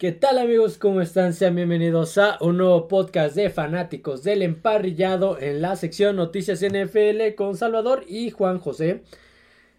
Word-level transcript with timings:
¿Qué 0.00 0.12
tal 0.12 0.38
amigos? 0.38 0.78
¿Cómo 0.78 1.02
están? 1.02 1.34
Sean 1.34 1.56
bienvenidos 1.56 2.16
a 2.16 2.38
un 2.40 2.56
nuevo 2.56 2.88
podcast 2.88 3.36
de 3.36 3.50
fanáticos 3.50 4.22
del 4.22 4.40
emparrillado 4.40 5.38
en 5.38 5.60
la 5.60 5.76
sección 5.76 6.16
Noticias 6.16 6.62
NFL 6.62 7.34
con 7.36 7.54
Salvador 7.54 8.04
y 8.08 8.30
Juan 8.30 8.60
José. 8.60 9.02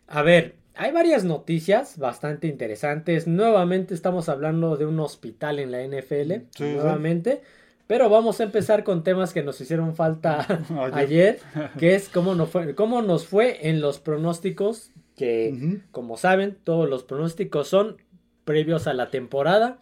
A 0.07 0.21
ver, 0.21 0.53
hay 0.75 0.91
varias 0.91 1.23
noticias 1.23 1.97
bastante 1.97 2.45
interesantes. 2.45 3.25
Nuevamente 3.25 3.95
estamos 3.95 4.29
hablando 4.29 4.77
de 4.77 4.85
un 4.85 4.99
hospital 4.99 5.57
en 5.57 5.71
la 5.71 5.83
NFL. 5.83 6.33
nuevamente. 6.59 7.41
Pero 7.87 8.07
vamos 8.07 8.39
a 8.41 8.43
empezar 8.43 8.83
con 8.83 9.03
temas 9.03 9.33
que 9.33 9.41
nos 9.41 9.59
hicieron 9.59 9.95
falta 9.95 10.45
ayer, 10.93 11.39
que 11.79 11.95
es 11.95 12.09
cómo 12.09 12.35
nos, 12.35 12.49
fue, 12.49 12.75
cómo 12.75 13.01
nos 13.01 13.25
fue 13.25 13.69
en 13.69 13.81
los 13.81 13.97
pronósticos, 13.97 14.91
que 15.15 15.79
como 15.89 16.15
saben, 16.15 16.59
todos 16.63 16.87
los 16.87 17.03
pronósticos 17.05 17.67
son 17.67 17.97
previos 18.45 18.87
a 18.87 18.93
la 18.93 19.09
temporada. 19.09 19.79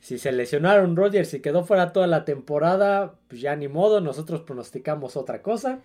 Si 0.00 0.18
se 0.18 0.32
lesionaron 0.32 0.96
Rodgers 0.96 1.32
y 1.34 1.40
quedó 1.40 1.64
fuera 1.64 1.92
toda 1.92 2.06
la 2.06 2.24
temporada, 2.24 3.14
pues 3.28 3.40
ya 3.40 3.54
ni 3.54 3.68
modo, 3.68 4.00
nosotros 4.00 4.40
pronosticamos 4.42 5.16
otra 5.16 5.42
cosa. 5.42 5.78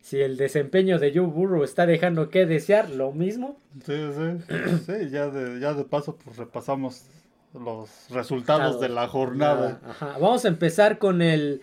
Si 0.00 0.20
el 0.20 0.36
desempeño 0.36 0.98
de 0.98 1.12
Joe 1.14 1.26
Burrow 1.26 1.62
está 1.64 1.86
dejando 1.86 2.28
que 2.28 2.46
desear, 2.46 2.90
lo 2.90 3.12
mismo. 3.12 3.56
Sí, 3.84 3.94
sí, 4.12 4.54
sí, 4.86 5.10
ya 5.10 5.28
de, 5.28 5.60
ya 5.60 5.74
de 5.74 5.84
paso 5.84 6.16
pues 6.16 6.36
repasamos 6.36 7.04
los 7.54 7.88
resultados 8.10 8.80
de 8.80 8.88
la 8.88 9.08
jornada. 9.08 9.80
Vamos 10.00 10.44
a 10.44 10.48
empezar 10.48 10.98
con 10.98 11.22
el 11.22 11.62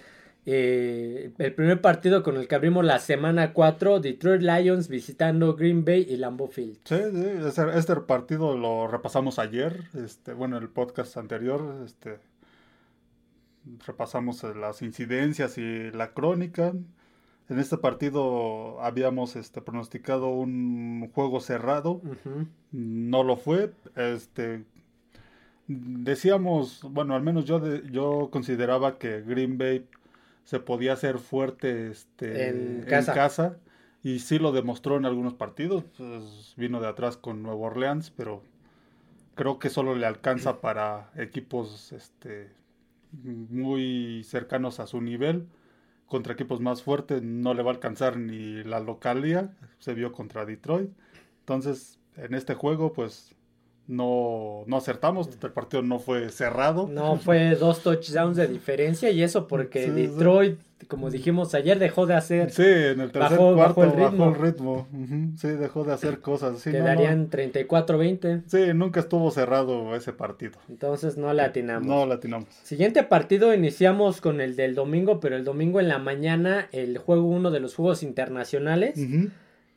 eh, 0.51 1.31
el 1.37 1.53
primer 1.53 1.79
partido 1.79 2.23
con 2.23 2.35
el 2.35 2.47
que 2.47 2.55
abrimos 2.55 2.83
la 2.83 2.97
semana 2.97 3.53
4, 3.53 3.99
Detroit 3.99 4.41
Lions 4.41 4.87
visitando 4.87 5.55
Green 5.55 5.85
Bay 5.85 6.07
y 6.09 6.17
Lambeau 6.17 6.49
Field. 6.49 6.79
Sí, 6.85 6.95
este, 7.75 7.95
partido 7.97 8.57
lo 8.57 8.87
repasamos 8.87 9.37
ayer, 9.37 9.83
este, 9.93 10.33
bueno, 10.33 10.57
el 10.57 10.67
podcast 10.69 11.17
anterior, 11.17 11.83
este, 11.85 12.17
repasamos 13.85 14.43
las 14.55 14.81
incidencias 14.81 15.59
y 15.59 15.91
la 15.91 16.13
crónica. 16.13 16.73
En 17.49 17.59
este 17.59 17.77
partido 17.77 18.81
habíamos 18.81 19.35
este, 19.35 19.61
pronosticado 19.61 20.29
un 20.29 21.11
juego 21.13 21.41
cerrado, 21.41 22.01
no 22.71 23.23
lo 23.23 23.37
fue, 23.37 23.71
este, 23.95 24.63
decíamos, 25.67 26.81
bueno, 26.89 27.13
al 27.13 27.21
menos 27.21 27.45
yo, 27.45 27.63
yo 27.83 28.29
consideraba 28.31 28.97
que 28.97 29.21
Green 29.21 29.59
Bay 29.59 29.85
se 30.49 30.59
podía 30.59 30.93
hacer 30.93 31.19
fuerte 31.19 31.91
este, 31.91 32.47
en, 32.47 32.81
casa. 32.81 33.59
Y 34.01 34.17
sí 34.17 34.39
lo 34.39 34.51
demostró 34.51 34.97
en 34.97 35.05
algunos 35.05 35.35
partidos. 35.35 35.83
Pues, 35.95 36.55
vino 36.57 36.81
de 36.81 36.87
atrás 36.87 37.17
con 37.17 37.43
Nueva 37.43 37.67
Orleans, 37.67 38.09
pero 38.09 38.41
creo 39.35 39.59
que 39.59 39.69
solo 39.69 39.93
le 39.93 40.07
alcanza 40.07 40.59
para 40.61 41.11
equipos 41.17 41.91
este, 41.91 42.49
muy 43.11 44.23
cercanos 44.23 44.79
a 44.79 44.87
su 44.87 45.01
nivel. 45.01 45.45
Contra 46.07 46.33
equipos 46.33 46.61
más 46.61 46.81
fuertes 46.81 47.21
no 47.21 47.53
le 47.53 47.61
va 47.61 47.69
a 47.69 47.75
alcanzar 47.75 48.17
ni 48.17 48.63
la 48.63 48.79
localía. 48.79 49.55
Se 49.77 49.93
vio 49.93 50.11
contra 50.11 50.47
Detroit. 50.47 50.89
Entonces, 51.41 51.99
en 52.15 52.33
este 52.33 52.55
juego, 52.55 52.91
pues 52.91 53.35
no, 53.89 54.65
no 54.67 54.77
acertamos, 54.77 55.29
el 55.41 55.51
partido 55.51 55.81
no 55.81 55.97
fue 55.97 56.29
cerrado. 56.29 56.87
No, 56.87 57.17
fue 57.17 57.55
dos 57.55 57.81
touchdowns 57.81 58.37
de 58.37 58.45
diferencia 58.45 59.09
y 59.09 59.23
eso 59.23 59.47
porque 59.47 59.89
Detroit, 59.89 60.59
como 60.87 61.09
dijimos 61.09 61.55
ayer, 61.55 61.79
dejó 61.79 62.05
de 62.05 62.13
hacer. 62.13 62.51
Sí, 62.51 62.61
en 62.61 63.01
el 63.01 63.11
tercer 63.11 63.39
cuarto 63.39 63.55
bajó 63.55 63.83
el 63.85 64.35
ritmo. 64.35 64.87
Sí, 65.37 65.47
dejó 65.47 65.83
de 65.85 65.93
hacer 65.93 66.19
cosas. 66.19 66.59
Sí, 66.59 66.69
Quedarían 66.69 67.31
34-20. 67.31 68.43
Sí, 68.45 68.59
nunca 68.75 68.99
estuvo 68.99 69.31
cerrado 69.31 69.95
ese 69.95 70.13
partido. 70.13 70.59
Entonces 70.69 71.17
no 71.17 71.33
le 71.33 71.41
atinamos. 71.41 71.87
No 71.87 72.05
le 72.05 72.13
atinamos. 72.13 72.47
Siguiente 72.61 73.01
partido 73.01 73.55
iniciamos 73.55 74.21
con 74.21 74.39
el 74.39 74.55
del 74.55 74.75
domingo, 74.75 75.19
pero 75.19 75.35
el 75.35 75.43
domingo 75.43 75.79
en 75.79 75.87
la 75.87 75.97
mañana 75.97 76.69
el 76.71 76.99
juego, 76.99 77.23
uno 77.23 77.49
de 77.49 77.59
los 77.59 77.73
juegos 77.73 78.03
internacionales. 78.03 78.99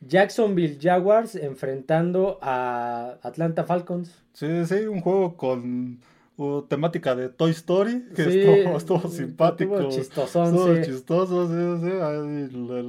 Jacksonville 0.07 0.77
Jaguars 0.81 1.35
enfrentando 1.35 2.39
a 2.41 3.17
Atlanta 3.21 3.63
Falcons. 3.63 4.11
Sí, 4.33 4.65
sí, 4.65 4.85
un 4.85 5.01
juego 5.01 5.37
con 5.37 5.99
uh, 6.37 6.61
temática 6.63 7.15
de 7.15 7.29
Toy 7.29 7.51
Story, 7.51 8.05
que 8.15 8.23
estuvo, 8.75 9.09
simpático. 9.09 9.75
Estuvo 9.75 9.91
chistosón, 9.91 10.45
estuvo 10.45 10.81
chistoso, 10.81 11.47
sí, 11.47 11.85
sí. 11.85 11.91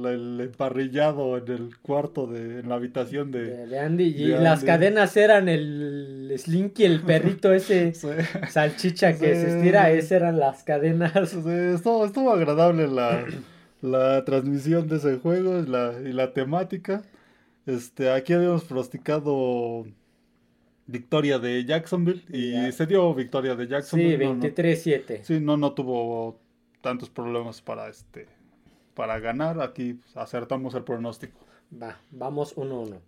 El, 0.07 0.41
emparrillado 0.41 1.37
en 1.37 1.51
el 1.51 1.77
cuarto, 1.81 2.27
de, 2.27 2.59
en 2.59 2.69
la 2.69 2.75
habitación 2.75 3.31
de, 3.31 3.79
Andy. 3.79 4.05
Y 4.05 4.27
las 4.27 4.63
cadenas 4.63 5.15
eran 5.17 5.49
el 5.49 6.33
Slinky, 6.37 6.85
el 6.85 7.01
perrito 7.05 7.53
ese 7.53 7.93
salchicha 8.49 9.13
que 9.13 9.35
se 9.35 9.57
estira, 9.57 9.91
esas 9.91 10.11
eran 10.11 10.39
las 10.39 10.63
cadenas. 10.63 11.33
Estuvo, 11.33 12.05
estuvo 12.05 12.31
agradable 12.31 12.87
la 12.87 13.25
la 13.85 14.25
transmisión 14.25 14.87
de 14.87 14.97
ese 14.97 15.17
juego 15.17 15.59
y 15.59 15.65
la, 15.65 15.93
y 16.03 16.11
la 16.11 16.33
temática. 16.33 17.03
Este, 17.65 18.11
aquí 18.11 18.33
habíamos 18.33 18.63
pronosticado 18.65 19.85
victoria 20.87 21.39
de 21.39 21.65
Jacksonville 21.65 22.23
y 22.29 22.71
se 22.71 22.85
dio 22.85 23.13
victoria 23.13 23.55
de 23.55 23.67
Jacksonville. 23.67 24.17
Sí, 24.17 24.49
23-7. 24.49 25.23
sí, 25.23 25.39
no, 25.39 25.57
no 25.57 25.73
tuvo 25.73 26.39
tantos 26.81 27.09
problemas 27.09 27.61
para 27.61 27.87
este 27.89 28.27
para 28.95 29.19
ganar. 29.19 29.61
Aquí 29.61 29.99
acertamos 30.15 30.73
el 30.73 30.83
pronóstico. 30.83 31.37
Va, 31.81 31.99
vamos 32.11 32.55
1-1. 32.55 32.99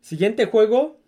Siguiente 0.00 0.46
juego. 0.46 0.98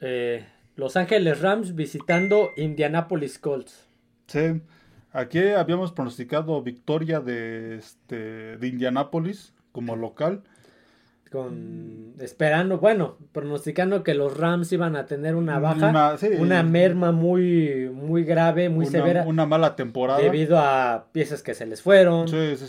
Eh, 0.00 0.46
Los 0.76 0.96
Ángeles 0.96 1.40
Rams 1.40 1.74
visitando 1.74 2.52
Indianapolis 2.56 3.38
Colts. 3.38 3.86
Sí. 4.28 4.60
Aquí 5.18 5.40
habíamos 5.48 5.90
pronosticado 5.90 6.62
victoria 6.62 7.18
de, 7.18 7.74
este, 7.74 8.56
de 8.56 8.68
Indianápolis 8.68 9.52
como 9.72 9.96
local 9.96 10.44
con 11.28 12.14
esperando, 12.20 12.78
bueno, 12.78 13.16
pronosticando 13.32 14.02
que 14.02 14.14
los 14.14 14.36
Rams 14.36 14.72
iban 14.72 14.96
a 14.96 15.06
tener 15.06 15.34
una 15.34 15.58
baja, 15.58 16.16
una, 16.38 16.62
merma 16.62 17.12
muy 17.12 17.90
muy 17.92 18.24
grave, 18.24 18.68
muy 18.68 18.86
severa, 18.86 19.24
una 19.26 19.46
mala 19.46 19.76
temporada. 19.76 20.20
debido 20.20 20.58
a 20.58 21.06
piezas 21.12 21.42
que 21.42 21.54
se 21.54 21.66
les 21.66 21.82
fueron, 21.82 22.26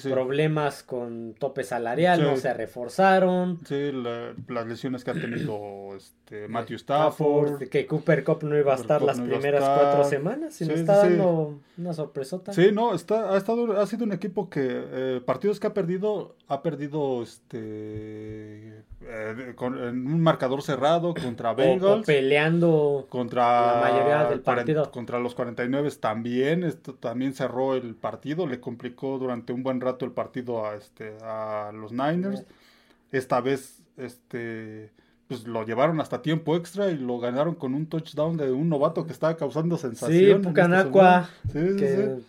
problemas 0.10 0.84
con 0.84 1.34
tope 1.38 1.64
salarial, 1.64 2.22
no 2.22 2.38
se 2.38 2.54
reforzaron, 2.54 3.60
sí, 3.66 3.92
las 4.48 4.68
lesiones 4.68 5.04
que 5.04 5.12
ha 5.12 5.16
tenido 5.16 5.96
este 5.96 6.48
Matthew 6.48 6.78
Stafford, 6.78 7.70
que 7.70 7.88
Cooper 7.88 8.24
Cup 8.24 8.44
no 8.44 8.58
iba 8.58 8.74
a 8.74 8.76
estar 8.76 9.02
las 9.02 9.20
primeras 9.20 9.64
cuatro 9.64 10.04
semanas, 10.04 10.54
sino 10.54 10.74
está 10.74 10.98
dando 10.98 11.60
una 11.78 11.94
sorpresota. 11.94 12.54
Sí, 12.54 12.70
no, 12.72 12.94
está 12.94 13.34
ha 13.34 13.38
estado 13.38 13.80
ha 13.80 13.86
sido 13.88 14.06
un 14.06 14.12
equipo 14.12 14.50
que 14.50 14.68
eh, 14.70 15.22
partidos 15.26 15.60
que 15.60 15.68
ha 15.68 15.74
perdido 15.74 16.36
ha 16.48 16.62
perdido 16.62 17.24
este 17.24 18.49
eh, 19.02 19.54
con, 19.56 19.78
en 19.78 20.08
un 20.08 20.22
marcador 20.22 20.62
cerrado 20.62 21.14
contra 21.14 21.54
Bengals. 21.54 22.06
peleando 22.06 23.08
contra 23.10 23.76
la 23.76 23.82
mayoría 23.82 24.30
del 24.30 24.42
partido. 24.42 24.92
Contra 24.92 25.20
los 25.20 25.36
49 25.36 25.90
también. 26.00 26.64
Esto 26.64 26.94
también 26.94 27.34
cerró 27.34 27.76
el 27.76 27.96
partido. 27.96 28.48
Le 28.48 28.60
complicó 28.60 29.18
durante 29.18 29.54
un 29.54 29.64
buen 29.64 29.82
rato 29.82 30.06
el 30.06 30.12
partido 30.12 30.66
a, 30.66 30.76
este, 30.76 31.18
a 31.24 31.72
los 31.74 31.92
Niners. 31.92 32.44
Esta 33.12 33.42
vez 33.42 33.82
este, 33.98 34.92
pues 35.28 35.46
lo 35.46 35.64
llevaron 35.64 36.02
hasta 36.02 36.22
tiempo 36.22 36.56
extra 36.56 36.90
y 36.90 36.98
lo 36.98 37.20
ganaron 37.20 37.56
con 37.56 37.76
un 37.76 37.86
touchdown 37.86 38.36
de 38.36 38.52
un 38.52 38.70
novato 38.70 39.06
que 39.06 39.14
estaba 39.14 39.38
causando 39.38 39.78
sensación. 39.78 40.42
Sí, 40.42 40.48
Pucanacua. 40.48 41.30
Pues, 41.52 42.24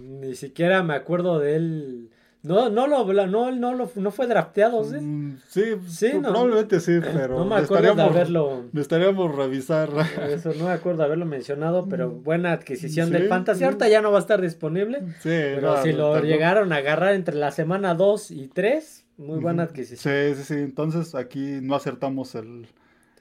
ni 0.00 0.34
siquiera 0.34 0.82
me 0.82 0.94
acuerdo 0.94 1.38
de 1.38 1.56
él 1.56 2.10
no, 2.46 2.70
no 2.70 2.86
lo, 2.86 3.26
no, 3.26 3.50
no, 3.50 3.74
lo, 3.74 3.90
no 3.96 4.10
fue 4.12 4.28
drafteado, 4.28 4.84
¿sí? 4.84 5.00
Mm, 5.00 5.38
sí, 5.48 5.62
sí 5.88 6.10
probablemente 6.10 6.78
sí, 6.78 7.00
pero. 7.02 7.40
No 7.40 7.44
me 7.44 7.56
acuerdo 7.56 7.96
de 7.96 8.02
haberlo. 8.02 8.66
Necesitaríamos 8.72 9.34
revisar. 9.34 9.90
Eso, 10.30 10.52
no 10.54 10.66
me 10.66 10.70
acuerdo 10.70 10.98
de 10.98 11.04
haberlo 11.06 11.26
mencionado, 11.26 11.88
pero 11.88 12.08
mm, 12.08 12.22
buena 12.22 12.52
adquisición 12.52 13.10
del 13.10 13.28
Fantasy. 13.28 13.64
Ahorita 13.64 13.88
ya 13.88 14.00
no 14.00 14.12
va 14.12 14.18
a 14.18 14.20
estar 14.20 14.40
disponible. 14.40 15.00
Sí, 15.18 15.30
Pero 15.30 15.82
si 15.82 15.92
lo 15.92 16.20
llegaron 16.20 16.72
a 16.72 16.76
agarrar 16.76 17.14
entre 17.14 17.34
la 17.34 17.50
semana 17.50 17.94
2 17.94 18.30
y 18.30 18.46
3, 18.46 19.06
muy 19.16 19.40
buena 19.40 19.64
adquisición. 19.64 20.14
Sí, 20.14 20.34
sí, 20.36 20.44
sí. 20.44 20.60
Entonces 20.60 21.16
aquí 21.16 21.58
no 21.62 21.74
acertamos 21.74 22.36
el, 22.36 22.68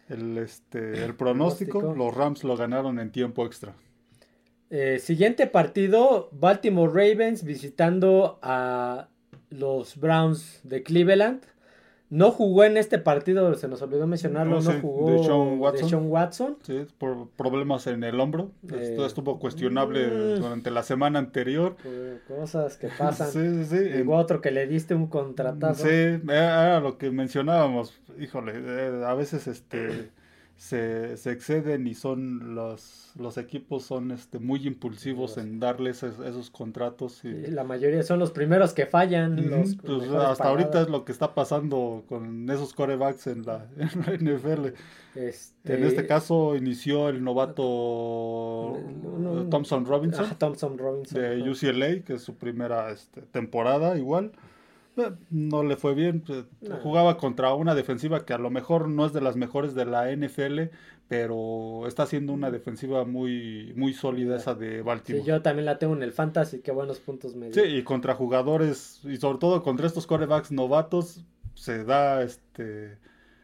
el, 0.08 0.38
este, 0.38 1.04
el 1.04 1.16
pronóstico. 1.18 1.96
Los 1.96 2.14
Rams 2.14 2.44
lo 2.44 2.56
ganaron 2.56 3.00
en 3.00 3.10
tiempo 3.10 3.44
extra. 3.44 3.74
Eh, 4.70 5.00
siguiente 5.00 5.48
partido, 5.48 6.30
Baltimore 6.32 6.92
Ravens 6.92 7.44
visitando 7.44 8.40
a 8.44 9.10
los 9.50 9.98
Browns 9.98 10.60
de 10.64 10.84
Cleveland. 10.84 11.42
No 12.12 12.30
jugó 12.30 12.64
en 12.64 12.78
este 12.78 13.00
partido, 13.00 13.56
se 13.56 13.68
nos 13.68 13.82
olvidó 13.82 14.06
mencionarlo, 14.06 14.62
no, 14.62 14.72
jugó 14.80 15.10
de 15.72 15.84
Sean 15.84 16.06
Watson. 16.08 16.56
Sí, 16.62 16.86
por 17.00 17.30
problemas 17.30 17.88
en 17.88 18.04
el 18.04 18.20
hombro. 18.20 18.52
Eh, 18.72 18.96
estuvo 19.04 19.40
cuestionable 19.40 20.08
mm. 20.08 20.40
durante 20.40 20.70
la 20.70 20.84
semana 20.84 21.18
anterior. 21.18 21.76
Cosas 22.28 22.78
que 22.78 22.90
pasan. 22.90 23.32
sí, 23.32 23.66
sí, 23.66 23.92
sí. 23.92 24.04
otro 24.08 24.40
que 24.40 24.52
le 24.52 24.68
diste 24.68 24.94
un 24.94 25.08
contratazo. 25.08 25.84
Sí, 25.84 26.22
era 26.30 26.80
lo 26.80 27.00
que 27.00 27.10
mencionábamos. 27.10 28.00
Híjole, 28.20 28.54
eh, 28.56 29.04
a 29.04 29.16
veces 29.16 29.48
este 29.48 30.12
se, 30.58 31.18
se 31.18 31.32
exceden 31.32 31.86
y 31.86 31.94
son 31.94 32.56
los, 32.56 33.12
los 33.20 33.38
equipos 33.38 33.84
son 33.84 34.12
este, 34.12 34.40
muy 34.40 34.66
impulsivos 34.66 35.38
en 35.38 35.60
darles 35.60 36.02
esos, 36.04 36.50
contratos. 36.50 37.24
Y... 37.26 37.48
la 37.48 37.64
mayoría 37.64 38.04
son 38.04 38.20
los 38.20 38.32
primeros 38.32 38.74
que 38.74 38.86
fallan. 38.86 39.36
Pues, 39.84 40.10
hasta 40.10 40.48
ahorita 40.48 40.84
es 40.84 40.90
lo 40.90 41.04
que 41.04 41.12
está 41.12 41.34
pasando 41.34 42.06
con 42.08 42.50
esos 42.50 42.74
corebacks 42.74 43.28
en 43.28 43.46
la, 43.46 43.68
NFL. 43.78 44.68
Este... 45.16 45.76
En 45.76 45.84
este 45.84 46.08
caso 46.08 46.56
inició 46.56 47.10
el 47.10 47.24
novato 47.24 48.80
Thompson 49.50 49.86
Robinson, 49.86 50.38
Thompson 50.38 50.78
Robinson 50.78 51.22
de 51.22 51.50
UCLA, 51.50 52.04
que 52.04 52.14
es 52.14 52.22
su 52.22 52.36
primera 52.36 52.92
este, 52.92 53.22
temporada 53.22 53.98
igual. 53.98 54.32
Eh, 54.98 55.12
no 55.30 55.64
le 55.64 55.76
fue 55.76 55.94
bien. 55.94 56.22
Pues, 56.22 56.46
jugaba 56.82 57.18
contra 57.18 57.54
una 57.54 57.76
defensiva 57.76 58.26
que 58.26 58.34
a 58.34 58.38
lo 58.38 58.50
mejor 58.50 58.88
no 58.88 59.06
es 59.06 59.14
de 59.14 59.22
las 59.22 59.36
mejores 59.36 59.76
de 59.76 59.86
la 59.86 60.12
NFL, 60.12 60.72
pero 61.08 61.88
está 61.88 62.06
siendo 62.06 62.34
una 62.34 62.52
defensiva 62.52 63.06
muy, 63.06 63.74
muy 63.76 63.94
sólida 63.94 64.38
esa 64.38 64.56
de 64.56 64.82
Baltimore. 64.82 65.24
Sí, 65.24 65.28
yo 65.30 65.42
también 65.42 65.66
la 65.66 65.78
tengo 65.78 65.96
en 65.96 66.04
el 66.04 66.14
fantasy, 66.14 66.60
qué 66.60 66.72
buenos 66.72 67.00
puntos 67.00 67.36
me 67.36 67.54
Sí, 67.54 67.62
y 67.62 67.84
contra 67.84 68.16
jugadores, 68.16 69.02
y 69.04 69.18
sobre 69.18 69.40
todo 69.40 69.62
contra 69.62 69.88
estos 69.88 70.08
corebacks 70.08 70.52
novatos, 70.52 71.26
se 71.54 71.84
da 71.84 72.22
este. 72.22 72.98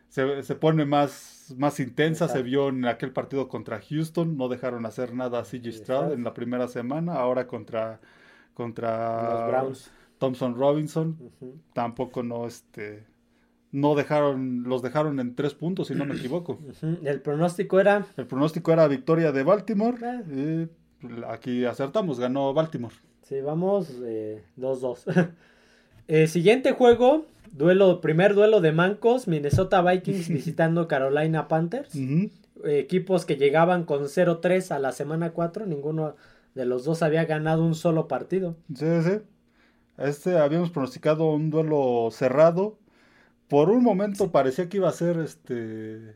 Se, 0.09 0.55
pone 0.55 0.83
más, 0.83 1.55
más 1.57 1.79
intensa, 1.79 2.27
se 2.27 2.43
vio 2.43 2.67
en 2.67 2.83
aquel 2.83 3.13
partido 3.13 3.47
contra 3.47 3.79
Houston, 3.79 4.35
no 4.35 4.49
dejaron 4.49 4.85
hacer 4.85 5.13
nada 5.13 5.39
a 5.39 5.43
CJ 5.43 5.71
Stroud 5.71 6.11
en 6.11 6.25
la 6.25 6.33
primera 6.33 6.67
semana, 6.67 7.13
ahora 7.13 7.47
contra, 7.47 8.01
contra 8.53 9.31
los 9.31 9.47
Browns 9.47 9.91
Thompson 10.21 10.53
Robinson, 10.53 11.17
tampoco 11.73 12.21
no 12.21 12.45
este 12.45 13.07
no 13.71 13.95
dejaron, 13.95 14.65
los 14.67 14.83
dejaron 14.83 15.19
en 15.19 15.33
tres 15.33 15.55
puntos, 15.55 15.87
si 15.87 15.95
no 15.95 16.05
me 16.05 16.13
equivoco. 16.13 16.59
El 17.03 17.21
pronóstico 17.21 17.79
era. 17.79 18.05
El 18.17 18.27
pronóstico 18.27 18.71
era 18.71 18.87
victoria 18.87 19.31
de 19.31 19.41
Baltimore. 19.41 19.97
Eh. 20.29 20.67
Y 21.01 21.23
aquí 21.27 21.65
acertamos, 21.65 22.19
ganó 22.19 22.53
Baltimore. 22.53 22.93
Sí, 23.23 23.41
vamos 23.41 23.99
2-2. 23.99 25.29
Eh, 26.07 26.27
siguiente 26.27 26.73
juego, 26.73 27.25
duelo, 27.53 28.01
primer 28.01 28.33
duelo 28.33 28.59
de 28.59 28.73
mancos, 28.73 29.29
Minnesota 29.29 29.81
Vikings 29.81 30.27
visitando 30.27 30.89
Carolina 30.89 31.47
Panthers. 31.47 31.95
equipos 32.65 33.23
que 33.23 33.37
llegaban 33.37 33.85
con 33.85 34.03
0-3 34.05 34.71
a 34.71 34.79
la 34.79 34.91
semana 34.91 35.31
4, 35.31 35.67
ninguno 35.67 36.15
de 36.53 36.65
los 36.65 36.83
dos 36.83 37.01
había 37.01 37.23
ganado 37.23 37.63
un 37.63 37.75
solo 37.75 38.09
partido. 38.09 38.57
Sí, 38.75 38.87
sí. 39.03 39.21
Este 39.97 40.37
habíamos 40.37 40.71
pronosticado 40.71 41.31
un 41.31 41.49
duelo 41.49 42.09
cerrado. 42.11 42.77
Por 43.47 43.69
un 43.69 43.83
momento 43.83 44.31
parecía 44.31 44.69
que 44.69 44.77
iba 44.77 44.89
a 44.89 44.93
ser 44.93 45.17
este 45.17 46.15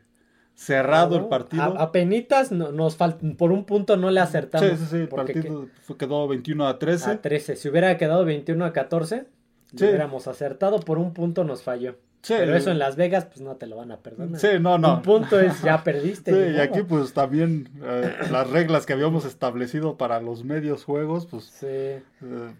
cerrado 0.56 1.18
el 1.18 1.26
partido. 1.26 1.64
A, 1.64 1.92
penitas 1.92 2.52
nos 2.52 2.96
por 3.38 3.52
un 3.52 3.66
punto 3.66 3.98
no 3.98 4.10
le 4.10 4.22
acertamos. 4.22 4.70
Sí, 4.70 4.78
sí, 4.78 4.86
sí, 4.90 4.96
el 4.98 5.10
partido 5.10 5.68
quedó 5.98 6.28
21 6.28 6.68
a 6.68 6.80
13. 6.80 7.12
A 7.12 7.22
13, 7.22 7.56
si 7.58 7.70
hubiera 7.70 7.98
quedado 7.98 8.26
21 8.26 8.64
a 8.66 8.74
14, 8.74 9.28
hubiéramos 9.74 10.28
acertado, 10.28 10.80
por 10.80 10.98
un 10.98 11.14
punto 11.14 11.44
nos 11.44 11.62
falló. 11.62 11.98
Pero 12.28 12.56
eso 12.56 12.72
en 12.72 12.80
Las 12.80 12.96
Vegas, 12.96 13.26
pues 13.26 13.42
no 13.42 13.56
te 13.56 13.68
lo 13.68 13.78
van 13.78 13.92
a 13.92 13.98
perdonar. 13.98 14.40
Sí, 14.40 14.48
no, 14.60 14.78
no. 14.78 14.96
Un 14.96 15.02
punto 15.02 15.40
es 15.40 15.62
ya 15.62 15.84
perdiste. 15.84 16.32
Sí, 16.36 16.56
y 16.58 16.60
aquí 16.60 16.84
pues 16.84 17.14
también 17.14 17.70
eh, 17.84 18.14
las 18.32 18.50
reglas 18.50 18.86
que 18.86 18.94
habíamos 18.94 19.26
establecido 19.26 19.98
para 19.98 20.20
los 20.20 20.44
medios 20.44 20.84
juegos, 20.84 21.28
pues 21.28 21.60
eh, 21.62 22.02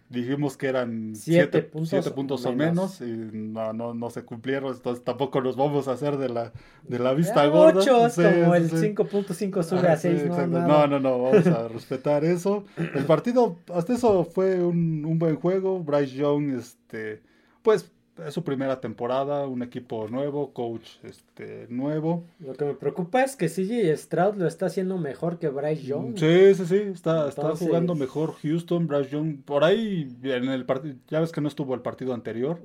dijimos 0.10 0.56
que 0.56 0.68
eran 0.68 1.14
siete, 1.16 1.62
puntos, 1.62 2.46
o 2.46 2.54
menos 2.54 3.02
y 3.02 3.06
no, 3.12 3.74
no, 3.74 3.94
no 3.94 4.10
se 4.10 4.24
cumplieron, 4.24 4.74
entonces 4.74 5.04
tampoco 5.04 5.42
nos 5.42 5.56
vamos 5.56 5.88
a 5.88 5.94
hacer 5.94 6.18
de 6.18 6.30
la, 6.30 6.54
de 6.84 7.00
la 7.00 7.14
vista 7.14 7.46
gorda. 7.48 7.82
Ocho, 7.82 8.08
como 8.16 8.56
el 8.56 8.70
5.5 8.70 9.64
sube 9.64 9.88
a 9.88 9.98
6, 9.98 10.26
no, 10.26 10.48
no, 10.48 10.88
no, 10.88 11.00
no, 11.00 11.22
vamos 11.22 11.48
a 11.48 11.68
respetar 11.68 12.24
eso. 12.24 12.66
El 12.78 13.06
partido, 13.06 13.58
hasta 13.74 13.94
eso 13.94 14.24
fue 14.24 14.64
un, 14.64 15.06
un 15.06 15.20
buen 15.20 15.36
juego. 15.36 15.80
Bryce 15.80 16.16
Young, 16.16 16.58
este, 16.58 17.22
pues 17.62 17.92
es 18.26 18.34
su 18.34 18.44
primera 18.44 18.80
temporada, 18.80 19.48
un 19.48 19.62
equipo 19.62 20.08
nuevo, 20.08 20.52
coach 20.54 20.88
este 21.04 21.68
nuevo. 21.70 22.24
Lo 22.40 22.54
que 22.54 22.66
me 22.66 22.74
preocupa 22.74 23.24
es 23.24 23.36
que 23.36 23.48
CJ 23.48 23.96
Stroud 23.98 24.36
lo 24.36 24.48
está 24.48 24.68
haciendo 24.68 24.98
mejor 24.98 25.38
que 25.38 25.50
Bryce 25.50 25.84
Young. 25.84 26.18
Sí, 26.18 26.56
sí, 26.56 26.66
sí, 26.66 26.76
está, 26.94 27.28
está 27.28 27.56
jugando 27.56 27.96
mejor 27.96 28.34
Houston, 28.42 28.88
Bryce 28.88 29.12
Young. 29.12 29.42
Por 29.44 29.64
ahí 29.64 30.10
en 30.24 30.50
el 30.50 30.66
partido, 30.66 30.96
ya 31.10 31.20
ves 31.20 31.32
que 31.32 31.42
no 31.42 31.48
estuvo 31.48 31.74
el 31.76 31.82
partido 31.82 32.14
anterior, 32.14 32.62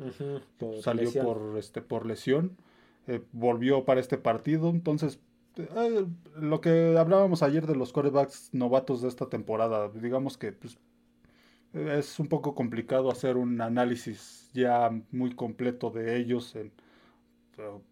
salió 0.81 1.12
por 1.12 1.58
este 1.58 1.82
por 1.82 2.06
lesión, 2.06 2.56
eh, 3.08 3.20
volvió 3.32 3.85
para 3.85 4.00
este 4.00 4.19
partido, 4.19 4.70
entonces 4.70 5.19
eh, 5.56 6.06
lo 6.41 6.61
que 6.61 6.97
hablábamos 6.97 7.43
ayer 7.43 7.67
de 7.67 7.75
los 7.75 7.93
corebacks 7.93 8.50
novatos 8.52 9.02
de 9.02 9.08
esta 9.08 9.29
temporada, 9.29 9.88
digamos 9.88 10.38
que 10.38 10.52
pues, 10.52 10.79
es 11.73 12.19
un 12.19 12.29
poco 12.29 12.55
complicado 12.55 13.11
hacer 13.11 13.37
un 13.37 13.61
análisis 13.61 14.51
ya 14.53 14.91
muy 15.13 15.35
completo 15.35 15.91
de 15.91 16.17
ellos 16.19 16.57
en, 16.57 16.73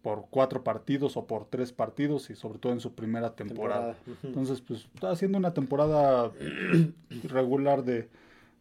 por 0.01 0.27
cuatro 0.29 0.63
partidos 0.63 1.17
o 1.17 1.27
por 1.27 1.45
tres 1.45 1.71
partidos 1.71 2.29
y 2.29 2.35
sobre 2.35 2.59
todo 2.59 2.73
en 2.73 2.79
su 2.79 2.93
primera 2.93 3.35
temporada. 3.35 3.95
Entonces, 4.23 4.61
pues 4.61 4.87
está 4.93 5.11
haciendo 5.11 5.37
una 5.37 5.53
temporada 5.53 6.31
regular 7.23 7.83
de, 7.83 8.09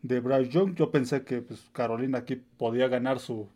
de 0.03 0.21
Bryce 0.21 0.51
Young. 0.51 0.75
Yo 0.75 0.91
pensé 0.91 1.25
que 1.25 1.41
pues, 1.41 1.69
Carolina 1.73 2.19
aquí 2.19 2.37
podía 2.57 2.89
ganar 2.89 3.19
su, 3.19 3.49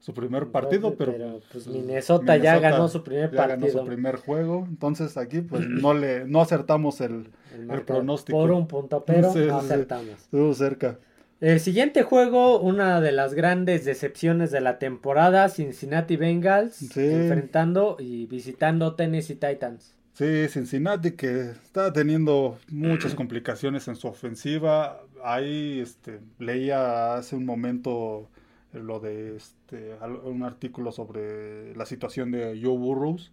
su 0.00 0.14
primer 0.14 0.48
partido, 0.48 0.96
pero, 0.96 1.12
pues, 1.12 1.44
pues, 1.52 1.66
Minnesota, 1.68 2.36
ya 2.38 2.58
ganó 2.58 2.88
su 2.88 3.04
primer 3.04 3.30
ya 3.30 3.36
partido. 3.36 3.66
ganó 3.66 3.80
su 3.80 3.86
primer 3.86 4.16
juego, 4.16 4.64
entonces 4.66 5.16
aquí 5.16 5.42
pues 5.42 5.62
no 5.68 5.94
le 5.94 6.24
no 6.24 6.40
acertamos 6.40 7.00
el, 7.02 7.28
el, 7.54 7.82
pronóstico. 7.82 8.38
Por 8.38 8.50
un 8.50 8.66
punto, 8.66 9.04
pero 9.04 9.32
no 9.34 9.58
acertamos. 9.58 10.08
Estuvo 10.08 10.54
cerca. 10.54 10.98
El 11.40 11.60
siguiente 11.60 12.02
juego, 12.02 12.60
una 12.60 13.00
de 13.00 13.12
las 13.12 13.32
grandes 13.32 13.84
decepciones 13.84 14.50
de 14.50 14.60
la 14.60 14.78
temporada, 14.78 15.48
Cincinnati 15.48 16.16
Bengals 16.16 16.82
enfrentando 16.96 17.96
y 17.98 18.26
visitando 18.26 18.94
Tennessee 18.94 19.36
Titans. 19.36 19.94
Sí, 20.12 20.48
Cincinnati 20.48 21.12
que 21.12 21.52
está 21.64 21.92
teniendo 21.92 22.58
muchas 22.68 23.14
complicaciones 23.14 23.88
en 23.88 23.96
su 23.96 24.08
ofensiva. 24.08 25.00
Ahí 25.24 25.80
este, 25.80 26.20
leía 26.38 27.14
hace 27.14 27.36
un 27.36 27.46
momento 27.46 28.28
lo 28.72 29.00
de 29.00 29.36
este, 29.36 29.94
un 30.24 30.42
artículo 30.42 30.92
sobre 30.92 31.74
la 31.74 31.86
situación 31.86 32.30
de 32.30 32.58
Joe 32.62 32.76
Burrows, 32.76 33.32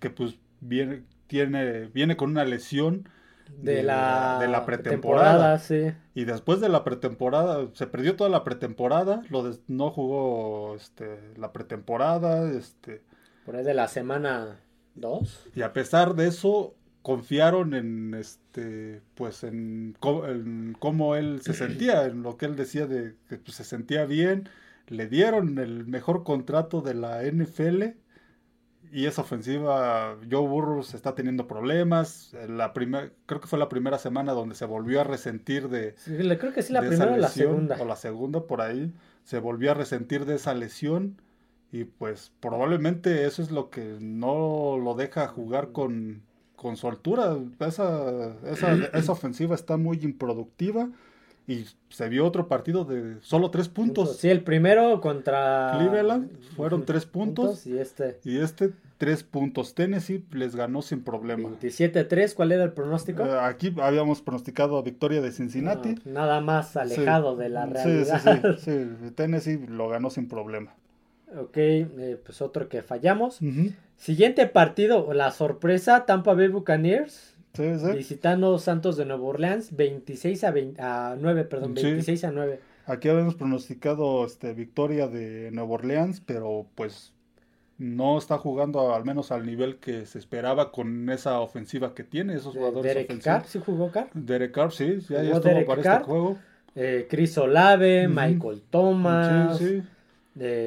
que 0.00 0.10
pues 0.10 0.36
viene, 0.60 1.02
tiene, 1.26 1.86
viene 1.86 2.16
con 2.16 2.30
una 2.30 2.44
lesión 2.44 3.08
de, 3.62 3.82
la, 3.82 4.38
de 4.40 4.48
la 4.48 4.64
pretemporada. 4.66 5.58
sí. 5.58 5.92
Y 6.14 6.24
después 6.24 6.60
de 6.60 6.68
la 6.68 6.84
pretemporada, 6.84 7.68
se 7.72 7.86
perdió 7.86 8.16
toda 8.16 8.30
la 8.30 8.44
pretemporada, 8.44 9.22
lo 9.30 9.50
no 9.68 9.90
jugó 9.90 10.74
este, 10.76 11.18
la 11.36 11.52
pretemporada. 11.52 12.50
Este, 12.50 13.02
Por 13.44 13.56
ahí 13.56 13.64
de 13.64 13.74
la 13.74 13.88
semana 13.88 14.60
2. 14.94 15.50
Y 15.54 15.62
a 15.62 15.72
pesar 15.72 16.14
de 16.14 16.28
eso, 16.28 16.74
confiaron 17.06 17.74
en 17.74 18.14
este 18.14 19.00
pues 19.14 19.44
en, 19.44 19.96
cómo 20.00 21.14
él 21.14 21.40
se 21.40 21.54
sentía, 21.54 22.04
en 22.06 22.24
lo 22.24 22.36
que 22.36 22.46
él 22.46 22.56
decía 22.56 22.88
de 22.88 23.14
que 23.28 23.36
pues, 23.36 23.56
se 23.56 23.62
sentía 23.62 24.06
bien, 24.06 24.48
le 24.88 25.06
dieron 25.08 25.58
el 25.58 25.86
mejor 25.86 26.24
contrato 26.24 26.80
de 26.80 26.94
la 26.94 27.22
NFL 27.22 27.96
y 28.92 29.06
esa 29.06 29.22
ofensiva, 29.22 30.16
Joe 30.30 30.46
Burrows 30.46 30.94
está 30.94 31.14
teniendo 31.14 31.46
problemas. 31.46 32.34
La 32.48 32.72
primer, 32.72 33.12
creo 33.26 33.40
que 33.40 33.46
fue 33.46 33.58
la 33.58 33.68
primera 33.68 33.98
semana 33.98 34.32
donde 34.32 34.54
se 34.54 34.64
volvió 34.64 35.00
a 35.00 35.04
resentir 35.04 35.68
de. 35.68 35.94
creo 36.38 36.52
que 36.52 36.62
sí, 36.62 36.72
la 36.72 36.80
primera 36.80 37.12
o 37.12 37.16
la 37.16 37.28
segunda. 37.28 37.76
O 37.80 37.84
la 37.84 37.96
segunda, 37.96 38.46
por 38.46 38.60
ahí. 38.60 38.92
Se 39.24 39.38
volvió 39.38 39.72
a 39.72 39.74
resentir 39.74 40.24
de 40.24 40.36
esa 40.36 40.54
lesión. 40.54 41.20
Y 41.72 41.84
pues 41.84 42.32
probablemente 42.40 43.26
eso 43.26 43.42
es 43.42 43.50
lo 43.50 43.70
que 43.70 43.98
no 44.00 44.78
lo 44.82 44.94
deja 44.94 45.26
jugar 45.26 45.72
con, 45.72 46.22
con 46.54 46.76
soltura. 46.76 47.36
Esa, 47.58 48.36
esa, 48.46 48.72
esa 48.94 49.12
ofensiva 49.12 49.54
está 49.54 49.76
muy 49.76 49.98
improductiva 50.02 50.88
y 51.46 51.64
se 51.90 52.08
vio 52.08 52.26
otro 52.26 52.48
partido 52.48 52.84
de 52.84 53.16
solo 53.20 53.50
tres 53.50 53.68
puntos. 53.68 54.16
Sí, 54.16 54.28
el 54.28 54.42
primero 54.42 55.00
contra 55.00 55.76
Cleveland 55.78 56.30
fueron 56.56 56.84
tres 56.84 57.06
puntos, 57.06 57.66
y 57.66 57.78
este 57.78 58.18
y 58.24 58.38
este 58.38 58.72
tres 58.98 59.22
puntos. 59.22 59.74
Tennessee 59.74 60.24
les 60.32 60.56
ganó 60.56 60.82
sin 60.82 61.04
problema. 61.04 61.50
27-3, 61.50 62.34
¿cuál 62.34 62.52
era 62.52 62.64
el 62.64 62.72
pronóstico? 62.72 63.24
Eh, 63.24 63.38
aquí 63.38 63.72
habíamos 63.80 64.22
pronosticado 64.22 64.82
victoria 64.82 65.20
de 65.20 65.30
Cincinnati. 65.30 65.94
nada 66.04 66.40
más 66.40 66.76
alejado 66.76 67.36
de 67.36 67.48
la 67.48 67.66
realidad. 67.66 68.20
Sí, 68.58 68.58
sí, 68.58 68.86
sí, 69.04 69.10
Tennessee 69.14 69.58
lo 69.68 69.88
ganó 69.88 70.10
sin 70.10 70.28
problema. 70.28 70.74
Ok, 71.38 71.56
eh, 71.56 72.20
pues 72.24 72.40
otro 72.40 72.68
que 72.68 72.82
fallamos. 72.82 73.38
Siguiente 73.96 74.46
partido, 74.46 75.12
la 75.12 75.30
sorpresa, 75.30 76.06
Tampa 76.06 76.34
Bay 76.34 76.48
Buccaneers 76.48 77.35
Visitando 77.94 78.58
Santos 78.58 78.96
de 78.96 79.04
Nueva 79.04 79.24
Orleans, 79.24 79.74
26 79.74 80.44
a, 80.44 81.16
9, 81.18 81.44
perdón, 81.44 81.74
26 81.74 82.24
a 82.24 82.30
9. 82.30 82.60
Aquí 82.86 83.08
habíamos 83.08 83.34
pronosticado 83.34 84.24
este, 84.24 84.54
victoria 84.54 85.08
de 85.08 85.50
Nueva 85.52 85.74
Orleans, 85.74 86.22
pero 86.24 86.66
pues 86.74 87.12
no 87.78 88.16
está 88.16 88.38
jugando 88.38 88.94
al 88.94 89.04
menos 89.04 89.32
al 89.32 89.44
nivel 89.44 89.76
que 89.76 90.06
se 90.06 90.18
esperaba 90.18 90.72
con 90.72 91.10
esa 91.10 91.40
ofensiva 91.40 91.94
que 91.94 92.04
tiene, 92.04 92.34
esos 92.34 92.54
jugadores 92.54 92.94
Derek 92.94 93.22
Carr, 93.22 93.44
¿sí 93.46 93.60
jugó 93.64 93.90
Carr? 93.90 94.08
Derek 94.14 94.52
Carr, 94.52 94.72
sí, 94.72 95.00
ya, 95.08 95.22
ya 95.22 95.34
estuvo 95.34 95.66
para 95.66 95.82
este 95.82 96.04
juego. 96.04 96.38
Eh, 96.74 97.06
Chris 97.08 97.36
Olave, 97.38 98.06
Michael 98.06 98.62
Thomas. 98.70 99.58
Sí, 99.58 99.66
sí. 99.66 99.82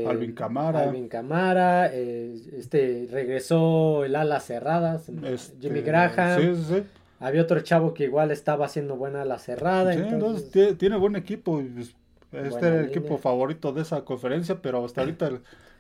Alvin 0.07 0.33
Camara. 0.33 0.81
Alvin 0.81 1.07
Camara, 1.07 1.91
eh, 1.93 2.35
este, 2.57 3.07
regresó 3.11 4.03
el 4.03 4.15
ala 4.15 4.39
cerrada, 4.39 5.01
este, 5.23 5.53
Jimmy 5.61 5.81
Graham. 5.81 6.41
Sí, 6.41 6.63
sí, 6.67 6.83
Había 7.19 7.43
otro 7.43 7.59
chavo 7.61 7.93
que 7.93 8.05
igual 8.05 8.31
estaba 8.31 8.65
haciendo 8.65 8.95
buena 8.95 9.21
ala 9.21 9.37
cerrada. 9.37 9.93
entonces... 9.93 10.77
tiene 10.77 10.97
buen 10.97 11.15
equipo. 11.15 11.61
Este 12.31 12.67
era 12.67 12.79
el 12.79 12.85
equipo 12.85 13.17
favorito 13.17 13.71
de 13.71 13.81
esa 13.81 14.05
conferencia, 14.05 14.61
pero 14.61 14.85
hasta 14.85 15.01
ahorita 15.01 15.31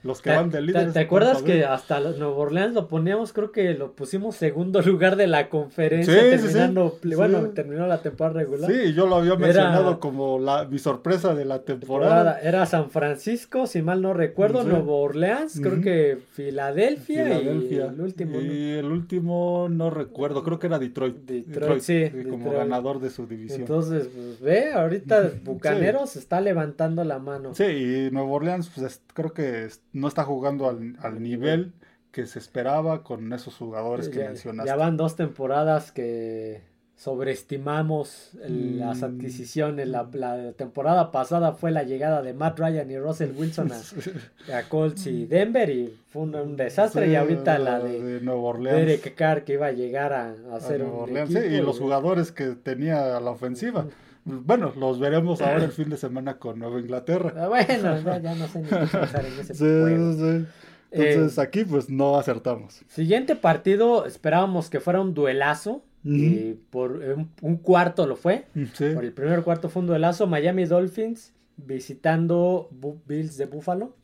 los 0.03 0.21
que 0.21 0.29
van 0.29 0.49
de 0.49 0.61
líderes. 0.61 0.93
¿Te, 0.93 0.99
acuerdas 0.99 1.41
que 1.41 1.65
hasta 1.65 1.99
Nuevo 1.99 2.37
Orleans 2.37 2.73
lo 2.73 2.87
poníamos, 2.87 3.33
creo 3.33 3.51
que 3.51 3.73
lo 3.73 3.93
pusimos 3.93 4.35
segundo 4.35 4.81
lugar 4.83 5.15
de 5.15 5.27
la 5.27 5.49
conferencia, 5.49 6.13
terminando, 6.13 6.97
bueno, 7.15 7.49
terminó 7.49 7.87
la 7.87 8.01
temporada 8.01 8.39
regular. 8.39 8.71
Sí, 8.71 8.93
yo 8.93 9.07
lo 9.07 9.17
había 9.17 9.35
mencionado 9.35 9.99
como 9.99 10.39
la, 10.39 10.65
mi 10.65 10.79
sorpresa 10.79 11.35
de 11.35 11.45
la 11.45 11.63
temporada. 11.63 12.39
Era 12.41 12.65
San 12.65 12.89
Francisco, 12.89 13.67
si 13.67 13.81
mal 13.81 14.01
no 14.01 14.13
recuerdo, 14.13 14.63
Nuevo 14.63 15.01
Orleans, 15.01 15.59
creo 15.61 15.81
que 15.81 16.17
Filadelfia, 16.31 17.39
y 17.39 17.49
el 17.75 17.99
último. 17.99 18.39
Y 18.39 18.71
el 18.73 18.85
último 18.85 19.67
no 19.69 19.89
recuerdo, 19.89 20.43
creo 20.43 20.59
que 20.59 20.67
era 20.67 20.79
Detroit. 20.79 21.15
Detroit, 21.17 21.81
sí. 21.81 22.09
Como 22.29 22.51
ganador 22.51 22.99
de 22.99 23.09
su 23.09 23.27
división. 23.27 23.61
Entonces, 23.61 24.07
pues, 24.07 24.39
ve, 24.39 24.71
ahorita 24.71 25.31
Bucaneros 25.43 26.15
está 26.15 26.41
levantando 26.41 27.03
la 27.03 27.19
mano. 27.19 27.53
Sí, 27.53 27.63
y 27.63 28.11
Nuevo 28.11 28.33
Orleans, 28.35 28.69
pues 28.73 29.01
creo 29.13 29.33
que 29.33 29.69
no 29.93 30.07
está 30.07 30.23
jugando 30.23 30.69
al, 30.69 31.21
nivel 31.21 31.73
que 32.11 32.25
se 32.25 32.39
esperaba 32.39 33.03
con 33.03 33.31
esos 33.33 33.55
jugadores 33.55 34.09
que 34.09 34.19
mencionaste. 34.19 34.69
Ya 34.69 34.75
van 34.75 34.97
dos 34.97 35.15
temporadas 35.15 35.91
que 35.91 36.63
sobreestimamos 36.99 38.31
las 38.33 39.01
mm. 39.01 39.03
adquisiciones. 39.05 39.87
La, 39.87 40.51
temporada 40.57 41.11
pasada 41.11 41.53
fue 41.53 41.71
la 41.71 41.83
llegada 41.83 42.21
de 42.21 42.33
Matt 42.33 42.59
Ryan 42.59 42.91
y 42.91 42.97
Russell 42.97 43.31
Wilson 43.37 43.71
a, 43.71 44.63
Colts 44.69 45.07
y 45.07 45.25
Denver 45.25 45.69
y 45.69 45.97
fue 46.09 46.23
un, 46.23 46.57
desastre. 46.57 47.07
y 47.07 47.15
ahorita 47.15 47.57
la 47.57 47.79
de, 47.79 48.27
Orleans. 48.27 48.85
Derek 48.85 49.15
Carr 49.15 49.45
que 49.45 49.53
iba 49.53 49.67
a 49.67 49.71
llegar 49.71 50.11
a, 50.11 50.35
hacer 50.53 50.83
un 50.83 51.09
y 51.15 51.61
los 51.61 51.79
jugadores 51.79 52.33
que 52.33 52.47
tenía 52.47 53.15
a 53.15 53.21
la 53.21 53.31
ofensiva. 53.31 53.85
Bueno, 54.29 54.73
los 54.77 54.99
veremos 54.99 55.41
ahora 55.41 55.63
el 55.63 55.71
fin 55.73 55.89
de 55.89 55.97
semana 55.97 56.37
con 56.37 56.59
Nueva 56.59 56.79
Inglaterra. 56.79 57.33
Ah, 57.37 57.47
bueno, 57.47 58.19
ya, 58.19 58.35
no 58.35 58.47
sé 58.47 58.59
ni 58.59 58.69
qué 58.69 58.75
pensar 58.75 59.25
en 59.25 59.39
ese 59.39 59.53
sí, 59.55 60.45
Entonces 60.91 61.37
eh, 61.37 61.41
aquí 61.41 61.65
pues 61.65 61.89
no 61.89 62.17
acertamos. 62.17 62.81
Siguiente 62.87 63.35
partido, 63.35 64.05
esperábamos 64.05 64.69
que 64.69 64.79
fuera 64.79 65.01
un 65.01 65.13
duelazo. 65.13 65.83
y 66.03 66.53
por 66.69 67.01
un, 67.41 67.57
cuarto 67.57 68.07
lo 68.07 68.15
fue. 68.15 68.45
Por 68.77 69.03
el 69.03 69.11
primer 69.11 69.43
cuarto 69.43 69.69
fue 69.69 69.81
un 69.81 69.87
duelazo. 69.87 70.27
Miami 70.27 70.65
Dolphins 70.65 71.33
visitando 71.57 72.69
Bills 73.05 73.37
de 73.37 73.45
Buffalo. 73.45 73.95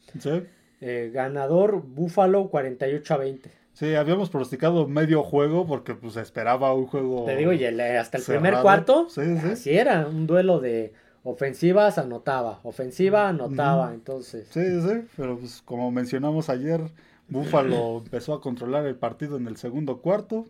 Eh, 0.82 1.12
ganador 1.14 1.82
Buffalo 1.82 2.50
48 2.50 3.14
a 3.14 3.18
20. 3.18 3.65
Sí, 3.76 3.94
habíamos 3.94 4.30
pronosticado 4.30 4.88
medio 4.88 5.22
juego 5.22 5.68
porque 5.68 5.96
pues 5.96 6.16
esperaba 6.16 6.74
un 6.74 6.88
juego. 6.88 7.26
Te 7.26 7.36
digo, 7.36 7.52
y 7.52 7.66
hasta 7.66 8.18
el 8.18 8.24
primer 8.24 8.62
cuarto, 8.62 9.10
sí, 9.10 9.38
sí. 9.38 9.48
así 9.48 9.78
era, 9.78 10.08
un 10.08 10.26
duelo 10.28 10.62
de 10.62 10.94
ofensivas 11.24 11.98
anotaba, 11.98 12.62
ofensiva 12.64 13.28
anotaba, 13.28 13.94
entonces. 13.94 14.48
Sí, 14.50 14.62
sí, 14.82 15.06
pero 15.18 15.38
pues 15.38 15.62
como 15.62 15.92
mencionamos 15.92 16.48
ayer, 16.48 16.80
Búfalo 17.28 17.98
empezó 18.06 18.34
a 18.34 18.40
controlar 18.40 18.86
el 18.86 18.96
partido 18.96 19.36
en 19.36 19.46
el 19.46 19.58
segundo 19.58 19.98
cuarto 19.98 20.48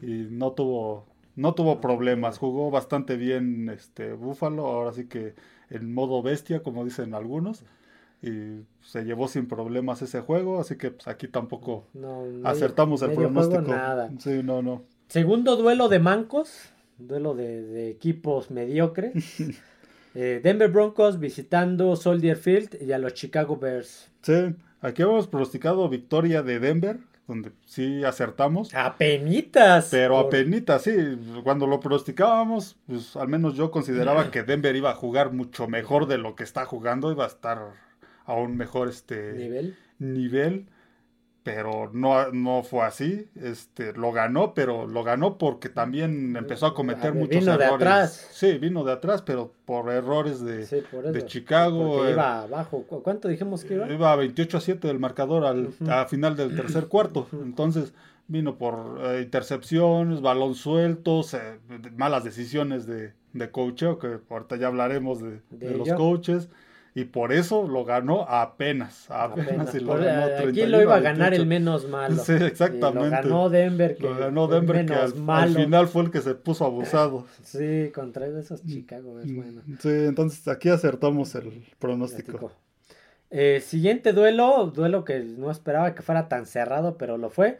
y 0.00 0.28
no 0.30 0.52
tuvo 0.52 1.06
no 1.34 1.54
tuvo 1.54 1.80
problemas, 1.80 2.38
jugó 2.38 2.70
bastante 2.70 3.16
bien 3.16 3.70
este 3.70 4.12
Búfalo, 4.12 4.66
ahora 4.66 4.92
sí 4.92 5.08
que 5.08 5.34
en 5.68 5.92
modo 5.92 6.22
bestia, 6.22 6.62
como 6.62 6.84
dicen 6.84 7.12
algunos 7.12 7.64
y 8.22 8.64
se 8.80 9.04
llevó 9.04 9.26
sin 9.26 9.48
problemas 9.48 10.00
ese 10.00 10.20
juego, 10.20 10.60
así 10.60 10.76
que 10.76 10.92
pues, 10.92 11.08
aquí 11.08 11.26
tampoco 11.26 11.88
acertamos 12.44 13.02
el 13.02 13.12
pronóstico. 13.12 13.62
Nada. 13.62 14.10
Sí, 14.18 14.42
no, 14.44 14.62
no. 14.62 14.84
Segundo 15.08 15.56
duelo 15.56 15.88
de 15.88 15.98
mancos, 15.98 16.72
duelo 16.98 17.34
de, 17.34 17.90
equipos 17.90 18.50
mediocres. 18.50 19.12
Eh, 20.14 20.42
Denver 20.44 20.70
Broncos 20.70 21.18
visitando 21.18 21.96
Soldier 21.96 22.36
Field 22.36 22.76
y 22.82 22.92
a 22.92 22.98
los 22.98 23.14
Chicago 23.14 23.56
Bears. 23.56 24.10
Sí, 24.20 24.54
aquí 24.82 25.00
hemos 25.00 25.26
pronosticado 25.26 25.88
victoria 25.88 26.42
de 26.42 26.60
Denver, 26.60 26.98
donde 27.26 27.52
sí 27.64 28.04
acertamos. 28.04 28.74
Apenitas. 28.74 29.88
Pero 29.90 30.18
a 30.18 30.24
apenitas, 30.24 30.82
sí. 30.82 30.92
Cuando 31.42 31.66
lo 31.66 31.80
pronosticábamos, 31.80 32.76
pues 32.86 33.16
al 33.16 33.28
menos 33.28 33.54
yo 33.54 33.70
consideraba 33.70 34.30
que 34.30 34.42
Denver 34.42 34.76
iba 34.76 34.90
a 34.90 34.94
jugar 34.94 35.32
mucho 35.32 35.66
mejor 35.66 36.06
de 36.06 36.18
lo 36.18 36.36
que 36.36 36.44
está 36.44 36.66
jugando, 36.66 37.10
iba 37.10 37.24
a 37.24 37.28
estar 37.28 37.72
a 38.24 38.34
un 38.34 38.56
mejor 38.56 38.88
este 38.88 39.32
nivel, 39.32 39.76
nivel 39.98 40.66
pero 41.42 41.90
no, 41.92 42.30
no 42.30 42.62
fue 42.62 42.84
así. 42.84 43.28
Este, 43.34 43.92
lo 43.94 44.12
ganó, 44.12 44.54
pero 44.54 44.86
lo 44.86 45.02
ganó 45.02 45.38
porque 45.38 45.68
también 45.68 46.36
empezó 46.36 46.66
a 46.66 46.74
cometer 46.74 47.14
muchos 47.14 47.40
vino 47.40 47.52
errores. 47.52 47.68
De 47.68 47.74
atrás. 47.74 48.28
Sí, 48.32 48.58
vino 48.58 48.84
de 48.84 48.92
atrás, 48.92 49.22
pero 49.22 49.52
por 49.64 49.90
errores 49.90 50.40
de, 50.40 50.66
de 50.66 51.26
Chicago. 51.26 52.06
Eh, 52.06 52.12
iba 52.12 52.42
abajo. 52.42 52.84
¿Cuánto 53.02 53.28
dijimos 53.28 53.64
que 53.64 53.74
iba? 53.74 53.92
Iba 53.92 54.12
a 54.12 54.16
28 54.16 54.56
a 54.56 54.60
7 54.60 54.86
del 54.86 54.98
marcador 55.00 55.44
al, 55.44 55.70
a 55.88 56.06
final 56.06 56.36
del 56.36 56.54
tercer 56.54 56.86
cuarto. 56.86 57.26
Entonces 57.32 57.92
vino 58.28 58.56
por 58.56 59.00
eh, 59.02 59.22
intercepciones, 59.22 60.20
balón 60.20 60.54
sueltos, 60.54 61.34
eh, 61.34 61.58
malas 61.96 62.22
decisiones 62.22 62.86
de, 62.86 63.14
de 63.32 63.50
coacheo, 63.50 63.98
que 63.98 64.20
ahorita 64.30 64.56
ya 64.56 64.68
hablaremos 64.68 65.20
de, 65.20 65.40
de 65.50 65.76
los 65.76 65.92
coaches 65.92 66.48
y 66.94 67.04
por 67.04 67.32
eso 67.32 67.66
lo 67.66 67.84
ganó 67.84 68.22
apenas. 68.28 69.10
Apenas, 69.10 69.74
y 69.74 69.80
lo 69.80 69.96
ganó 69.96 70.48
Aquí 70.48 70.66
lo 70.66 70.82
iba 70.82 70.96
a 70.96 71.00
ganar 71.00 71.32
el 71.32 71.46
menos 71.46 71.88
malo. 71.88 72.22
Sí, 72.22 72.34
exactamente. 72.34 73.04
lo 73.04 73.10
ganó 73.10 73.48
Denver. 73.48 73.96
Que 73.96 74.02
lo 74.02 74.16
ganó 74.16 74.46
Denver, 74.46 74.84
que 74.84 74.94
al, 74.94 75.54
final 75.54 75.88
fue 75.88 76.02
el 76.02 76.10
que 76.10 76.20
se 76.20 76.34
puso 76.34 76.64
abusado. 76.64 77.26
Sí, 77.42 77.90
contra 77.94 78.26
esos 78.26 78.64
Chicago 78.64 79.20
es 79.20 79.34
bueno. 79.34 79.62
Sí, 79.80 79.88
entonces 79.88 80.46
aquí 80.48 80.68
acertamos 80.68 81.34
el 81.34 81.66
pronóstico. 81.78 82.52
Eh, 83.30 83.62
siguiente 83.64 84.12
duelo, 84.12 84.66
duelo 84.66 85.04
que 85.04 85.20
no 85.20 85.50
esperaba 85.50 85.94
que 85.94 86.02
fuera 86.02 86.28
tan 86.28 86.46
cerrado, 86.46 86.98
pero 86.98 87.16
lo 87.16 87.30
fue. 87.30 87.58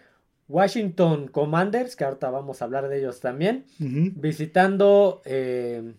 Washington 0.49 1.29
Commanders, 1.29 1.97
que 1.97 2.05
ahorita 2.05 2.31
vamos 2.31 2.61
a 2.61 2.67
hablar 2.67 2.89
de 2.89 2.99
ellos 2.99 3.21
también, 3.21 3.65
visitando 3.79 5.23
eh, 5.25 5.95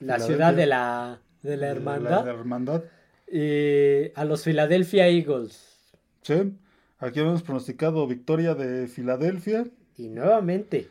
la 0.00 0.18
ciudad 0.18 0.52
de 0.52 0.66
la 0.66 1.20
de 1.46 1.56
la 1.56 1.68
hermandad. 1.68 2.28
hermandad. 2.28 2.84
Y 3.30 4.12
a 4.14 4.24
los 4.24 4.44
Philadelphia 4.44 5.08
Eagles. 5.08 5.78
Sí, 6.22 6.52
aquí 6.98 7.20
hemos 7.20 7.42
pronosticado 7.42 8.06
victoria 8.06 8.54
de 8.54 8.86
Filadelfia. 8.86 9.66
Y 9.96 10.08
nuevamente, 10.08 10.88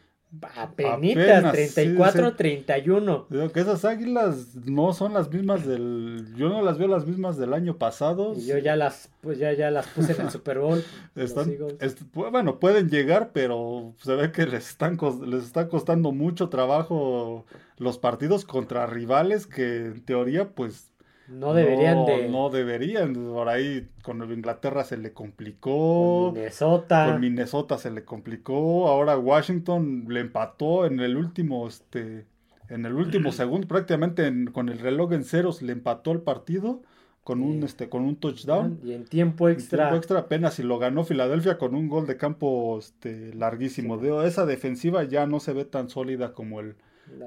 apenitas, 0.56 1.44
34-31. 1.44 3.26
Digo 3.30 3.52
que 3.52 3.60
esas 3.60 3.86
águilas 3.86 4.56
no 4.56 4.94
son 4.94 5.14
las 5.14 5.32
mismas 5.32 5.66
del... 5.66 6.34
Yo 6.36 6.50
no 6.50 6.62
las 6.62 6.78
veo 6.78 6.88
las 6.88 7.06
mismas 7.06 7.38
del 7.38 7.54
año 7.54 7.78
pasado. 7.78 8.34
Y 8.36 8.46
yo 8.48 8.58
ya 8.58 8.76
las, 8.76 9.10
pues 9.22 9.38
ya, 9.38 9.54
ya 9.54 9.72
las 9.72 9.88
puse 9.88 10.14
en 10.14 10.22
el 10.22 10.30
Super 10.32 10.60
Bowl. 10.60 10.84
bueno, 12.14 12.60
pueden 12.60 12.90
llegar, 12.90 13.32
pero 13.34 13.94
se 13.98 14.16
ve 14.16 14.32
que 14.32 14.46
les, 14.46 14.70
están, 14.70 14.98
les 15.28 15.44
está 15.44 15.68
costando 15.68 16.12
mucho 16.12 16.50
trabajo 16.50 17.46
los 17.78 17.98
partidos 17.98 18.46
contra 18.46 18.86
rivales 18.86 19.48
que 19.48 19.78
en 19.88 20.06
teoría 20.06 20.50
pues 20.50 20.92
no 21.28 21.54
deberían 21.54 22.06
de. 22.06 22.30
No 22.30 22.50
deberían. 22.50 23.14
Por 23.14 23.50
ahí 23.50 23.88
con 24.04 24.22
Inglaterra 24.32 24.84
se 24.84 24.98
le 24.98 25.14
complicó. 25.14 26.28
Con 26.28 26.34
Minnesota. 26.36 27.08
Con 27.12 27.22
Minnesota 27.22 27.78
se 27.78 27.92
le 27.92 28.06
complicó. 28.06 28.88
Ahora 28.88 29.18
Washington 29.18 30.06
le 30.08 30.20
empató 30.20 30.86
en 30.86 31.00
el 31.00 31.18
último, 31.18 31.68
este, 31.68 32.26
en 32.70 32.86
el 32.86 32.94
último 32.94 33.32
segundo, 33.32 33.68
prácticamente 33.68 34.32
con 34.52 34.70
el 34.70 34.80
reloj 34.80 35.14
en 35.14 35.24
ceros 35.24 35.62
le 35.62 35.74
empató 35.74 36.12
el 36.12 36.22
partido 36.22 36.82
con 37.24 37.42
un 37.42 37.64
este 37.64 37.90
con 37.90 38.04
un 38.04 38.18
touchdown 38.18 38.80
y 38.84 38.94
en 38.94 39.04
tiempo 39.04 39.50
extra 39.50 39.86
en 39.86 39.90
tiempo 39.90 39.98
extra 39.98 40.20
apenas 40.20 40.60
y 40.60 40.64
lo 40.64 40.78
ganó 40.78 41.04
Filadelfia 41.04 41.58
con 41.58 41.74
un 41.74 41.90
gol 41.90 42.06
de 42.06 42.18
campo 42.18 42.78
este 42.78 43.34
larguísimo 43.34 44.00
esa 44.22 44.46
defensiva 44.46 45.04
ya 45.06 45.26
no 45.26 45.40
se 45.40 45.54
ve 45.54 45.66
tan 45.66 45.90
sólida 45.90 46.34
como 46.34 46.60
el 46.60 46.76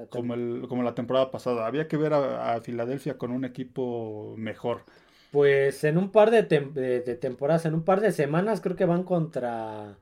como, 0.09 0.33
el, 0.33 0.65
como 0.67 0.83
la 0.83 0.95
temporada 0.95 1.31
pasada. 1.31 1.65
Había 1.65 1.87
que 1.87 1.97
ver 1.97 2.13
a, 2.13 2.59
Filadelfia 2.61 3.17
con 3.17 3.31
un 3.31 3.45
equipo 3.45 4.35
mejor. 4.37 4.83
Pues 5.31 5.83
en 5.83 5.97
un 5.97 6.11
par 6.11 6.31
de, 6.31 6.43
de, 6.43 7.15
temporadas, 7.15 7.65
en 7.65 7.75
un 7.75 7.83
par 7.83 8.01
de 8.01 8.11
semanas, 8.11 8.61
creo 8.61 8.75
que 8.75 8.85
van 8.85 9.03
contra 9.03 9.97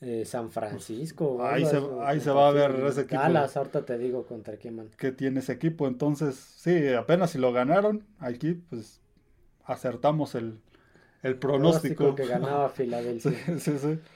eh, 0.00 0.24
San 0.24 0.50
Francisco. 0.50 1.44
Ahí, 1.44 1.66
se, 1.66 1.78
ahí 2.02 2.20
se 2.20 2.30
va 2.30 2.48
a 2.48 2.52
ver 2.52 2.70
ese 2.86 3.02
equipo. 3.02 3.20
Dallas, 3.20 3.56
ahorita 3.56 3.84
te 3.84 3.98
digo 3.98 4.24
contra 4.24 4.56
quién 4.56 4.76
van. 4.76 4.88
Que 4.96 5.12
tiene 5.12 5.40
ese 5.40 5.52
equipo. 5.52 5.86
Entonces, 5.86 6.36
sí, 6.36 6.88
apenas 6.88 7.32
si 7.32 7.38
lo 7.38 7.52
ganaron 7.52 8.06
aquí, 8.18 8.54
pues 8.54 9.00
acertamos 9.64 10.34
el, 10.34 10.58
el 11.22 11.36
pronóstico. 11.36 12.14
que 12.14 12.26
ganaba 12.26 12.70
Filadelfia. 12.70 13.32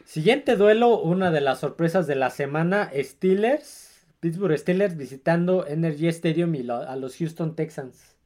Siguiente 0.04 0.56
duelo, 0.56 1.00
una 1.00 1.30
de 1.30 1.40
las 1.40 1.60
sorpresas 1.60 2.06
de 2.06 2.14
la 2.14 2.30
semana, 2.30 2.90
Steelers, 2.94 3.83
Pittsburgh 4.24 4.56
Steelers 4.56 4.96
visitando 4.96 5.66
Energy 5.66 6.06
Stadium 6.08 6.54
y 6.54 6.66
a 6.70 6.96
los 6.96 7.14
Houston 7.18 7.54
Texans. 7.54 8.16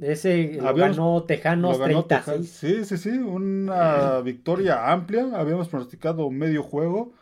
Ese 0.00 0.60
lo 0.62 0.72
ganó 0.76 1.24
Tejanos 1.24 1.82
30. 1.82 2.22
Sí, 2.44 2.84
sí, 2.84 2.96
sí, 2.96 3.08
una 3.08 4.20
victoria 4.24 4.92
amplia. 4.92 5.28
Habíamos 5.34 5.66
pronosticado 5.68 6.30
medio 6.30 6.62
juego, 6.62 7.12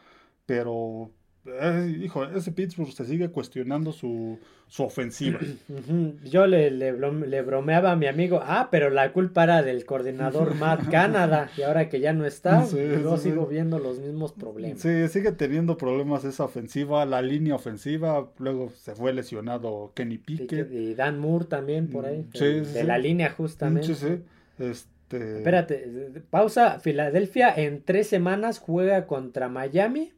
pero 0.45 1.11
eh, 1.47 2.01
hijo, 2.03 2.25
ese 2.25 2.53
Pittsburgh 2.53 2.91
se 2.91 3.05
sigue 3.05 3.29
cuestionando 3.29 3.93
su, 3.93 4.39
su 4.67 4.83
ofensiva. 4.83 5.39
Yo 6.25 6.47
le, 6.47 6.71
le, 6.71 7.43
bromeaba 7.43 7.93
a 7.93 7.97
mi 7.97 8.07
amigo, 8.07 8.41
ah, 8.43 8.69
pero 8.71 8.89
la 8.89 9.13
culpa 9.13 9.45
era 9.45 9.63
del 9.63 9.85
coordinador 9.85 10.55
Matt 10.59 10.89
Canada, 10.91 11.51
y 11.57 11.63
ahora 11.63 11.89
que 11.91 12.01
ya 12.01 12.15
no 12.15 12.25
está, 12.25 12.67
yo 12.67 13.17
sigo 13.19 13.47
viendo 13.47 13.79
los 13.79 13.99
mismos 13.99 14.33
problemas. 14.33 14.81
Sí, 14.81 15.07
sigue 15.09 15.33
teniendo 15.33 15.77
problemas 15.77 16.25
esa 16.25 16.45
ofensiva, 16.45 17.05
la 17.05 17.21
línea 17.21 17.55
ofensiva, 17.55 18.31
luego 18.39 18.71
se 18.71 18.95
fue 18.95 19.13
lesionado 19.13 19.93
Kenny 19.95 20.19
Pickett. 20.19 20.73
Y 20.73 20.95
Dan 20.95 21.19
Moore 21.19 21.45
también 21.45 21.89
por 21.89 22.07
ahí, 22.07 22.27
de, 22.33 22.85
la 22.85 22.97
línea 22.97 23.31
justamente. 23.31 23.95
Sí, 23.95 23.95
sí. 23.95 24.23
Este... 24.59 25.37
Espérate, 25.37 26.23
pausa, 26.31 26.81
Filadelfia 26.81 27.55
en 27.55 27.83
tres 27.83 28.09
semanas 28.09 28.59
juega 28.59 29.07
contra 29.07 29.49
Miami 29.49 30.13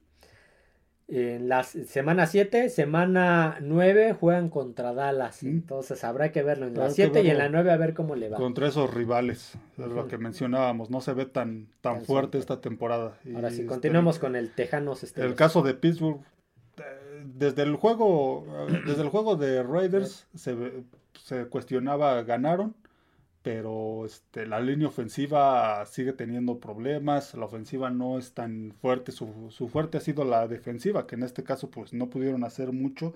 en 1.09 1.49
la 1.49 1.63
semana 1.63 2.27
7, 2.27 2.69
semana 2.69 3.59
9 3.61 4.15
juegan 4.15 4.49
contra 4.49 4.93
Dallas. 4.93 5.43
Entonces 5.45 6.03
habrá 6.03 6.33
que 6.33 6.43
verlo 6.43 6.67
en 6.67 6.77
la 6.77 6.91
7 6.91 7.23
y 7.23 7.31
en 7.31 7.39
la 7.39 7.49
9 7.49 7.71
a 7.71 7.77
ver 7.77 7.95
cómo 7.95 8.17
le 8.17 8.29
va. 8.29 8.39
Contra 8.39 8.67
esos 8.67 8.93
rivales, 8.93 9.55
es 9.79 9.87
lo 9.87 10.09
que 10.09 10.19
mencionábamos. 10.19 10.91
No 10.91 11.01
se 11.01 11.13
ve 11.15 11.27
tan, 11.27 11.69
tan, 11.81 12.05
fuerte 12.05 12.39
esta 12.39 12.61
temporada. 12.61 13.19
Ahora 13.35 13.51
sí, 13.51 13.67
continuamos 13.67 14.19
con 14.19 14.35
el 14.35 14.51
Tejanos. 14.51 15.05
Este 15.05 15.25
el 15.25 15.35
caso 15.35 15.63
de 15.63 15.75
Pittsburgh, 15.75 16.21
eh, 16.79 16.83
desde 17.25 17.63
el 17.63 17.77
juego, 17.77 18.45
eh, 18.69 18.81
desde 18.87 19.03
el 19.03 19.09
juego 19.09 19.37
de 19.37 19.63
Raiders 19.63 20.27
se, 20.35 20.57
se 21.23 21.47
cuestionaba, 21.47 22.23
ganaron 22.25 22.75
pero 23.47 24.05
este, 24.05 24.45
la 24.45 24.59
línea 24.59 24.89
ofensiva 24.89 25.87
sigue 25.87 26.13
teniendo 26.13 26.59
problemas, 26.59 27.33
la 27.35 27.45
ofensiva 27.45 27.91
no 27.91 28.19
es 28.19 28.35
tan 28.35 28.73
fuerte, 28.81 29.13
su, 29.13 29.53
fuerte 29.71 29.99
ha 29.99 30.01
sido 30.01 30.25
la 30.25 30.49
defensiva, 30.49 31.07
que 31.07 31.15
en 31.15 31.23
este 31.23 31.45
caso 31.45 31.71
pues 31.71 31.93
no 31.93 32.11
pudieron 32.11 32.43
hacer 32.43 32.73
mucho 32.73 33.15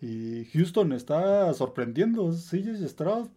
y 0.00 0.46
Houston 0.46 0.92
está 0.92 1.54
sorprendiendo, 1.54 2.32
CJ 2.32 2.88
Stroud 2.88 3.28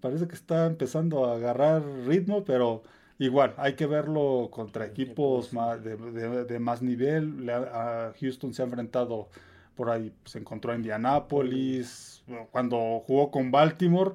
parece 0.00 0.26
que 0.26 0.34
está 0.34 0.64
empezando 0.64 1.26
a 1.26 1.36
agarrar 1.36 1.84
ritmo, 2.06 2.44
pero 2.44 2.82
igual 3.18 3.52
hay 3.58 3.74
que 3.74 3.84
verlo 3.84 4.48
contra 4.50 4.86
equipos 4.86 5.52
más 5.52 5.84
de, 5.84 6.58
más 6.60 6.80
nivel, 6.80 7.46
a 7.50 8.14
Houston 8.18 8.54
se 8.54 8.62
ha 8.62 8.64
enfrentado 8.64 9.28
por 9.74 9.90
ahí, 9.90 10.14
se 10.24 10.38
encontró 10.38 10.72
a 10.72 10.76
Indianapolis, 10.76 12.24
cuando 12.52 13.00
jugó 13.06 13.30
con 13.30 13.50
Baltimore, 13.50 14.14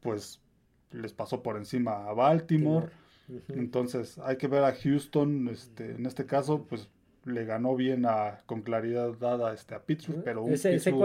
pues 0.00 0.39
les 0.92 1.12
pasó 1.12 1.42
por 1.42 1.56
encima 1.56 2.08
a 2.08 2.12
Baltimore. 2.12 2.88
Entonces 3.48 4.18
hay 4.18 4.36
que 4.36 4.48
ver 4.48 4.64
a 4.64 4.74
Houston, 4.74 5.48
este, 5.48 5.92
en 5.92 6.06
este 6.06 6.26
caso, 6.26 6.66
pues 6.68 6.88
le 7.24 7.44
ganó 7.44 7.76
bien 7.76 8.06
a, 8.06 8.38
con 8.46 8.62
claridad 8.62 9.12
dada 9.20 9.52
este, 9.52 9.74
a 9.74 9.80
Pittsburgh, 9.80 10.22
pero 10.24 10.46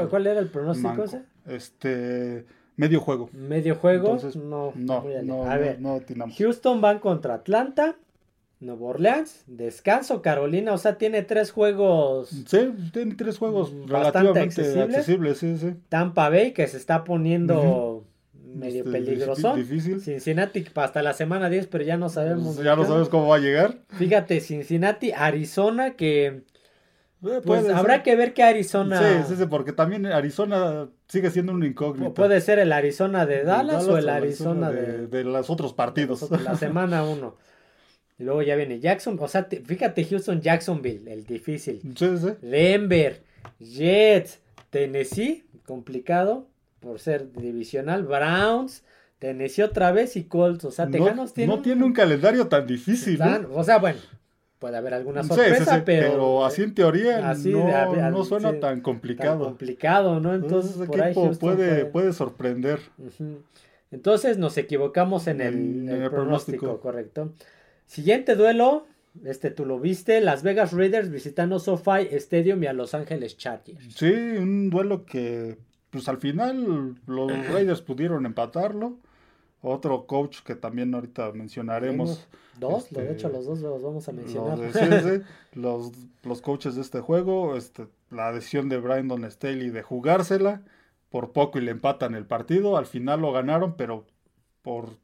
¿cuál, 0.09 0.27
era 0.27 0.39
el 0.39 0.47
pronóstico 0.47 1.03
ese? 1.03 1.23
Este, 1.45 2.45
medio 2.77 2.99
juego. 3.01 3.29
Medio 3.33 3.75
juego, 3.75 4.13
Entonces, 4.13 4.35
no, 4.35 4.73
no, 4.75 5.43
a 5.43 5.57
ver, 5.57 5.79
Houston 6.37 6.81
van 6.81 6.99
contra 6.99 7.35
Atlanta, 7.35 7.95
Nuevo 8.59 8.87
Orleans, 8.87 9.43
descanso 9.47 10.21
Carolina, 10.21 10.73
o 10.73 10.77
sea, 10.77 10.97
tiene 10.97 11.21
tres 11.21 11.51
juegos. 11.51 12.29
Sí, 12.29 12.73
tiene 12.93 13.15
tres 13.15 13.37
juegos 13.37 13.73
bastante 13.87 14.39
accesibles. 14.39 15.37
sí, 15.37 15.57
sí. 15.57 15.75
Tampa 15.89 16.29
Bay, 16.29 16.53
que 16.53 16.67
se 16.67 16.77
está 16.77 17.03
poniendo 17.03 18.04
medio 18.55 18.79
este, 18.79 18.91
peligroso. 18.91 19.55
Difícil. 19.55 20.01
Cincinnati 20.01 20.65
hasta 20.75 21.01
la 21.01 21.13
semana 21.13 21.49
10, 21.49 21.67
pero 21.67 21.83
ya 21.83 21.97
no 21.97 22.09
sabemos. 22.09 22.57
Ya 22.57 22.75
no 22.75 22.85
sabes 22.85 23.09
cómo 23.09 23.27
va 23.27 23.35
a 23.35 23.39
llegar. 23.39 23.79
Fíjate, 23.89 24.39
Cincinnati, 24.39 25.11
Arizona, 25.11 25.95
que. 25.95 26.43
Eh, 27.23 27.41
pues 27.43 27.67
habrá 27.69 28.03
que 28.03 28.15
ver 28.15 28.33
qué 28.33 28.43
Arizona. 28.43 29.23
Sí, 29.25 29.35
sí, 29.35 29.45
porque 29.49 29.73
también 29.73 30.05
Arizona 30.05 30.89
sigue 31.07 31.31
siendo 31.31 31.53
un 31.53 31.63
incógnito. 31.63 32.13
Puede 32.13 32.39
ser 32.41 32.59
el 32.59 32.71
Arizona 32.71 33.25
de 33.25 33.43
Dallas, 33.43 33.87
o 33.87 33.97
el 33.97 34.09
Arizona, 34.09 34.69
de, 34.71 35.07
de, 35.07 35.23
los 35.23 35.49
otros 35.49 35.73
partidos. 35.73 36.29
la 36.43 36.55
semana 36.55 37.03
1. 37.03 37.35
Y 38.17 38.23
luego 38.23 38.41
ya 38.41 38.55
viene 38.55 38.79
Jackson, 38.79 39.17
o 39.19 39.27
sea, 39.27 39.45
fíjate 39.65 40.05
Houston, 40.05 40.39
Jacksonville, 40.39 41.11
el 41.11 41.25
difícil. 41.25 41.81
Sí, 41.97 42.17
sí. 42.17 42.29
Denver, 42.41 43.23
Jets, 43.59 44.39
Tennessee, 44.69 45.45
complicado 45.65 46.47
por 46.85 46.99
ser 46.99 47.31
divisional, 47.33 48.03
Browns, 48.03 48.83
Tennessee 49.17 49.63
otra 49.63 49.91
vez 49.91 50.15
y 50.17 50.25
Colts. 50.25 50.65
O 50.65 50.71
sea, 50.71 50.87
Tejanos 50.87 51.33
tiene. 51.33 51.51
No 51.55 51.63
tiene 51.63 51.83
un 51.83 51.93
calendario 51.93 52.47
tan 52.47 52.67
difícil. 52.67 53.19
¿eh? 53.19 53.47
O 53.51 53.63
sea, 53.63 53.79
bueno, 53.79 53.97
puede 54.59 54.77
haber 54.77 54.93
alguna 54.93 55.23
sorpresa, 55.23 55.81
pero, 55.83 56.45
así 56.45 56.61
en 56.61 56.75
teoría 56.75 57.33
no, 57.33 58.23
suena 58.23 58.59
tan 58.59 58.81
complicado. 58.81 59.39
Tan 59.39 59.47
complicado, 59.47 60.19
¿no? 60.19 60.35
Entonces, 60.35 60.73
por 60.87 61.01
ahí 61.01 61.15
puede, 61.39 61.85
puede, 61.85 62.13
sorprender. 62.13 62.79
Entonces 63.89 64.37
nos 64.37 64.55
equivocamos 64.59 65.25
en 65.25 65.41
el, 65.41 66.07
pronóstico, 66.11 66.79
correcto. 66.81 67.33
Siguiente 67.87 68.35
duelo, 68.35 68.85
este 69.23 69.49
tú 69.49 69.65
lo 69.65 69.79
viste, 69.79 70.21
Las 70.21 70.43
Vegas 70.43 70.71
Raiders 70.71 71.09
visitando 71.09 71.57
SoFi 71.57 72.09
Stadium 72.11 72.61
y 72.61 72.67
a 72.67 72.73
Los 72.73 72.93
Ángeles 72.93 73.37
Chargers. 73.37 73.95
Sí, 73.95 74.05
un 74.05 74.69
duelo 74.69 75.03
que 75.03 75.57
pues 75.95 76.09
al 76.09 76.17
final 76.17 76.97
los 77.07 77.47
Raiders 77.47 77.81
pudieron 77.81 78.25
empatarlo. 78.25 78.97
Otro 79.61 80.05
coach 80.07 80.41
que 80.41 80.53
también 80.53 80.93
ahorita 80.93 81.31
mencionaremos. 81.31 82.27
Dos, 82.59 82.89
de 82.89 83.13
hecho 83.13 83.29
los 83.29 83.45
dos 83.45 83.61
los 83.61 83.81
vamos 83.81 84.05
a 84.09 84.11
mencionar. 84.11 84.59
Los, 85.53 85.93
los, 86.23 86.41
coaches 86.41 86.75
de 86.75 86.81
este 86.81 86.99
juego, 86.99 87.55
este, 87.55 87.87
la 88.11 88.33
decisión 88.33 88.67
de 88.67 88.77
Brandon 88.77 89.23
Staley 89.31 89.69
de 89.69 89.83
jugársela, 89.83 90.63
por 91.09 91.31
poco 91.31 91.59
y 91.59 91.61
le 91.61 91.71
empatan 91.71 92.13
el 92.13 92.25
partido, 92.25 92.75
al 92.75 92.85
final 92.85 93.21
lo 93.21 93.31
ganaron, 93.31 93.77
pero 93.77 94.05
por 94.63 94.97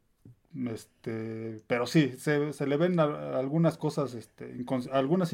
este, 0.69 1.61
pero 1.67 1.87
sí, 1.87 2.13
se, 2.17 2.51
se 2.53 2.67
le 2.67 2.77
ven 2.77 2.99
algunas 2.99 3.77
cosas, 3.77 4.13
este, 4.13 4.53
algunas 4.91 5.33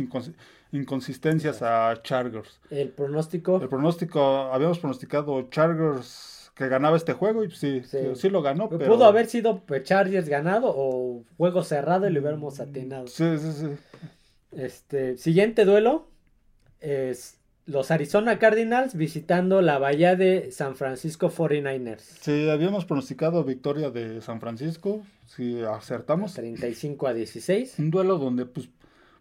inconsistencias 0.71 1.61
a 1.61 1.99
Chargers. 2.03 2.59
¿El 2.69 2.89
pronóstico? 2.89 3.59
El 3.61 3.69
pronóstico, 3.69 4.21
habíamos 4.53 4.79
pronosticado 4.79 5.49
Chargers 5.49 6.51
que 6.53 6.67
ganaba 6.67 6.97
este 6.97 7.13
juego 7.13 7.43
y 7.43 7.51
sí, 7.51 7.83
sí, 8.15 8.29
lo 8.29 8.41
ganó. 8.41 8.69
Pero... 8.69 8.91
Pudo 8.91 9.05
haber 9.05 9.27
sido 9.27 9.61
pues, 9.61 9.83
Chargers 9.83 10.27
ganado 10.27 10.73
o 10.75 11.23
juego 11.37 11.63
cerrado 11.63 12.07
y 12.07 12.11
lo 12.11 12.19
hubiéramos 12.19 12.59
atinado. 12.59 13.07
Sí, 13.07 13.37
sí, 13.37 13.51
sí. 13.53 13.67
Este, 14.51 15.17
siguiente 15.17 15.65
duelo 15.65 16.07
es 16.79 17.36
los 17.67 17.91
Arizona 17.91 18.39
Cardinals 18.39 18.95
visitando 18.95 19.61
la 19.61 19.77
bahía 19.77 20.15
de 20.15 20.51
San 20.51 20.75
Francisco 20.75 21.29
49ers. 21.29 21.99
Sí, 21.99 22.49
habíamos 22.49 22.85
pronosticado 22.85 23.43
victoria 23.43 23.91
de 23.91 24.21
San 24.21 24.39
Francisco, 24.39 25.05
si 25.25 25.61
acertamos. 25.61 26.33
35 26.33 27.07
a 27.07 27.13
16. 27.13 27.79
Un 27.79 27.91
duelo 27.91 28.17
donde, 28.17 28.45
pues, 28.45 28.69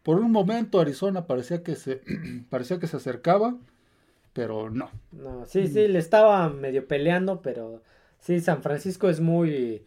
por 0.05 0.21
un 0.21 0.31
momento 0.31 0.81
Arizona 0.81 1.27
parecía 1.27 1.65
que 1.65 1.75
se, 1.75 2.01
parecía 2.49 2.79
que 2.79 2.87
se 2.87 2.97
acercaba, 2.97 3.57
pero 4.33 4.71
no. 4.71 4.91
No, 5.11 5.45
sí, 5.47 5.67
sí, 5.67 5.89
le 5.89 5.99
estaba 5.99 6.49
medio 6.49 6.87
peleando, 6.87 7.43
pero 7.43 7.83
sí, 8.21 8.41
San 8.41 8.63
Francisco 8.63 9.09
es 9.09 9.19
muy 9.19 9.85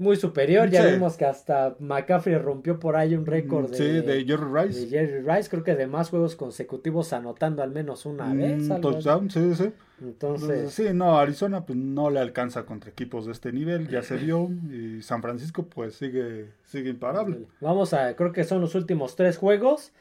muy 0.00 0.16
superior. 0.16 0.70
Ya 0.70 0.86
vimos 0.86 1.16
que 1.16 1.26
hasta 1.26 1.76
McCaffrey 1.78 2.36
rompió 2.38 2.80
por 2.80 2.96
ahí 2.96 3.14
un 3.14 3.26
récord 3.26 3.70
de, 3.70 4.00
de 4.00 4.24
Jerry 4.24 4.46
Rice. 4.52 4.80
De 4.80 4.88
Jerry 4.88 5.20
Rice, 5.20 5.50
creo 5.50 5.62
que 5.62 5.76
de 5.76 5.86
más 5.86 6.08
juegos 6.08 6.36
consecutivos 6.36 7.12
anotando 7.12 7.62
al 7.62 7.70
menos 7.70 8.06
una 8.06 8.24
mm, 8.24 8.38
vez. 8.38 8.68
touchdown, 8.80 9.30
sí, 9.30 9.54
sí. 9.54 9.72
Entonces, 10.00 10.72
sí, 10.72 10.86
no, 10.94 11.18
Arizona 11.18 11.66
pues 11.66 11.78
no 11.78 12.08
le 12.08 12.20
alcanza 12.20 12.64
contra 12.64 12.90
equipos 12.90 13.26
de 13.26 13.32
este 13.32 13.52
nivel, 13.52 13.88
ya 13.88 14.02
se 14.02 14.16
vio, 14.16 14.50
y 14.72 15.02
San 15.02 15.20
Francisco 15.20 15.66
pues 15.66 15.96
sigue, 15.96 16.46
sigue 16.64 16.88
imparable. 16.88 17.40
Vamos 17.60 17.92
a, 17.92 18.16
creo 18.16 18.32
que 18.32 18.44
son 18.44 18.62
los 18.62 18.74
últimos 18.74 19.16
tres 19.16 19.36
juegos. 19.36 19.92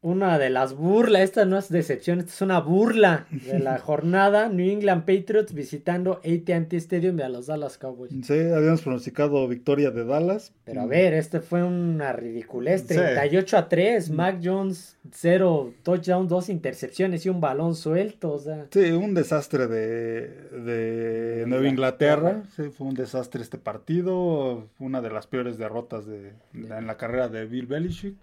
Una 0.00 0.38
de 0.38 0.48
las 0.48 0.74
burlas, 0.74 1.22
esta 1.22 1.44
no 1.44 1.58
es 1.58 1.68
decepción, 1.70 2.20
esta 2.20 2.30
es 2.30 2.40
una 2.40 2.60
burla 2.60 3.26
de 3.30 3.58
la 3.58 3.78
jornada. 3.80 4.48
New 4.48 4.70
England 4.70 5.04
Patriots 5.04 5.52
visitando 5.52 6.20
AT&T 6.24 6.76
Stadium 6.76 7.18
y 7.18 7.22
a 7.22 7.28
los 7.28 7.46
Dallas 7.46 7.78
Cowboys. 7.78 8.12
Sí, 8.22 8.38
habíamos 8.38 8.82
pronosticado 8.82 9.46
victoria 9.48 9.90
de 9.90 10.04
Dallas. 10.04 10.52
Pero 10.64 10.82
a 10.82 10.86
ver, 10.86 11.14
este 11.14 11.40
fue 11.40 11.64
una 11.64 12.12
ridiculez, 12.12 12.86
38 12.86 13.56
a 13.56 13.68
3, 13.68 14.10
Mac 14.10 14.40
Jones 14.42 14.96
0 15.10 15.74
touchdown, 15.82 16.28
dos 16.28 16.48
intercepciones 16.48 17.26
y 17.26 17.28
un 17.28 17.40
balón 17.40 17.74
suelto, 17.74 18.32
o 18.32 18.38
sea. 18.38 18.66
Sí, 18.70 18.92
un 18.92 19.14
desastre 19.14 19.66
de, 19.66 20.28
de 20.60 21.44
Nueva 21.48 21.66
Inglaterra, 21.66 22.42
sí, 22.54 22.64
fue 22.70 22.86
un 22.86 22.94
desastre 22.94 23.42
este 23.42 23.58
partido, 23.58 24.68
una 24.78 25.00
de 25.00 25.10
las 25.10 25.26
peores 25.26 25.58
derrotas 25.58 26.06
de, 26.06 26.34
en 26.54 26.86
la 26.86 26.96
carrera 26.96 27.28
de 27.28 27.46
Bill 27.46 27.66
Belichick. 27.66 28.14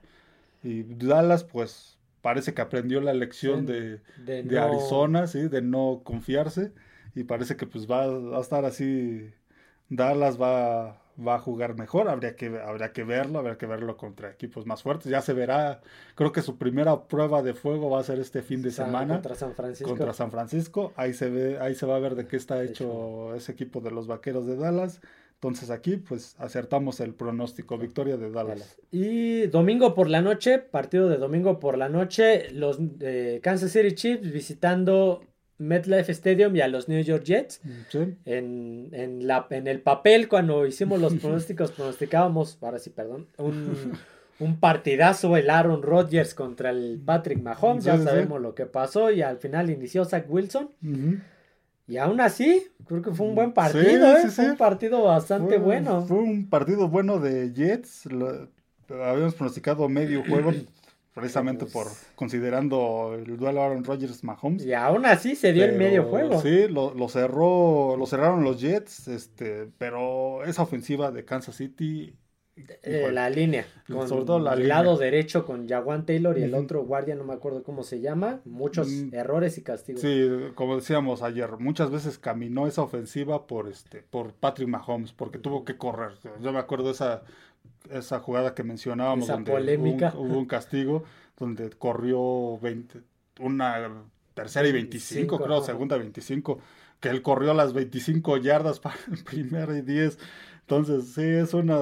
Y 0.66 0.84
Dallas, 0.84 1.44
pues, 1.44 2.00
parece 2.22 2.56
que 2.56 2.62
aprendió 2.64 3.02
la 3.02 3.14
lección 3.14 3.68
de, 3.68 4.02
Arizona, 4.60 5.28
¿sí? 5.28 5.48
De 5.48 5.62
no 5.62 6.02
confiarse. 6.04 6.74
Y 7.14 7.24
parece 7.24 7.56
que 7.56 7.68
pues 7.68 7.90
va, 7.90 8.06
a 8.06 8.42
estar 8.42 8.66
así. 8.66 9.32
Dallas 9.90 10.42
va, 10.42 11.04
va 11.16 11.36
a 11.36 11.40
jugar 11.40 11.78
mejor. 11.78 12.10
Habría 12.10 12.36
que, 12.36 12.60
habría 12.60 12.94
que 12.94 13.04
verlo, 13.04 13.38
habría 13.38 13.60
que 13.60 13.68
verlo 13.68 13.96
contra 13.96 14.32
equipos 14.32 14.66
más 14.66 14.82
fuertes. 14.82 15.06
Ya 15.12 15.22
se 15.22 15.34
verá. 15.34 15.82
Creo 16.16 16.32
que 16.32 16.42
su 16.42 16.58
primera 16.58 17.08
prueba 17.08 17.44
de 17.44 17.54
fuego 17.54 17.92
va 17.92 18.00
a 18.00 18.04
ser 18.04 18.18
este 18.18 18.42
fin 18.42 18.64
de 18.64 18.72
semana. 18.72 19.14
Contra 19.14 19.36
San 19.36 19.54
Francisco. 19.54 19.90
Contra 19.90 20.14
San 20.14 20.32
Francisco. 20.32 20.94
Ahí 20.96 21.14
se 21.14 21.30
ve, 21.30 21.60
ahí 21.60 21.76
se 21.76 21.86
va 21.86 21.96
a 21.96 22.00
ver 22.00 22.16
de 22.16 22.26
qué 22.26 22.38
está 22.38 22.64
hecho 22.64 23.36
ese 23.36 23.52
equipo 23.52 23.82
de 23.82 23.92
los 23.92 24.08
vaqueros 24.08 24.48
de 24.48 24.56
Dallas. 24.56 25.00
Entonces 25.36 25.70
aquí 25.70 25.98
pues 25.98 26.36
acertamos 26.40 27.00
el 27.00 27.14
pronóstico, 27.14 27.78
victoria 27.78 28.18
de 28.18 28.32
Dallas. 28.32 28.78
Y 28.92 29.48
domingo 29.48 29.94
por 29.94 30.10
la 30.10 30.22
noche, 30.22 30.60
partido 30.60 31.08
de 31.10 31.18
domingo 31.18 31.60
por 31.60 31.78
la 31.78 31.90
noche, 31.90 32.50
los 32.52 32.80
eh, 33.02 33.40
Kansas 33.44 33.72
City 33.72 33.94
Chiefs 33.94 34.32
visitando 34.32 35.22
MetLife 35.58 36.12
Stadium 36.12 36.56
y 36.56 36.62
a 36.62 36.68
los 36.68 36.90
New 36.90 37.02
York 37.02 37.24
Jets. 37.24 37.62
Mm, 37.64 37.98
en, 38.26 38.90
en, 38.92 39.28
la, 39.28 39.48
en 39.50 39.68
el 39.68 39.82
papel, 39.82 40.28
cuando 40.28 40.66
hicimos 40.66 41.00
los 41.00 41.14
pronósticos, 41.22 41.72
pronosticábamos, 41.72 42.58
ahora 42.62 42.80
sí, 42.80 42.90
perdón, 42.90 43.28
un, 43.38 43.94
un 44.40 44.60
partidazo 44.60 45.38
el 45.38 45.50
Aaron 45.50 45.82
Rodgers 45.82 46.34
contra 46.34 46.72
el 46.72 47.00
Patrick 47.04 47.42
Mahomes. 47.42 47.84
ya 47.84 47.98
sabemos 47.98 48.42
lo 48.42 48.54
que 48.54 48.66
pasó 48.66 49.12
y 49.12 49.22
al 49.22 49.38
final 49.38 49.70
inició 49.70 50.06
Zach 50.06 50.26
Wilson. 50.28 50.72
Y 51.88 51.98
aún 51.98 52.20
así, 52.20 52.68
creo 52.88 53.02
que 53.02 53.12
fue 53.12 53.28
un 53.28 53.36
buen 53.36 53.54
partido, 53.54 54.18
¿eh? 54.18 54.30
fue 54.30 54.50
un 54.50 54.58
partido 54.58 55.04
bastante 55.04 55.58
bueno. 55.58 56.02
Fue 56.06 56.18
un 56.18 56.50
partido 56.50 56.88
bueno 56.88 57.20
de 57.20 57.54
Jets. 57.54 58.08
habíamos 58.90 59.36
pronosticado 59.36 59.88
medio 59.88 60.24
juego, 60.28 60.52
precisamente 61.14 61.66
por 61.68 61.88
considerando 62.16 63.16
el 63.16 63.38
duelo 63.38 63.62
Aaron 63.62 63.84
Rodgers 63.84 64.24
Mahomes. 64.24 64.66
Y 64.66 64.74
aún 64.74 65.06
así 65.06 65.36
se 65.36 65.54
dio 65.54 65.64
el 65.66 65.78
medio 65.78 66.06
juego. 66.06 66.42
Sí, 66.42 66.68
lo, 66.68 66.94
lo, 66.96 67.08
cerró, 67.08 67.96
lo 67.98 68.06
cerraron 68.08 68.44
los 68.44 68.60
Jets, 68.60 69.08
este, 69.08 69.70
pero 69.78 70.44
esa 70.44 70.64
ofensiva 70.64 71.12
de 71.12 71.24
Kansas 71.24 71.56
City 71.56 72.16
eh, 72.56 73.10
la 73.12 73.30
línea. 73.30 73.66
Con 73.88 74.08
sobre 74.08 74.26
todo 74.26 74.54
el 74.54 74.68
lado 74.68 74.98
derecho 74.98 75.46
con 75.46 75.68
Jaguan 75.68 76.06
Taylor 76.06 76.38
y 76.38 76.44
el 76.44 76.54
otro 76.54 76.84
guardia, 76.86 77.16
no 77.16 77.26
me 77.26 77.34
acuerdo 77.34 77.64
cómo 77.64 77.84
se 77.84 78.00
llama. 78.00 78.40
Muchos 78.46 78.88
mm. 78.88 79.14
errores 79.14 79.58
y 79.58 79.62
castigos. 79.62 80.02
Sí, 80.02 80.30
como 80.56 80.78
decíamos 80.78 81.22
ayer, 81.22 81.52
muchas 81.60 81.92
veces 81.92 82.18
caminó 82.18 82.66
esa 82.68 82.82
ofensiva 82.82 83.46
por 83.46 83.68
este 83.68 84.04
por 84.04 84.34
Patrick 84.34 84.70
Mahomes, 84.70 85.12
porque 85.12 85.38
tuvo 85.38 85.66
que 85.66 85.78
correr. 85.78 86.14
Yo 86.42 86.54
me 86.54 86.60
acuerdo 86.60 86.92
esa, 86.92 87.24
esa 87.92 88.20
jugada 88.20 88.56
que 88.56 88.64
mencionábamos, 88.64 89.28
donde 89.28 89.52
polémica. 89.52 90.14
Hubo, 90.16 90.38
un, 90.38 90.46
castigo, 90.46 91.04
donde 91.38 91.70
corrió 91.72 92.58
20, 92.60 93.02
una 93.42 94.06
tercera 94.34 94.68
y 94.68 94.72
25, 94.72 95.40
creo, 95.40 95.62
segunda 95.62 95.98
25, 95.98 96.60
que 97.06 97.12
él 97.12 97.22
corrió 97.22 97.54
las 97.54 97.74
25 97.74 98.38
yardas 98.38 98.80
para 98.80 98.96
el 99.12 99.24
primer 99.24 99.70
y 99.70 99.82
10 99.82 100.18
entonces, 100.68 101.14
sí, 101.14 101.22
es 101.22 101.54
una, 101.54 101.78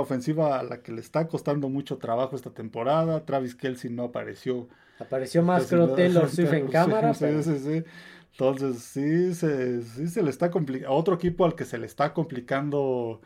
ofensiva 0.00 0.58
a 0.58 0.64
la 0.64 0.82
que 0.82 0.90
le 0.90 1.00
está 1.00 1.28
costando 1.28 1.68
mucho 1.68 1.98
trabajo 1.98 2.34
esta 2.34 2.50
temporada. 2.50 3.24
Travis 3.24 3.54
Kelsey 3.54 3.88
no 3.88 4.02
apareció. 4.02 4.66
Apareció 4.98 5.44
más 5.44 5.68
creo 5.68 5.90
Taylor 5.94 6.28
Swift 6.28 6.52
en 6.52 6.66
cámara. 6.72 7.14
Sí, 7.14 7.26
sí, 7.44 7.56
sí. 7.60 7.84
Entonces, 8.32 8.82
sí 8.82 9.32
se, 9.32 9.80
sí 9.82 10.08
se 10.08 10.22
le 10.24 10.30
está 10.30 10.50
complicando. 10.50 10.92
Otro 10.92 11.14
equipo 11.14 11.44
al 11.44 11.54
que 11.54 11.64
se 11.64 11.78
le 11.78 11.86
está 11.86 12.12
complicando. 12.12 13.20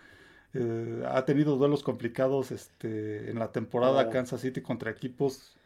Eh, 0.53 1.03
ha 1.09 1.25
tenido 1.25 1.57
duelos 1.57 1.83
complicados 1.83 2.51
este, 2.51 3.31
en 3.31 3.39
la 3.39 3.53
temporada 3.53 4.11
Kansas 4.11 4.43
City 4.43 4.61
contra 4.61 4.91
equipos 4.91 5.57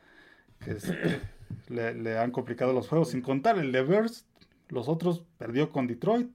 que 0.60 0.72
este, 0.72 1.20
le, 1.68 2.18
han 2.18 2.30
complicado 2.30 2.72
los 2.72 2.88
juegos. 2.88 3.10
Sin 3.10 3.20
contar 3.20 3.58
el 3.58 3.72
Levers, 3.72 4.26
los 4.68 4.88
otros 4.88 5.24
perdió 5.38 5.70
con 5.70 5.86
Detroit 5.86 6.30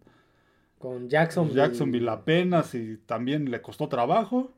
con 0.80 1.10
Jacksonville. 1.10 1.58
Jacksonville 1.58 2.10
apenas 2.10 2.74
y 2.74 2.98
también 3.06 3.52
le 3.52 3.62
costó 3.62 3.88
trabajo. 3.88 4.52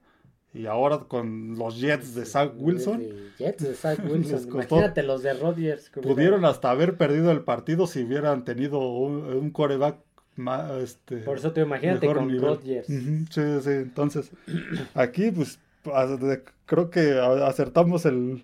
Y 0.54 0.66
ahora 0.66 1.00
con 1.00 1.58
los 1.58 1.80
Jets 1.80 2.14
de 2.14 2.26
Zach 2.26 2.52
Wilson. 2.58 3.02
Jets 3.38 3.64
de 3.64 3.74
Zach 3.74 4.00
Wilson. 4.10 4.48
Imagínate 4.50 5.04
los 5.04 5.24
de 5.24 5.34
Rodgers. 5.34 5.90
Pudieron 5.90 6.46
hasta 6.46 6.70
haber 6.70 6.98
perdido 6.98 7.32
el 7.32 7.42
partido 7.42 7.88
si 7.88 8.04
hubieran 8.04 8.46
tenido 8.46 8.80
un, 8.80 9.50
coreback 9.52 9.98
más, 10.36 10.72
este, 10.82 11.18
Por 11.18 11.38
eso 11.38 11.52
te 11.52 11.62
imagínate 11.62 12.06
con 12.06 12.40
Rodgers. 12.40 12.88
sí, 12.88 13.26
sí, 13.30 13.70
entonces 13.70 14.32
aquí 14.94 15.32
pues 15.32 15.60
creo 16.66 16.90
que 16.90 17.20
acertamos 17.20 18.06
el, 18.06 18.44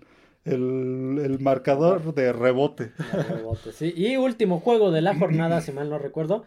el, 0.54 1.38
marcador 1.40 2.14
de 2.14 2.32
rebote. 2.32 2.92
rebote 3.28 3.72
sí. 3.72 3.92
Y 3.96 4.16
último 4.16 4.60
juego 4.60 4.90
de 4.90 5.02
la 5.02 5.16
jornada, 5.16 5.60
si 5.60 5.72
mal 5.72 5.90
no 5.90 5.98
recuerdo. 5.98 6.44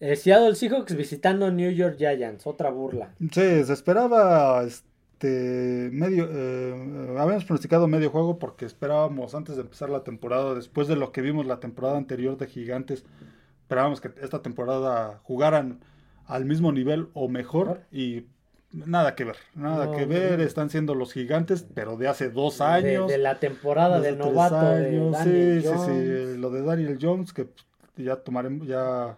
Eh, 0.00 0.16
Seattle 0.16 0.54
Seahawks 0.54 0.96
visitando 0.96 1.50
New 1.50 1.70
York 1.70 1.96
Giants, 1.98 2.46
otra 2.46 2.70
burla. 2.70 3.14
Sí, 3.20 3.64
se 3.64 3.72
esperaba 3.72 4.62
este 4.64 5.90
medio, 5.92 6.26
eh, 6.30 7.16
habíamos 7.18 7.44
pronosticado 7.44 7.86
medio 7.86 8.08
juego 8.08 8.38
porque 8.38 8.64
esperábamos 8.64 9.34
antes 9.34 9.56
de 9.56 9.62
empezar 9.62 9.90
la 9.90 10.02
temporada, 10.02 10.54
después 10.54 10.88
de 10.88 10.96
lo 10.96 11.12
que 11.12 11.20
vimos 11.20 11.44
la 11.44 11.60
temporada 11.60 11.98
anterior 11.98 12.38
de 12.38 12.46
Gigantes, 12.46 13.04
esperábamos 13.62 14.00
que 14.00 14.10
esta 14.22 14.40
temporada 14.40 15.20
jugaran 15.22 15.80
al 16.26 16.46
mismo 16.46 16.72
nivel 16.72 17.08
o 17.12 17.28
mejor 17.28 17.82
y 17.92 18.24
nada 18.72 19.14
que 19.14 19.24
ver, 19.24 19.36
nada 19.54 19.96
que 19.96 20.06
ver, 20.06 20.40
están 20.40 20.70
siendo 20.70 20.94
los 20.94 21.12
gigantes, 21.12 21.66
pero 21.74 21.96
de 21.96 22.08
hace 22.08 22.30
dos 22.30 22.60
años. 22.60 23.08
De, 23.08 23.18
la 23.18 23.38
temporada 23.38 24.00
del 24.00 24.18
novato. 24.18 24.64
De 24.64 25.62
sí, 25.62 25.68
sí, 25.68 25.74
sí, 25.84 26.38
lo 26.38 26.50
de 26.50 26.62
Daniel 26.62 26.98
Jones, 27.00 27.32
que 27.32 27.48
ya 27.96 28.16
tomaremos, 28.16 28.66
ya 28.66 29.16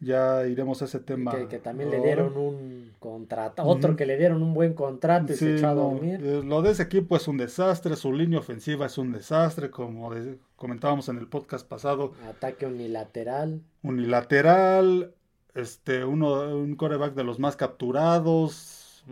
ya 0.00 0.46
iremos 0.46 0.80
a 0.80 0.86
ese 0.86 0.98
tema. 0.98 1.32
Que, 1.48 1.58
también 1.58 1.90
le 1.90 2.00
dieron 2.00 2.36
un 2.36 2.92
contrato, 2.98 3.62
otro 3.64 3.96
que 3.96 4.06
le 4.06 4.16
dieron 4.16 4.42
un 4.42 4.54
buen 4.54 4.72
contrato 4.72 5.32
y 5.32 5.36
se 5.36 5.56
echó 5.56 5.68
a 5.68 5.74
dormir. 5.74 6.20
Eh, 6.22 6.42
lo 6.42 6.62
de 6.62 6.70
ese 6.72 6.82
equipo 6.82 7.16
es 7.16 7.28
un 7.28 7.36
desastre, 7.36 7.96
su 7.96 8.12
línea 8.12 8.38
ofensiva 8.38 8.86
es 8.86 8.96
un 8.98 9.12
desastre, 9.12 9.70
como 9.70 10.10
comentábamos 10.56 11.08
en 11.10 11.18
el 11.18 11.28
podcast 11.28 11.68
pasado. 11.68 12.12
Ataque 12.28 12.66
unilateral. 12.66 13.60
Unilateral, 13.82 15.12
este, 15.54 16.04
uno, 16.04 16.56
un 16.56 16.76
coreback 16.76 17.14
de 17.14 17.24
los 17.24 17.38
más 17.38 17.56
capturados. 17.56 19.04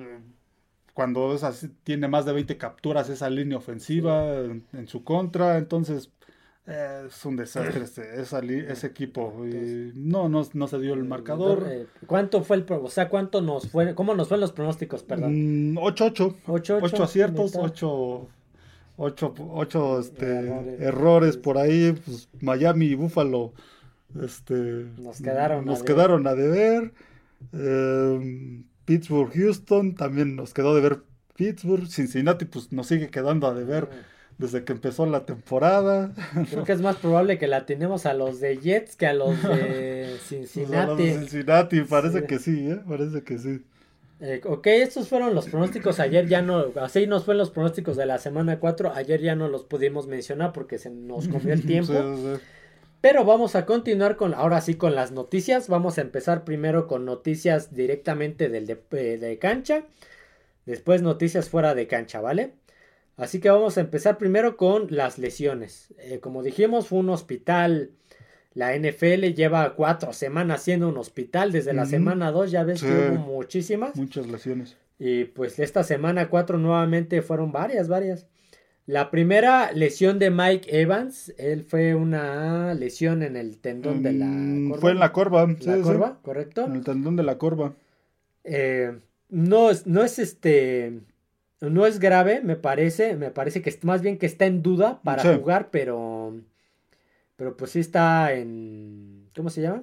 Cuando 0.95 1.35
es 1.35 1.45
así, 1.45 1.69
tiene 1.85 2.09
más 2.09 2.25
de 2.25 2.33
20 2.33 2.57
capturas 2.57 3.09
esa 3.09 3.31
línea 3.31 3.59
ofensiva 3.59 4.35
en 4.37 4.89
su 4.89 5.05
contra, 5.05 5.59
entonces 5.59 6.11
es 6.67 7.25
un 7.25 7.37
desastre 7.37 7.85
ese, 7.85 8.21
ese 8.71 8.87
equipo. 8.87 9.33
no, 9.95 10.29
no, 10.29 10.47
no, 10.53 10.69
se 10.69 10.79
dio 10.79 10.95
el 10.95 11.05
marcador. 11.05 11.65
Eh, 11.67 11.87
¿Cuánto 12.07 12.43
fue 12.43 12.57
el 12.57 12.67
o 12.69 12.91
sea, 12.91 13.09
cuánto 13.09 13.41
nos 13.41 13.71
fue, 13.71 13.95
cómo 13.95 14.15
nos 14.15 14.29
fueron 14.29 14.43
los 14.43 14.53
pronósticos, 14.53 15.03
perdón? 15.03 15.75
8-8. 15.77 16.37
Mm, 16.47 16.51
8 16.51 17.03
aciertos, 17.03 17.57
8 17.57 18.29
ocho, 18.99 19.33
ocho, 19.53 20.01
este, 20.01 20.49
errores. 20.81 21.37
por 21.37 21.57
ahí, 21.57 21.93
pues 22.05 22.29
Miami 22.41 22.87
y 22.87 22.95
Buffalo 22.97 23.53
este, 24.23 24.87
nos 24.99 25.21
quedaron, 25.21 25.65
nos 25.65 25.83
a, 25.83 25.85
quedaron 25.85 26.27
a 26.27 26.35
deber. 26.35 26.93
Em, 27.53 28.65
Pittsburgh, 28.85 29.31
Houston, 29.33 29.95
también 29.95 30.37
nos 30.37 30.55
quedó 30.55 30.75
de 30.75 30.81
ver 30.81 31.03
Pittsburgh. 31.37 31.87
Cincinnati, 31.87 32.47
pues 32.47 32.73
nos 32.73 32.87
sigue 32.87 33.11
quedando 33.11 33.47
a 33.47 33.55
deber 33.55 33.89
desde 34.39 34.65
que 34.65 34.73
empezó 34.73 35.05
la 35.05 35.27
temporada. 35.27 36.13
Creo 36.51 36.65
que 36.65 36.73
es 36.73 36.81
más 36.81 36.97
probable 36.97 37.39
que 37.39 37.49
la 37.49 37.67
tenemos 37.67 38.07
a 38.07 38.15
los 38.15 38.41
de 38.41 38.57
Jets 38.59 38.97
que 38.97 39.07
a 39.07 39.13
los 39.13 39.43
de 39.43 40.17
Cincinnati. 40.27 40.77
a 40.77 40.87
los 40.87 40.99
de 40.99 41.19
Cincinnati, 41.19 41.81
parece 41.83 42.25
que 42.25 42.39
sí, 42.39 42.71
¿eh? 42.71 42.81
Parece 42.87 43.23
que 43.23 43.39
sí. 43.39 43.63
Eh, 44.21 44.41
ok, 44.45 44.67
estos 44.69 45.09
fueron 45.09 45.35
los 45.35 45.49
pronósticos. 45.49 46.01
Ayer 46.01 46.27
ya 46.27 46.43
no, 46.43 46.67
así 46.81 47.07
nos 47.07 47.25
fueron 47.25 47.39
los 47.39 47.51
pronósticos 47.51 47.97
de 47.97 48.07
la 48.07 48.19
semana 48.19 48.59
4. 48.59 48.93
Ayer 48.95 49.21
ya 49.21 49.37
no 49.37 49.49
los 49.49 49.65
pudimos 49.65 50.07
mencionar 50.07 50.53
porque 50.53 50.79
se 50.79 50.91
nos 50.91 51.29
comió 51.29 51.53
el 51.53 51.63
tiempo. 51.67 51.93
Pero 53.01 53.25
vamos 53.25 53.55
a 53.55 53.65
continuar 53.65 54.17
con, 54.17 54.35
ahora 54.35 54.61
sí, 54.61 54.75
con 54.75 54.95
las 54.95 55.13
noticias. 55.13 55.69
Vamos 55.69 55.99
a 55.99 56.01
empezar 56.01 56.45
primero 56.45 56.87
con 56.87 57.05
noticias 57.05 57.75
directamente 57.75 58.49
del 58.49 58.67
de, 58.67 58.81
eh, 58.93 59.19
de 59.19 59.39
cancha. 59.39 59.85
Después 60.67 61.01
noticias 61.03 61.49
fuera 61.49 61.75
de 61.75 61.87
cancha, 61.87 62.21
¿vale? 62.21 62.55
Así 63.17 63.41
que 63.41 63.51
vamos 63.51 63.79
a 63.79 63.81
empezar 63.81 64.19
primero 64.19 64.57
con 64.57 64.87
las 64.91 65.19
lesiones. 65.19 65.95
Eh, 65.99 66.21
como 66.21 66.43
dijimos, 66.43 66.89
fue 66.89 66.99
un 67.01 67.11
hospital. 67.11 67.91
La 68.55 68.77
NFL 68.77 69.35
lleva 69.35 69.75
cuatro 69.75 70.13
semanas 70.13 70.63
siendo 70.63 70.89
un 70.89 70.97
hospital. 70.97 71.53
Desde 71.53 71.75
la 71.75 71.87
semana 71.87 72.33
dos 72.33 72.51
ya 72.51 72.65
ves 72.65 72.83
que 72.83 73.11
hubo 73.11 73.19
muchísimas. 73.19 73.97
Muchas 73.97 74.27
lesiones. 74.27 74.77
Y 74.99 75.25
pues 75.25 75.59
esta 75.61 75.85
semana 75.85 76.29
cuatro 76.29 76.59
nuevamente 76.59 77.23
fueron 77.23 77.53
varias, 77.53 77.89
varias. 77.89 78.27
La 78.89 79.11
primera 79.11 79.71
lesión 79.73 80.19
de 80.19 80.31
Mike 80.31 80.81
Evans, 80.81 81.35
él 81.37 81.63
fue 81.63 81.95
una 81.95 82.73
lesión 82.73 83.23
en 83.23 83.37
el 83.37 83.59
tendón 83.59 84.03
de 84.03 84.15
la 84.15 84.25
mm, 84.25 84.71
corva. 84.71 84.81
Fue 84.81 84.91
en 84.93 84.99
la 84.99 85.13
corva, 85.13 85.47
¿La 85.47 85.81
corva? 85.83 86.19
¿correcto? 86.23 86.65
En 86.65 86.73
el 86.73 86.85
tendón 86.85 87.15
de 87.15 87.23
la 87.23 87.37
corva. 87.37 87.75
Eh, 88.45 88.99
no, 89.29 89.69
no 89.85 90.03
es 90.03 90.19
este 90.19 91.03
no 91.61 91.85
es 91.85 91.99
grave, 91.99 92.41
me 92.43 92.57
parece. 92.57 93.15
Me 93.15 93.31
parece 93.31 93.61
que 93.61 93.79
más 93.83 94.01
bien 94.01 94.17
que 94.17 94.25
está 94.25 94.47
en 94.47 94.63
duda 94.63 95.03
para 95.05 95.37
jugar, 95.37 95.69
pero. 95.71 96.41
Pero 97.37 97.59
pues 97.59 97.73
sí 97.73 97.81
está 97.81 98.33
en. 98.33 99.29
¿Cómo 99.37 99.51
se 99.51 99.61
llama? 99.61 99.83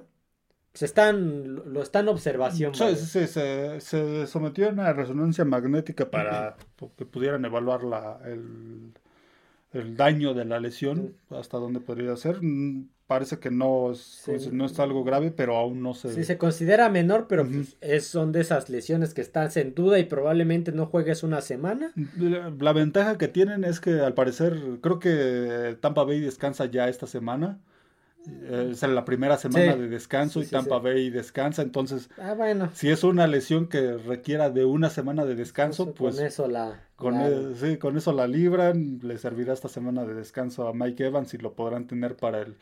Pues 0.78 0.90
están. 0.90 1.72
Lo 1.72 1.82
están 1.82 2.04
en 2.04 2.08
observación. 2.10 2.74
Sí, 2.74 2.96
sí, 2.96 3.26
se, 3.26 3.80
se, 3.80 4.26
sometió 4.26 4.68
a 4.68 4.72
una 4.72 4.92
resonancia 4.92 5.44
magnética 5.44 6.10
para 6.10 6.56
que 6.96 7.06
pudieran 7.06 7.44
evaluar 7.44 7.82
la, 7.82 8.20
el, 8.26 8.92
el 9.72 9.96
daño 9.96 10.34
de 10.34 10.44
la 10.44 10.60
lesión, 10.60 11.14
hasta 11.30 11.56
dónde 11.56 11.80
podría 11.80 12.14
ser 12.16 12.40
parece 13.06 13.38
que 13.38 13.50
no 13.50 13.92
es, 13.92 14.22
pues, 14.26 14.52
no 14.52 14.66
es 14.66 14.78
algo 14.80 15.04
grave, 15.04 15.30
pero 15.30 15.56
aún 15.56 15.82
no 15.82 15.94
se... 15.94 16.12
Sí, 16.12 16.24
se 16.24 16.38
considera 16.38 16.88
menor, 16.88 17.26
pero 17.28 17.46
pues, 17.46 17.76
es, 17.80 18.06
son 18.06 18.32
de 18.32 18.40
esas 18.40 18.68
lesiones 18.68 19.14
que 19.14 19.20
están 19.20 19.48
en 19.54 19.74
duda 19.74 19.98
y 19.98 20.04
probablemente 20.04 20.72
no 20.72 20.86
juegues 20.86 21.22
una 21.22 21.40
semana. 21.40 21.92
La, 22.18 22.72
ventaja 22.72 23.16
que 23.16 23.28
tienen 23.28 23.64
es 23.64 23.80
que 23.80 24.00
al 24.00 24.14
parecer, 24.14 24.58
creo 24.80 24.98
que 24.98 25.76
Tampa 25.80 26.04
Bay 26.04 26.20
descansa 26.20 26.66
ya 26.66 26.88
esta 26.88 27.06
semana. 27.06 27.60
Es 28.50 28.82
la 28.82 29.04
primera 29.04 29.36
semana 29.36 29.76
de 29.76 29.88
descanso 29.88 30.40
y 30.40 30.46
Tampa 30.46 30.78
Bay 30.78 31.10
descansa, 31.10 31.62
entonces 31.62 32.10
ah, 32.18 32.34
bueno. 32.34 32.70
si 32.74 32.90
es 32.90 33.04
una 33.04 33.26
lesión 33.26 33.68
que 33.68 33.96
requiera 33.96 34.50
de 34.50 34.64
una 34.64 34.90
semana 34.90 35.24
de 35.24 35.34
descanso, 35.34 35.94
pues 35.94 36.16
con 36.16 36.24
eso 36.24 36.48
la 36.48 36.80
con, 36.96 37.20
e, 37.20 37.54
sí, 37.54 37.76
con 37.76 37.96
eso 37.96 38.12
la 38.12 38.26
libran, 38.26 39.00
le 39.02 39.18
servirá 39.18 39.52
esta 39.52 39.68
semana 39.68 40.04
de 40.04 40.14
descanso 40.14 40.66
a 40.68 40.72
Mike 40.72 41.06
Evans 41.06 41.34
y 41.34 41.38
lo 41.38 41.54
podrán 41.54 41.86
tener 41.86 42.16
para 42.16 42.40
el 42.42 42.56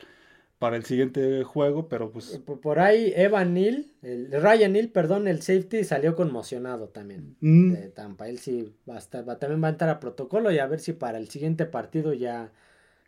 para 0.59 0.77
el 0.77 0.85
siguiente 0.85 1.43
juego, 1.43 1.89
pero 1.89 2.11
pues... 2.11 2.41
Por 2.61 2.79
ahí 2.79 3.11
Evan 3.15 3.53
Neal, 3.53 3.87
el, 4.01 4.31
Ryan 4.31 4.73
Neal, 4.73 4.87
perdón, 4.89 5.27
el 5.27 5.41
safety 5.41 5.83
salió 5.83 6.15
conmocionado 6.15 6.89
también 6.89 7.35
mm. 7.41 7.73
de 7.73 7.89
Tampa. 7.89 8.29
Él 8.29 8.39
sí 8.39 8.73
va 8.89 8.95
a 8.95 8.99
estar, 8.99 9.27
va, 9.27 9.37
también 9.37 9.61
va 9.61 9.67
a 9.67 9.71
entrar 9.71 9.89
a 9.89 9.99
protocolo 9.99 10.51
y 10.51 10.59
a 10.59 10.67
ver 10.67 10.79
si 10.79 10.93
para 10.93 11.17
el 11.17 11.27
siguiente 11.29 11.65
partido 11.65 12.13
ya 12.13 12.51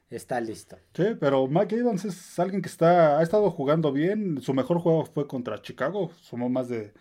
está 0.09 0.39
listo. 0.39 0.77
Sí, 0.93 1.05
pero 1.19 1.47
Mike 1.47 1.75
Evans 1.75 2.05
es 2.05 2.39
alguien 2.39 2.61
que 2.61 2.69
está, 2.69 3.19
ha 3.19 3.23
estado 3.23 3.49
jugando 3.51 3.91
bien. 3.91 4.41
Su 4.41 4.53
mejor 4.53 4.79
juego 4.79 5.05
fue 5.05 5.27
contra 5.27 5.61
Chicago, 5.61 6.11
sumó 6.21 6.49
más 6.49 6.69
de, 6.69 6.93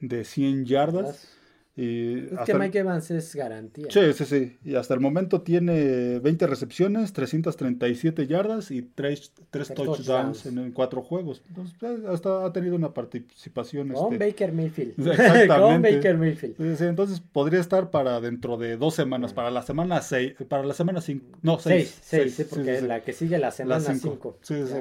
de 0.00 0.24
100 0.24 0.64
yardas. 0.66 1.36
Y 1.76 2.18
es 2.18 2.40
que 2.46 2.54
Mike 2.54 2.78
Evans 2.78 3.10
es 3.10 3.34
garantía. 3.34 3.86
Sí, 3.90 4.12
sí, 4.12 4.24
sí. 4.24 4.58
Y 4.64 4.76
hasta 4.76 4.94
el 4.94 5.00
momento 5.00 5.42
tiene 5.42 6.20
20 6.20 6.46
recepciones, 6.46 7.12
337 7.12 8.28
yardas 8.28 8.70
y 8.70 8.82
3, 8.82 9.32
touchdowns, 9.74 10.46
en, 10.46 10.70
cuatro 10.70 11.02
juegos. 11.02 11.42
Entonces, 11.48 11.74
eh, 11.82 12.04
hasta 12.08 12.46
ha 12.46 12.52
tenido 12.52 12.76
una 12.76 12.94
participación. 12.94 13.88
Con 13.88 14.12
este... 14.12 14.24
Baker 14.24 14.52
Mayfield. 14.52 14.94
Con 15.48 15.82
Baker 15.82 16.16
Mayfield. 16.16 16.76
Sí, 16.76 16.84
entonces 16.84 17.20
podría 17.20 17.58
estar 17.58 17.90
para 17.90 18.20
dentro 18.20 18.56
de 18.56 18.76
dos 18.76 18.94
semanas, 18.94 19.32
para 19.32 19.50
la 19.50 19.62
semana 19.62 20.00
6, 20.00 20.34
para 20.48 20.62
la 20.62 20.74
semana 20.74 21.00
5. 21.00 21.38
No, 21.42 21.58
6. 21.58 21.98
6, 22.02 22.34
sí, 22.34 22.44
porque 22.44 22.82
la 22.82 23.00
que 23.00 23.12
sigue 23.12 23.36
la 23.38 23.50
semana 23.50 23.80
5. 23.80 24.38
Sí, 24.42 24.54
sí. 24.64 24.74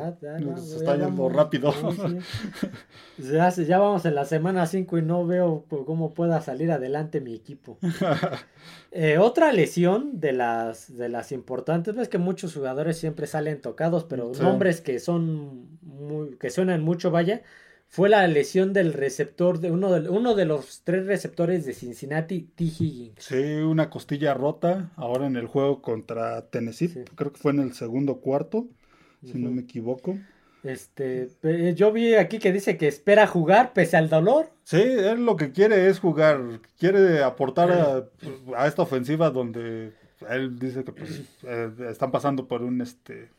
Se 0.62 0.76
está 0.76 0.96
yendo 0.96 1.28
rápido. 1.28 1.74
ya, 3.18 3.50
ya 3.50 3.80
vamos 3.80 4.06
en 4.06 4.14
la 4.14 4.26
semana 4.26 4.68
5 4.68 5.00
y 5.00 5.02
no 5.02 5.26
veo 5.26 5.66
cómo 5.88 6.14
pueda 6.14 6.40
salir 6.42 6.72
adelante 6.72 6.83
adelante 6.84 7.22
mi 7.22 7.34
equipo. 7.34 7.78
Eh, 8.96 9.18
otra 9.18 9.52
lesión 9.52 10.20
de 10.20 10.34
las, 10.34 10.96
de 10.96 11.10
las 11.10 11.32
importantes, 11.32 11.98
es 11.98 12.10
que 12.10 12.20
muchos 12.20 12.54
jugadores 12.54 12.96
siempre 12.96 13.26
salen 13.26 13.60
tocados, 13.60 14.04
pero 14.04 14.32
nombres 14.40 14.82
que 14.82 15.00
son 15.00 15.80
muy, 15.82 16.38
que 16.38 16.52
suenan 16.52 16.84
mucho, 16.84 17.10
vaya, 17.10 17.42
fue 17.88 18.08
la 18.08 18.28
lesión 18.28 18.72
del 18.72 18.94
receptor, 18.94 19.60
de 19.60 19.72
uno 19.72 19.92
de, 19.92 20.10
uno 20.10 20.36
de 20.36 20.46
los 20.46 20.84
tres 20.84 21.08
receptores 21.08 21.66
de 21.66 21.74
Cincinnati, 21.74 22.42
T. 22.56 22.66
Higgins. 22.66 23.16
Sí, 23.18 23.36
una 23.36 23.90
costilla 23.90 24.36
rota 24.36 24.92
ahora 24.96 25.26
en 25.26 25.38
el 25.38 25.48
juego 25.48 25.82
contra 25.82 26.48
Tennessee, 26.50 27.06
creo 27.16 27.34
que 27.34 27.40
fue 27.40 27.52
en 27.52 27.62
el 27.62 27.74
segundo 27.74 28.18
cuarto, 28.20 28.68
si 29.26 29.40
no 29.40 29.50
me 29.50 29.62
equivoco. 29.62 30.20
Este, 30.64 31.30
yo 31.76 31.92
vi 31.92 32.16
aquí 32.16 32.40
que 32.40 32.54
dice 32.54 32.78
que 32.78 32.88
espera 32.88 33.28
jugar 33.28 33.74
pese 33.74 33.98
al 33.98 34.10
dolor. 34.10 34.50
Sí, 34.64 34.82
él 34.82 35.26
lo 35.26 35.36
que 35.36 35.52
quiere 35.52 35.90
es 35.90 36.00
jugar, 36.00 36.40
quiere 36.80 37.22
aportar 37.22 38.08
a, 38.56 38.68
esta 38.68 38.84
ofensiva 38.84 39.30
donde 39.30 39.92
él 40.30 40.58
dice 40.58 40.86
que 40.86 40.94
pues, 40.94 41.22
eh, 41.44 41.70
están 41.90 42.12
pasando 42.12 42.48
por 42.48 42.62
un 42.62 42.80
este 42.80 43.30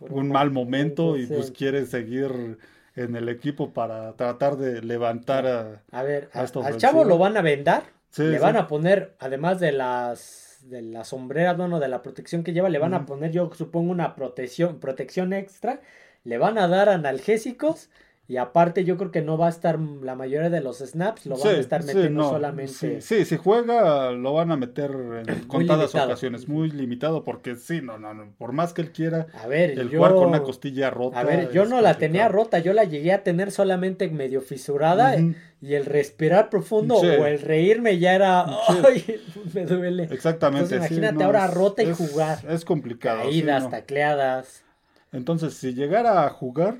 un, 0.00 0.28
mal 0.28 0.52
momento 0.52 1.16
y 1.16 1.26
pues 1.26 1.50
quiere 1.50 1.84
seguir 1.84 2.58
en 2.94 3.16
el 3.16 3.28
equipo 3.28 3.72
para 3.72 4.12
tratar 4.12 4.56
de 4.56 4.80
levantar 4.80 5.46
a, 5.48 5.82
a 5.90 6.02
ver, 6.04 6.30
al 6.32 6.76
chavo 6.76 7.02
lo 7.02 7.18
van 7.18 7.36
a 7.36 7.42
vendar, 7.42 7.82
le 8.16 8.38
van 8.38 8.56
a 8.56 8.68
poner 8.68 9.16
además 9.18 9.58
de 9.58 9.72
las 9.72 10.60
de 10.62 10.82
la 10.82 11.02
sombrera, 11.04 11.54
bueno, 11.54 11.80
de 11.80 11.88
la 11.88 12.02
protección 12.02 12.44
que 12.44 12.52
lleva, 12.52 12.68
le 12.68 12.78
van 12.78 12.94
a 12.94 13.06
poner 13.06 13.32
yo 13.32 13.50
supongo 13.52 13.90
una 13.90 14.14
protección 14.14 14.78
protección 14.78 15.32
extra 15.32 15.80
le 16.24 16.38
van 16.38 16.58
a 16.58 16.68
dar 16.68 16.88
analgésicos 16.88 17.90
y 18.28 18.36
aparte 18.36 18.84
yo 18.84 18.98
creo 18.98 19.10
que 19.10 19.22
no 19.22 19.38
va 19.38 19.46
a 19.46 19.48
estar 19.48 19.80
la 19.80 20.14
mayoría 20.14 20.50
de 20.50 20.60
los 20.60 20.80
snaps, 20.80 21.24
lo 21.24 21.38
van 21.38 21.48
a 21.48 21.58
estar 21.58 21.82
metiendo 21.82 22.28
solamente. 22.28 23.00
Sí, 23.00 23.24
si 23.24 23.36
juega 23.38 24.10
lo 24.10 24.34
van 24.34 24.52
a 24.52 24.56
meter 24.58 24.90
en 24.90 25.46
contadas 25.46 25.94
ocasiones, 25.94 26.46
muy 26.46 26.70
limitado 26.70 27.24
porque 27.24 27.56
sí, 27.56 27.80
no, 27.80 27.96
no, 27.96 28.12
no, 28.12 28.30
por 28.36 28.52
más 28.52 28.74
que 28.74 28.82
él 28.82 28.92
quiera, 28.92 29.28
a 29.32 29.46
ver, 29.46 29.70
el 29.70 29.88
jugar 29.88 30.12
con 30.12 30.28
una 30.28 30.42
costilla 30.42 30.90
rota. 30.90 31.18
A 31.18 31.24
ver, 31.24 31.50
yo 31.52 31.64
no 31.64 31.80
la 31.80 31.94
tenía 31.94 32.28
rota, 32.28 32.58
yo 32.58 32.74
la 32.74 32.84
llegué 32.84 33.12
a 33.12 33.22
tener 33.24 33.50
solamente 33.50 34.06
medio 34.10 34.42
fisurada 34.42 35.16
y 35.62 35.74
el 35.74 35.86
respirar 35.86 36.50
profundo 36.50 36.96
o 36.96 37.24
el 37.24 37.40
reírme 37.40 37.98
ya 37.98 38.14
era, 38.14 38.44
ay, 38.44 39.22
me 39.54 39.64
duele. 39.64 40.02
Exactamente. 40.10 40.76
imagínate 40.76 41.24
ahora 41.24 41.46
rota 41.46 41.82
y 41.82 41.94
jugar. 41.94 42.40
Es 42.46 42.66
complicado. 42.66 43.22
Caídas, 43.22 43.70
tacleadas. 43.70 44.67
Entonces, 45.12 45.54
si 45.54 45.74
llegara 45.74 46.26
a 46.26 46.30
jugar, 46.30 46.78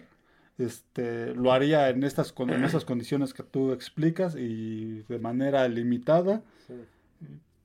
este, 0.59 1.35
lo 1.35 1.53
haría 1.53 1.89
en, 1.89 2.03
estas, 2.03 2.35
en 2.39 2.65
esas 2.65 2.85
condiciones 2.85 3.33
que 3.33 3.43
tú 3.43 3.73
explicas 3.73 4.37
y 4.37 5.03
de 5.09 5.19
manera 5.19 5.67
limitada. 5.69 6.43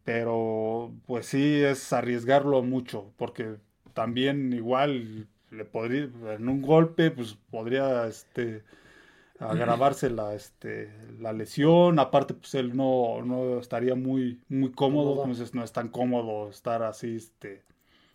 Pero, 0.03 0.91
pues 1.05 1.27
sí, 1.27 1.61
es 1.61 1.93
arriesgarlo 1.93 2.61
mucho, 2.61 3.11
porque 3.17 3.55
también 3.93 4.51
igual 4.51 5.27
le 5.49 5.65
podría, 5.65 6.09
en 6.33 6.49
un 6.49 6.61
golpe, 6.61 7.09
pues 7.09 7.37
podría, 7.49 8.07
este, 8.07 8.63
agravarse 9.39 10.09
la, 10.09 10.33
este, 10.33 10.91
la 11.19 11.33
lesión, 11.33 11.99
aparte 11.99 12.33
pues 12.33 12.53
él 12.55 12.75
no, 12.75 13.21
no 13.23 13.59
estaría 13.59 13.95
muy, 13.95 14.41
muy 14.49 14.71
cómodo, 14.71 15.21
entonces 15.21 15.53
no 15.53 15.63
es 15.63 15.71
tan 15.71 15.89
cómodo 15.89 16.49
estar 16.49 16.83
así, 16.83 17.15
este, 17.15 17.63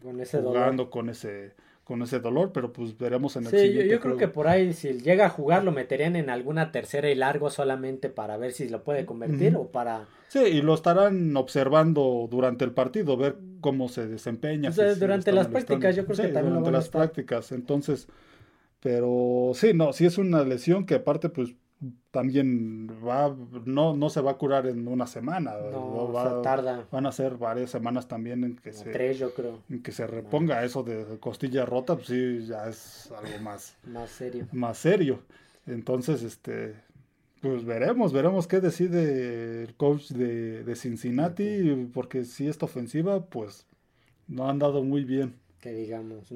jugando 0.03 0.91
con 0.91 1.09
ese 1.09 1.55
con 1.89 2.03
ese 2.03 2.21
dolor, 2.21 2.53
pero 2.53 2.71
pues 2.71 2.99
veremos 2.99 3.35
en 3.37 3.47
el 3.47 3.51
sí, 3.51 3.59
siguiente. 3.61 3.87
Yo, 3.87 3.93
yo 3.93 4.01
creo 4.01 4.17
que 4.19 4.29
por 4.29 4.47
ahí, 4.47 4.75
si 4.75 5.01
llega 5.01 5.25
a 5.25 5.31
jugar, 5.31 5.65
lo 5.65 5.73
meterían 5.73 6.17
en 6.17 6.29
alguna 6.29 6.71
tercera 6.71 7.09
y 7.09 7.15
largo 7.15 7.49
solamente 7.49 8.11
para 8.11 8.37
ver 8.37 8.53
si 8.53 8.69
lo 8.69 8.85
puede 8.85 9.07
convertir 9.07 9.57
o 9.57 9.69
para. 9.69 10.07
Sí, 10.29 10.41
y 10.41 10.61
lo 10.61 10.75
estarán 10.75 11.35
observando 11.35 12.29
durante 12.31 12.67
el 12.67 12.73
partido, 12.73 13.17
ver 13.17 13.37
cómo 13.63 13.89
se 13.89 14.07
desempeña. 14.07 14.71
durante 15.01 15.33
las 15.33 15.49
prácticas, 15.49 15.97
yo 15.97 16.05
creo 16.05 16.19
que 16.19 16.29
también 16.29 16.57
durante 16.57 16.73
las 16.73 16.91
prácticas, 16.91 17.53
entonces. 17.53 18.07
Pero 18.81 19.53
sí, 19.55 19.73
no, 19.73 19.95
sí 19.95 20.05
es 20.05 20.19
una 20.19 20.45
lesión 20.45 20.85
que 20.85 20.97
aparte, 20.97 21.31
pues 21.31 21.55
también 22.11 22.89
va, 23.07 23.35
no, 23.65 23.97
no 23.97 24.11
se 24.11 24.21
va 24.21 24.33
a 24.33 24.37
curar 24.37 24.67
en 24.67 24.89
una 24.89 25.07
semana. 25.07 25.53
No, 25.71 26.13
va, 26.13 26.43
tarda. 26.43 26.87
Van 26.91 27.07
a 27.07 27.13
ser 27.13 27.37
varias 27.37 27.71
semanas 27.71 28.09
también 28.09 28.45
en 28.45 28.57
que 28.57 28.73
se. 28.73 28.91
Tres, 28.91 29.19
yo 29.19 29.33
creo. 29.33 29.61
En 29.69 29.83
que 29.83 29.93
se 29.93 30.07
reponga 30.07 30.65
eso 30.65 30.83
de 30.83 31.19
costilla 31.21 31.65
rota, 31.65 31.95
pues 31.95 32.09
sí, 32.09 32.47
ya 32.47 32.69
es 32.69 33.13
algo 33.13 33.39
más. 33.43 33.77
más 33.87 34.11
serio. 34.11 34.49
Más 34.53 34.79
serio. 34.79 35.21
Entonces, 35.67 36.23
este. 36.23 36.75
Pues 37.41 37.65
veremos, 37.65 38.13
veremos 38.13 38.49
qué 38.49 38.61
decide 38.61 39.63
el 39.63 39.77
coach 39.77 40.09
de, 40.09 40.65
de 40.65 40.75
Cincinnati, 40.75 41.89
porque 41.95 42.25
si 42.25 42.49
esta 42.49 42.65
ofensiva, 42.65 43.27
pues 43.27 43.65
no 44.27 44.49
han 44.51 44.59
dado 44.59 44.83
muy 44.83 45.05
bien. 45.05 45.37
Que 45.61 45.73
digamos. 45.73 46.33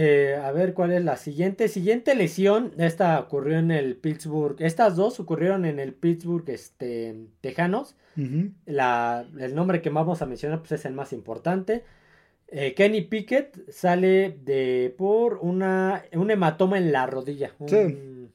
Eh, 0.00 0.36
a 0.40 0.52
ver 0.52 0.74
cuál 0.74 0.92
es 0.92 1.02
la 1.02 1.16
siguiente. 1.16 1.66
Siguiente 1.66 2.14
lesión. 2.14 2.72
Esta 2.78 3.18
ocurrió 3.18 3.58
en 3.58 3.72
el 3.72 3.96
Pittsburgh. 3.96 4.54
Estas 4.60 4.94
dos 4.94 5.18
ocurrieron 5.18 5.64
en 5.64 5.80
el 5.80 5.92
Pittsburgh 5.92 6.48
este, 6.50 7.26
Tejanos. 7.40 7.96
la, 8.64 9.28
el 9.40 9.56
nombre 9.56 9.82
que 9.82 9.90
vamos 9.90 10.22
a 10.22 10.26
mencionar 10.26 10.60
pues, 10.60 10.70
es 10.70 10.84
el 10.84 10.92
más 10.92 11.12
importante. 11.12 11.82
Eh, 12.46 12.74
Kenny 12.74 13.00
Pickett 13.00 13.68
sale 13.70 14.38
de 14.44 14.94
por 14.96 15.38
una, 15.42 16.04
un 16.12 16.30
hematoma 16.30 16.78
en 16.78 16.92
la 16.92 17.04
rodilla. 17.06 17.56
sí. 17.66 18.30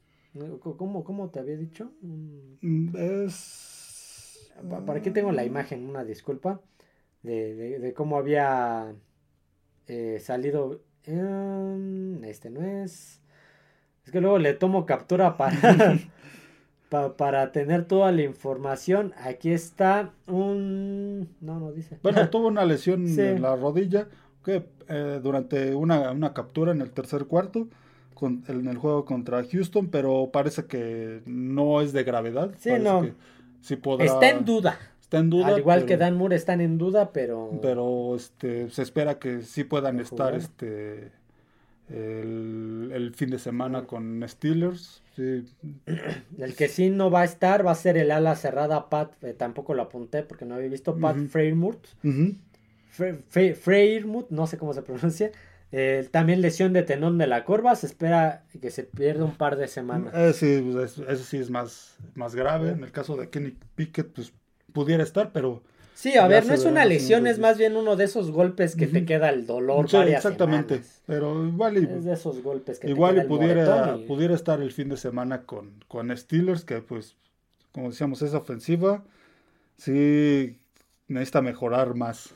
¿cómo, 0.59 1.05
¿Cómo 1.05 1.29
te 1.29 1.39
había 1.39 1.55
dicho? 1.55 1.93
Mm, 2.01 2.93
es. 2.97 4.51
¿Para 4.85 5.01
qué 5.01 5.11
tengo 5.11 5.31
la 5.31 5.45
imagen? 5.45 5.87
Una 5.87 6.03
disculpa. 6.03 6.59
De, 7.21 7.79
de, 7.79 7.93
cómo 7.93 8.17
había 8.17 8.93
eh, 9.87 10.19
salido. 10.19 10.81
Em, 11.05 12.23
este 12.23 12.49
no 12.49 12.61
es. 12.61 13.21
Es 14.05 14.11
que 14.11 14.21
luego 14.21 14.37
le 14.37 14.53
tomo 14.53 14.85
captura 14.85 15.37
para. 15.37 15.97
para 17.17 17.51
tener 17.51 17.85
toda 17.85 18.11
la 18.11 18.21
información. 18.21 19.13
Aquí 19.17 19.51
está 19.51 20.13
un... 20.27 21.29
No, 21.41 21.59
no 21.59 21.71
dice. 21.71 21.97
Bueno, 22.03 22.29
tuvo 22.31 22.47
una 22.47 22.65
lesión 22.65 23.07
en 23.07 23.41
la 23.41 23.55
rodilla 23.55 24.07
que 24.43 24.65
eh, 24.89 25.19
durante 25.23 25.73
una, 25.73 26.11
una, 26.11 26.33
captura 26.33 26.71
en 26.71 26.81
el 26.81 26.91
tercer 26.91 27.25
cuarto 27.25 27.67
con, 28.13 28.43
en 28.47 28.67
el 28.67 28.77
juego 28.77 29.05
contra 29.05 29.43
Houston, 29.43 29.87
pero 29.87 30.29
parece 30.31 30.65
que 30.65 31.21
no 31.25 31.81
es 31.81 31.93
de 31.93 32.03
gravedad. 32.03 32.51
Sí, 32.57 32.71
no. 32.79 33.03
Está 33.99 34.29
en 34.29 34.45
duda. 34.45 34.77
Está 35.13 35.21
en 35.21 35.29
duda. 35.29 35.47
Al 35.49 35.59
igual 35.59 35.85
que 35.85 35.95
Dan 35.95 36.17
Moore 36.17 36.35
están 36.35 36.59
en 36.59 36.79
duda, 36.79 37.11
pero... 37.13 37.59
Pero 37.61 38.15
este, 38.15 38.71
se 38.71 38.81
espera 38.81 39.19
que 39.19 39.43
sí 39.43 39.63
puedan 39.63 39.99
estar 39.99 40.33
este 40.33 41.11
el, 41.87 43.11
fin 43.13 43.29
de 43.29 43.37
semana 43.37 43.85
con 43.85 44.27
Steelers. 44.27 45.03
El 45.15 45.45
que 46.57 46.67
sí 46.67 46.89
no 46.89 47.11
va 47.11 47.21
a 47.21 47.25
estar 47.25 47.63
va 47.63 47.69
a 47.69 47.75
ser 47.75 47.95
el 47.97 48.09
ala 48.09 48.35
cerrada 48.35 48.89
Pat, 48.89 49.23
eh, 49.23 49.35
tampoco 49.35 49.75
lo 49.75 49.83
apunté 49.83 50.23
porque 50.23 50.45
no 50.45 50.55
había 50.55 50.69
visto, 50.69 50.97
Pat 50.97 51.15
uh 51.15 51.29
no 54.29 54.47
sé 54.47 54.57
cómo 54.57 54.73
se 54.73 54.81
pronuncia. 54.81 55.31
Eh, 55.71 56.07
también 56.09 56.41
lesión 56.41 56.73
de 56.73 56.81
tenón 56.81 57.19
de 57.19 57.27
la 57.27 57.45
corva, 57.45 57.75
se 57.75 57.85
espera 57.85 58.45
que 58.59 58.71
se 58.71 58.83
pierda 58.83 59.25
un 59.25 59.35
par 59.35 59.57
de 59.57 59.67
semanas. 59.67 60.13
Eh, 60.15 60.33
sí, 60.33 60.67
pues, 60.71 60.97
eso 60.97 61.23
sí 61.23 61.37
es 61.37 61.51
más, 61.51 61.97
más 62.15 62.33
grave. 62.33 62.69
En 62.69 62.83
el 62.83 62.91
caso 62.91 63.15
de 63.15 63.29
Kenny 63.29 63.55
Pickett, 63.75 64.11
pues 64.11 64.33
pudiera 64.73 65.03
estar, 65.03 65.31
pero 65.31 65.61
Sí, 65.95 66.17
a 66.17 66.27
ver, 66.27 66.45
no 66.45 66.53
es 66.53 66.65
una 66.65 66.85
lesión, 66.85 67.27
es 67.27 67.39
más 67.39 67.57
bien 67.57 67.77
uno 67.77 67.95
de 67.95 68.05
esos 68.05 68.31
golpes 68.31 68.75
que 68.75 68.87
te 68.87 69.05
queda 69.05 69.29
el 69.29 69.45
dolor 69.45 69.89
sí, 69.89 69.97
exactamente. 69.97 70.81
Pero 71.05 71.45
igual 71.45 71.77
y, 71.77 71.85
es 71.85 72.03
de 72.03 72.13
esos 72.13 72.41
golpes 72.41 72.79
que 72.79 72.89
igual 72.89 73.15
te 73.15 73.21
pudiera, 73.25 73.97
pudiera 74.07 74.33
estar 74.33 74.61
el 74.61 74.71
fin 74.71 74.89
de 74.89 74.97
semana 74.97 75.43
con, 75.43 75.71
con 75.87 76.15
Steelers, 76.15 76.65
que 76.65 76.81
pues, 76.81 77.15
como 77.71 77.89
decíamos, 77.89 78.21
es 78.21 78.33
ofensiva. 78.33 79.03
Sí, 79.77 80.57
necesita 81.07 81.41
mejorar 81.41 81.95
más. 81.95 82.33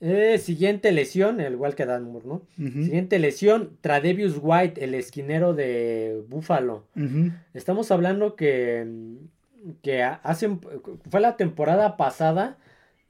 Eh, 0.00 0.38
siguiente 0.38 0.92
lesión, 0.92 1.40
el 1.40 1.54
igual 1.54 1.74
que 1.74 1.84
Dan 1.84 2.04
Moore, 2.04 2.26
¿no? 2.26 2.42
Siguiente 2.56 3.18
lesión, 3.18 3.76
Tradevius 3.80 4.38
White, 4.40 4.82
el 4.82 4.94
esquinero 4.94 5.52
de 5.52 6.22
Buffalo. 6.28 6.84
Estamos 7.54 7.90
hablando 7.90 8.36
que 8.36 8.86
que 9.82 10.02
hace, 10.02 10.58
fue 11.10 11.20
la 11.20 11.36
temporada 11.36 11.96
pasada, 11.96 12.58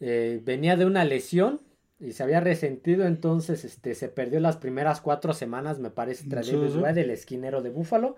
eh, 0.00 0.40
venía 0.44 0.76
de 0.76 0.86
una 0.86 1.04
lesión 1.04 1.60
y 1.98 2.12
se 2.12 2.22
había 2.22 2.40
resentido, 2.40 3.06
entonces 3.06 3.64
este, 3.64 3.94
se 3.94 4.08
perdió 4.08 4.40
las 4.40 4.56
primeras 4.56 5.00
cuatro 5.00 5.34
semanas, 5.34 5.78
me 5.78 5.90
parece, 5.90 6.28
tras 6.28 6.46
del 6.46 7.10
esquinero 7.10 7.62
de 7.62 7.70
Búfalo. 7.70 8.16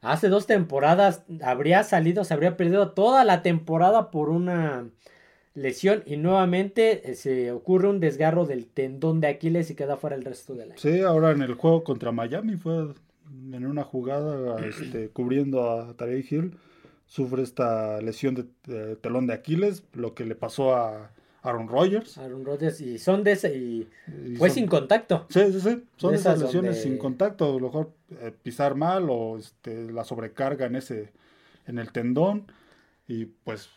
Hace 0.00 0.28
dos 0.28 0.46
temporadas 0.46 1.24
habría 1.42 1.82
salido, 1.82 2.24
se 2.24 2.34
habría 2.34 2.56
perdido 2.56 2.92
toda 2.92 3.24
la 3.24 3.42
temporada 3.42 4.10
por 4.10 4.28
una 4.28 4.86
lesión 5.54 6.02
y 6.04 6.16
nuevamente 6.16 7.10
eh, 7.10 7.14
se 7.14 7.52
ocurre 7.52 7.88
un 7.88 8.00
desgarro 8.00 8.44
del 8.44 8.66
tendón 8.66 9.20
de 9.20 9.28
Aquiles 9.28 9.70
y 9.70 9.74
queda 9.74 9.96
fuera 9.96 10.14
el 10.14 10.24
resto 10.24 10.54
del 10.54 10.72
año. 10.72 10.80
Sí, 10.80 11.00
ahora 11.00 11.30
en 11.30 11.42
el 11.42 11.54
juego 11.54 11.84
contra 11.84 12.12
Miami 12.12 12.56
fue 12.56 12.88
en 13.52 13.66
una 13.66 13.82
jugada 13.82 14.64
este, 14.64 15.08
cubriendo 15.08 15.70
a 15.70 15.96
Tarek 15.96 16.30
Hill 16.30 16.58
sufre 17.14 17.44
esta 17.44 18.00
lesión 18.00 18.34
de, 18.64 18.96
telón 18.96 19.28
de 19.28 19.34
Aquiles, 19.34 19.84
lo 19.92 20.14
que 20.14 20.24
le 20.24 20.34
pasó 20.34 20.74
a 20.74 21.12
Aaron 21.42 21.68
Rodgers. 21.68 22.18
Aaron 22.18 22.44
Rodgers, 22.44 22.80
y 22.80 22.98
son 22.98 23.22
de 23.22 23.32
ese, 23.32 23.56
y, 23.56 23.88
fue 24.36 24.50
sin 24.50 24.66
contacto. 24.66 25.24
Sí, 25.28 25.52
sí, 25.52 25.60
sí, 25.60 25.84
son 25.96 26.10
de 26.10 26.16
esas, 26.16 26.40
lesiones 26.40 26.82
sin 26.82 26.98
contacto, 26.98 27.44
a 27.44 27.52
lo 27.52 27.60
mejor 27.60 27.92
eh, 28.20 28.32
pisar 28.42 28.74
mal 28.74 29.06
o 29.10 29.38
este, 29.38 29.92
la 29.92 30.02
sobrecarga 30.02 30.66
en 30.66 30.74
ese, 30.74 31.12
en 31.68 31.78
el 31.78 31.92
tendón, 31.92 32.50
y 33.06 33.26
pues 33.26 33.68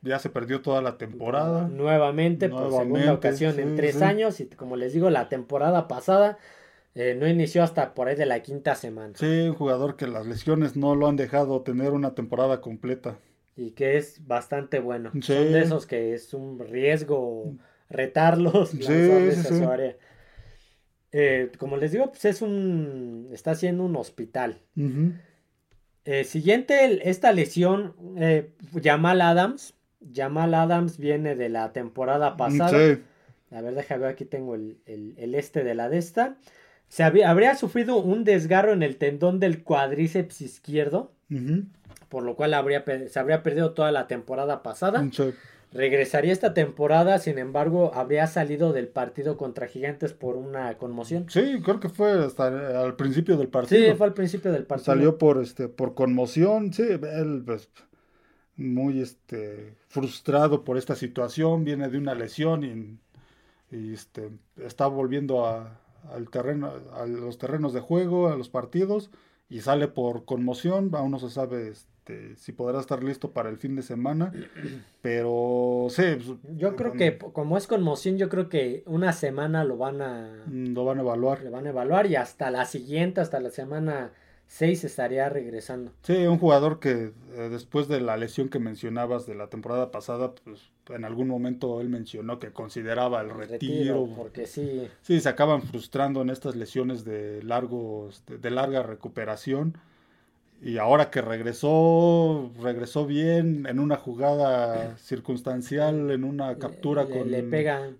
ya 0.00 0.18
se 0.18 0.28
perdió 0.28 0.62
toda 0.62 0.82
la 0.82 0.98
temporada. 0.98 1.68
Nuevamente, 1.68 2.48
por 2.48 2.72
segunda 2.72 3.12
ocasión 3.12 3.56
en 3.60 3.76
tres 3.76 4.02
años, 4.02 4.40
y 4.40 4.46
como 4.46 4.74
les 4.74 4.94
digo, 4.94 5.10
la 5.10 5.28
temporada 5.28 5.86
pasada 5.86 6.38
eh, 6.94 7.16
no 7.18 7.26
inició 7.26 7.62
hasta 7.62 7.94
por 7.94 8.08
ahí 8.08 8.16
de 8.16 8.26
la 8.26 8.42
quinta 8.42 8.74
semana. 8.74 9.14
Sí, 9.16 9.48
un 9.48 9.54
jugador 9.54 9.96
que 9.96 10.06
las 10.06 10.26
lesiones 10.26 10.76
no 10.76 10.94
lo 10.94 11.08
han 11.08 11.16
dejado 11.16 11.62
tener 11.62 11.92
una 11.92 12.14
temporada 12.14 12.60
completa. 12.60 13.18
Y 13.56 13.70
que 13.70 13.96
es 13.96 14.26
bastante 14.26 14.78
bueno. 14.78 15.10
Son 15.20 15.52
de 15.52 15.62
esos 15.62 15.86
que 15.86 16.14
es 16.14 16.34
un 16.34 16.58
riesgo 16.58 17.54
retarlos. 17.88 18.70
Sí, 18.70 18.82
sí, 18.82 19.62
eh, 21.14 21.52
como 21.58 21.76
les 21.76 21.92
digo, 21.92 22.08
pues 22.08 22.24
es 22.24 22.40
un. 22.40 23.28
Está 23.32 23.50
haciendo 23.50 23.84
un 23.84 23.96
hospital. 23.96 24.62
Eh, 26.04 26.24
siguiente, 26.24 27.08
esta 27.10 27.32
lesión, 27.32 27.94
Jamal 28.82 29.20
Adams. 29.20 29.74
Jamal 30.14 30.54
Adams 30.54 30.96
viene 30.96 31.36
de 31.36 31.50
la 31.50 31.72
temporada 31.72 32.38
pasada. 32.38 32.94
Sí. 32.94 33.02
A 33.50 33.60
ver, 33.60 33.74
déjame 33.74 34.02
ver, 34.02 34.10
aquí 34.10 34.24
tengo 34.24 34.54
el, 34.54 34.78
el 34.86 35.34
este 35.34 35.62
de 35.62 35.74
la 35.74 35.90
de 35.90 35.98
esta 35.98 36.38
se 36.92 37.04
habría 37.04 37.54
sufrido 37.54 37.96
un 37.96 38.22
desgarro 38.22 38.74
en 38.74 38.82
el 38.82 38.98
tendón 38.98 39.40
del 39.40 39.62
cuádriceps 39.62 40.42
izquierdo, 40.42 41.10
por 42.10 42.22
lo 42.22 42.36
cual 42.36 42.52
habría, 42.52 42.84
se 43.08 43.18
habría 43.18 43.42
perdido 43.42 43.72
toda 43.72 43.90
la 43.92 44.06
temporada 44.06 44.62
pasada. 44.62 45.02
Regresaría 45.72 46.34
esta 46.34 46.52
temporada, 46.52 47.18
sin 47.18 47.38
embargo, 47.38 47.92
habría 47.94 48.26
salido 48.26 48.74
del 48.74 48.88
partido 48.88 49.38
contra 49.38 49.68
Gigantes 49.68 50.12
por 50.12 50.36
una 50.36 50.76
conmoción. 50.76 51.24
Sí, 51.30 51.62
creo 51.64 51.80
que 51.80 51.88
fue 51.88 52.12
hasta 52.26 52.82
al 52.82 52.94
principio 52.96 53.38
del 53.38 53.48
partido. 53.48 53.90
Sí, 53.90 53.96
fue 53.96 54.08
al 54.08 54.12
principio 54.12 54.52
del 54.52 54.66
partido. 54.66 54.84
Salió 54.84 55.16
por 55.16 55.40
este 55.40 55.68
por 55.68 55.94
conmoción, 55.94 56.74
sí, 56.74 56.82
él 56.82 57.42
pues, 57.46 57.70
muy 58.56 59.00
este 59.00 59.76
frustrado 59.88 60.62
por 60.62 60.76
esta 60.76 60.94
situación, 60.94 61.64
viene 61.64 61.88
de 61.88 61.96
una 61.96 62.14
lesión 62.14 62.64
y, 62.64 62.98
y 63.74 63.94
este 63.94 64.28
está 64.58 64.88
volviendo 64.88 65.46
a, 65.46 65.80
al 66.10 66.28
terreno, 66.30 66.72
a 66.94 67.06
los 67.06 67.38
terrenos 67.38 67.72
de 67.72 67.80
juego, 67.80 68.28
a 68.28 68.36
los 68.36 68.48
partidos, 68.48 69.10
y 69.48 69.60
sale 69.60 69.88
por 69.88 70.24
conmoción, 70.24 70.90
aún 70.94 71.10
no 71.10 71.18
se 71.18 71.30
sabe 71.30 71.68
este, 71.68 72.36
si 72.36 72.52
podrá 72.52 72.80
estar 72.80 73.04
listo 73.04 73.32
para 73.32 73.48
el 73.48 73.58
fin 73.58 73.76
de 73.76 73.82
semana, 73.82 74.32
pero 75.02 75.86
sí. 75.90 76.02
Pues, 76.16 76.56
yo 76.56 76.74
creo 76.74 76.92
que 76.92 77.18
como 77.18 77.56
es 77.56 77.66
conmoción, 77.66 78.18
yo 78.18 78.28
creo 78.28 78.48
que 78.48 78.82
una 78.86 79.12
semana 79.12 79.62
lo 79.64 79.76
van 79.76 80.00
a... 80.02 80.44
Mm, 80.46 80.74
lo 80.74 80.84
van 80.84 80.98
a 80.98 81.02
evaluar. 81.02 81.42
Lo 81.42 81.50
van 81.50 81.66
a 81.66 81.70
evaluar 81.70 82.06
y 82.06 82.16
hasta 82.16 82.50
la 82.50 82.64
siguiente, 82.64 83.20
hasta 83.20 83.40
la 83.40 83.50
semana 83.50 84.12
6 84.52 84.84
estaría 84.84 85.30
regresando. 85.30 85.92
Sí, 86.02 86.12
un 86.26 86.38
jugador 86.38 86.78
que 86.78 87.12
eh, 87.34 87.48
después 87.50 87.88
de 87.88 88.02
la 88.02 88.18
lesión 88.18 88.50
que 88.50 88.58
mencionabas 88.58 89.26
de 89.26 89.34
la 89.34 89.48
temporada 89.48 89.90
pasada, 89.90 90.34
pues 90.34 90.70
en 90.90 91.06
algún 91.06 91.26
momento 91.26 91.80
él 91.80 91.88
mencionó 91.88 92.38
que 92.38 92.52
consideraba 92.52 93.22
el, 93.22 93.30
retiro, 93.30 94.06
Porque 94.14 94.46
sí. 94.46 94.88
Sí, 95.00 95.20
se 95.20 95.28
acaban 95.30 95.62
frustrando 95.62 96.20
en 96.20 96.28
estas 96.28 96.54
lesiones 96.54 97.02
de, 97.06 97.42
largo, 97.42 98.10
de 98.26 98.50
larga 98.50 98.82
recuperación 98.82 99.78
y 100.64 100.78
ahora 100.78 101.10
que 101.10 101.20
regresó, 101.20 102.52
regresó 102.62 103.04
bien 103.04 103.66
en 103.68 103.80
una 103.80 103.96
jugada 103.96 104.96
circunstancial, 104.96 106.12
en 106.12 106.22
una 106.22 106.56
captura 106.56 107.06
con 107.06 107.32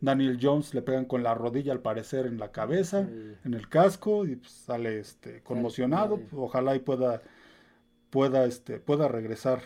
Daniel 0.01 0.39
Jones, 0.41 0.73
le 0.73 0.83
pegan 0.83 1.05
con 1.07 1.25
la 1.25 1.35
rodilla 1.35 1.73
al 1.73 1.81
parecer 1.81 2.25
en 2.27 2.39
la 2.39 2.53
cabeza, 2.53 3.01
en 3.45 3.55
el 3.55 3.69
casco, 3.69 4.25
y 4.27 4.37
pues 4.37 4.53
sale 4.53 5.01
este 5.01 5.41
conmocionado. 5.43 6.21
Ojalá 6.37 6.77
y 6.77 6.79
pueda, 6.79 7.23
pueda, 8.11 8.45
este, 8.45 8.79
pueda 8.79 9.09
regresar. 9.09 9.61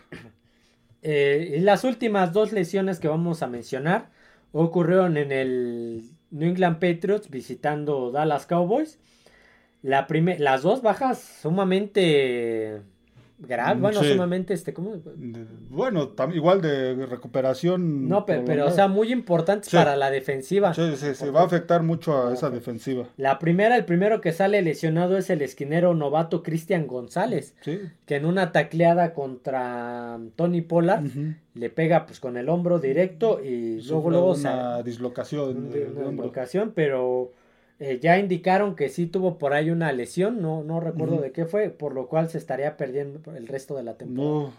Eh, 1.02 1.56
y 1.58 1.60
las 1.60 1.84
últimas 1.84 2.32
dos 2.32 2.52
lesiones 2.52 2.98
que 2.98 3.08
vamos 3.08 3.42
a 3.42 3.46
mencionar 3.46 4.10
ocurrieron 4.52 5.18
en 5.18 5.30
el 5.30 6.10
New 6.30 6.48
England 6.48 6.80
Patriots 6.80 7.28
visitando 7.28 8.10
Dallas 8.10 8.46
Cowboys. 8.46 8.98
La 9.82 10.06
las 10.38 10.62
dos 10.62 10.82
bajas 10.82 11.20
sumamente 11.42 12.82
grave, 13.38 13.80
bueno, 13.80 14.02
sumamente, 14.02 14.54
este, 14.54 14.72
¿cómo? 14.72 14.94
bueno, 15.68 16.12
igual 16.32 16.62
de 16.62 17.06
recuperación. 17.06 18.08
No, 18.08 18.24
pero, 18.24 18.66
o 18.66 18.70
sea, 18.70 18.88
muy 18.88 19.12
importante 19.12 19.68
para 19.70 19.96
la 19.96 20.10
defensiva. 20.10 20.74
Sí, 20.74 20.96
sí, 20.96 21.14
sí, 21.14 21.28
va 21.28 21.42
a 21.42 21.44
afectar 21.44 21.82
mucho 21.82 22.26
a 22.26 22.32
esa 22.32 22.50
defensiva. 22.50 23.08
La 23.16 23.38
primera, 23.38 23.76
el 23.76 23.84
primero 23.84 24.20
que 24.20 24.32
sale 24.32 24.62
lesionado 24.62 25.16
es 25.16 25.30
el 25.30 25.42
esquinero 25.42 25.94
novato 25.94 26.42
Cristian 26.42 26.86
González, 26.86 27.54
que 27.62 28.16
en 28.16 28.24
una 28.24 28.52
tacleada 28.52 29.12
contra 29.12 30.18
Tony 30.36 30.62
Pollard 30.62 31.04
le 31.54 31.70
pega 31.70 32.06
pues 32.06 32.20
con 32.20 32.36
el 32.36 32.48
hombro 32.48 32.78
directo 32.78 33.42
y 33.42 33.82
luego 33.82 34.10
luego 34.10 34.34
una 34.34 34.82
dislocación, 34.82 35.70
una 35.96 36.10
dislocación, 36.10 36.72
pero 36.74 37.32
eh, 37.78 37.98
ya 38.00 38.18
indicaron 38.18 38.74
que 38.74 38.88
sí 38.88 39.06
tuvo 39.06 39.36
por 39.36 39.52
ahí 39.52 39.70
una 39.70 39.92
lesión, 39.92 40.40
no, 40.40 40.64
no 40.64 40.80
recuerdo 40.80 41.20
de 41.20 41.32
qué 41.32 41.44
fue, 41.44 41.68
por 41.68 41.94
lo 41.94 42.08
cual 42.08 42.30
se 42.30 42.38
estaría 42.38 42.76
perdiendo 42.76 43.34
el 43.34 43.46
resto 43.46 43.76
de 43.76 43.82
la 43.82 43.94
temporada. 43.94 44.32
No, 44.32 44.52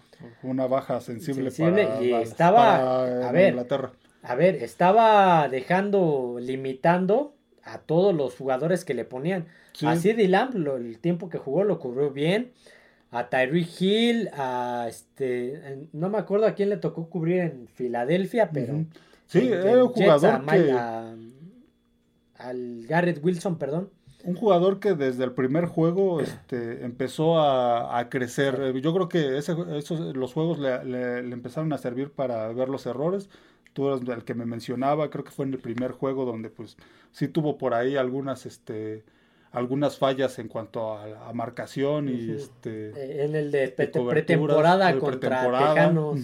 una 0.43 0.67
baja 0.67 1.01
sensible, 1.01 1.49
para, 1.51 2.03
y 2.03 2.13
estaba, 2.13 3.27
a 3.27 3.31
ver, 3.31 3.49
Inglaterra. 3.49 3.91
A 4.21 4.35
ver, 4.35 4.55
estaba 4.55 5.47
dejando, 5.49 6.37
limitando 6.39 7.33
a 7.63 7.79
todos 7.79 8.13
los 8.13 8.35
jugadores 8.35 8.85
que 8.85 8.93
le 8.93 9.05
ponían. 9.05 9.47
Así 9.85 10.11
A 10.11 10.27
Lamb, 10.27 10.55
el 10.55 10.99
tiempo 10.99 11.29
que 11.29 11.37
jugó 11.37 11.63
lo 11.63 11.79
cubrió 11.79 12.11
bien. 12.11 12.51
A 13.09 13.29
Tyree 13.29 13.67
Hill, 13.79 14.29
a 14.33 14.85
este, 14.89 15.87
no 15.93 16.09
me 16.09 16.17
acuerdo 16.17 16.45
a 16.45 16.53
quién 16.55 16.69
le 16.69 16.77
tocó 16.77 17.09
cubrir 17.09 17.39
en 17.39 17.67
Filadelfia, 17.67 18.49
pero... 18.51 18.85
Sí, 19.27 19.49
era 19.51 19.83
un 19.83 19.89
jugador 19.89 20.45
que 20.45 20.73
al 22.37 22.85
Garrett 22.87 23.23
Wilson, 23.23 23.57
perdón. 23.57 23.89
Un 24.23 24.35
jugador 24.35 24.79
que 24.79 24.93
desde 24.93 25.23
el 25.23 25.31
primer 25.31 25.65
juego 25.65 26.19
este, 26.21 26.83
empezó 26.83 27.39
a, 27.39 28.09
crecer. 28.09 28.73
Yo 28.81 28.93
creo 28.93 29.07
que 29.07 29.37
ese, 29.37 29.55
esos, 29.77 30.15
los 30.15 30.33
juegos 30.33 30.59
le, 30.59 31.19
empezaron 31.19 31.71
a 31.71 31.77
servir 31.77 32.11
para 32.11 32.51
ver 32.51 32.67
los 32.67 32.85
errores. 32.85 33.29
Tú 33.73 33.89
eres 33.89 34.01
el 34.09 34.23
que 34.23 34.33
me 34.33 34.45
mencionaba, 34.45 35.09
creo 35.11 35.23
que 35.23 35.31
fue 35.31 35.45
en 35.45 35.53
el 35.53 35.59
primer 35.59 35.91
juego 35.91 36.25
donde 36.25 36.49
pues 36.49 36.77
sí 37.11 37.27
tuvo 37.27 37.57
por 37.57 37.75
ahí 37.75 37.95
algunas 37.95 38.45
este 38.47 39.05
algunas 39.51 39.97
fallas 39.97 40.39
en 40.39 40.47
cuanto 40.47 40.93
a, 40.93 41.31
marcación 41.33 42.09
y 42.09 42.31
este 42.31 42.89
eh, 42.89 43.25
en 43.25 43.35
el 43.35 43.51
de, 43.51 43.69
pretemporada 43.69 44.97
contra 44.97 45.43
Tejanos 45.43 46.19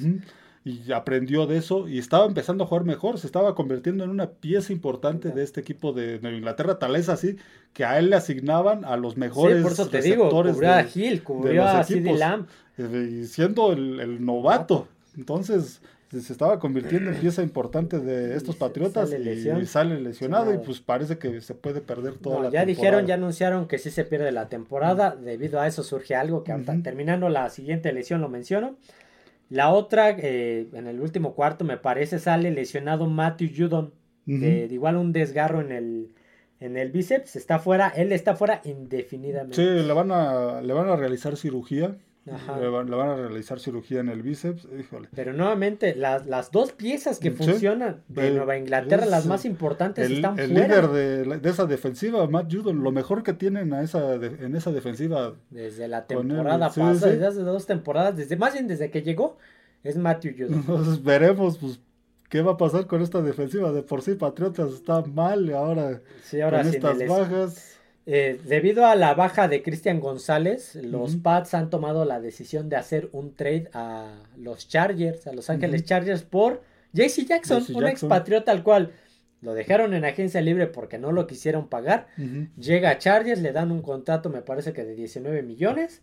y 0.66 0.92
aprendió 0.94 1.46
de 1.46 1.58
eso 1.58 1.88
y 1.90 2.00
estaba 2.00 2.26
empezando 2.26 2.64
a 2.64 2.68
jugar 2.68 2.86
mejor, 2.86 3.20
se 3.20 3.28
estaba 3.28 3.54
convirtiendo 3.54 4.04
en 4.04 4.10
una 4.10 4.30
pieza 4.30 4.72
importante 4.72 5.30
de 5.30 5.44
este 5.44 5.60
equipo 5.60 5.92
de 5.92 6.20
Nueva 6.22 6.38
Inglaterra, 6.38 6.80
tal 6.80 6.96
es 6.96 7.10
así 7.10 7.36
que 7.74 7.84
a 7.84 8.00
él 8.00 8.10
le 8.10 8.16
asignaban 8.16 8.86
a 8.86 8.96
los 8.96 9.18
mejores 9.18 9.58
sí, 9.58 9.64
por 9.64 9.72
eso 9.74 9.90
te 9.90 10.02
digo, 10.02 10.30
cubrió 10.30 10.72
a 10.72 10.84
Gil, 10.84 11.24
cubrió 11.24 11.66
a 11.66 11.84
CD 11.84 12.14
Lamb. 12.14 12.48
Eh, 12.78 13.10
y 13.12 13.26
siendo 13.26 13.74
el, 13.74 14.24
novato, 14.24 14.88
entonces 15.18 15.82
se 16.10 16.32
estaba 16.32 16.60
convirtiendo 16.60 17.10
en 17.10 17.18
pieza 17.18 17.42
importante 17.42 18.00
de 18.00 18.38
estos 18.38 18.56
Patriotas 18.56 19.12
y 19.12 19.66
sale 19.66 20.00
lesionado 20.00 20.54
y 20.54 20.60
pues 20.60 20.80
parece 20.80 21.18
que 21.18 21.42
se 21.42 21.56
puede 21.56 21.82
perder 21.82 22.14
toda 22.14 22.40
la 22.40 22.50
ya 22.52 22.66
dijeron, 22.66 23.08
ya 23.08 23.16
anunciaron 23.16 23.68
que 23.68 23.80
sí 23.80 23.90
se 23.90 24.06
pierde 24.06 24.32
la 24.32 24.48
temporada, 24.48 25.16
debido 25.16 25.60
a 25.60 25.68
eso 25.68 25.84
surge 25.84 26.16
algo 26.16 26.44
que 26.44 26.54
terminando 26.84 27.30
la 27.30 27.50
siguiente 27.50 27.92
lesión 27.92 28.22
lo 28.22 28.30
menciono. 28.30 28.76
La 29.50 29.72
otra, 29.72 30.12
eh, 30.12 30.68
en 30.74 30.88
el 30.88 31.00
último 31.00 31.36
cuarto, 31.36 31.66
me 31.66 31.78
parece, 31.78 32.20
sale 32.20 32.52
lesionado 32.52 33.08
Matthew 33.08 33.50
Judon. 33.56 33.94
de, 34.26 34.68
igual 34.72 34.96
un 34.96 35.12
desgarro 35.12 35.60
en 35.62 35.72
el, 35.72 36.14
en 36.60 36.78
el 36.78 36.92
bíceps. 36.92 37.36
Está 37.36 37.60
fuera, 37.60 37.90
él 37.90 38.12
está 38.12 38.36
fuera 38.36 38.62
indefinidamente. 38.64 39.56
Sí, 39.56 39.86
le 39.86 39.94
van 39.94 40.12
a, 40.12 40.62
le 40.62 40.74
van 40.74 40.90
a 40.90 40.96
realizar 40.96 41.38
cirugía. 41.38 41.98
Le 42.26 42.70
van, 42.70 42.90
a 42.90 43.16
realizar 43.16 43.60
cirugía 43.60 44.00
en 44.00 44.08
el 44.08 44.22
bíceps, 44.22 44.66
Pero 45.14 45.34
nuevamente, 45.34 45.94
las, 45.94 46.26
las 46.26 46.52
dos 46.52 46.72
piezas 46.72 47.20
que 47.20 47.32
funcionan 47.32 48.02
de 48.08 48.32
Nueva 48.32 48.58
Inglaterra, 48.58 49.06
las 49.06 49.26
más 49.26 49.44
importantes, 49.44 50.10
están 50.10 50.38
fuera. 50.38 50.44
El 50.46 50.54
líder 50.54 51.42
de, 51.42 51.50
esa 51.50 51.66
defensiva, 51.66 52.26
Matt 52.28 52.54
Judon, 52.54 52.82
lo 52.82 52.94
mejor 52.94 53.24
que 53.24 53.34
tienen 53.34 53.74
a 53.74 53.82
esa 53.82 54.14
en 54.16 54.56
esa 54.56 54.72
defensiva. 54.72 55.34
Desde 55.50 55.90
la 55.90 56.06
temporada 56.08 56.70
pasada, 56.70 56.94
desde 56.94 57.26
hace 57.26 57.42
dos 57.42 57.66
temporadas, 57.66 58.16
desde 58.16 58.38
más 58.38 58.54
bien 58.54 58.68
desde 58.68 58.90
que 58.90 59.02
llegó, 59.02 59.38
es 59.84 59.98
Matthew 59.98 60.36
Judon. 60.38 60.54
Entonces 60.54 61.04
veremos, 61.04 61.58
pues, 61.58 61.82
qué 62.30 62.42
va 62.42 62.54
a 62.54 62.58
pasar 62.58 62.88
con 62.88 63.02
esta 63.02 63.22
defensiva. 63.22 63.74
De 63.74 63.84
por 63.84 64.02
sí, 64.02 64.16
Patriotas 64.16 64.72
está 64.72 65.02
mal 65.02 65.54
ahora, 65.54 66.02
ahora 66.42 66.62
con 66.62 66.74
estas 66.74 67.06
bajas 67.06 67.73
eh, 68.06 68.40
debido 68.44 68.86
a 68.86 68.96
la 68.96 69.14
baja 69.14 69.48
de 69.48 69.64
Cristian 69.64 70.00
González, 70.02 70.76
los 70.76 71.16
Pats 71.16 71.54
han 71.54 71.70
tomado 71.70 72.04
la 72.04 72.20
decisión 72.20 72.68
de 72.68 72.76
hacer 72.76 73.10
un 73.14 73.34
trade 73.34 73.70
a 73.74 74.12
los 74.38 74.68
Chargers, 74.68 75.26
a 75.28 75.34
Los 75.34 75.50
Ángeles 75.50 75.86
Chargers, 75.86 76.24
por 76.24 76.64
JC 76.92 77.26
Jackson, 77.26 77.64
un 77.74 77.88
expatriota 77.88 78.52
al 78.52 78.64
cual 78.64 78.92
lo 79.42 79.54
dejaron 79.54 79.94
en 79.94 80.04
agencia 80.06 80.42
libre 80.42 80.68
porque 80.68 80.98
no 80.98 81.12
lo 81.12 81.28
quisieron 81.28 81.68
pagar. 81.68 82.08
Llega 82.58 82.90
a 82.90 82.98
Chargers, 82.98 83.42
le 83.42 83.54
dan 83.54 83.72
un 83.72 83.82
contrato, 83.82 84.30
me 84.30 84.42
parece 84.42 84.74
que 84.74 84.84
de 84.84 84.96
19 84.96 85.42
millones. 85.42 86.02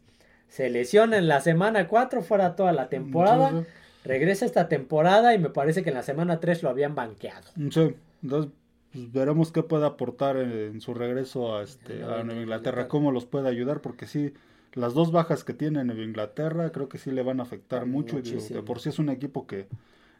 Se 0.48 0.68
lesiona 0.68 1.18
en 1.18 1.28
la 1.28 1.40
semana 1.40 1.86
4, 1.86 2.22
fuera 2.22 2.56
toda 2.56 2.72
la 2.72 2.88
temporada. 2.88 3.64
Regresa 4.04 4.46
esta 4.46 4.68
temporada 4.68 5.34
y 5.34 5.38
me 5.38 5.50
parece 5.50 5.82
que 5.82 5.90
en 5.90 5.96
la 5.96 6.02
semana 6.02 6.40
3 6.40 6.62
lo 6.62 6.70
habían 6.70 6.94
banqueado. 6.94 7.46
Sí, 7.70 7.94
entonces 8.22 8.52
pues 8.92 9.12
veremos 9.12 9.52
qué 9.52 9.62
puede 9.62 9.86
aportar 9.86 10.36
en, 10.36 10.80
su 10.80 10.94
regreso 10.94 11.56
a, 11.56 11.62
este, 11.62 12.02
a 12.02 12.22
Nueva 12.24 12.42
Inglaterra, 12.42 12.88
cómo 12.88 13.12
los 13.12 13.26
puede 13.26 13.48
ayudar, 13.48 13.80
porque 13.80 14.06
sí, 14.06 14.32
las 14.74 14.94
dos 14.94 15.12
bajas 15.12 15.44
que 15.44 15.54
tiene 15.54 15.84
Nueva 15.84 16.02
Inglaterra 16.02 16.70
creo 16.72 16.88
que 16.88 16.98
sí 16.98 17.10
le 17.10 17.22
van 17.22 17.40
a 17.40 17.44
afectar 17.44 17.86
mucho. 17.86 18.18
Y 18.18 18.22
digo, 18.22 18.40
que 18.46 18.62
por 18.62 18.80
sí 18.80 18.88
es 18.88 18.98
un 18.98 19.08
equipo 19.08 19.46
que 19.46 19.68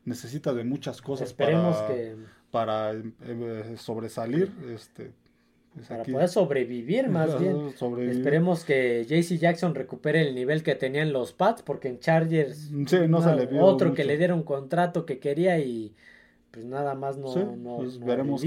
necesita 0.05 0.55
de 0.55 0.65
muchas 0.65 1.03
cosas 1.03 1.33
para, 1.33 1.89
para 2.51 2.93
eh, 2.93 3.75
sobresalir. 3.77 4.53
Este, 4.73 5.13
pues 5.75 5.87
para 5.87 6.03
poder 6.03 6.29
sobrevivir 6.29 7.09
más 7.09 7.39
bien. 7.39 7.73
Esperemos 8.09 8.65
que 8.65 9.05
JC 9.05 9.39
Jackson 9.39 9.75
recupere 9.75 10.21
el 10.21 10.35
nivel 10.35 10.63
que 10.63 10.75
tenían 10.75 11.13
los 11.13 11.33
Pats, 11.33 11.63
porque 11.63 11.89
en 11.89 12.01
Chargers 12.01 12.71
otro 13.61 13.95
que 13.95 14.05
le 14.05 14.17
dieron 14.17 14.43
contrato 14.43 15.07
que 15.07 15.19
quería 15.19 15.59
y 15.61 15.95
pues 16.51 16.67
nada 16.67 16.95
más 16.95 17.17
no. 17.17 17.77
pues 17.77 17.99
veremos 18.01 18.43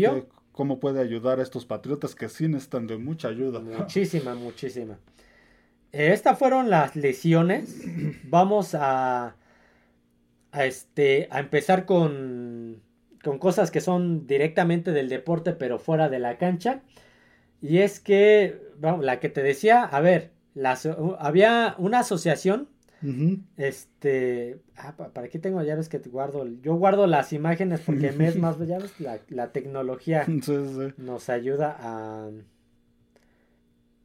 cómo 0.51 0.79
puede 0.79 1.01
ayudar 1.01 1.39
a 1.39 1.43
estos 1.43 1.65
patriotas 1.65 2.15
que 2.15 2.29
sí 2.29 2.47
necesitan 2.47 2.87
de 2.87 2.97
mucha 2.97 3.27
ayuda. 3.27 3.59
Muchísima, 3.59 4.35
muchísima. 4.35 4.99
Estas 5.91 6.37
fueron 6.37 6.69
las 6.69 6.95
lesiones. 6.95 7.81
Vamos 8.25 8.75
a, 8.75 9.35
a, 10.51 10.65
este, 10.65 11.27
a 11.31 11.39
empezar 11.39 11.85
con, 11.85 12.81
con 13.23 13.39
cosas 13.39 13.71
que 13.71 13.81
son 13.81 14.27
directamente 14.27 14.91
del 14.91 15.09
deporte, 15.09 15.53
pero 15.53 15.79
fuera 15.79 16.09
de 16.09 16.19
la 16.19 16.37
cancha. 16.37 16.81
Y 17.61 17.79
es 17.79 17.99
que, 17.99 18.61
la 18.81 19.19
que 19.19 19.29
te 19.29 19.41
decía, 19.41 19.83
a 19.83 20.01
ver, 20.01 20.31
había 21.19 21.75
una 21.77 21.99
asociación 21.99 22.67
este, 23.57 24.59
ah, 24.77 24.95
para 24.95 25.27
aquí 25.27 25.39
tengo, 25.39 25.61
ya 25.61 25.75
ves 25.75 25.89
que 25.89 25.97
guardo, 25.99 26.47
yo 26.61 26.75
guardo 26.75 27.05
las 27.07 27.33
imágenes 27.33 27.81
porque 27.81 28.11
me 28.11 28.27
es 28.27 28.37
más, 28.37 28.57
ya 28.65 28.79
ves, 28.79 28.93
la, 29.29 29.51
tecnología 29.51 30.25
nos 30.97 31.29
ayuda 31.29 31.75
a, 31.79 32.29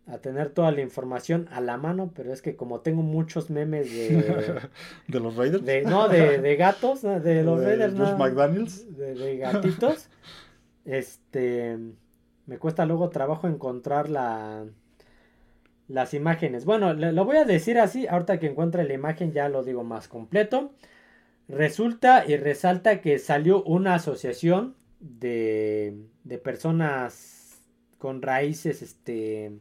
a 0.07 0.19
tener 0.19 0.51
toda 0.51 0.73
la 0.73 0.81
información 0.81 1.49
a 1.53 1.61
la 1.61 1.77
mano, 1.77 2.13
pero 2.15 2.33
es 2.33 2.43
que 2.43 2.57
como 2.57 2.81
tengo 2.81 3.03
muchos 3.03 3.51
memes 3.51 3.93
de... 3.93 4.61
¿De 5.09 5.21
los 5.21 5.37
Raiders? 5.37 5.63
no, 5.87 6.09
de, 6.09 6.57
gatos, 6.57 7.03
de 7.03 7.43
los 7.45 7.63
Raiders. 7.63 7.95
Los 7.95 8.19
McDaniels. 8.19 8.97
De, 8.97 9.37
gatitos. 9.39 10.09
este, 10.85 11.79
me 12.47 12.59
cuesta 12.59 12.85
luego 12.87 13.11
trabajo 13.11 13.47
encontrar 13.47 14.09
la 14.09 14.65
las 15.89 16.15
imágenes. 16.15 16.65
Bueno, 16.65 16.93
lo 16.95 17.25
voy 17.25 17.39
a 17.39 17.45
decir 17.45 17.79
así, 17.79 18.07
ahorita 18.07 18.39
que 18.39 18.47
encuentre 18.47 18.85
la 18.85 18.93
imagen 18.93 19.33
ya 19.33 19.49
lo 19.49 19.65
digo 19.65 19.85
más 19.85 20.07
completo. 20.07 20.73
Resulta 21.49 22.25
y 22.27 22.37
resalta 22.37 23.01
que 23.01 23.19
salió 23.19 23.63
una 23.65 23.95
asociación 23.95 24.77
de, 25.01 25.97
de 26.25 26.39
personas 26.39 27.63
con 27.97 28.23
raíces, 28.23 28.83
este, 28.83 29.59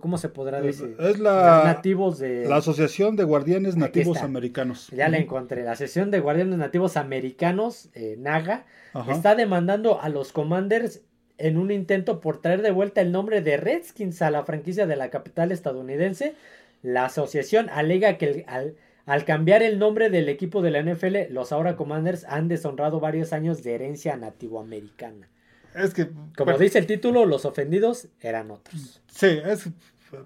¿cómo 0.00 0.18
se 0.18 0.28
podrá 0.30 0.60
decir? 0.60 0.96
Es 0.98 1.18
la, 1.18 1.62
nativos 1.64 2.18
de... 2.18 2.46
La 2.48 2.56
Asociación 2.56 3.14
de 3.16 3.24
Guardianes 3.24 3.76
Nativos 3.76 4.18
Americanos. 4.22 4.88
Ya 4.88 5.08
la 5.08 5.18
encontré. 5.18 5.62
La 5.62 5.72
Asociación 5.72 6.10
de 6.10 6.20
Guardianes 6.20 6.58
Nativos 6.58 6.96
Americanos, 6.96 7.90
eh, 7.94 8.16
NAGA, 8.18 8.64
está 9.08 9.34
demandando 9.34 10.00
a 10.00 10.08
los 10.08 10.32
Commanders 10.32 11.02
en 11.40 11.58
un 11.58 11.70
intento 11.70 12.20
por 12.20 12.40
traer 12.40 12.62
de 12.62 12.70
vuelta 12.70 13.00
el 13.00 13.12
nombre 13.12 13.42
de 13.42 13.56
Redskins 13.56 14.22
a 14.22 14.30
la 14.30 14.44
franquicia 14.44 14.86
de 14.86 14.96
la 14.96 15.10
capital 15.10 15.52
estadounidense. 15.52 16.34
La 16.82 17.06
asociación 17.06 17.68
alega 17.70 18.18
que 18.18 18.44
al, 18.46 19.24
cambiar 19.24 19.62
el 19.62 19.78
nombre 19.78 20.10
del 20.10 20.28
equipo 20.28 20.62
de 20.62 20.70
la 20.70 20.82
NFL, 20.82 21.32
los 21.32 21.52
ahora 21.52 21.76
Commanders 21.76 22.24
han 22.24 22.48
deshonrado 22.48 23.00
varios 23.00 23.32
años 23.32 23.62
de 23.62 23.74
herencia 23.74 24.16
nativoamericana. 24.16 25.28
Es 25.74 25.94
que. 25.94 26.08
Como 26.36 26.58
dice 26.58 26.78
el 26.78 26.86
título, 26.86 27.26
los 27.26 27.44
ofendidos 27.44 28.08
eran 28.20 28.50
otros. 28.50 29.00
Sí, 29.08 29.38
es, 29.44 29.68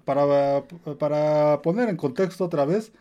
para, 0.03 0.63
para 0.97 1.61
poner 1.61 1.89
en 1.89 1.97
contexto 1.97 2.45
otra 2.45 2.65
vez, 2.65 2.91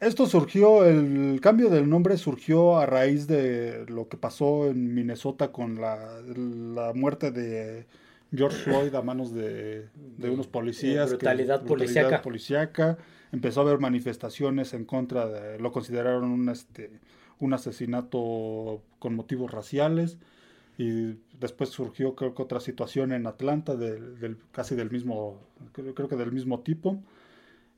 esto 0.00 0.26
surgió, 0.26 0.84
el 0.84 1.40
cambio 1.40 1.70
del 1.70 1.88
nombre 1.88 2.16
surgió 2.16 2.78
a 2.78 2.86
raíz 2.86 3.26
de 3.26 3.84
lo 3.88 4.08
que 4.08 4.16
pasó 4.16 4.66
en 4.66 4.94
Minnesota 4.94 5.50
con 5.50 5.80
la, 5.80 6.20
la 6.36 6.92
muerte 6.94 7.30
de 7.30 7.86
George 8.34 8.58
Floyd 8.58 8.94
a 8.94 9.02
manos 9.02 9.32
de, 9.32 9.88
unos 10.18 10.46
policías. 10.46 11.08
brutalidad, 11.08 11.64
policíaca. 12.22 12.98
Empezó 13.32 13.60
a 13.60 13.64
haber 13.64 13.78
manifestaciones 13.78 14.74
en 14.74 14.84
contra 14.84 15.26
de, 15.26 15.58
lo 15.58 15.72
consideraron 15.72 16.30
un, 16.30 16.48
este, 16.48 16.90
un 17.38 17.52
asesinato 17.54 18.82
con 18.98 19.14
motivos 19.14 19.50
raciales. 19.50 20.18
Y 20.76 21.16
después 21.40 21.70
surgió 21.70 22.14
creo 22.14 22.34
que 22.34 22.42
otra 22.42 22.60
situación 22.60 23.12
en 23.12 23.26
Atlanta 23.26 23.74
del, 23.74 24.38
casi 24.52 24.76
del 24.76 24.90
mismo, 24.90 25.40
creo 25.72 26.08
que 26.08 26.16
del 26.16 26.30
mismo 26.30 26.60
tipo. 26.60 27.02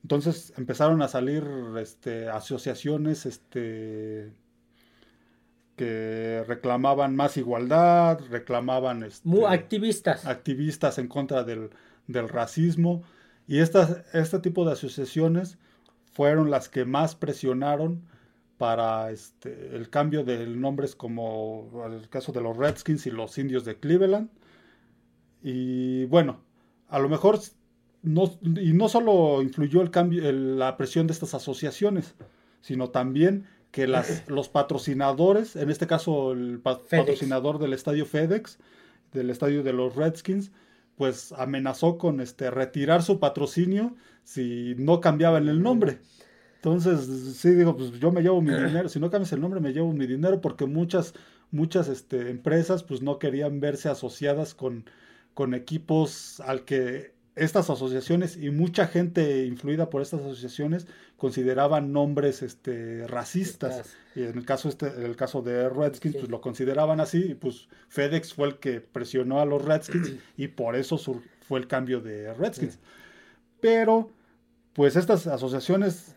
Entonces 0.03 0.53
empezaron 0.57 1.01
a 1.01 1.07
salir 1.07 1.45
este, 1.77 2.27
asociaciones 2.29 3.25
este, 3.25 4.31
que 5.75 6.43
reclamaban 6.47 7.15
más 7.15 7.37
igualdad, 7.37 8.19
reclamaban... 8.29 9.03
Este, 9.03 9.27
Muy 9.27 9.45
activistas. 9.45 10.25
Activistas 10.25 10.97
en 10.97 11.07
contra 11.07 11.43
del, 11.43 11.69
racismo. 12.07 13.03
Y 13.47 13.59
estas, 13.59 14.03
este 14.13 14.39
tipo 14.39 14.65
de 14.65 14.73
asociaciones 14.73 15.57
fueron 16.13 16.49
las 16.49 16.67
que 16.67 16.85
más 16.85 17.15
presionaron 17.15 18.03
para 18.57 19.11
este, 19.11 19.75
el 19.75 19.89
cambio 19.89 20.23
de 20.23 20.45
nombres 20.45 20.95
como 20.95 21.83
el 21.85 22.09
caso 22.09 22.31
de 22.31 22.41
los 22.41 22.55
Redskins 22.57 23.07
y 23.07 23.11
los 23.11 23.37
indios 23.37 23.65
de 23.65 23.79
Cleveland. 23.79 24.29
Y 25.41 26.05
bueno, 26.05 26.41
a 26.89 26.99
lo 26.99 27.09
mejor 27.09 27.39
no, 28.03 28.39
y 28.41 28.73
no 28.73 28.89
solo 28.89 29.41
influyó 29.41 29.81
el 29.81 29.91
cambio, 29.91 30.31
la 30.31 30.77
presión 30.77 31.07
de 31.07 31.13
estas 31.13 31.33
asociaciones, 31.33 32.15
sino 32.61 32.89
también 32.89 33.45
que 33.71 33.87
las, 33.87 34.23
los 34.29 34.49
patrocinadores, 34.49 35.55
en 35.55 35.69
este 35.69 35.87
caso 35.87 36.33
el 36.33 36.59
patrocinador 36.59 37.59
del 37.59 37.73
estadio 37.73 38.05
FedEx, 38.05 38.59
del 39.13 39.29
estadio 39.29 39.63
de 39.63 39.73
los 39.73 39.95
Redskins, 39.95 40.51
pues 40.95 41.31
amenazó 41.33 41.97
con 41.97 42.21
este 42.21 42.51
retirar 42.51 43.03
su 43.03 43.19
patrocinio 43.19 43.95
si 44.23 44.75
no 44.77 45.01
cambiaban 45.01 45.47
el 45.47 45.61
nombre. 45.61 45.99
Entonces, 46.55 47.37
sí 47.37 47.49
digo, 47.51 47.75
pues 47.75 47.91
yo 47.99 48.11
me 48.11 48.21
llevo 48.21 48.41
mi 48.41 48.53
dinero, 48.65 48.89
si 48.89 48.99
no 48.99 49.09
cambias 49.09 49.33
el 49.33 49.41
nombre 49.41 49.59
me 49.59 49.73
llevo 49.73 49.93
mi 49.93 50.05
dinero 50.05 50.41
porque 50.41 50.65
muchas 50.65 51.13
muchas 51.51 51.89
este, 51.89 52.29
empresas 52.29 52.83
pues 52.83 53.01
no 53.01 53.19
querían 53.19 53.59
verse 53.59 53.89
asociadas 53.89 54.55
con, 54.55 54.85
con 55.33 55.53
equipos 55.53 56.39
al 56.39 56.63
que 56.63 57.13
estas 57.35 57.69
asociaciones 57.69 58.35
y 58.35 58.49
mucha 58.49 58.87
gente 58.87 59.45
influida 59.45 59.89
por 59.89 60.01
estas 60.01 60.21
asociaciones 60.21 60.87
consideraban 61.17 61.93
nombres 61.93 62.41
este, 62.41 63.07
racistas. 63.07 63.95
Y 64.15 64.23
en 64.23 64.37
el 64.37 64.45
caso, 64.45 64.67
este, 64.67 64.87
en 64.87 65.03
el 65.03 65.15
caso 65.15 65.41
de 65.41 65.69
Redskins, 65.69 66.15
pues 66.15 66.29
lo 66.29 66.41
consideraban 66.41 66.99
así. 66.99 67.31
Y 67.31 67.35
pues 67.35 67.69
FedEx 67.87 68.33
fue 68.33 68.49
el 68.49 68.57
que 68.57 68.81
presionó 68.81 69.39
a 69.39 69.45
los 69.45 69.63
Redskins 69.63 70.13
y 70.37 70.49
por 70.49 70.75
eso 70.75 70.97
fue 70.97 71.59
el 71.59 71.67
cambio 71.67 72.01
de 72.01 72.33
Redskins. 72.33 72.79
Pero, 73.61 74.09
pues 74.73 74.95
estas 74.95 75.27
asociaciones, 75.27 76.15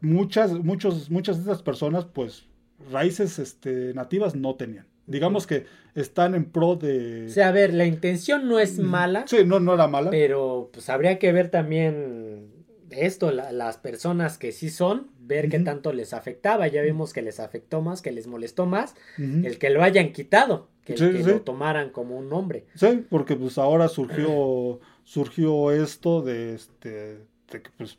muchas, 0.00 0.52
muchos, 0.52 1.10
muchas 1.10 1.36
de 1.36 1.42
estas 1.42 1.62
personas, 1.62 2.06
pues 2.06 2.46
raíces 2.90 3.38
este, 3.38 3.94
nativas 3.94 4.34
no 4.34 4.56
tenían 4.56 4.86
digamos 5.10 5.46
que 5.46 5.66
están 5.94 6.34
en 6.34 6.44
pro 6.44 6.76
de... 6.76 7.26
O 7.26 7.28
sea, 7.28 7.48
a 7.48 7.52
ver, 7.52 7.74
la 7.74 7.84
intención 7.84 8.48
no 8.48 8.58
es 8.58 8.78
mala. 8.78 9.24
Sí, 9.26 9.38
no, 9.44 9.58
no 9.60 9.74
era 9.74 9.88
mala. 9.88 10.10
Pero 10.10 10.70
pues 10.72 10.88
habría 10.88 11.18
que 11.18 11.32
ver 11.32 11.50
también 11.50 12.50
esto, 12.90 13.32
las 13.32 13.76
personas 13.76 14.38
que 14.38 14.52
sí 14.52 14.70
son, 14.70 15.10
ver 15.20 15.48
qué 15.48 15.58
tanto 15.58 15.92
les 15.92 16.14
afectaba. 16.14 16.68
Ya 16.68 16.82
vimos 16.82 17.12
que 17.12 17.22
les 17.22 17.40
afectó 17.40 17.82
más, 17.82 18.02
que 18.02 18.12
les 18.12 18.26
molestó 18.26 18.66
más, 18.66 18.94
el 19.18 19.58
que 19.58 19.70
lo 19.70 19.82
hayan 19.82 20.12
quitado, 20.12 20.68
que, 20.84 20.96
lo 20.96 21.40
tomaran 21.42 21.90
como 21.90 22.16
un 22.16 22.28
nombre. 22.28 22.66
Sí, 22.74 23.04
porque 23.08 23.36
pues 23.36 23.58
ahora 23.58 23.88
surgió, 23.88 24.80
surgió 25.04 25.72
esto 25.72 26.22
de, 26.22 26.54
este, 26.54 27.18
de 27.50 27.62
que 27.62 27.70
pues 27.76 27.98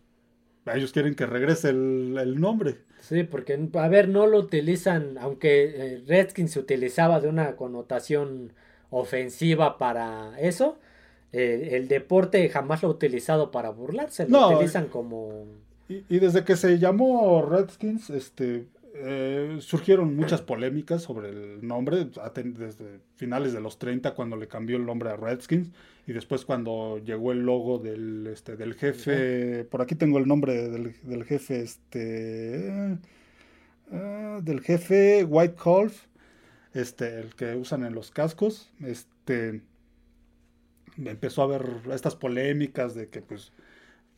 ellos 0.65 0.91
quieren 0.91 1.15
que 1.15 1.25
regrese 1.25 1.69
el 1.69 2.39
nombre. 2.39 2.77
Sí, 3.01 3.23
porque, 3.23 3.59
a 3.73 3.87
ver, 3.87 4.07
no 4.07 4.27
lo 4.27 4.37
utilizan, 4.37 5.17
aunque 5.19 5.63
eh, 5.75 6.03
Redskins 6.07 6.51
se 6.51 6.59
utilizaba 6.59 7.19
de 7.19 7.27
una 7.27 7.55
connotación 7.55 8.53
ofensiva 8.91 9.79
para 9.79 10.39
eso, 10.39 10.77
eh, 11.33 11.69
el 11.73 11.87
deporte 11.87 12.47
jamás 12.49 12.83
lo 12.83 12.89
ha 12.89 12.91
utilizado 12.91 13.49
para 13.49 13.71
burlarse, 13.71 14.29
lo 14.29 14.51
utilizan 14.51 14.87
como... 14.87 15.45
Y, 15.89 16.19
desde 16.19 16.45
que 16.45 16.55
se 16.55 16.79
llamó 16.79 17.41
Redskins, 17.41 18.11
este, 18.11 18.67
eh, 18.95 19.57
surgieron 19.59 20.15
muchas 20.15 20.41
polémicas 20.41 21.01
sobre 21.01 21.29
el 21.29 21.67
nombre, 21.67 22.05
desde 22.05 22.99
finales 23.15 23.51
de 23.51 23.59
los 23.59 23.77
30 23.77 24.13
cuando 24.13 24.37
le 24.37 24.47
cambió 24.47 24.77
el 24.77 24.85
nombre 24.85 25.09
a 25.09 25.17
Redskins 25.17 25.71
y 26.07 26.13
después 26.13 26.45
cuando 26.45 26.97
llegó 26.97 27.31
el 27.31 27.39
logo 27.39 27.77
del, 27.77 28.27
este, 28.27 28.57
del 28.57 28.73
jefe, 28.73 29.65
por 29.65 29.81
aquí 29.81 29.95
tengo 29.95 30.17
el 30.17 30.27
nombre 30.27 30.69
del, 30.69 31.23
jefe, 31.25 31.61
este, 31.61 32.97
ah, 33.91 34.39
del 34.41 34.61
jefe 34.61 35.23
White 35.23 35.55
Colf, 35.55 36.05
este, 36.73 37.19
el 37.19 37.35
que 37.35 37.55
usan 37.55 37.85
en 37.85 37.93
los 37.93 38.11
cascos, 38.11 38.71
este, 38.83 39.61
empezó 40.97 41.41
a 41.41 41.45
haber 41.45 41.81
estas 41.91 42.15
polémicas 42.15 42.95
de 42.95 43.09
que 43.09 43.21
pues 43.21 43.51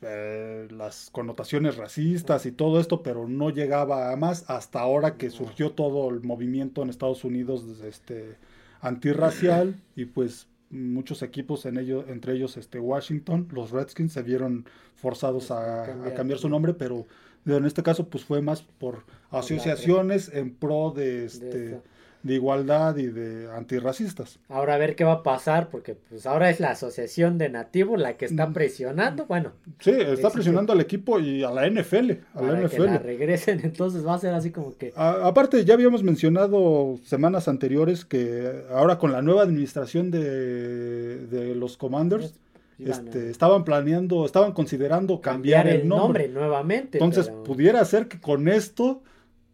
eh, 0.01 0.67
las 0.71 1.09
connotaciones 1.11 1.77
racistas 1.77 2.45
y 2.45 2.51
todo 2.51 2.79
esto, 2.79 3.03
pero 3.03 3.27
no 3.27 3.49
llegaba 3.49 4.11
a 4.11 4.15
más 4.15 4.49
hasta 4.49 4.79
ahora 4.79 5.17
que 5.17 5.29
surgió 5.29 5.71
todo 5.71 6.09
el 6.09 6.21
movimiento 6.21 6.81
en 6.81 6.89
Estados 6.89 7.23
Unidos 7.23 7.65
este, 7.83 8.35
antirracial 8.81 9.75
y 9.95 10.05
pues 10.05 10.47
muchos 10.73 11.21
equipos, 11.21 11.65
en 11.65 11.77
ello, 11.77 12.05
entre 12.07 12.33
ellos 12.33 12.57
este, 12.57 12.79
Washington, 12.79 13.47
los 13.51 13.71
Redskins 13.71 14.13
se 14.13 14.23
vieron 14.23 14.65
forzados 14.95 15.51
a, 15.51 16.13
cambiar, 16.15 16.39
su 16.39 16.49
nombre, 16.49 16.73
pero 16.73 17.05
en 17.45 17.65
este 17.65 17.83
caso 17.83 18.07
pues 18.09 18.23
fue 18.25 18.41
más 18.41 18.61
por 18.61 19.03
asociaciones 19.29 20.31
en 20.33 20.53
pro 20.53 20.91
de, 20.95 21.25
este, 21.25 21.79
de 22.23 22.33
igualdad 22.35 22.95
y 22.97 23.07
de 23.07 23.51
antirracistas. 23.51 24.39
Ahora 24.49 24.75
a 24.75 24.77
ver 24.77 24.95
qué 24.95 25.03
va 25.03 25.13
a 25.13 25.23
pasar, 25.23 25.69
porque 25.69 25.95
pues 26.09 26.25
ahora 26.25 26.49
es 26.49 26.59
la 26.59 26.71
asociación 26.71 27.37
de 27.37 27.49
nativos 27.49 27.99
la 27.99 28.15
que 28.15 28.25
está 28.25 28.47
mm. 28.47 28.53
presionando, 28.53 29.25
bueno. 29.25 29.51
Sí, 29.79 29.91
está 29.91 30.29
presionando 30.29 30.73
al 30.73 30.79
equipo 30.79 31.19
y 31.19 31.43
a 31.43 31.51
la 31.51 31.69
NFL, 31.69 32.11
a 32.33 32.41
la 32.41 32.61
NFL. 32.61 32.75
Que 32.75 32.79
la 32.79 32.97
regresen, 32.97 33.59
entonces 33.63 34.05
va 34.05 34.15
a 34.15 34.19
ser 34.19 34.33
así 34.33 34.51
como 34.51 34.75
que... 34.77 34.93
aparte, 34.95 35.65
ya 35.65 35.73
habíamos 35.73 36.01
mencionado 36.01 36.97
semanas 37.03 37.47
anteriores 37.47 38.05
que 38.05 38.63
ahora 38.71 38.97
con 38.97 39.11
la 39.11 39.21
nueva 39.21 39.43
administración 39.43 40.09
de, 40.09 41.27
de 41.27 41.55
los 41.55 41.75
Commanders, 41.75 42.33
este, 42.79 43.29
estaban 43.29 43.63
planeando, 43.63 44.25
estaban 44.25 44.53
considerando 44.53 45.21
cambiar, 45.21 45.67
el, 45.67 45.87
nombre. 45.87 46.27
nuevamente. 46.27 46.97
Entonces, 46.97 47.29
pudiera 47.45 47.83
ser 47.85 48.07
que 48.07 48.19
con 48.19 48.47
esto 48.47 49.01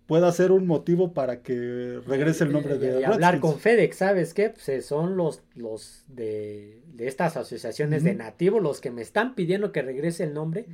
pueda 0.09 0.31
ser 0.31 0.51
un 0.51 0.65
motivo 0.65 1.13
para 1.13 1.43
que 1.43 1.99
regrese 2.07 2.43
el 2.43 2.51
nombre 2.51 2.79
de 2.79 3.01
y, 3.01 3.03
hablar 3.03 3.39
con 3.39 3.59
FedEx, 3.59 3.95
¿sabes 3.95 4.33
qué? 4.33 4.49
Pues 4.49 4.67
eh, 4.67 4.81
son 4.81 5.15
los, 5.15 5.43
los 5.55 6.03
de, 6.07 6.81
estas 6.97 7.37
asociaciones 7.37 8.03
de 8.03 8.15
nativos 8.15 8.59
los 8.59 8.81
que 8.81 8.89
me 8.89 9.03
están 9.03 9.35
pidiendo 9.35 9.71
que 9.71 9.83
regrese 9.83 10.23
el 10.23 10.33
nombre 10.33 10.65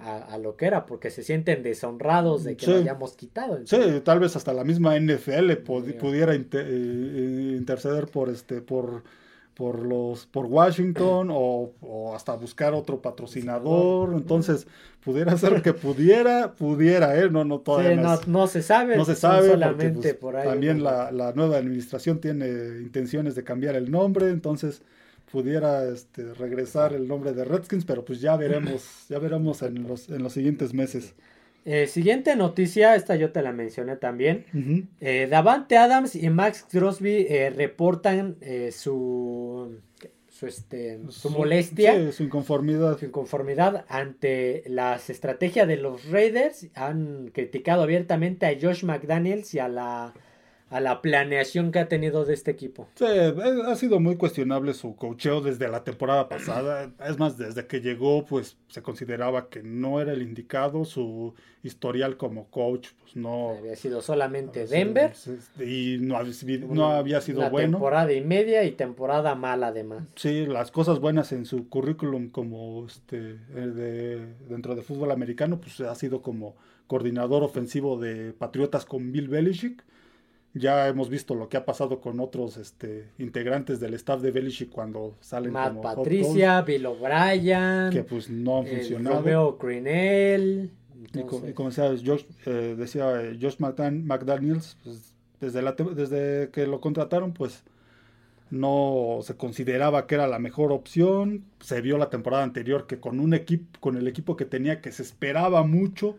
A, 0.00 0.38
lo 0.38 0.54
que 0.54 0.66
era, 0.66 0.86
porque 0.86 1.10
se 1.10 1.24
sienten 1.24 1.64
deshonrados 1.64 2.44
de 2.44 2.56
que 2.56 2.68
lo 2.68 2.76
hayamos 2.76 3.16
quitado. 3.16 3.58
Sí, 3.66 4.00
tal 4.04 4.20
vez 4.20 4.36
hasta 4.36 4.52
la 4.52 4.62
misma 4.62 4.96
NFL 4.96 5.54
pudiera 5.64 6.32
eh, 6.32 6.46
eh, 6.52 7.54
interceder 7.58 8.06
por 8.06 8.28
este, 8.28 8.60
por 8.60 9.02
por 9.58 9.84
los 9.84 10.24
por 10.26 10.46
Washington 10.46 11.30
o, 11.32 12.12
hasta 12.14 12.36
buscar 12.36 12.74
otro 12.74 13.02
patrocinador. 13.02 14.14
Entonces 14.14 14.68
pudiera 15.00 15.36
ser 15.36 15.62
que 15.62 15.72
pudiera 15.74 16.52
pudiera 16.52 17.18
eh 17.18 17.28
no 17.28 17.44
no 17.44 17.58
todavía 17.58 18.18
no, 18.28 18.46
se 18.46 18.62
sabe 18.62 18.96
no 18.96 19.04
se 19.04 19.16
sabe 19.16 19.48
solamente 19.48 20.14
pues, 20.14 20.14
por 20.14 20.36
ahí 20.36 20.48
también 20.48 20.84
la, 20.84 21.10
la, 21.10 21.32
nueva 21.32 21.56
administración 21.56 22.20
tiene 22.20 22.46
intenciones 22.82 23.34
de 23.34 23.42
cambiar 23.42 23.74
el 23.74 23.90
nombre 23.90 24.28
entonces 24.28 24.82
pudiera 25.32 25.88
este, 25.88 26.34
regresar 26.34 26.92
el 26.92 27.08
nombre 27.08 27.32
de 27.32 27.44
Redskins 27.44 27.84
pero 27.84 28.04
pues 28.04 28.20
ya 28.20 28.36
veremos 28.36 29.06
ya 29.08 29.18
veremos 29.18 29.62
en 29.62 29.82
los 29.88 30.08
en 30.08 30.22
los 30.22 30.32
siguientes 30.32 30.74
meses 30.74 31.14
eh, 31.70 31.86
siguiente 31.86 32.34
noticia, 32.34 32.94
esta 32.94 33.14
yo 33.16 33.30
te 33.30 33.42
la 33.42 33.52
mencioné 33.52 33.96
también. 33.96 34.88
Eh, 35.00 35.28
Davante 35.30 35.76
Adams 35.76 36.16
y 36.16 36.30
Max 36.30 36.64
Crosby 36.70 37.26
eh, 37.28 37.50
reportan 37.50 38.36
su, 38.72 39.78
su, 40.28 40.46
este, 40.46 40.98
su, 41.10 41.28
molestia. 41.28 42.10
su 42.12 42.22
inconformidad. 42.22 42.98
Su 42.98 43.04
inconformidad 43.04 43.84
ante 43.88 44.62
las 44.66 45.10
estrategias 45.10 45.68
de 45.68 45.76
los 45.76 46.08
Raiders. 46.10 46.68
Han 46.74 47.30
criticado 47.34 47.82
abiertamente 47.82 48.46
a 48.46 48.56
Josh 48.58 48.84
McDaniels 48.84 49.52
y 49.52 49.58
a 49.58 49.68
la 49.68 50.14
a 50.70 50.80
la 50.80 51.00
planeación 51.00 51.72
que 51.72 51.78
ha 51.78 51.88
tenido 51.88 52.24
de 52.24 52.34
este 52.34 52.50
equipo. 52.50 52.88
Sí, 52.94 53.04
ha 53.06 53.74
sido 53.76 54.00
muy 54.00 54.16
cuestionable 54.16 54.74
su 54.74 54.96
cocheo 54.96 55.40
desde 55.40 55.68
la 55.68 55.84
temporada 55.84 56.28
pasada. 56.28 56.90
Es 57.06 57.18
más, 57.18 57.38
desde 57.38 57.66
que 57.66 57.80
llegó, 57.80 58.24
pues 58.26 58.56
se 58.68 58.82
consideraba 58.82 59.48
que 59.48 59.62
no 59.62 60.00
era 60.00 60.12
el 60.12 60.22
indicado. 60.22 60.84
Su 60.84 61.34
historial 61.62 62.16
como 62.16 62.48
coach, 62.50 62.88
pues 63.00 63.16
no. 63.16 63.56
Había 63.58 63.76
sido 63.76 64.02
solamente 64.02 64.66
Denver. 64.66 65.12
Y 65.58 65.96
no, 66.00 66.18
no 66.68 66.90
había 66.90 67.20
sido 67.20 67.48
bueno. 67.50 67.78
Temporada 67.78 68.12
y 68.12 68.20
media 68.20 68.64
y 68.64 68.72
temporada 68.72 69.34
mala, 69.34 69.68
además. 69.68 70.04
Sí, 70.16 70.46
las 70.46 70.70
cosas 70.70 71.00
buenas 71.00 71.32
en 71.32 71.46
su 71.46 71.68
currículum, 71.68 72.28
como 72.28 72.86
este, 72.86 73.36
de, 73.36 74.26
dentro 74.48 74.74
de 74.74 74.82
fútbol 74.82 75.10
americano, 75.12 75.60
pues 75.60 75.80
ha 75.80 75.94
sido 75.94 76.20
como 76.20 76.56
coordinador 76.86 77.42
ofensivo 77.42 77.98
de 77.98 78.32
Patriotas 78.32 78.84
con 78.84 79.12
Bill 79.12 79.28
Belichick 79.28 79.84
ya 80.54 80.88
hemos 80.88 81.08
visto 81.08 81.34
lo 81.34 81.48
que 81.48 81.56
ha 81.56 81.64
pasado 81.64 82.00
con 82.00 82.20
otros 82.20 82.56
este, 82.56 83.10
integrantes 83.18 83.80
del 83.80 83.94
staff 83.94 84.20
de 84.20 84.30
Belichick 84.30 84.70
cuando 84.70 85.14
salen 85.20 85.52
Matt 85.52 85.68
como 85.68 85.82
Patricia, 85.82 86.62
Bill 86.62 86.86
O'Brien, 86.86 87.90
que 87.92 88.02
pues 88.02 88.30
no 88.30 88.58
han 88.58 88.66
funcionado. 88.66 89.16
Romeo 89.16 89.58
Crinell. 89.58 90.70
Y, 91.14 91.52
como 91.52 91.70
decía 91.70 91.90
Josh, 92.04 92.24
eh, 92.46 92.74
decía 92.76 93.22
eh, 93.22 93.38
Josh 93.40 93.56
McDaniels, 93.58 94.76
pues, 94.82 95.14
desde, 95.40 95.62
la, 95.62 95.72
desde 95.72 96.50
que 96.50 96.66
lo 96.66 96.80
contrataron, 96.80 97.32
pues 97.32 97.62
no 98.50 99.20
se 99.22 99.36
consideraba 99.36 100.06
que 100.06 100.16
era 100.16 100.26
la 100.26 100.38
mejor 100.38 100.72
opción. 100.72 101.44
Se 101.60 101.80
vio 101.80 101.98
la 101.98 102.10
temporada 102.10 102.42
anterior 102.42 102.86
que 102.86 102.98
con 102.98 103.20
un 103.20 103.32
equipo, 103.34 103.78
con 103.80 103.96
el 103.96 104.08
equipo 104.08 104.36
que 104.36 104.44
tenía, 104.44 104.80
que 104.80 104.90
se 104.90 105.02
esperaba 105.02 105.62
mucho, 105.62 106.18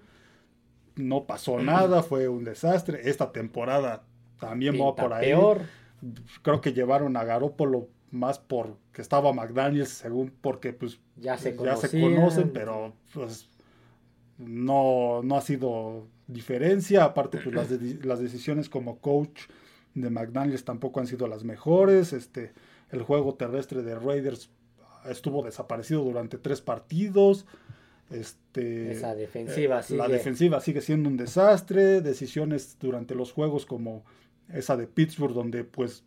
no 0.95 1.25
pasó 1.25 1.59
nada, 1.59 2.03
fue 2.03 2.27
un 2.27 2.43
desastre. 2.43 3.09
Esta 3.09 3.31
temporada 3.31 4.03
también 4.39 4.75
va 4.75 4.95
por 4.95 5.13
ahí. 5.13 5.33
Creo 6.41 6.61
que 6.61 6.73
llevaron 6.73 7.17
a 7.17 7.23
Garópolo 7.23 7.89
más 8.11 8.39
porque 8.39 9.01
estaba 9.01 9.33
McDaniels, 9.33 9.89
según 9.89 10.31
porque 10.41 10.73
pues 10.73 10.99
ya 11.17 11.37
se, 11.37 11.55
ya 11.57 11.75
se 11.75 11.99
conocen, 11.99 12.51
pero 12.51 12.93
pues 13.13 13.49
no, 14.37 15.21
no 15.23 15.35
ha 15.35 15.41
sido 15.41 16.07
diferencia. 16.27 17.03
Aparte, 17.03 17.39
pues 17.43 17.53
las, 17.53 17.69
las 18.03 18.19
decisiones 18.19 18.69
como 18.69 18.99
coach 18.99 19.41
de 19.93 20.09
McDaniels 20.09 20.63
tampoco 20.63 20.99
han 20.99 21.07
sido 21.07 21.27
las 21.27 21.43
mejores. 21.43 22.13
Este, 22.13 22.53
el 22.91 23.03
juego 23.03 23.35
terrestre 23.35 23.83
de 23.83 23.95
Raiders 23.95 24.49
estuvo 25.05 25.43
desaparecido 25.43 26.03
durante 26.03 26.37
tres 26.37 26.61
partidos. 26.61 27.45
Este, 28.09 28.93
Esa 28.93 29.13
defensiva 29.13 29.81
eh, 29.81 29.95
La 29.95 30.07
defensiva 30.07 30.59
sigue 30.61 30.81
siendo 30.81 31.09
un 31.09 31.17
desastre. 31.17 32.01
Decisiones 32.01 32.77
durante 32.79 33.15
los 33.15 33.31
juegos 33.31 33.65
como 33.65 34.03
esa 34.53 34.77
de 34.77 34.87
Pittsburgh, 34.87 35.33
donde 35.33 35.63
pues 35.63 36.03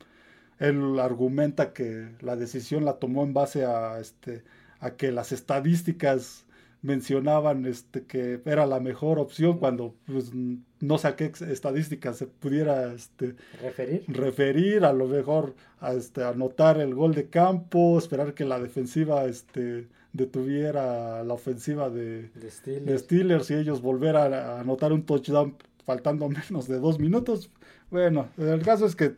él 0.59 0.99
argumenta 1.01 1.73
que 1.73 2.09
la 2.21 2.37
decisión 2.37 2.85
la 2.85 2.99
tomó 2.99 3.25
en 3.25 3.35
base 3.35 3.65
a, 3.65 3.99
este, 3.99 4.43
a 4.81 4.93
que 4.93 5.11
las 5.11 5.33
estadísticas 5.33 6.47
mencionaban 6.83 7.65
este, 7.65 8.05
que 8.05 8.41
era 8.45 8.67
la 8.67 8.81
mejor 8.81 9.19
opción 9.19 9.59
cuando 9.59 9.95
pues, 10.05 10.33
no 10.35 10.99
sé 10.99 11.09
a 11.09 11.17
qué 11.17 11.33
estadísticas 11.49 12.17
se 12.17 12.27
pudiera 12.27 12.93
este, 12.93 13.37
referir. 13.63 14.05
referir, 14.09 14.85
a 14.85 14.93
lo 14.93 15.07
mejor 15.07 15.55
a 15.81 15.93
este, 15.93 16.25
anotar 16.25 16.81
el 16.81 16.95
gol 16.95 17.15
de 17.15 17.29
campo, 17.29 17.99
esperar 17.99 18.35
que 18.35 18.45
la 18.45 18.59
defensiva 18.59 19.25
este, 19.25 19.89
detuviera 20.13 21.23
la 21.23 21.35
ofensiva 21.35 21.89
de, 21.89 22.31
de, 22.35 22.99
Steelers. 22.99 23.51
y 23.51 23.55
ellos 23.55 23.81
volver 23.81 24.17
a 24.17 24.61
anotar 24.61 24.93
un 24.93 25.05
touchdown 25.05 25.57
faltando 25.85 26.29
menos 26.29 26.69
de 26.69 26.79
dos 26.79 26.99
minutos. 26.99 27.51
Bueno, 27.91 28.29
el 28.39 28.63
caso 28.63 28.87
es 28.87 28.97
que 28.97 29.15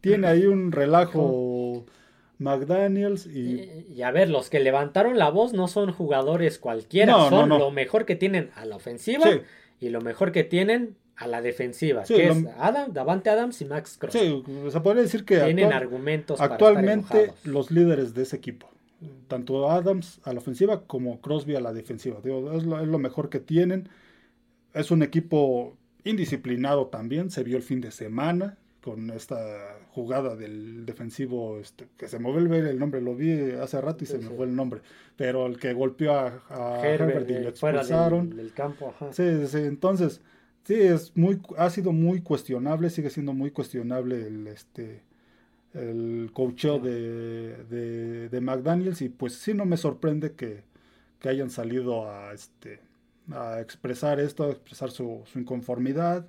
tiene 0.00 0.26
ahí 0.26 0.46
un 0.46 0.72
relajo 0.72 1.84
McDaniels 2.38 3.26
y... 3.26 3.84
y... 3.94 4.02
a 4.02 4.10
ver, 4.10 4.28
los 4.28 4.50
que 4.50 4.60
levantaron 4.60 5.18
la 5.18 5.30
voz 5.30 5.52
no 5.52 5.68
son 5.68 5.92
jugadores 5.92 6.58
cualquiera, 6.58 7.28
son 7.28 7.48
lo 7.48 7.70
mejor 7.70 8.04
que 8.04 8.16
tienen 8.16 8.50
a 8.54 8.64
la 8.64 8.76
ofensiva 8.76 9.24
y 9.80 9.88
lo 9.88 10.00
mejor 10.00 10.32
que 10.32 10.44
tienen 10.44 10.96
a 11.16 11.28
la 11.28 11.40
defensiva, 11.42 12.02
que 12.02 12.28
es 12.28 12.44
Adam, 12.58 12.92
Davante 12.92 13.30
Adams 13.30 13.60
y 13.60 13.66
Max 13.66 13.96
Cross. 13.98 14.12
Sí, 14.12 14.42
se 14.68 14.80
puede 14.80 15.02
decir 15.02 15.24
que 15.24 15.38
tienen 15.40 15.72
argumentos 15.72 16.40
actualmente 16.40 17.32
los 17.44 17.70
líderes 17.70 18.14
de 18.14 18.22
ese 18.22 18.36
equipo, 18.36 18.68
tanto 19.28 19.70
Adams 19.70 20.20
a 20.24 20.32
la 20.32 20.40
ofensiva 20.40 20.86
como 20.86 21.20
Crosby 21.20 21.54
a 21.54 21.60
la 21.60 21.72
defensiva, 21.72 22.18
es 22.24 22.64
lo 22.64 22.98
mejor 22.98 23.28
que 23.30 23.40
tienen. 23.40 23.88
Es 24.72 24.90
un 24.90 25.04
equipo 25.04 25.76
indisciplinado 26.04 26.86
también, 26.86 27.30
se 27.30 27.42
vio 27.42 27.56
el 27.56 27.62
fin 27.62 27.80
de 27.80 27.90
semana 27.90 28.56
con 28.84 29.08
esta 29.10 29.78
jugada 29.92 30.36
del 30.36 30.84
defensivo 30.84 31.58
este, 31.58 31.86
que 31.96 32.06
se 32.06 32.18
me 32.18 32.30
vuelve 32.30 32.58
el 32.58 32.78
nombre, 32.78 33.00
lo 33.00 33.14
vi 33.14 33.52
hace 33.52 33.80
rato 33.80 34.04
y 34.04 34.06
se 34.06 34.18
me 34.18 34.28
fue 34.28 34.44
el 34.44 34.54
nombre, 34.54 34.82
pero 35.16 35.46
el 35.46 35.58
que 35.58 35.72
golpeó 35.72 36.12
a, 36.12 36.80
Herbert, 36.84 37.30
y 37.30 37.38
lo 37.38 37.48
expulsaron. 37.48 38.36
Del, 38.36 38.52
campo, 38.52 38.92
Sí, 39.12 39.46
sí, 39.46 39.58
entonces, 39.58 40.20
sí, 40.64 40.74
es 40.74 41.16
muy, 41.16 41.40
ha 41.56 41.70
sido 41.70 41.92
muy 41.92 42.20
cuestionable, 42.20 42.90
sigue 42.90 43.08
siendo 43.08 43.32
muy 43.32 43.50
cuestionable 43.50 44.26
el, 44.26 44.46
este, 44.48 45.02
el 45.72 46.30
coacheo 46.34 46.78
de, 46.78 47.64
de, 47.64 48.28
de 48.28 48.40
McDaniels 48.42 49.00
y 49.00 49.08
pues 49.08 49.32
sí 49.32 49.54
no 49.54 49.64
me 49.64 49.78
sorprende 49.78 50.32
que, 50.32 50.62
que 51.20 51.30
hayan 51.30 51.48
salido 51.48 52.10
a, 52.10 52.34
este, 52.34 52.80
a 53.32 53.60
expresar 53.60 54.20
esto, 54.20 54.44
a 54.44 54.50
expresar 54.50 54.90
su, 54.90 55.24
inconformidad. 55.34 56.26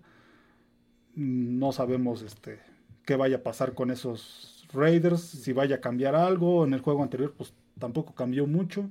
No 1.15 1.71
sabemos 1.71 2.21
este, 2.21 2.59
qué 3.05 3.15
vaya 3.15 3.37
a 3.37 3.43
pasar 3.43 3.73
con 3.73 3.91
esos 3.91 4.67
Raiders, 4.73 5.21
si 5.21 5.53
vaya 5.53 5.77
a 5.77 5.81
cambiar 5.81 6.15
algo. 6.15 6.65
En 6.65 6.73
el 6.73 6.81
juego 6.81 7.03
anterior, 7.03 7.33
pues 7.37 7.53
tampoco 7.79 8.13
cambió 8.13 8.47
mucho. 8.47 8.89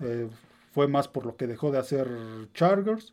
Eh, 0.00 0.28
fue 0.72 0.88
más 0.88 1.08
por 1.08 1.26
lo 1.26 1.36
que 1.36 1.46
dejó 1.46 1.70
de 1.70 1.78
hacer 1.78 2.08
Chargers. 2.54 3.12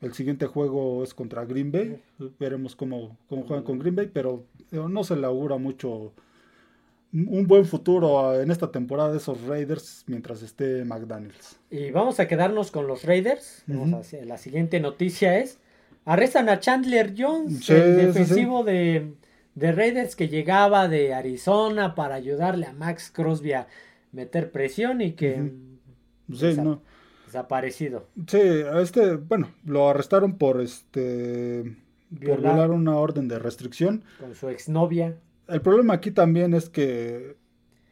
El 0.00 0.12
siguiente 0.12 0.46
juego 0.46 1.02
es 1.02 1.14
contra 1.14 1.44
Green 1.44 1.72
Bay. 1.72 2.02
Veremos 2.38 2.76
cómo, 2.76 3.16
cómo 3.28 3.44
juegan 3.44 3.64
con 3.64 3.78
Green 3.78 3.96
Bay, 3.96 4.10
pero 4.12 4.44
eh, 4.72 4.84
no 4.88 5.04
se 5.04 5.16
le 5.16 5.26
augura 5.26 5.56
mucho 5.56 6.12
un 7.24 7.46
buen 7.46 7.64
futuro 7.64 8.40
en 8.40 8.50
esta 8.50 8.70
temporada 8.70 9.10
de 9.10 9.18
esos 9.18 9.40
Raiders 9.46 10.04
mientras 10.06 10.42
esté 10.42 10.84
McDaniels. 10.84 11.58
Y 11.70 11.90
vamos 11.90 12.20
a 12.20 12.28
quedarnos 12.28 12.70
con 12.70 12.86
los 12.86 13.04
Raiders. 13.04 13.64
la 13.66 14.36
siguiente 14.36 14.80
noticia 14.80 15.38
es, 15.38 15.58
arrestan 16.04 16.48
a 16.48 16.60
Chandler 16.60 17.14
Jones, 17.16 17.68
el 17.70 17.96
defensivo 17.96 18.64
De, 18.64 19.14
de, 19.54 19.72
Raiders 19.72 20.14
que 20.14 20.28
llegaba 20.28 20.88
de 20.88 21.14
Arizona 21.14 21.94
para 21.94 22.16
ayudarle 22.16 22.66
a 22.66 22.72
Max 22.72 23.10
Crosby 23.12 23.52
a 23.52 23.66
meter 24.12 24.50
presión 24.50 25.00
y 25.00 25.12
que... 25.12 25.52
Desaparecido. 27.26 28.08
Sí, 28.26 28.40
este, 28.80 29.16
bueno, 29.16 29.50
lo 29.64 29.88
arrestaron 29.88 30.36
por 30.36 30.60
este... 30.60 31.76
Violar, 32.08 32.36
por 32.36 32.44
violar 32.44 32.70
una 32.70 32.96
orden 32.96 33.26
de 33.26 33.38
restricción. 33.38 34.04
Con 34.20 34.34
su 34.34 34.48
exnovia. 34.48 35.16
El 35.48 35.60
problema 35.60 35.94
aquí 35.94 36.10
también 36.10 36.54
es 36.54 36.68
que 36.68 37.36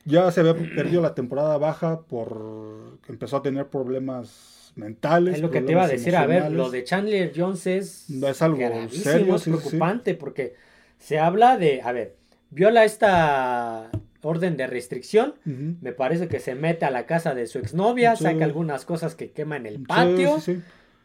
ya 0.05 0.31
se 0.31 0.41
había 0.41 0.55
perdido 0.55 1.01
la 1.01 1.15
temporada 1.15 1.57
baja 1.59 2.03
por 2.03 2.99
empezó 3.09 3.39
a 3.39 3.43
tener 3.43 3.69
problemas 3.69 4.73
mentales. 4.77 5.37
Es 5.37 5.41
lo 5.41 5.51
que 5.51 5.61
te 5.61 5.73
iba 5.73 5.85
a 5.85 5.89
decir, 5.89 6.17
a 6.17 6.27
ver, 6.27 6.51
lo 6.53 6.71
de 6.71 6.85
Chandler 6.85 7.33
Jones 7.35 7.67
es, 7.67 8.11
es 8.11 8.43
algo 8.43 8.59
serio, 8.91 9.37
es 9.37 9.43
preocupante 9.45 10.15
porque 10.15 10.55
se 10.99 11.19
habla 11.19 11.57
de, 11.57 11.81
a 11.83 11.93
ver, 11.93 12.17
viola 12.51 12.85
esta 12.85 13.91
orden 14.23 14.57
de 14.57 14.67
restricción, 14.67 15.35
me 15.45 15.93
parece 15.93 16.29
que 16.29 16.41
se 16.41 16.55
mete 16.55 16.85
a 16.87 16.91
la 16.91 17.07
casa 17.07 17.35
de 17.35 17.47
su 17.47 17.59
exnovia, 17.59 18.17
saca 18.17 18.45
algunas 18.45 18.85
cosas 18.85 19.15
que 19.15 19.31
quema 19.31 19.57
en 19.57 19.67
el 19.67 19.83
patio. 19.83 20.39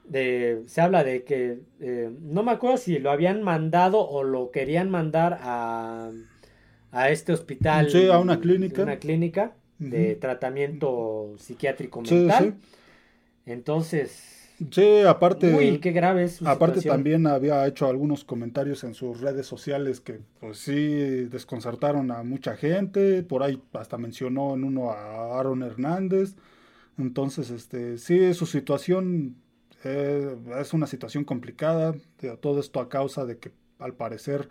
De, 0.05 0.63
se 0.65 0.81
habla 0.81 1.03
de 1.03 1.23
que 1.23 1.59
eh, 1.79 2.09
no 2.19 2.41
me 2.41 2.49
acuerdo 2.49 2.77
si 2.77 2.97
lo 2.97 3.11
habían 3.11 3.43
mandado 3.43 4.09
o 4.09 4.23
lo 4.23 4.49
querían 4.49 4.89
mandar 4.89 5.37
a 5.41 6.09
a 6.91 7.09
este 7.09 7.33
hospital. 7.33 7.89
Sí, 7.89 8.07
a 8.07 8.19
una 8.19 8.39
clínica. 8.39 8.83
Una 8.83 8.99
clínica 8.99 9.53
de 9.77 10.15
tratamiento 10.15 11.35
psiquiátrico 11.37 12.01
mental. 12.01 12.55
Entonces. 13.45 14.35
Sí, 14.71 15.01
aparte. 15.07 15.55
Uy, 15.55 15.79
qué 15.79 15.91
grave 15.91 16.25
es 16.25 16.41
Aparte 16.41 16.81
también 16.81 17.25
había 17.27 17.65
hecho 17.65 17.87
algunos 17.87 18.25
comentarios 18.25 18.83
en 18.83 18.93
sus 18.93 19.21
redes 19.21 19.47
sociales 19.47 20.01
que 20.01 20.19
pues 20.41 20.57
sí 20.57 20.73
desconcertaron 20.75 22.11
a 22.11 22.23
mucha 22.23 22.57
gente. 22.57 23.23
Por 23.23 23.41
ahí 23.41 23.61
hasta 23.73 23.97
mencionó 23.97 24.55
en 24.55 24.65
uno 24.65 24.91
a 24.91 25.39
Aaron 25.39 25.63
Hernández. 25.63 26.35
Entonces, 26.97 27.49
este, 27.51 27.97
sí, 27.97 28.33
su 28.33 28.45
situación 28.45 29.37
eh, 29.85 30.35
es 30.59 30.73
una 30.73 30.87
situación 30.87 31.23
complicada. 31.23 31.95
Todo 32.41 32.59
esto 32.59 32.81
a 32.81 32.89
causa 32.89 33.25
de 33.25 33.37
que 33.37 33.51
al 33.79 33.93
parecer 33.93 34.49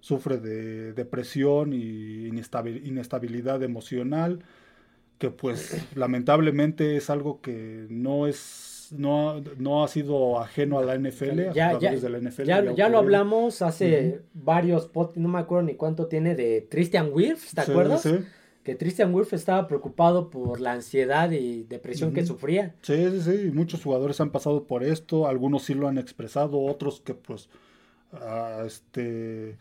sufre 0.00 0.38
de 0.38 0.92
depresión 0.92 1.72
y 1.72 2.26
inestabilidad 2.26 3.62
emocional, 3.62 4.40
que 5.18 5.30
pues 5.30 5.76
lamentablemente 5.94 6.96
es 6.96 7.10
algo 7.10 7.40
que 7.40 7.86
no 7.90 8.26
es 8.26 8.78
no, 8.96 9.42
no 9.58 9.84
ha 9.84 9.88
sido 9.88 10.40
ajeno 10.40 10.78
a 10.78 10.82
la 10.82 10.96
NFL, 10.96 11.52
ya, 11.52 11.78
ya, 11.78 11.92
de 11.94 12.08
la 12.08 12.18
NFL, 12.18 12.44
ya, 12.74 12.88
lo 12.88 12.98
hablamos 12.98 13.62
hace 13.62 14.22
varios 14.32 14.90
no 15.14 15.28
me 15.28 15.38
acuerdo 15.38 15.66
ni 15.66 15.74
cuánto 15.74 16.06
tiene 16.06 16.34
de 16.34 16.66
Christian 16.70 17.10
Wirfs, 17.12 17.54
¿te 17.54 17.60
acuerdas? 17.60 18.02
Sí. 18.02 18.18
Que 18.62 18.76
Christian 18.76 19.14
Wirfs 19.14 19.32
estaba 19.32 19.66
preocupado 19.66 20.30
por 20.30 20.60
la 20.60 20.72
ansiedad 20.72 21.30
y 21.30 21.64
depresión 21.64 22.12
que 22.12 22.26
sufría. 22.26 22.74
Sí, 22.82 23.10
sí, 23.10 23.20
sí, 23.22 23.50
muchos 23.52 23.82
jugadores 23.82 24.20
han 24.20 24.30
pasado 24.30 24.64
por 24.64 24.84
esto, 24.84 25.26
algunos 25.26 25.64
sí 25.64 25.74
lo 25.74 25.88
han 25.88 25.98
expresado, 25.98 26.60
otros 26.60 27.00
que 27.00 27.14
pues, 27.14 27.48
ah, 28.12 28.62
este, 28.66 29.56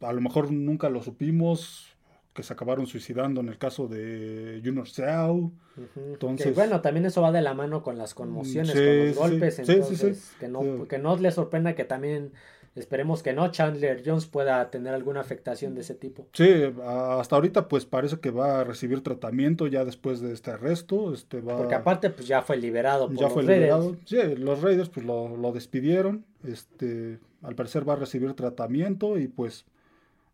a 0.00 0.12
lo 0.12 0.20
mejor 0.20 0.52
nunca 0.52 0.88
lo 0.88 1.02
supimos, 1.02 1.96
que 2.36 2.42
se 2.42 2.52
acabaron 2.52 2.86
suicidando 2.86 3.40
en 3.40 3.48
el 3.48 3.58
caso 3.58 3.88
de 3.88 4.60
Junior 4.64 4.88
Seau. 4.88 5.52
Entonces, 5.96 6.54
bueno, 6.54 6.80
también 6.82 7.06
eso 7.06 7.22
va 7.22 7.32
de 7.32 7.40
la 7.42 7.54
mano 7.54 7.82
con 7.82 7.98
las 7.98 8.14
conmociones, 8.14 8.72
con 8.72 9.06
los 9.06 9.16
golpes, 9.16 9.58
entonces 9.58 10.34
que 10.38 10.48
no, 10.48 10.86
que 10.86 10.98
no 10.98 11.16
le 11.16 11.32
sorprenda 11.32 11.74
que 11.74 11.84
también 11.84 12.32
esperemos 12.74 13.22
que 13.22 13.32
no 13.32 13.50
Chandler 13.50 14.02
Jones 14.04 14.26
pueda 14.26 14.70
tener 14.70 14.92
alguna 14.92 15.20
afectación 15.20 15.74
de 15.74 15.80
ese 15.80 15.94
tipo. 15.94 16.28
Sí, 16.34 16.74
hasta 16.84 17.36
ahorita 17.36 17.68
pues 17.68 17.86
parece 17.86 18.20
que 18.20 18.30
va 18.30 18.60
a 18.60 18.64
recibir 18.64 19.02
tratamiento 19.02 19.66
ya 19.66 19.84
después 19.84 20.20
de 20.20 20.34
este 20.34 20.50
arresto, 20.50 21.14
este 21.14 21.40
va 21.40 21.56
Porque 21.56 21.74
aparte 21.74 22.10
pues 22.10 22.28
ya 22.28 22.42
fue 22.42 22.58
liberado 22.58 23.08
por 23.08 23.16
ya 23.16 23.30
fue 23.30 23.44
liberado. 23.44 23.96
Sí, 24.04 24.18
los 24.36 24.60
Raiders 24.60 24.90
pues 24.90 25.06
lo, 25.06 25.36
lo 25.38 25.52
despidieron, 25.52 26.26
este 26.46 27.18
al 27.42 27.54
parecer 27.54 27.88
va 27.88 27.94
a 27.94 27.96
recibir 27.96 28.34
tratamiento 28.34 29.18
y 29.18 29.28
pues 29.28 29.64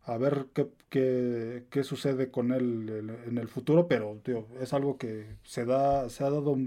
a 0.05 0.17
ver 0.17 0.47
qué, 0.53 1.63
qué, 1.69 1.83
sucede 1.83 2.29
con 2.29 2.51
él 2.51 3.17
en 3.25 3.37
el 3.37 3.47
futuro, 3.47 3.87
pero 3.87 4.19
es 4.59 4.73
algo 4.73 4.97
que 4.97 5.37
se 5.43 5.65
da, 5.65 6.09
se 6.09 6.23
ha 6.23 6.29
dado 6.29 6.57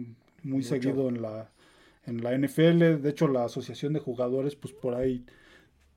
muy 0.42 0.62
seguido 0.62 1.08
en 1.08 1.20
la, 1.20 1.50
en 2.06 2.22
la 2.22 2.36
NFL. 2.36 3.02
De 3.02 3.10
hecho, 3.10 3.28
la 3.28 3.44
asociación 3.44 3.92
de 3.92 4.00
jugadores, 4.00 4.56
pues 4.56 4.72
por 4.72 4.94
ahí, 4.94 5.26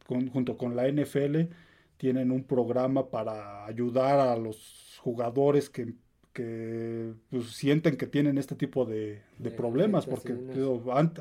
junto 0.06 0.58
con 0.58 0.76
la 0.76 0.90
NFL, 0.90 1.44
tienen 1.98 2.32
un 2.32 2.44
programa 2.44 3.10
para 3.10 3.66
ayudar 3.66 4.20
a 4.20 4.36
los 4.36 5.00
jugadores 5.02 5.70
que 5.70 5.94
que 6.40 7.12
pues, 7.30 7.48
sienten 7.48 7.98
que 7.98 8.08
tienen 8.08 8.38
este 8.38 8.56
tipo 8.56 8.86
de, 8.86 9.22
problemas, 9.58 10.06
porque 10.06 10.34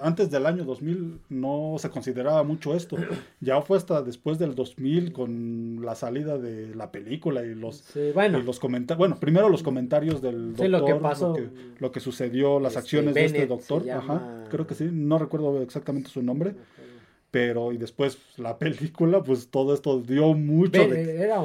antes 0.01 0.31
del 0.31 0.47
año 0.47 0.65
2000 0.65 1.23
no 1.29 1.75
se 1.79 1.91
consideraba 1.91 2.45
mucho 2.45 2.75
esto. 2.75 2.97
Ya 3.41 3.61
fue 3.63 3.77
hasta 3.77 4.03
después 4.03 4.39
del 4.39 4.55
2000 4.55 5.13
con 5.13 5.81
la 5.83 5.95
salida 5.95 6.39
de 6.39 6.75
la 6.75 6.91
película 6.91 7.45
y 7.45 7.55
los, 7.55 7.85
bueno. 8.15 8.41
los 8.41 8.59
comentarios. 8.59 8.99
Bueno, 8.99 9.17
primero 9.19 9.49
los 9.49 9.63
comentarios 9.63 10.21
del 10.21 10.55
doctor, 10.55 10.69
lo 10.69 10.85
que 10.85 10.95
pasó. 10.95 11.37
Lo 11.79 11.93
que, 11.93 12.01
sucedió, 12.01 12.61
las 12.61 12.73
este, 12.73 12.81
acciones 12.81 13.15
de 13.15 13.25
este 13.25 13.47
doctor. 13.47 13.89
Ajá, 13.91 14.45
creo 14.51 14.67
que 14.67 14.75
sí, 14.75 14.89
no 14.93 15.19
recuerdo 15.19 15.61
exactamente 15.63 16.11
su 16.11 16.23
nombre. 16.23 16.55
Pero, 17.31 17.73
y 17.73 17.79
después 17.79 18.19
la 18.39 18.59
película, 18.59 19.23
pues 19.23 19.49
todo 19.49 19.75
esto 19.75 20.01
dio 20.01 20.35
mucho. 20.35 20.83
Era 20.83 21.41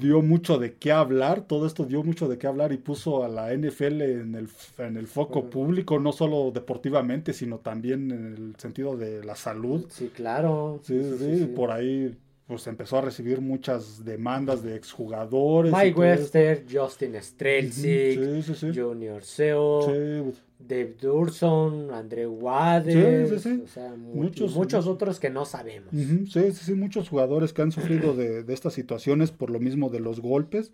dio 0.00 0.22
mucho 0.22 0.58
de 0.58 0.74
qué 0.74 0.92
hablar, 0.92 1.42
todo 1.42 1.66
esto 1.66 1.84
dio 1.84 2.02
mucho 2.02 2.28
de 2.28 2.38
qué 2.38 2.46
hablar 2.46 2.72
y 2.72 2.76
puso 2.76 3.24
a 3.24 3.28
la 3.28 3.52
NFL 3.52 4.02
en 4.02 4.34
el, 4.34 4.48
en 4.78 4.96
el 4.96 5.06
foco 5.06 5.50
público, 5.50 5.98
no 5.98 6.12
solo 6.12 6.50
deportivamente, 6.52 7.32
sino 7.32 7.58
también 7.58 8.10
en 8.10 8.26
el 8.26 8.56
sentido 8.56 8.96
de 8.96 9.24
la 9.24 9.34
salud. 9.34 9.86
Sí, 9.90 10.10
claro. 10.14 10.80
Sí, 10.82 11.00
sí, 11.18 11.52
por 11.54 11.70
ahí 11.70 12.16
pues 12.48 12.66
empezó 12.66 12.96
a 12.96 13.02
recibir 13.02 13.42
muchas 13.42 14.02
demandas 14.06 14.62
de 14.62 14.74
exjugadores. 14.74 15.70
Mike 15.70 16.00
Wester, 16.00 16.64
Justin 16.68 17.14
Strelzik, 17.20 18.74
Junior 18.74 19.22
Seo, 19.22 20.32
Dave 20.58 20.96
Durson, 20.98 21.90
Andrew 21.90 22.32
Wade, 22.32 23.24
o 23.24 23.66
sea, 23.66 23.94
muchos, 23.94 24.54
muchos 24.54 24.86
otros 24.86 25.20
que 25.20 25.28
no 25.28 25.44
sabemos. 25.44 25.90
sí, 25.92 26.26
sí, 26.30 26.52
sí, 26.52 26.74
muchos 26.74 27.10
jugadores 27.10 27.52
que 27.52 27.60
han 27.60 27.70
sufrido 27.70 28.14
de, 28.14 28.42
de, 28.42 28.54
estas 28.54 28.72
situaciones 28.72 29.30
por 29.30 29.50
lo 29.50 29.60
mismo 29.60 29.90
de 29.90 30.00
los 30.00 30.20
golpes. 30.20 30.72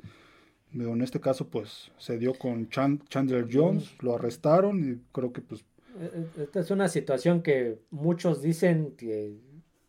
En 0.72 1.02
este 1.02 1.18
caso, 1.18 1.48
pues, 1.48 1.90
se 1.98 2.18
dio 2.18 2.34
con 2.34 2.68
Chandler 2.68 3.48
Jones, 3.52 3.90
lo 4.00 4.14
arrestaron 4.14 4.92
y 4.92 5.12
creo 5.12 5.32
que, 5.32 5.40
pues... 5.40 5.64
E, 6.00 6.04
e, 6.38 6.42
esta 6.44 6.60
es 6.60 6.70
una 6.70 6.86
situación 6.86 7.42
que 7.42 7.80
muchos 7.90 8.42
dicen 8.42 8.94
que, 8.96 9.34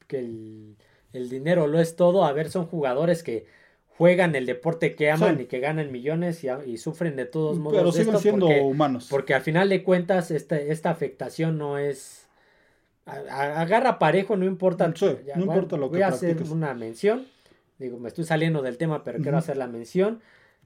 que 0.07 0.19
el 0.19 0.77
el 1.15 1.29
dinero 1.29 1.67
lo 1.67 1.79
es 1.79 1.95
todo. 1.95 2.25
A 2.25 2.31
ver, 2.33 2.49
son 2.49 2.65
jugadores 2.65 3.23
que 3.23 3.45
juegan 3.97 4.35
el 4.35 4.45
deporte 4.45 4.95
que 4.95 5.09
aman 5.09 5.39
y 5.41 5.45
que 5.45 5.59
ganan 5.59 5.91
millones 5.91 6.45
y, 6.65 6.77
sufren 6.77 7.15
de 7.15 7.25
todos 7.25 7.57
modos. 7.57 7.77
Pero 7.77 7.91
siguen 7.91 8.19
siendo 8.19 8.47
humanos. 8.47 9.07
Porque 9.09 9.33
al 9.33 9.41
final 9.41 9.69
de 9.69 9.83
cuentas 9.83 10.31
esta, 10.31 10.57
esta 10.57 10.89
afectación 10.89 11.57
no 11.57 11.77
es... 11.77 12.27
agarra 13.05 13.99
parejo, 13.99 14.35
no 14.35 14.45
importa. 14.45 14.87
no 14.87 15.41
importa 15.41 15.77
lo 15.77 15.89
que 15.89 15.97
Voy 15.97 16.01
a 16.01 16.07
hacer 16.07 16.41
una 16.43 16.73
mención. 16.73 17.25
Digo, 17.77 17.99
me 17.99 18.07
estoy 18.07 18.25
saliendo 18.25 18.61
del 18.61 18.77
tema, 18.77 19.03
pero 19.03 19.19
quiero 19.19 19.37
hacer 19.37 19.57
la 19.57 19.67
mención. 19.67 20.21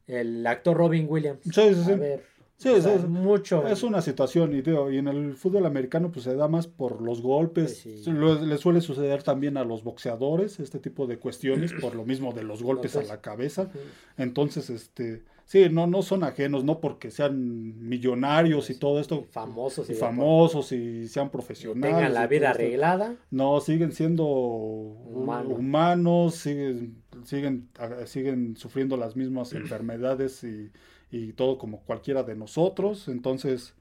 El 0.07 0.45
actor 0.47 0.75
Robin 0.75 1.05
Williams. 1.07 1.41
Sí, 1.43 1.75
sí, 1.75 1.91
a 1.91 1.95
ver, 1.95 2.23
Sí, 2.59 2.67
es, 2.67 3.07
mucho. 3.07 3.65
Es 3.65 3.83
una 3.83 4.01
situación 4.01 4.53
y, 4.53 4.57
y 4.57 4.97
en 4.97 5.07
el 5.07 5.37
fútbol 5.37 5.65
americano 5.65 6.11
pues 6.11 6.25
se 6.25 6.35
da 6.35 6.49
más 6.49 6.67
por 6.67 7.01
los 7.01 7.21
golpes. 7.21 7.85
Le 8.05 8.57
suele 8.57 8.81
suceder 8.81 9.23
también 9.23 9.55
a 9.55 9.63
los 9.63 9.81
boxeadores 9.81 10.59
este 10.59 10.79
tipo 10.79 11.07
de 11.07 11.17
cuestiones 11.17 11.71
por 11.71 11.95
lo 11.95 12.03
mismo 12.03 12.33
de 12.33 12.43
los 12.43 12.61
golpes 12.61 12.97
a 12.97 13.03
la 13.03 13.21
cabeza. 13.21 13.69
Entonces, 14.17 14.69
este, 14.69 15.23
sí, 15.45 15.69
no, 15.71 15.87
no 15.87 16.01
son 16.01 16.25
ajenos, 16.25 16.65
no 16.65 16.81
porque 16.81 17.11
sean 17.11 17.87
millonarios 17.87 18.69
y 18.69 18.77
todo 18.77 18.99
esto. 18.99 19.25
Famosos 19.31 19.89
y, 19.89 19.93
famosos 19.93 20.73
y 20.73 21.07
sean 21.07 21.29
profesionales. 21.29 21.95
Tengan 21.95 22.13
la 22.13 22.27
vida 22.27 22.49
arreglada. 22.49 23.15
No, 23.31 23.61
siguen 23.61 23.93
siendo 23.93 24.25
humanos, 24.25 26.35
siguen, 26.35 27.01
siguen, 27.23 27.69
siguen 28.03 28.57
sufriendo 28.57 28.97
las 28.97 29.15
mismas 29.15 29.53
enfermedades 29.53 30.43
y 30.43 30.71
y 31.11 31.33
todo 31.33 31.57
como 31.57 31.79
cualquiera 31.81 32.23
de 32.23 32.35
nosotros. 32.35 33.07
Entonces, 33.07 33.73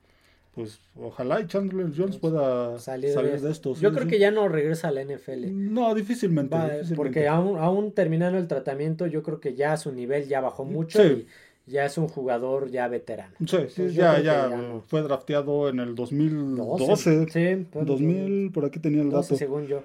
pues 0.55 0.81
ojalá 0.97 1.41
y 1.41 1.47
Chandler 1.47 1.93
Jones 1.97 2.16
pueda 2.16 2.79
salir, 2.79 3.14
de, 3.14 3.51
esto. 3.51 3.74
Yo 3.74 3.93
creo 3.93 4.09
que 4.09 4.18
ya 4.18 4.31
no 4.31 4.49
regresa 4.49 4.89
a 4.89 4.91
la 4.91 5.05
NFL. 5.05 5.47
No, 5.51 5.95
difícilmente, 5.95 6.57
Porque 6.97 7.29
aún, 7.29 7.59
aún 7.59 7.93
terminando 7.93 8.39
el 8.39 8.49
tratamiento, 8.49 9.07
yo 9.07 9.22
creo 9.22 9.41
que 9.41 9.55
ya 9.55 9.76
su 9.76 9.93
nivel 9.93 10.26
ya 10.26 10.41
bajó 10.41 10.64
mucho 10.64 11.05
y 11.05 11.26
ya 11.66 11.85
es 11.85 11.99
un 11.99 12.09
jugador 12.09 12.70
ya 12.70 12.89
veterano. 12.89 13.35
Sí, 13.47 13.59
sí, 13.68 13.93
ya, 13.93 14.20
ya, 14.20 14.51
fue 14.87 15.03
drafteado 15.03 15.68
en 15.68 15.81
el 15.81 15.95
2012. 15.95 17.26
Sí, 17.29 17.66
2000, 17.72 18.51
por 18.51 18.64
aquí 18.64 18.81
tenía 18.81 19.03
el 19.03 19.11
dato. 19.11 19.37
según 19.37 19.66
yo. 19.66 19.83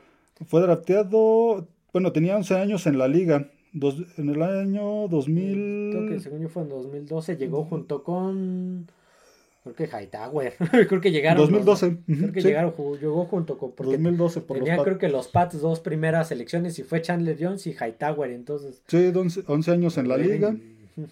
Fue 0.48 0.62
drafteado, 0.62 1.68
bueno, 1.92 2.12
tenía 2.12 2.36
11 2.36 2.56
años 2.56 2.88
en 2.88 2.98
la 2.98 3.08
liga 3.08 3.48
en 3.74 4.30
el 4.30 4.42
año 4.42 5.08
2000. 5.08 5.90
Creo 5.92 6.10
que 6.10 6.20
según 6.20 6.42
yo 6.42 6.50
fue 6.50 6.64
en 6.64 6.70
2012. 6.70 7.38
Llegó 7.38 7.66
junto 7.66 8.04
con. 8.04 8.88
Creo 9.64 9.76
que 9.76 9.88
Hightower. 9.88 10.54
creo 10.88 11.02
que 11.02 11.12
llegaron. 11.12 11.42
2012. 11.44 11.98
creo 12.06 12.32
que 12.32 12.42
llegaron, 12.42 12.74
llegó 13.00 13.26
junto 13.26 13.58
con. 13.58 13.72
Porque 13.72 13.94
2012 13.94 14.42
por 14.42 14.58
tenía, 14.58 14.78
creo 14.78 14.98
que 14.98 15.10
los 15.10 15.28
Pats 15.28 15.62
dos 15.62 15.80
primeras 15.80 16.28
selecciones 16.28 16.78
y 16.80 16.84
fue 16.84 17.02
Chandler 17.02 17.38
Jones 17.40 17.66
y 17.68 17.72
Hightower. 17.72 18.32
Entonces. 18.32 18.82
Sí, 18.88 19.12
11, 19.16 19.72
años 19.72 19.98
en 19.98 20.08
la 20.08 20.18
liga. 20.18 20.56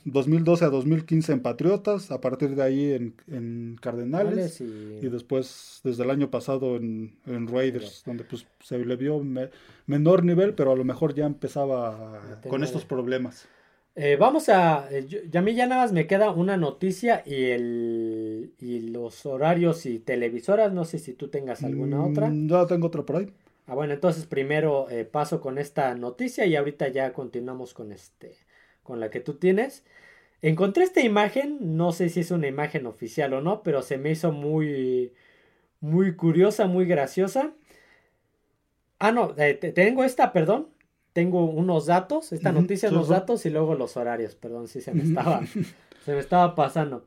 2012 0.06 0.66
a 0.66 0.70
2015 0.70 1.34
en 1.34 1.40
Patriotas, 1.42 2.12
a 2.12 2.22
partir 2.22 2.56
de 2.56 2.64
ahí 2.64 2.94
en, 2.94 3.16
en 3.28 3.78
Cardenales 3.82 4.62
y... 4.62 5.08
después 5.10 5.82
desde 5.84 6.04
el 6.04 6.12
año 6.12 6.30
pasado 6.30 6.76
en, 6.76 7.16
en 7.26 7.48
Raiders, 7.48 8.04
donde 8.06 8.24
pues 8.24 8.46
se 8.62 8.78
le 8.78 8.96
vio 8.96 9.22
menor 9.88 10.24
nivel, 10.24 10.54
pero 10.54 10.72
a 10.72 10.76
lo 10.76 10.84
mejor 10.84 11.14
ya 11.14 11.26
empezaba 11.26 12.22
con 12.48 12.64
estos 12.64 12.86
problemas. 12.86 13.48
Eh, 13.94 14.16
vamos 14.18 14.48
a, 14.48 14.88
eh, 14.90 15.06
ya 15.30 15.42
a 15.42 15.44
mí 15.44 15.54
ya 15.54 15.68
nada 15.68 15.82
más 15.82 15.92
me 15.92 16.08
queda 16.08 16.32
una 16.32 16.56
noticia 16.56 17.24
y 17.26 17.44
el 17.46 18.54
y 18.58 18.80
los 18.90 19.26
horarios 19.26 19.86
y 19.86 20.00
televisoras, 20.00 20.72
no 20.72 20.86
sé 20.86 20.98
si 20.98 21.14
tú 21.14 21.28
tengas 21.28 21.64
alguna 21.64 21.98
mm, 21.98 22.12
otra. 22.12 22.32
Ya 22.34 22.68
tengo 22.68 22.88
otra 22.88 23.04
por 23.04 23.18
ahí. 23.18 23.34
Ah, 23.68 23.76
bueno, 23.76 23.94
entonces 23.94 24.26
primero 24.26 24.90
eh, 24.90 25.04
paso 25.04 25.42
con 25.42 25.58
esta 25.58 25.94
noticia 25.96 26.46
y 26.46 26.56
ahorita 26.56 26.88
ya 26.88 27.12
continuamos 27.12 27.74
con 27.74 27.92
este 27.92 28.38
con 28.84 29.00
la 29.00 29.10
que 29.10 29.20
tú 29.20 29.36
tienes. 29.36 29.84
Encontré 30.42 30.84
esta 30.84 31.02
imagen, 31.02 31.78
no 31.78 31.92
sé 31.92 32.10
si 32.10 32.22
es 32.22 32.32
una 32.32 32.48
imagen 32.48 32.88
oficial 32.88 33.34
o 33.34 33.42
no, 33.42 33.62
pero 33.62 33.82
se 33.84 33.98
me 33.98 34.12
hizo 34.12 34.32
muy, 34.32 35.14
muy 35.80 36.16
curiosa, 36.16 36.68
muy 36.68 36.86
graciosa. 36.86 37.52
Ah, 38.98 39.12
no, 39.12 39.34
eh, 39.38 39.54
tengo 39.54 40.04
esta, 40.04 40.34
perdón. 40.34 40.68
Tengo 41.14 41.46
unos 41.46 41.88
datos, 41.88 42.32
esta 42.32 42.54
noticia, 42.54 42.90
unos 42.90 43.10
datos 43.10 43.46
y 43.46 43.50
luego 43.50 43.76
los 43.76 43.98
horarios, 43.98 44.36
perdón, 44.36 44.70
si 44.70 44.80
se 44.80 44.94
me 44.94 45.04
estaba, 45.04 45.42
se 46.06 46.14
me 46.14 46.20
estaba 46.20 46.56
pasando. 46.56 47.06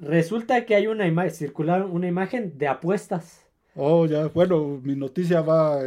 Resulta 0.00 0.64
que 0.64 0.74
hay 0.74 0.86
una 0.86 1.06
imagen, 1.06 1.30
circular 1.30 1.84
una 1.84 2.08
imagen 2.08 2.56
de 2.56 2.68
apuestas. 2.68 3.44
Oh, 3.76 4.06
ya, 4.06 4.28
bueno, 4.28 4.80
mi 4.82 4.96
noticia 4.96 5.42
va 5.42 5.80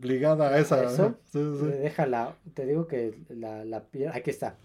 ligada 0.00 0.48
a 0.48 0.58
esa. 0.58 0.84
¿Eso? 0.84 1.16
Déjala, 1.32 2.36
te 2.54 2.66
digo 2.66 2.86
que 2.86 3.14
la, 3.28 3.64
la 3.64 3.84
aquí 4.12 4.30
está. 4.30 4.56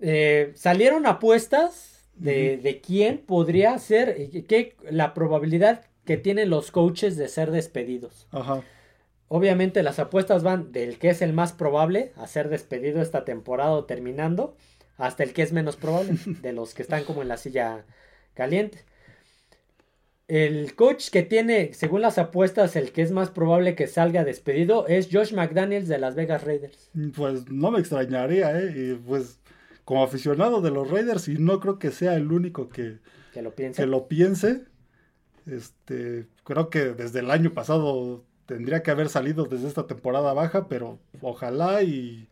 Eh, 0.00 0.52
salieron 0.54 1.06
apuestas 1.06 2.08
de, 2.14 2.56
de 2.56 2.80
quién 2.80 3.18
podría 3.18 3.78
ser, 3.78 4.16
que 4.46 4.76
la 4.90 5.14
probabilidad 5.14 5.86
que 6.04 6.16
tienen 6.16 6.50
los 6.50 6.70
coaches 6.70 7.16
de 7.16 7.28
ser 7.28 7.50
despedidos. 7.50 8.26
Ajá. 8.30 8.62
Obviamente 9.32 9.84
las 9.84 10.00
apuestas 10.00 10.42
van 10.42 10.72
del 10.72 10.98
que 10.98 11.10
es 11.10 11.22
el 11.22 11.32
más 11.32 11.52
probable 11.52 12.12
a 12.16 12.26
ser 12.26 12.48
despedido 12.48 13.00
esta 13.00 13.24
temporada 13.24 13.70
o 13.70 13.84
terminando, 13.84 14.56
hasta 14.96 15.22
el 15.22 15.32
que 15.32 15.42
es 15.42 15.52
menos 15.52 15.76
probable, 15.76 16.14
de 16.42 16.52
los 16.52 16.74
que 16.74 16.82
están 16.82 17.04
como 17.04 17.22
en 17.22 17.28
la 17.28 17.36
silla 17.36 17.84
caliente. 18.34 18.84
El 20.30 20.76
coach 20.76 21.10
que 21.10 21.24
tiene, 21.24 21.74
según 21.74 22.02
las 22.02 22.16
apuestas, 22.16 22.76
el 22.76 22.92
que 22.92 23.02
es 23.02 23.10
más 23.10 23.32
probable 23.32 23.74
que 23.74 23.88
salga 23.88 24.22
despedido 24.22 24.86
es 24.86 25.08
Josh 25.10 25.34
McDaniels 25.34 25.88
de 25.88 25.98
Las 25.98 26.14
Vegas 26.14 26.44
Raiders. 26.44 26.88
Pues 27.16 27.50
no 27.50 27.72
me 27.72 27.80
extrañaría, 27.80 28.56
¿eh? 28.56 28.72
Y 28.76 28.94
pues 28.94 29.40
como 29.84 30.04
aficionado 30.04 30.60
de 30.60 30.70
los 30.70 30.88
Raiders, 30.88 31.26
y 31.26 31.34
no 31.34 31.58
creo 31.58 31.80
que 31.80 31.90
sea 31.90 32.14
el 32.14 32.30
único 32.30 32.68
que, 32.68 32.98
lo 33.42 33.56
piense. 33.56 33.82
Que 33.82 33.86
lo 33.88 34.06
piense. 34.06 34.66
Este, 35.46 36.28
creo 36.44 36.70
que 36.70 36.92
desde 36.92 37.18
el 37.18 37.32
año 37.32 37.52
pasado 37.52 38.24
tendría 38.46 38.84
que 38.84 38.92
haber 38.92 39.08
salido 39.08 39.46
desde 39.46 39.66
esta 39.66 39.88
temporada 39.88 40.32
baja, 40.32 40.68
pero 40.68 41.00
ojalá 41.22 41.82
y, 41.82 42.28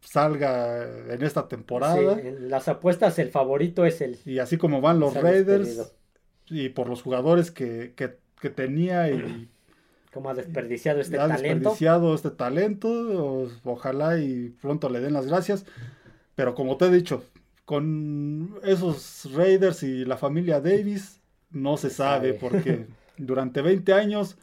salga 0.00 0.88
en 1.08 1.22
esta 1.22 1.46
temporada. 1.46 2.18
en 2.18 2.50
las 2.50 2.66
apuestas 2.66 3.16
el 3.20 3.28
favorito 3.28 3.86
es 3.86 4.00
el. 4.00 4.18
Y 4.24 4.40
así 4.40 4.56
como 4.56 4.80
van 4.80 4.98
los 4.98 5.14
Raiders 5.14 5.94
y 6.48 6.68
por 6.70 6.88
los 6.88 7.02
jugadores 7.02 7.50
que, 7.50 7.92
tenía 8.54 9.10
y 9.10 9.48
como 10.12 10.30
ha 10.30 10.34
desperdiciado 10.34 11.00
este 11.00 11.18
ha 11.18 11.28
desperdiciado 11.28 12.14
este 12.14 12.30
talento, 12.30 13.48
ojalá 13.64 14.18
y 14.18 14.50
pronto 14.60 14.88
le 14.88 15.00
den 15.00 15.14
las 15.14 15.26
gracias. 15.26 15.64
Pero 16.34 16.54
como 16.54 16.76
te 16.76 16.86
he 16.86 16.90
dicho, 16.90 17.24
con 17.64 18.58
esos 18.62 19.30
Raiders 19.32 19.82
y 19.82 20.04
la 20.04 20.16
familia 20.16 20.60
Davis 20.60 21.20
no 21.50 21.76
se 21.76 21.90
sabe 21.90 22.34
porque 22.34 22.86
durante 23.16 23.62
20 23.62 23.92
años 23.94 24.36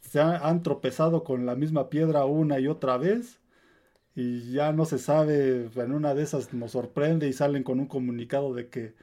se 0.00 0.20
han 0.20 0.62
tropezado 0.62 1.24
con 1.24 1.46
la 1.46 1.54
misma 1.54 1.88
piedra 1.88 2.24
una 2.24 2.58
y 2.58 2.66
otra 2.66 2.96
vez 2.96 3.40
y 4.14 4.52
ya 4.52 4.72
no 4.72 4.84
se 4.84 4.98
sabe, 4.98 5.70
en 5.74 5.92
una 5.92 6.14
de 6.14 6.22
esas 6.22 6.52
nos 6.52 6.72
sorprende 6.72 7.28
y 7.28 7.32
salen 7.32 7.62
con 7.62 7.80
un 7.80 7.86
comunicado 7.86 8.54
de 8.54 8.68
que 8.68 8.94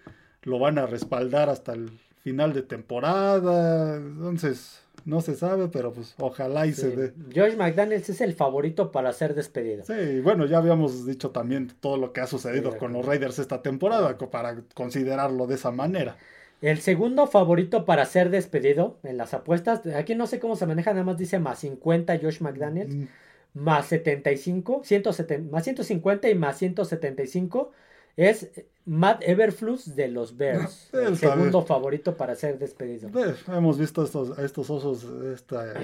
lo 0.43 0.59
van 0.59 0.77
a 0.77 0.85
respaldar 0.85 1.49
hasta 1.49 1.73
el 1.73 1.91
final 2.27 2.51
de 2.51 2.61
temporada, 2.61 3.95
entonces 3.95 4.81
no 5.05 5.21
se 5.21 5.35
sabe, 5.35 5.69
pero 5.69 5.93
pues 5.93 6.13
ojalá 6.19 6.67
y 6.67 6.73
se 6.73 6.89
dé. 6.89 7.13
George 7.31 7.55
McDaniels 7.55 8.09
es 8.09 8.19
el 8.19 8.33
favorito 8.33 8.91
para 8.91 9.13
ser 9.13 9.33
despedido. 9.33 9.85
Sí, 9.85 10.19
bueno, 10.19 10.45
ya 10.45 10.57
habíamos 10.57 11.05
dicho 11.05 11.29
también 11.29 11.71
todo 11.79 11.95
lo 11.95 12.11
que 12.11 12.19
ha 12.19 12.27
sucedido 12.27 12.77
con 12.77 12.91
los 12.91 13.05
Raiders 13.05 13.39
esta 13.39 13.61
temporada, 13.61 14.17
para 14.17 14.57
considerarlo 14.73 15.47
de 15.47 15.55
esa 15.55 15.71
manera. 15.71 16.17
El 16.61 16.79
segundo 16.79 17.27
favorito 17.27 17.85
para 17.85 18.03
ser 18.03 18.29
despedido 18.29 18.97
en 19.03 19.15
las 19.15 19.33
apuestas, 19.33 19.85
aquí 19.95 20.13
no 20.13 20.27
sé 20.27 20.41
cómo 20.41 20.57
se 20.57 20.65
maneja, 20.65 20.91
nada 20.91 21.05
más 21.05 21.17
dice 21.17 21.39
más 21.39 21.59
50 21.59 22.19
Josh 22.21 22.41
McDaniels, 22.41 22.93
mm. 22.93 23.07
más 23.53 23.85
75, 23.85 24.81
170, 24.83 25.49
más 25.49 25.63
150 25.63 26.29
y 26.29 26.35
más 26.35 26.57
175 26.57 27.71
es 28.17 28.49
Matt 28.85 29.21
Everflux 29.21 29.95
de 29.95 30.07
los 30.07 30.35
Bears. 30.35 30.89
el 30.93 31.17
segundo 31.17 31.61
favorito 31.61 32.17
para 32.17 32.35
ser 32.35 32.57
despedido. 32.57 33.09
Pues, 33.09 33.35
hemos 33.47 33.77
visto 33.77 34.03
estos, 34.03 34.37
estos 34.39 34.69
osos 34.69 35.05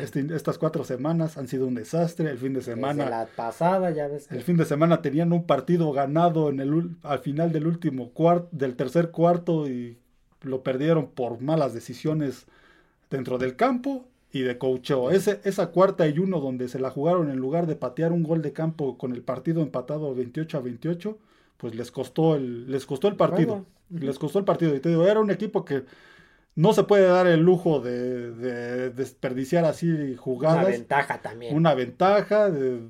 este, 0.02 0.26
estas 0.36 0.58
cuatro 0.58 0.84
semanas. 0.84 1.38
Han 1.38 1.48
sido 1.48 1.68
un 1.68 1.76
desastre. 1.76 2.30
El 2.30 2.40
fin 2.40 2.54
de 2.54 2.62
semana. 2.62 3.10
la 3.10 3.28
pasada, 3.28 3.92
ya 3.92 4.08
ves. 4.08 4.32
El 4.32 4.42
fin 4.42 4.58
de 4.58 4.66
semana 4.66 5.02
tenían 5.02 5.32
un 5.32 5.46
partido 5.46 5.92
ganado 5.92 6.50
en 6.50 6.60
el, 6.60 6.96
al 7.04 7.20
final 7.20 7.52
del 7.52 7.68
último 7.68 8.10
cuarto, 8.10 8.50
del 8.52 8.76
tercer 8.76 9.12
cuarto 9.12 9.70
y 9.70 9.98
lo 10.42 10.64
perdieron 10.64 11.08
por 11.08 11.40
malas 11.40 11.74
decisiones 11.74 12.46
dentro 13.10 13.38
del 13.38 13.56
campo 13.56 14.06
y 14.32 14.42
de 14.42 14.58
coacheo. 14.58 15.12
Ese, 15.12 15.40
esa 15.44 15.68
cuarta 15.68 16.08
y 16.08 16.18
uno 16.20 16.40
donde 16.40 16.68
se 16.68 16.80
la 16.80 16.90
jugaron 16.90 17.30
en 17.30 17.38
lugar 17.38 17.68
de 17.68 17.76
patear 17.76 18.12
un 18.12 18.24
gol 18.24 18.42
de 18.42 18.54
campo 18.54 18.98
con 18.98 19.14
el 19.14 19.22
partido 19.22 19.62
empatado 19.62 20.16
28 20.16 20.58
a 20.58 20.62
28, 20.62 21.18
pues 21.58 21.76
les 21.76 21.92
costó 21.92 22.36
el, 22.36 22.70
les 22.72 22.86
costó 22.86 23.08
el 23.08 23.16
partido. 23.16 23.66
Les 23.90 24.18
costó 24.18 24.40
el 24.40 24.46
partido. 24.46 24.76
Y 24.76 24.80
te 24.80 24.90
digo, 24.90 25.08
era 25.08 25.20
un 25.20 25.32
equipo 25.32 25.64
que 25.64 25.86
no 26.56 26.74
se 26.74 26.84
puede 26.84 27.06
dar 27.08 27.28
el 27.28 27.42
lujo 27.42 27.80
de, 27.80 28.92
desperdiciar 28.92 29.66
así 29.66 30.16
jugadas. 30.16 30.66
Una 30.66 30.70
ventaja 30.70 31.22
también. 31.22 31.56
Una 31.56 31.74
ventaja. 31.74 32.50
De, 32.50 32.82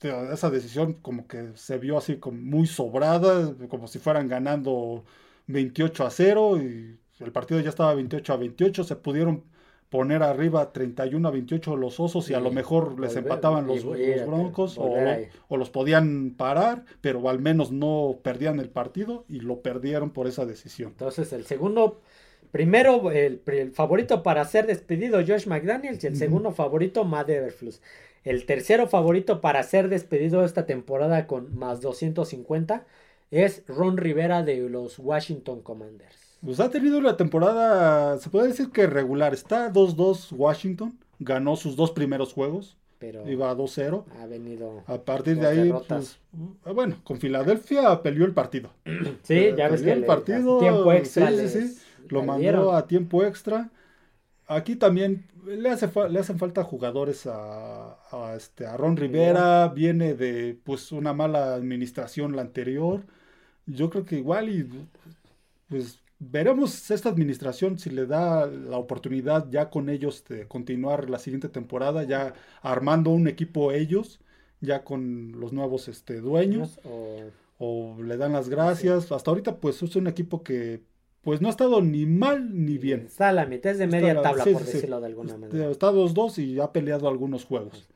esa 0.00 0.48
decisión 0.50 0.92
como 0.94 1.26
que 1.26 1.50
se 1.56 1.76
vio 1.78 1.98
así 1.98 2.18
como 2.18 2.40
muy 2.40 2.66
sobrada, 2.66 3.52
como 3.68 3.88
si 3.88 3.98
fueran 3.98 4.28
ganando 4.28 5.04
28 5.48 6.06
a 6.06 6.10
0 6.10 6.58
y 6.62 6.98
el 7.18 7.32
partido 7.32 7.58
ya 7.60 7.70
estaba 7.70 7.94
28 7.94 8.32
a 8.32 8.36
28, 8.36 8.84
se 8.84 8.94
pudieron 8.94 9.42
poner 9.88 10.22
arriba 10.22 10.72
31 10.72 11.26
a 11.26 11.30
28 11.30 11.76
los 11.76 11.98
osos 11.98 12.28
y, 12.30 12.34
a 12.34 12.40
lo 12.40 12.50
mejor 12.50 13.00
les 13.00 13.16
empataban 13.16 13.66
los, 13.66 13.84
broncos 13.84 14.76
o, 14.78 15.56
los 15.56 15.70
podían 15.70 16.34
parar, 16.36 16.84
pero 17.00 17.28
al 17.28 17.40
menos 17.40 17.72
no 17.72 18.18
perdían 18.22 18.60
el 18.60 18.68
partido 18.68 19.24
y 19.28 19.40
lo 19.40 19.60
perdieron 19.60 20.10
por 20.10 20.26
esa 20.26 20.44
decisión. 20.44 20.90
Entonces 20.90 21.32
el 21.32 21.46
segundo, 21.46 22.00
primero 22.50 23.10
el, 23.10 23.40
favorito 23.72 24.22
para 24.22 24.44
ser 24.44 24.66
despedido 24.66 25.20
Josh 25.26 25.46
McDaniels 25.46 26.04
y 26.04 26.06
el 26.08 26.16
segundo 26.16 26.52
favorito 26.52 27.04
Matt 27.04 27.30
Everflux. 27.30 27.80
El 28.24 28.44
tercero 28.44 28.88
favorito 28.88 29.40
para 29.40 29.62
ser 29.62 29.88
despedido 29.88 30.44
esta 30.44 30.66
temporada 30.66 31.26
con 31.26 31.56
más 31.56 31.80
250 31.80 32.84
es 33.30 33.62
Ron 33.66 33.96
Rivera 33.96 34.42
de 34.42 34.68
los 34.68 34.98
Washington 34.98 35.62
Commanders. 35.62 36.27
Pues 36.44 36.60
ha 36.60 36.70
tenido 36.70 36.98
una 36.98 37.16
temporada, 37.16 38.18
se 38.18 38.30
puede 38.30 38.48
decir 38.48 38.70
que 38.70 38.86
regular. 38.86 39.34
Está 39.34 39.72
2-2 39.72 40.32
Washington, 40.32 40.98
ganó 41.18 41.56
sus 41.56 41.76
dos 41.76 41.90
primeros 41.90 42.32
juegos. 42.32 42.76
Pero 42.98 43.28
iba 43.28 43.54
2-0. 43.54 44.04
Ha 44.20 44.26
venido. 44.26 44.82
A 44.86 44.98
partir 44.98 45.38
de 45.38 45.46
ahí, 45.46 45.72
pues, 45.88 46.18
bueno, 46.74 46.96
con 47.04 47.18
Filadelfia 47.18 48.02
peleó 48.02 48.24
el 48.24 48.34
partido. 48.34 48.70
Sí, 49.22 49.52
ya 49.56 49.68
ves 49.68 49.82
que 49.82 49.92
el 49.92 50.04
partido. 50.04 50.58
Tiempo 50.58 50.92
extra. 50.92 51.30
Sí, 51.30 51.48
sí, 51.48 51.68
sí. 51.68 51.78
Lo 52.08 52.24
mandó 52.24 52.72
a 52.72 52.86
tiempo 52.86 53.24
extra. 53.24 53.70
Aquí 54.46 54.76
también 54.76 55.26
le, 55.44 55.68
hace 55.68 55.88
le 56.08 56.18
hacen 56.18 56.38
falta 56.38 56.64
jugadores 56.64 57.26
a, 57.26 57.98
este, 58.36 58.66
a 58.66 58.76
Ron 58.76 58.96
Rivera. 58.96 59.68
Viene 59.68 60.14
de 60.14 60.58
pues 60.64 60.90
una 60.90 61.12
mala 61.12 61.54
administración 61.54 62.34
la 62.34 62.42
anterior 62.42 63.02
yo 63.68 63.90
creo 63.90 64.04
que 64.04 64.16
igual 64.16 64.48
y 64.48 64.68
pues 65.68 66.00
veremos 66.18 66.90
esta 66.90 67.08
administración 67.08 67.78
si 67.78 67.90
le 67.90 68.06
da 68.06 68.46
la 68.46 68.76
oportunidad 68.76 69.48
ya 69.50 69.70
con 69.70 69.88
ellos 69.88 70.24
de 70.28 70.46
continuar 70.48 71.08
la 71.08 71.18
siguiente 71.18 71.48
temporada, 71.48 72.02
ya 72.04 72.34
armando 72.62 73.10
un 73.10 73.28
equipo 73.28 73.72
ellos, 73.72 74.20
ya 74.60 74.84
con 74.84 75.32
los 75.38 75.52
nuevos 75.52 75.88
este, 75.88 76.20
dueños, 76.20 76.80
o, 77.58 77.96
le 78.02 78.16
dan 78.16 78.32
las 78.32 78.48
gracias. 78.48 79.10
Hasta 79.12 79.30
ahorita 79.30 79.56
pues 79.56 79.82
es 79.82 79.96
un 79.96 80.06
equipo 80.06 80.42
que 80.42 80.82
pues 81.22 81.40
no 81.40 81.48
ha 81.48 81.50
estado 81.50 81.82
ni 81.82 82.06
mal 82.06 82.64
ni 82.64 82.78
bien. 82.78 83.06
Está 83.06 83.28
a 83.28 83.32
la 83.32 83.46
mitad, 83.46 83.72
es 83.72 83.78
de 83.78 83.86
media 83.86 84.20
tabla, 84.22 84.44
por 84.44 84.64
decirlo 84.64 85.00
de 85.00 85.06
alguna 85.06 85.34
este, 85.34 85.40
manera. 85.40 85.70
Está 85.70 85.90
2-2 85.90 86.38
y 86.38 86.60
ha 86.60 86.72
peleado 86.72 87.08
algunos 87.08 87.44
juegos. 87.44 87.88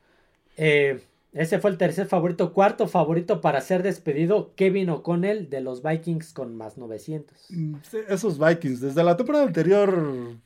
Eh, 0.57 0.99
ese 1.33 1.59
fue 1.59 1.71
el 1.71 1.77
tercer 1.77 2.05
favorito. 2.07 2.53
Cuarto 2.53 2.87
favorito 2.87 3.41
para 3.41 3.59
ser 3.61 3.81
despedido, 3.81 4.53
Kevin 4.55 4.89
O'Connell 4.89 5.49
de 5.49 5.61
los 5.61 5.81
Vikings 5.81 6.31
con 6.31 6.55
más 6.55 6.77
900. 6.77 7.47
Mm, 7.49 7.75
esos 8.07 8.37
Vikings, 8.37 8.81
desde 8.81 9.03
la 9.03 9.17
temporada 9.17 9.45
anterior, 9.45 10.37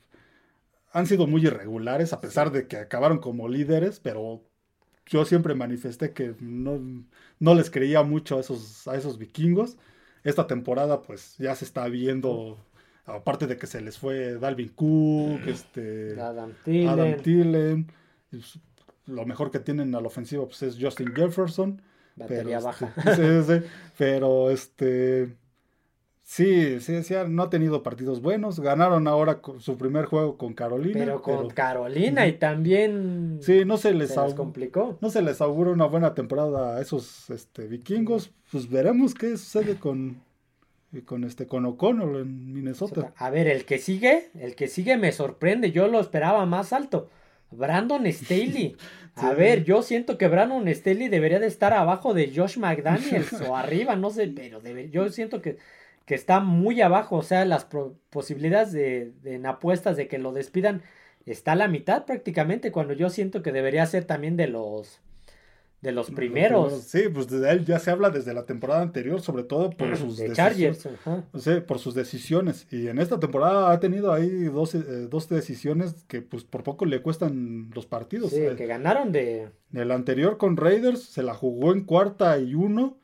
han 0.92 1.06
sido 1.06 1.26
muy 1.26 1.46
irregulares, 1.46 2.12
a 2.14 2.20
pesar 2.20 2.50
de 2.50 2.66
que 2.66 2.78
acabaron 2.78 3.18
como 3.18 3.48
líderes, 3.48 4.00
pero 4.00 4.42
yo 5.04 5.26
siempre 5.26 5.54
manifesté 5.54 6.12
que 6.12 6.34
no, 6.40 6.80
no 7.38 7.54
les 7.54 7.70
creía 7.70 8.02
mucho 8.02 8.38
a 8.38 8.40
esos, 8.40 8.88
a 8.88 8.96
esos 8.96 9.18
vikingos. 9.18 9.76
Esta 10.24 10.46
temporada, 10.46 11.02
pues 11.02 11.36
ya 11.38 11.54
se 11.54 11.66
está 11.66 11.86
viendo, 11.88 12.58
aparte 13.04 13.46
de 13.46 13.58
que 13.58 13.66
se 13.66 13.82
les 13.82 13.98
fue 13.98 14.38
Dalvin 14.38 14.70
Cook, 14.70 15.46
este, 15.46 16.18
Adam 16.18 16.52
Thielen 17.22 17.92
lo 19.08 19.24
mejor 19.26 19.50
que 19.50 19.58
tienen 19.58 19.94
a 19.94 20.00
la 20.00 20.06
ofensiva 20.06 20.44
pues, 20.44 20.62
es 20.62 20.76
Justin 20.80 21.14
Jefferson. 21.14 21.82
Batería 22.14 22.58
pero, 22.58 22.70
este, 22.70 22.84
baja. 22.94 23.16
sí, 23.16 23.42
sí, 23.46 23.66
pero 23.96 24.50
este. 24.50 25.34
Sí, 26.22 26.78
sí, 26.80 27.02
sí, 27.04 27.14
no 27.26 27.44
ha 27.44 27.48
tenido 27.48 27.82
partidos 27.82 28.20
buenos. 28.20 28.60
Ganaron 28.60 29.08
ahora 29.08 29.40
su 29.60 29.78
primer 29.78 30.04
juego 30.04 30.36
con 30.36 30.52
Carolina. 30.52 30.98
Pero 30.98 31.22
con 31.22 31.48
Carolina 31.48 32.26
y 32.26 32.34
también. 32.34 33.38
Sí, 33.40 33.64
no 33.64 33.78
se 33.78 33.94
les, 33.94 34.12
complicó. 34.36 34.98
No 35.00 35.08
se 35.08 35.22
les 35.22 35.40
augura 35.40 35.70
una 35.70 35.86
buena 35.86 36.12
temporada 36.12 36.76
a 36.76 36.82
esos 36.82 37.30
este, 37.30 37.66
vikingos. 37.66 38.30
Pues 38.52 38.68
veremos 38.68 39.14
qué 39.14 39.38
sucede 39.38 39.76
con, 39.76 40.20
con 41.06 41.24
este 41.24 41.46
con 41.46 41.64
O'Connell 41.64 42.16
en 42.16 42.52
Minnesota. 42.52 43.14
A 43.16 43.30
ver, 43.30 43.48
el 43.48 43.64
que 43.64 43.78
sigue, 43.78 44.28
el 44.38 44.54
que 44.54 44.68
sigue 44.68 44.98
me 44.98 45.12
sorprende. 45.12 45.72
Yo 45.72 45.88
lo 45.88 45.98
esperaba 45.98 46.44
más 46.44 46.74
alto. 46.74 47.08
Brandon 47.50 48.04
Staley. 48.12 48.76
A 49.16 49.32
ver, 49.32 49.64
yo 49.64 49.82
siento 49.82 50.16
que 50.16 50.28
Brandon 50.28 50.68
Staley 50.68 51.08
debería 51.08 51.40
de 51.40 51.48
estar 51.48 51.72
abajo 51.72 52.14
de 52.14 52.32
Josh 52.34 52.56
McDaniels 52.56 53.32
o 53.48 53.56
arriba, 53.56 53.96
no 53.96 54.10
sé, 54.10 54.28
pero 54.28 54.60
yo 54.90 55.08
siento 55.08 55.42
que, 55.42 55.58
que 56.06 56.14
está 56.14 56.38
muy 56.38 56.80
abajo, 56.80 57.16
o 57.16 57.22
sea, 57.22 57.44
las 57.44 57.66
posibilidades 58.10 58.72
de, 58.72 59.12
en 59.24 59.46
apuestas 59.46 59.96
de 59.96 60.06
que 60.06 60.18
lo 60.18 60.32
despidan 60.32 60.82
está 61.26 61.52
a 61.52 61.56
la 61.56 61.66
mitad 61.66 62.04
prácticamente, 62.04 62.70
cuando 62.70 62.92
yo 62.94 63.10
siento 63.10 63.42
que 63.42 63.50
debería 63.50 63.84
ser 63.86 64.04
también 64.04 64.36
de 64.36 64.46
los 64.46 65.00
de 65.80 65.92
los 65.92 66.10
primeros. 66.10 66.82
Sí, 66.82 67.02
pues 67.12 67.28
de 67.28 67.50
él 67.50 67.64
ya 67.64 67.78
se 67.78 67.90
habla 67.90 68.10
desde 68.10 68.34
la 68.34 68.46
temporada 68.46 68.82
anterior, 68.82 69.20
sobre 69.20 69.44
todo 69.44 69.70
por 69.70 69.96
sus 69.96 70.16
decisiones. 70.16 70.88
O 71.32 71.38
sea, 71.38 71.64
por 71.64 71.78
sus 71.78 71.94
decisiones. 71.94 72.66
Y 72.70 72.88
en 72.88 72.98
esta 72.98 73.20
temporada 73.20 73.70
ha 73.70 73.78
tenido 73.78 74.12
ahí 74.12 74.44
dos, 74.44 74.74
eh, 74.74 74.80
dos 75.08 75.28
decisiones 75.28 76.04
que 76.08 76.20
pues 76.20 76.44
por 76.44 76.64
poco 76.64 76.84
le 76.84 77.00
cuestan 77.00 77.70
los 77.74 77.86
partidos. 77.86 78.30
Sí, 78.30 78.40
que 78.56 78.66
ganaron 78.66 79.12
de... 79.12 79.50
El 79.72 79.90
anterior 79.92 80.36
con 80.38 80.56
Raiders 80.56 81.02
se 81.02 81.22
la 81.22 81.34
jugó 81.34 81.72
en 81.72 81.84
cuarta 81.84 82.38
y 82.38 82.54
uno, 82.54 82.98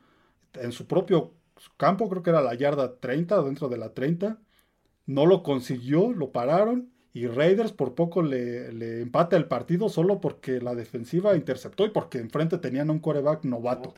en 0.55 0.71
su 0.71 0.87
propio 0.87 1.33
campo, 1.77 2.09
creo 2.09 2.23
que 2.23 2.31
era 2.31 2.41
la 2.41 2.55
yarda 2.55 2.99
30, 2.99 3.41
dentro 3.43 3.69
de 3.69 3.77
la 3.77 3.93
30. 3.93 4.39
No 5.05 5.25
lo 5.25 5.43
consiguió, 5.43 6.11
lo 6.11 6.31
pararon 6.31 6.94
y 7.15 7.27
Raiders 7.27 7.71
por 7.71 7.95
poco 7.95 8.21
le, 8.21 8.73
le, 8.73 8.99
empata 8.99 9.37
el 9.37 9.45
partido 9.45 9.87
solo 9.87 10.19
porque 10.19 10.59
la 10.59 10.75
defensiva 10.75 11.37
interceptó 11.37 11.85
y 11.85 11.89
porque 11.89 12.17
enfrente 12.17 12.57
tenían 12.57 12.89
un 12.89 12.99
coreback 12.99 13.45
novato. 13.45 13.93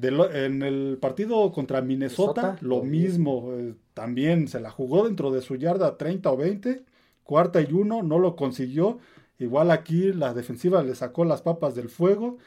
en 0.00 0.62
el 0.62 0.96
partido 0.98 1.52
contra 1.52 1.82
Minnesota, 1.82 2.56
lo 2.62 2.82
mismo. 2.82 3.50
Eh, 3.52 3.74
también 3.92 4.48
se 4.48 4.60
la 4.60 4.70
jugó 4.70 5.04
dentro 5.04 5.30
de 5.30 5.42
su 5.42 5.56
yarda 5.56 5.98
30 5.98 6.32
o 6.32 6.36
20. 6.38 6.82
Cuarta 7.22 7.60
y 7.60 7.70
uno, 7.70 8.02
no 8.02 8.18
lo 8.18 8.34
consiguió. 8.34 8.98
Igual 9.38 9.70
aquí 9.70 10.10
la 10.14 10.32
defensiva 10.32 10.82
le 10.82 10.94
sacó 10.94 11.26
las 11.26 11.42
papas 11.42 11.74
del 11.74 11.90
fuego 11.90 12.38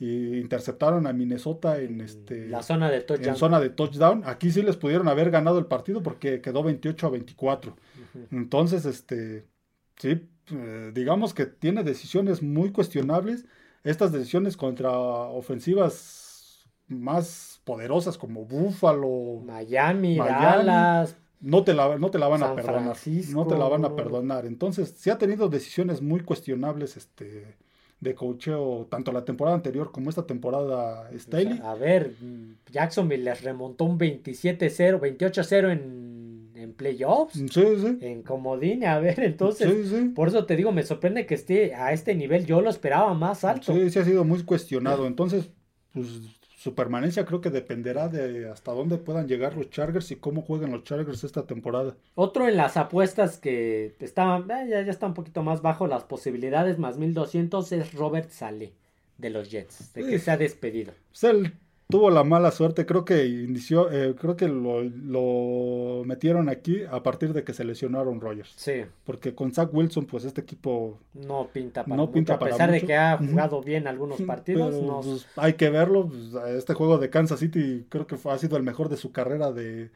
y 0.00 0.38
interceptaron 0.38 1.06
a 1.06 1.12
Minnesota 1.12 1.78
en 1.78 2.00
este 2.00 2.48
la 2.48 2.62
zona 2.62 2.90
de 2.90 3.02
touchdown. 3.02 3.28
En 3.28 3.36
zona 3.36 3.60
de 3.60 3.68
touchdown. 3.68 4.22
Aquí 4.24 4.50
sí 4.50 4.62
les 4.62 4.78
pudieron 4.78 5.08
haber 5.08 5.30
ganado 5.30 5.58
el 5.58 5.66
partido 5.66 6.02
porque 6.02 6.40
quedó 6.40 6.62
28 6.62 7.06
a 7.06 7.10
24. 7.10 7.76
Entonces, 8.32 8.86
este 8.86 9.44
sí, 9.98 10.26
eh, 10.52 10.90
digamos 10.94 11.34
que 11.34 11.44
tiene 11.44 11.84
decisiones 11.84 12.42
muy 12.42 12.72
cuestionables. 12.72 13.44
Estas 13.84 14.10
decisiones 14.10 14.56
contra 14.56 14.90
ofensivas 14.90 16.64
más 16.88 17.60
poderosas 17.64 18.16
como 18.16 18.46
Buffalo, 18.46 19.42
Miami, 19.44 20.16
Dallas, 20.16 21.14
no 21.40 21.62
te 21.62 21.74
la, 21.74 21.98
no 21.98 22.10
te 22.10 22.18
la 22.18 22.28
van 22.28 22.42
a 22.42 22.54
perdonar. 22.54 22.96
No 23.34 23.46
te 23.46 23.58
la 23.58 23.68
van 23.68 23.84
a 23.84 23.94
perdonar. 23.94 24.46
Entonces, 24.46 24.94
sí 24.96 25.10
ha 25.10 25.18
tenido 25.18 25.50
decisiones 25.50 26.00
muy 26.00 26.20
cuestionables 26.20 26.96
este 26.96 27.58
de 28.00 28.14
cocheo 28.14 28.86
tanto 28.90 29.12
la 29.12 29.24
temporada 29.24 29.56
anterior 29.56 29.92
como 29.92 30.08
esta 30.10 30.26
temporada 30.26 31.10
Staley. 31.16 31.60
a 31.62 31.74
ver, 31.74 32.14
Jacksonville 32.70 33.24
les 33.24 33.42
remontó 33.42 33.84
un 33.84 33.98
27-0, 33.98 34.98
28-0 34.98 35.70
en, 35.70 36.50
en 36.54 36.72
playoffs. 36.72 37.34
Sí, 37.34 37.48
sí. 37.50 37.98
En 38.00 38.22
comodín, 38.22 38.84
a 38.86 38.98
ver, 38.98 39.20
entonces, 39.20 39.92
por 40.14 40.28
eso 40.28 40.46
te 40.46 40.56
digo, 40.56 40.72
me 40.72 40.82
sorprende 40.82 41.26
que 41.26 41.34
esté 41.34 41.74
a 41.74 41.92
este 41.92 42.14
nivel, 42.14 42.46
yo 42.46 42.62
lo 42.62 42.70
esperaba 42.70 43.12
más 43.12 43.44
alto. 43.44 43.74
Sí, 43.74 43.90
sí 43.90 43.98
ha 43.98 44.04
sido 44.04 44.24
muy 44.24 44.42
cuestionado, 44.44 45.06
entonces, 45.06 45.50
pues 45.92 46.06
su 46.60 46.74
permanencia 46.74 47.24
creo 47.24 47.40
que 47.40 47.48
dependerá 47.48 48.08
de 48.08 48.50
hasta 48.50 48.72
dónde 48.72 48.98
puedan 48.98 49.26
llegar 49.26 49.56
los 49.56 49.70
Chargers 49.70 50.10
y 50.10 50.16
cómo 50.16 50.42
jueguen 50.42 50.72
los 50.72 50.84
Chargers 50.84 51.24
esta 51.24 51.46
temporada. 51.46 51.96
Otro 52.14 52.46
en 52.46 52.58
las 52.58 52.76
apuestas 52.76 53.38
que 53.38 53.96
está, 53.98 54.36
eh, 54.36 54.68
ya, 54.68 54.82
ya 54.82 54.90
está 54.90 55.06
un 55.06 55.14
poquito 55.14 55.42
más 55.42 55.62
bajo 55.62 55.86
las 55.86 56.04
posibilidades, 56.04 56.78
más 56.78 56.98
1200, 56.98 57.72
es 57.72 57.94
Robert 57.94 58.28
Sale 58.28 58.74
de 59.16 59.30
los 59.30 59.50
Jets, 59.50 59.94
de 59.94 60.06
que 60.06 60.18
se 60.18 60.30
ha 60.30 60.36
despedido. 60.36 60.92
Él 61.22 61.54
tuvo 61.90 62.10
la 62.10 62.24
mala 62.24 62.50
suerte, 62.50 62.86
creo 62.86 63.04
que 63.04 63.26
inició, 63.26 63.90
eh, 63.90 64.14
creo 64.18 64.36
que 64.36 64.48
lo, 64.48 66.04
metieron 66.04 66.48
aquí 66.48 66.82
a 66.90 67.02
partir 67.02 67.32
de 67.32 67.44
que 67.44 67.52
se 67.52 67.64
lesionaron 67.64 68.20
Rogers. 68.20 68.52
Sí. 68.56 68.84
Porque 69.04 69.34
con 69.34 69.52
Zach 69.52 69.68
Wilson, 69.72 70.06
pues 70.06 70.24
este 70.24 70.40
equipo 70.40 70.98
no 71.14 71.48
pinta 71.52 71.84
para 71.84 71.96
no 71.96 72.10
pinta 72.10 72.34
A 72.34 72.38
pesar 72.38 72.70
de 72.70 72.80
que 72.82 72.96
ha 72.96 73.18
jugado 73.18 73.62
bien 73.62 73.86
algunos 73.86 74.20
partidos, 74.22 74.74
pues, 75.04 75.26
hay 75.36 75.54
que 75.54 75.70
verlo. 75.70 76.08
Pues, 76.08 76.34
este 76.56 76.74
juego 76.74 76.98
de 76.98 77.10
Kansas 77.10 77.40
City 77.40 77.84
creo 77.88 78.06
que 78.06 78.16
ha 78.24 78.38
sido 78.38 78.56
el 78.56 78.62
mejor 78.62 78.88
de 78.88 78.96
su 78.96 79.12
carrera 79.12 79.52
de, 79.52 79.90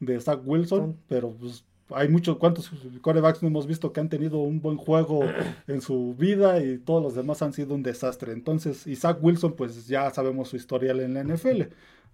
de 0.00 0.20
Zach 0.20 0.40
Wilson, 0.44 0.96
pero 1.08 1.30
pues 1.30 1.64
hay 1.90 2.08
muchos, 2.08 2.36
¿cuántos 2.36 2.70
corebacks 3.00 3.42
no 3.42 3.48
hemos 3.48 3.66
visto 3.66 3.92
que 3.92 4.00
han 4.00 4.08
tenido 4.08 4.38
un 4.38 4.60
buen 4.60 4.76
juego 4.76 5.20
en 5.66 5.80
su 5.80 6.14
vida 6.14 6.62
y 6.62 6.78
todos 6.78 7.02
los 7.02 7.14
demás 7.14 7.42
han 7.42 7.52
sido 7.52 7.74
un 7.74 7.82
desastre? 7.82 8.32
Entonces, 8.32 8.86
Isaac 8.86 9.18
Wilson, 9.22 9.54
pues 9.54 9.86
ya 9.86 10.10
sabemos 10.10 10.48
su 10.48 10.56
historial 10.56 11.00
en 11.00 11.14
la 11.14 11.24
NFL. 11.24 11.62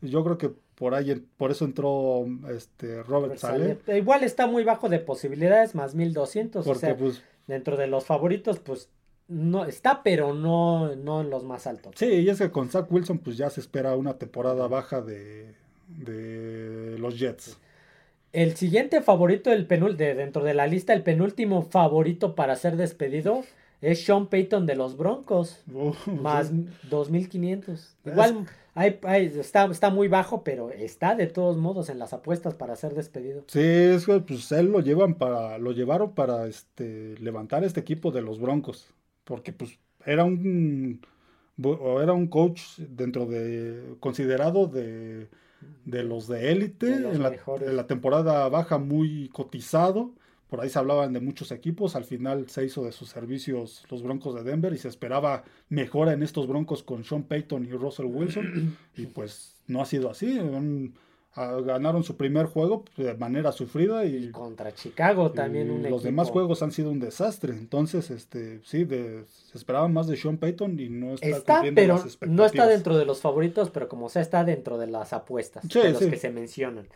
Yo 0.02 0.22
creo 0.24 0.38
que 0.38 0.52
por 0.74 0.94
ahí, 0.94 1.14
por 1.36 1.50
eso 1.50 1.64
entró 1.64 2.26
este 2.50 3.02
Robert 3.02 3.36
Saleh. 3.36 3.78
Igual 3.88 4.24
está 4.24 4.46
muy 4.46 4.64
bajo 4.64 4.88
de 4.88 4.98
posibilidades, 4.98 5.74
más 5.74 5.94
1200. 5.94 6.64
Porque, 6.64 6.76
o 6.76 6.80
sea, 6.80 6.96
pues, 6.96 7.22
dentro 7.46 7.76
de 7.76 7.86
los 7.86 8.04
favoritos, 8.04 8.58
pues 8.58 8.88
no 9.28 9.64
está, 9.64 10.02
pero 10.02 10.34
no, 10.34 10.94
no 10.96 11.20
en 11.20 11.30
los 11.30 11.44
más 11.44 11.66
altos. 11.66 11.94
Sí, 11.96 12.06
y 12.06 12.28
es 12.28 12.38
que 12.38 12.50
con 12.50 12.68
Zach 12.68 12.90
Wilson, 12.90 13.18
pues 13.18 13.36
ya 13.36 13.50
se 13.50 13.60
espera 13.60 13.96
una 13.96 14.14
temporada 14.14 14.66
baja 14.68 15.00
de, 15.00 15.54
de 15.88 16.98
los 16.98 17.18
Jets. 17.18 17.58
El 18.34 18.56
siguiente 18.56 19.00
favorito 19.00 19.52
penul 19.68 19.96
de, 19.96 20.16
dentro 20.16 20.42
de 20.42 20.54
la 20.54 20.66
lista, 20.66 20.92
el 20.92 21.04
penúltimo 21.04 21.62
favorito 21.62 22.34
para 22.34 22.56
ser 22.56 22.76
despedido 22.76 23.44
es 23.80 24.04
Sean 24.04 24.26
Payton 24.26 24.66
de 24.66 24.74
los 24.74 24.96
Broncos. 24.96 25.62
más 26.20 26.50
2500. 26.90 27.96
Igual 28.04 28.46
está, 28.74 29.66
está 29.66 29.90
muy 29.90 30.08
bajo, 30.08 30.42
pero 30.42 30.70
está 30.70 31.14
de 31.14 31.28
todos 31.28 31.58
modos 31.58 31.88
en 31.90 32.00
las 32.00 32.12
apuestas 32.12 32.54
para 32.54 32.74
ser 32.74 32.94
despedido. 32.94 33.44
Sí, 33.46 33.60
es 33.60 34.04
que 34.04 34.18
pues 34.18 34.50
él 34.50 34.72
lo 34.72 34.80
llevan 34.80 35.14
para, 35.14 35.58
lo 35.58 35.70
llevaron 35.70 36.12
para 36.16 36.48
este 36.48 37.14
levantar 37.20 37.62
este 37.62 37.78
equipo 37.78 38.10
de 38.10 38.22
los 38.22 38.40
Broncos. 38.40 38.92
Porque 39.22 39.52
pues 39.52 39.78
era 40.04 40.24
un 40.24 41.00
era 42.02 42.12
un 42.12 42.26
coach 42.26 42.62
dentro 42.78 43.26
de 43.26 43.94
considerado 44.00 44.66
de 44.66 45.28
de 45.84 46.02
los 46.02 46.28
de 46.28 46.52
élite, 46.52 46.94
en, 46.94 47.22
la, 47.22 47.86
temporada 47.86 48.48
baja 48.48 48.78
muy 48.78 49.28
cotizado. 49.28 50.12
Por 50.48 50.60
ahí 50.60 50.68
se 50.68 50.78
hablaban 50.78 51.12
de 51.12 51.20
muchos 51.20 51.50
equipos, 51.50 51.96
al 51.96 52.04
final 52.04 52.48
se 52.48 52.64
hizo 52.64 52.84
de 52.84 52.92
sus 52.92 53.08
servicios 53.08 53.84
los 53.90 54.02
Broncos 54.02 54.34
de 54.34 54.44
Denver 54.44 54.72
y 54.72 54.78
se 54.78 54.88
esperaba 54.88 55.42
mejora 55.68 56.12
en 56.12 56.22
estos 56.22 56.46
Broncos 56.46 56.82
con 56.82 57.02
Sean 57.02 57.24
Payton 57.24 57.64
y 57.64 57.72
Russell 57.72 58.06
Wilson. 58.06 58.76
Y 58.96 59.06
pues 59.06 59.56
no 59.66 59.82
ha 59.82 59.86
sido 59.86 60.10
así 60.10 60.38
ganaron 61.36 62.04
su 62.04 62.16
primer 62.16 62.46
juego 62.46 62.84
de 62.96 63.14
manera 63.14 63.50
sufrida 63.50 64.04
y, 64.04 64.30
contra 64.30 64.72
Chicago 64.72 65.32
también 65.32 65.70
un 65.70 65.82
los 65.82 66.04
demás 66.04 66.30
juegos 66.30 66.62
han 66.62 66.70
sido 66.70 66.90
un 66.90 67.00
desastre. 67.00 67.52
Entonces 67.54 68.10
este 68.10 68.60
sí 68.64 68.84
de, 68.84 69.24
se 69.50 69.58
esperaba 69.58 69.88
más 69.88 70.06
de 70.06 70.16
Sean 70.16 70.36
Payton 70.36 70.78
y 70.78 70.88
no 70.88 71.14
está, 71.14 71.28
está 71.28 71.62
pero 71.74 72.02
no 72.26 72.44
está 72.44 72.66
dentro 72.66 72.96
de 72.96 73.04
los 73.04 73.20
favoritos 73.20 73.70
pero 73.70 73.88
como 73.88 74.08
sea 74.08 74.22
está 74.22 74.44
dentro 74.44 74.78
de 74.78 74.86
las 74.86 75.12
apuestas 75.12 75.68
de 75.68 75.90
los 75.90 76.02
que 76.02 76.16
se 76.16 76.30
mencionan. 76.30 76.86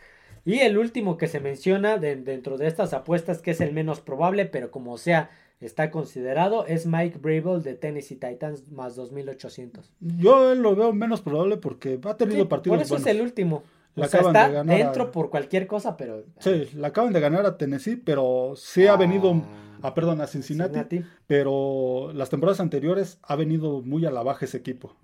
Y 0.45 0.59
el 0.59 0.77
último 0.77 1.17
que 1.17 1.27
se 1.27 1.41
menciona 1.41 1.97
dentro 1.97 2.57
de 2.57 2.67
estas 2.67 2.93
apuestas 2.93 3.41
que 3.41 3.51
es 3.51 3.59
el 3.59 3.73
menos 3.73 3.99
probable 3.99 4.45
pero 4.45 4.71
como 4.71 4.97
sea 4.97 5.29
está 5.59 5.91
considerado 5.91 6.65
es 6.65 6.85
Mike 6.85 7.19
Brable 7.21 7.59
de 7.61 7.73
Tennessee 7.73 8.15
Titans 8.15 8.71
más 8.71 8.95
2800 8.95 9.91
yo 9.99 10.55
lo 10.55 10.73
veo 10.73 10.93
menos 10.93 11.19
probable 11.19 11.57
porque 11.57 11.99
ha 12.01 12.15
tenido 12.15 12.47
partidos 12.47 12.77
por 12.77 12.85
eso 12.85 12.95
es 12.95 13.05
el 13.05 13.19
último 13.19 13.63
la 13.95 14.05
está 14.05 14.63
dentro 14.63 15.11
por 15.11 15.29
cualquier 15.29 15.67
cosa, 15.67 15.97
pero... 15.97 16.23
Sí, 16.39 16.69
la 16.75 16.89
acaban 16.89 17.13
de 17.13 17.19
ganar 17.19 17.45
a 17.45 17.57
Tennessee, 17.57 17.95
pero 17.97 18.53
sí 18.55 18.87
ha 18.87 18.95
venido... 18.95 19.33
Ah, 19.33 19.89
ah 19.89 19.93
perdón, 19.93 20.21
a 20.21 20.27
Cincinnati, 20.27 21.03
Pero 21.27 22.11
las 22.13 22.29
temporadas 22.29 22.59
anteriores 22.59 23.19
ha 23.23 23.35
venido 23.35 23.81
muy 23.81 24.05
a 24.05 24.11
la 24.11 24.23
baja 24.23 24.45
ese 24.45 24.57
equipo. 24.57 24.95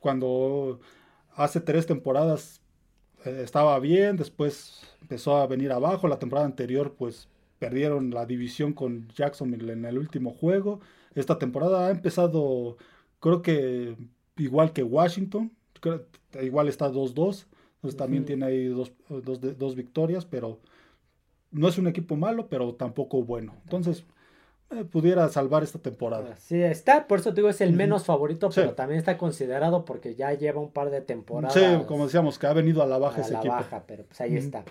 Cuando 0.00 0.80
hace 1.34 1.60
tres 1.60 1.86
temporadas 1.86 2.60
eh, 3.24 3.40
estaba 3.44 3.78
bien, 3.78 4.16
después 4.16 4.82
empezó 5.02 5.36
a 5.36 5.46
venir 5.46 5.72
abajo. 5.72 6.08
La 6.08 6.18
temporada 6.18 6.46
anterior, 6.46 6.94
pues 6.96 7.28
perdieron 7.58 8.10
la 8.10 8.26
división 8.26 8.72
con 8.72 9.08
Jacksonville 9.08 9.72
en 9.72 9.84
el 9.84 9.98
último 9.98 10.32
juego. 10.32 10.80
Esta 11.14 11.38
temporada 11.38 11.88
ha 11.88 11.90
empezado, 11.90 12.76
creo 13.20 13.42
que 13.42 13.96
igual 14.36 14.72
que 14.72 14.82
Washington, 14.82 15.52
igual 16.40 16.68
está 16.68 16.90
2-2. 16.90 17.46
Entonces 17.78 17.96
también 17.96 18.24
tiene 18.24 18.46
ahí 18.46 18.64
dos, 18.66 18.92
dos, 19.08 19.76
victorias, 19.76 20.24
pero 20.24 20.58
no 21.52 21.68
es 21.68 21.78
un 21.78 21.86
equipo 21.86 22.16
malo, 22.16 22.48
pero 22.48 22.74
tampoco 22.74 23.22
bueno. 23.22 23.54
Entonces, 23.62 24.04
eh, 24.70 24.84
pudiera 24.84 25.28
salvar 25.28 25.62
esta 25.62 25.78
temporada. 25.78 26.34
Sí, 26.38 26.60
está, 26.60 27.06
por 27.06 27.20
eso 27.20 27.30
te 27.30 27.36
digo, 27.36 27.48
es 27.48 27.60
el 27.60 27.72
menos 27.72 28.04
favorito, 28.04 28.50
pero 28.52 28.74
también 28.74 28.98
está 28.98 29.16
considerado 29.16 29.84
porque 29.84 30.16
ya 30.16 30.34
lleva 30.34 30.60
un 30.60 30.72
par 30.72 30.90
de 30.90 31.02
temporadas. 31.02 31.54
Sí, 31.54 31.84
como 31.86 32.06
decíamos, 32.06 32.36
que 32.36 32.48
ha 32.48 32.52
venido 32.52 32.82
a 32.82 32.86
la 32.86 32.98
baja 32.98 33.18
a 33.18 33.24
ese 33.24 33.34
la 33.34 33.42
baja, 33.42 33.84
pero 33.86 34.02
pues 34.04 34.20
ahí 34.20 34.36
está. 34.36 34.64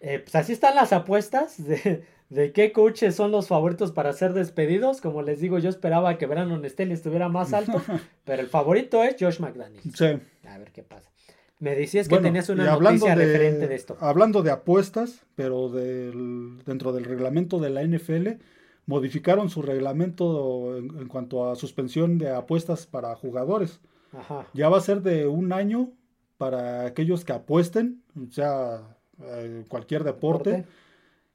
Eh, 0.00 0.18
pues 0.18 0.34
así 0.34 0.52
están 0.52 0.74
las 0.74 0.92
apuestas 0.92 1.64
de, 1.64 2.04
de, 2.28 2.52
qué 2.52 2.72
coaches 2.72 3.14
son 3.14 3.30
los 3.30 3.46
favoritos 3.46 3.92
para 3.92 4.12
ser 4.12 4.32
despedidos. 4.32 5.00
Como 5.00 5.22
les 5.22 5.40
digo, 5.40 5.58
yo 5.58 5.70
esperaba 5.70 6.18
que 6.18 6.26
Brandon 6.26 6.64
Staley 6.68 6.92
estuviera 6.92 7.28
más 7.28 7.52
alto, 7.52 7.80
pero 8.24 8.42
el 8.42 8.48
favorito 8.48 9.04
es 9.04 9.14
Josh 9.18 9.38
McDaniels. 9.38 9.96
Sí. 9.96 10.18
A 10.46 10.58
ver 10.58 10.72
qué 10.72 10.82
pasa. 10.82 11.10
Me 11.58 11.74
decías 11.74 12.08
que 12.08 12.18
tenías 12.18 12.48
una 12.50 12.76
noticia 12.76 13.14
referente 13.14 13.66
de 13.66 13.74
esto. 13.74 13.96
Hablando 14.00 14.42
de 14.42 14.50
apuestas, 14.50 15.24
pero 15.34 15.70
del, 15.70 16.58
dentro 16.66 16.92
del 16.92 17.04
reglamento 17.04 17.58
de 17.58 17.70
la 17.70 17.82
NFL, 17.82 18.42
modificaron 18.84 19.48
su 19.48 19.62
reglamento 19.62 20.76
en, 20.76 21.08
cuanto 21.08 21.50
a 21.50 21.56
suspensión 21.56 22.18
de 22.18 22.30
apuestas 22.30 22.86
para 22.86 23.14
jugadores. 23.16 23.80
Ajá. 24.12 24.46
Ya 24.52 24.68
va 24.68 24.78
a 24.78 24.82
ser 24.82 25.00
de 25.02 25.26
un 25.26 25.52
año 25.52 25.90
para 26.36 26.84
aquellos 26.84 27.24
que 27.24 27.32
apuesten, 27.32 28.02
o 28.16 28.30
sea, 28.30 28.96
eh, 29.22 29.64
cualquier 29.68 30.04
deporte, 30.04 30.66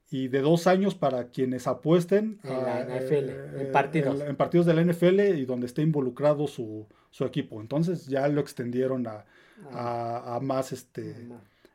y 0.08 0.28
de 0.28 0.40
dos 0.40 0.68
años 0.68 0.94
para 0.94 1.28
quienes 1.28 1.66
apuesten 1.66 2.38
en 2.44 2.62
la 2.62 2.84
NFL, 2.84 3.28
eh, 3.28 3.62
en 3.66 3.72
partidos. 3.72 4.20
En, 4.20 4.36
partidos 4.36 4.66
de 4.66 4.74
la 4.74 4.84
NFL 4.84 5.20
y 5.36 5.46
donde 5.46 5.66
esté 5.66 5.82
involucrado 5.82 6.46
su, 6.46 6.86
su 7.10 7.24
equipo. 7.24 7.60
Entonces 7.60 8.06
ya 8.06 8.28
lo 8.28 8.40
extendieron 8.40 9.06
a, 9.08 9.24
a, 9.72 10.38
más 10.42 10.72
este 10.72 11.14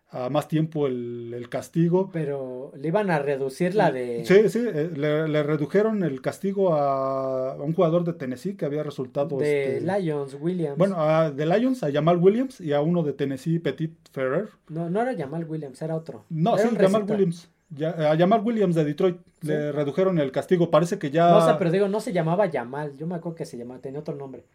a 0.10 0.30
más 0.30 0.48
tiempo 0.48 0.88
el, 0.88 1.48
castigo. 1.50 2.10
Pero 2.12 2.72
le 2.78 2.88
iban 2.88 3.12
a 3.12 3.20
reducir 3.20 3.76
la 3.76 3.92
de... 3.92 4.24
Sí, 4.26 4.50
sí, 4.50 4.66
eh, 4.66 4.92
le, 4.96 5.44
redujeron 5.44 6.04
el 6.04 6.22
castigo 6.22 6.74
a, 6.74 7.56
un 7.56 7.74
jugador 7.74 8.04
de 8.04 8.14
Tennessee 8.14 8.56
que 8.56 8.66
había 8.66 8.84
resultado... 8.84 9.38
De 9.38 9.78
este, 9.78 10.00
Lions, 10.00 10.38
Williams. 10.40 10.78
Bueno, 10.78 10.96
a, 11.00 11.32
de 11.32 11.46
Lions, 11.46 11.84
a 11.84 11.92
Jamal 11.92 12.18
Williams 12.18 12.62
y 12.62 12.74
a 12.74 12.82
uno 12.82 13.04
de 13.04 13.14
Tennessee, 13.14 13.60
Petit 13.60 13.94
Ferrer. 14.12 14.50
No, 14.70 14.90
no 14.90 15.02
era 15.02 15.16
Jamal 15.16 15.46
Williams, 15.46 15.82
era 15.82 15.96
otro. 15.96 16.26
No, 16.30 16.58
sí, 16.58 16.68
Jamal 16.78 17.04
Williams. 17.04 17.50
Ya, 17.70 18.12
a 18.12 18.18
Jamal 18.18 18.42
Williams 18.46 18.76
de 18.76 18.86
Detroit 18.86 19.18
le 19.42 19.74
redujeron 19.74 20.20
el 20.20 20.32
castigo. 20.32 20.72
Parece 20.72 20.98
que 20.98 21.12
ya. 21.12 21.32
No 21.32 21.46
sé, 21.46 21.54
pero 21.60 21.70
digo, 21.70 21.90
no 21.90 22.00
se 22.00 22.14
llamaba 22.14 22.50
Jamal. 22.50 22.96
Yo 22.96 23.08
me 23.08 23.16
acuerdo 23.16 23.36
que 23.36 23.46
se 23.46 23.58
llamaba, 23.58 23.82
tenía 23.82 24.00
otro 24.00 24.16
nombre. 24.16 24.46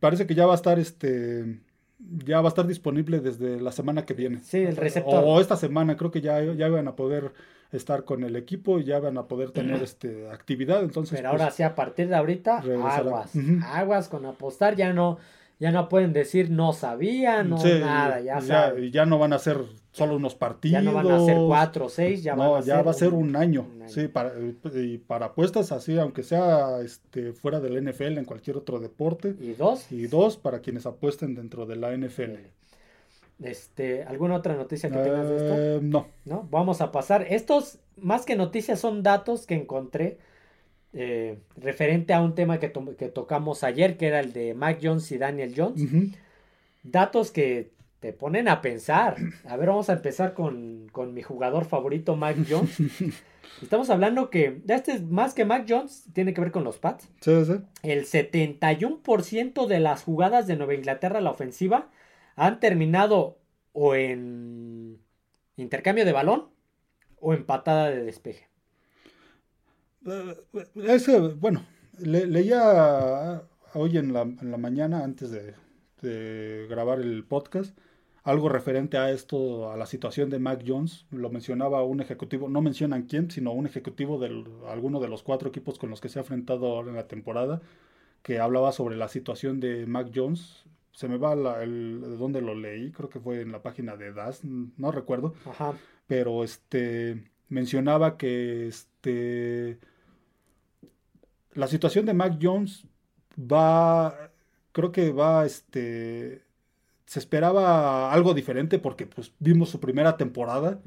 parece 0.00 0.26
que 0.26 0.34
ya 0.34 0.46
va 0.46 0.52
a 0.54 0.56
estar 0.56 0.76
este 0.80 1.60
ya 1.98 2.40
va 2.40 2.48
a 2.48 2.50
estar 2.50 2.66
disponible 2.66 3.20
desde 3.20 3.60
la 3.60 3.72
semana 3.72 4.04
que 4.04 4.14
viene. 4.14 4.40
Sí, 4.42 4.58
el 4.58 4.76
receptor. 4.76 5.22
O, 5.24 5.40
esta 5.40 5.56
semana, 5.56 5.96
creo 5.96 6.10
que 6.10 6.20
ya, 6.20 6.42
ya 6.42 6.68
van 6.68 6.88
a 6.88 6.96
poder 6.96 7.32
estar 7.72 8.04
con 8.04 8.22
el 8.22 8.36
equipo 8.36 8.78
y 8.78 8.84
ya 8.84 8.98
van 9.00 9.18
a 9.18 9.26
poder 9.26 9.50
tener 9.50 9.82
este 9.82 10.30
actividad. 10.30 10.82
Entonces, 10.82 11.18
Pero 11.18 11.30
ahora 11.30 11.46
pues, 11.46 11.54
sí, 11.54 11.62
a 11.62 11.74
partir 11.74 12.08
de 12.08 12.16
ahorita, 12.16 12.58
aguas. 12.58 13.32
Aguas 13.64 14.08
con 14.08 14.26
apostar, 14.26 14.76
ya 14.76 14.92
no, 14.92 15.18
ya 15.58 15.70
no 15.72 15.88
pueden 15.88 16.12
decir 16.12 16.50
no 16.50 16.72
sabían, 16.72 17.50
no 17.50 17.56
nada, 17.56 18.20
ya, 18.20 18.40
ya, 18.40 18.74
ya 18.90 19.06
no 19.06 19.18
van 19.18 19.32
a 19.32 19.38
ser 19.38 19.58
solo 19.96 20.16
unos 20.16 20.34
partidos. 20.34 20.72
Ya 20.72 20.82
no 20.82 20.92
van 20.92 21.10
a 21.10 21.24
ser 21.24 21.38
cuatro 21.46 21.86
o 21.86 21.88
seis, 21.88 22.22
ya 22.22 22.36
no, 22.36 22.62
ya 22.62 22.82
va 22.82 22.90
a 22.90 22.94
ser 22.94 23.14
un 23.14 23.34
año. 23.34 23.66
Sí, 23.86 24.08
para, 24.08 24.32
y 24.74 24.98
para 24.98 25.26
apuestas 25.26 25.72
así, 25.72 25.98
aunque 25.98 26.22
sea 26.22 26.80
este, 26.80 27.32
fuera 27.32 27.60
del 27.60 27.82
NFL, 27.82 28.18
en 28.18 28.26
cualquier 28.26 28.58
otro 28.58 28.78
deporte. 28.78 29.34
¿Y 29.40 29.54
dos? 29.54 29.90
Y 29.90 30.06
dos 30.06 30.36
para 30.36 30.60
quienes 30.60 30.84
apuesten 30.84 31.34
dentro 31.34 31.64
de 31.64 31.76
la 31.76 31.96
NFL. 31.96 32.36
Este, 33.42 34.02
¿Alguna 34.04 34.36
otra 34.36 34.54
noticia 34.54 34.90
que 34.90 34.98
tengas 34.98 35.28
de 35.28 35.36
esto? 35.36 35.54
Eh, 35.56 35.80
no. 35.82 36.08
No, 36.26 36.46
vamos 36.50 36.82
a 36.82 36.92
pasar. 36.92 37.26
Estos, 37.30 37.78
más 37.96 38.26
que 38.26 38.36
noticias, 38.36 38.78
son 38.78 39.02
datos 39.02 39.46
que 39.46 39.54
encontré 39.54 40.18
eh, 40.98 41.38
referente 41.56 42.14
a 42.14 42.22
un 42.22 42.34
tema 42.34 42.58
que, 42.58 42.72
que, 42.98 43.08
tocamos 43.08 43.64
ayer, 43.64 43.98
que 43.98 44.06
era 44.06 44.20
el 44.20 44.32
de 44.32 44.54
Mac 44.54 44.78
Jones 44.82 45.12
y 45.12 45.18
Daniel 45.18 45.52
Jones. 45.54 45.82
Datos 46.82 47.30
que 47.30 47.70
te 48.00 48.14
ponen 48.14 48.48
a 48.48 48.62
pensar. 48.62 49.16
A 49.46 49.58
ver, 49.58 49.68
vamos 49.68 49.90
a 49.90 49.92
empezar 49.92 50.32
con, 50.32 50.90
mi 51.12 51.20
jugador 51.20 51.66
favorito, 51.66 52.16
Mac 52.16 52.38
Jones. 52.48 52.78
Estamos 53.62 53.90
hablando 53.90 54.30
que, 54.30 54.62
este 54.68 54.92
es 54.92 55.02
más 55.02 55.34
que 55.34 55.44
Mac 55.44 55.66
Jones, 55.68 56.06
tiene 56.14 56.32
que 56.32 56.40
ver 56.40 56.50
con 56.50 56.64
los 56.64 56.78
Pats. 56.78 57.10
Sí, 57.20 57.44
sí. 57.44 57.54
El 57.82 58.06
71% 58.06 59.66
de 59.66 59.80
las 59.80 60.02
jugadas 60.02 60.46
de 60.46 60.56
Nueva 60.56 60.74
Inglaterra 60.74 61.18
a 61.18 61.22
la 61.22 61.30
ofensiva 61.30 61.90
han 62.36 62.58
terminado 62.58 63.38
o 63.74 63.94
en 63.94 64.98
intercambio 65.58 66.06
de 66.06 66.12
balón 66.12 66.48
o 67.20 67.34
en 67.34 67.44
patada 67.44 67.90
de 67.90 68.02
despeje. 68.02 68.48
Eh, 70.06 70.36
ese, 70.86 71.18
bueno, 71.18 71.64
leía 71.98 73.42
hoy 73.74 73.98
en 73.98 74.12
la, 74.12 74.22
en 74.22 74.50
la 74.50 74.56
mañana 74.56 75.04
antes 75.04 75.30
de, 75.30 75.54
de 76.00 76.66
grabar 76.68 77.00
el 77.00 77.24
podcast 77.24 77.76
algo 78.26 78.48
referente 78.48 78.98
a 78.98 79.12
esto, 79.12 79.70
a 79.70 79.76
la 79.76 79.86
situación 79.86 80.30
de 80.30 80.40
Mac 80.40 80.64
Jones. 80.66 81.06
Lo 81.12 81.30
mencionaba 81.30 81.84
un 81.84 82.00
ejecutivo, 82.00 82.48
no 82.48 82.60
mencionan 82.60 83.04
quién, 83.04 83.30
sino 83.30 83.52
un 83.52 83.66
ejecutivo 83.66 84.18
de 84.18 84.44
alguno 84.68 84.98
de 84.98 85.06
los 85.06 85.22
cuatro 85.22 85.48
equipos 85.48 85.78
con 85.78 85.90
los 85.90 86.00
que 86.00 86.08
se 86.08 86.18
ha 86.18 86.22
enfrentado 86.22 86.66
ahora 86.66 86.90
en 86.90 86.96
la 86.96 87.06
temporada, 87.06 87.62
que 88.22 88.40
hablaba 88.40 88.72
sobre 88.72 88.96
la 88.96 89.06
situación 89.06 89.60
de 89.60 89.86
Mac 89.86 90.10
Jones. 90.12 90.64
Se 90.90 91.06
me 91.06 91.18
va 91.18 91.34
el, 91.62 92.00
de 92.00 92.16
dónde 92.16 92.40
lo 92.42 92.56
leí, 92.56 92.90
creo 92.90 93.08
que 93.08 93.20
fue 93.20 93.42
en 93.42 93.52
la 93.52 93.62
página 93.62 93.96
de 93.96 94.12
DAS, 94.12 94.42
no 94.42 94.90
recuerdo. 94.90 95.34
Pero 96.08 96.42
este 96.42 97.30
mencionaba 97.48 98.16
que 98.16 98.66
este 98.66 99.78
la 101.56 101.66
situación 101.66 102.06
de 102.06 102.14
Mac 102.14 102.38
Jones 102.40 102.84
va 103.38 104.30
creo 104.72 104.92
que 104.92 105.10
va 105.10 105.46
este 105.46 106.42
se 107.06 107.18
esperaba 107.18 108.12
algo 108.12 108.34
diferente 108.34 108.78
porque 108.78 109.06
pues 109.06 109.32
vimos 109.38 109.70
su 109.70 109.80
primera 109.80 110.16
temporada. 110.16 110.80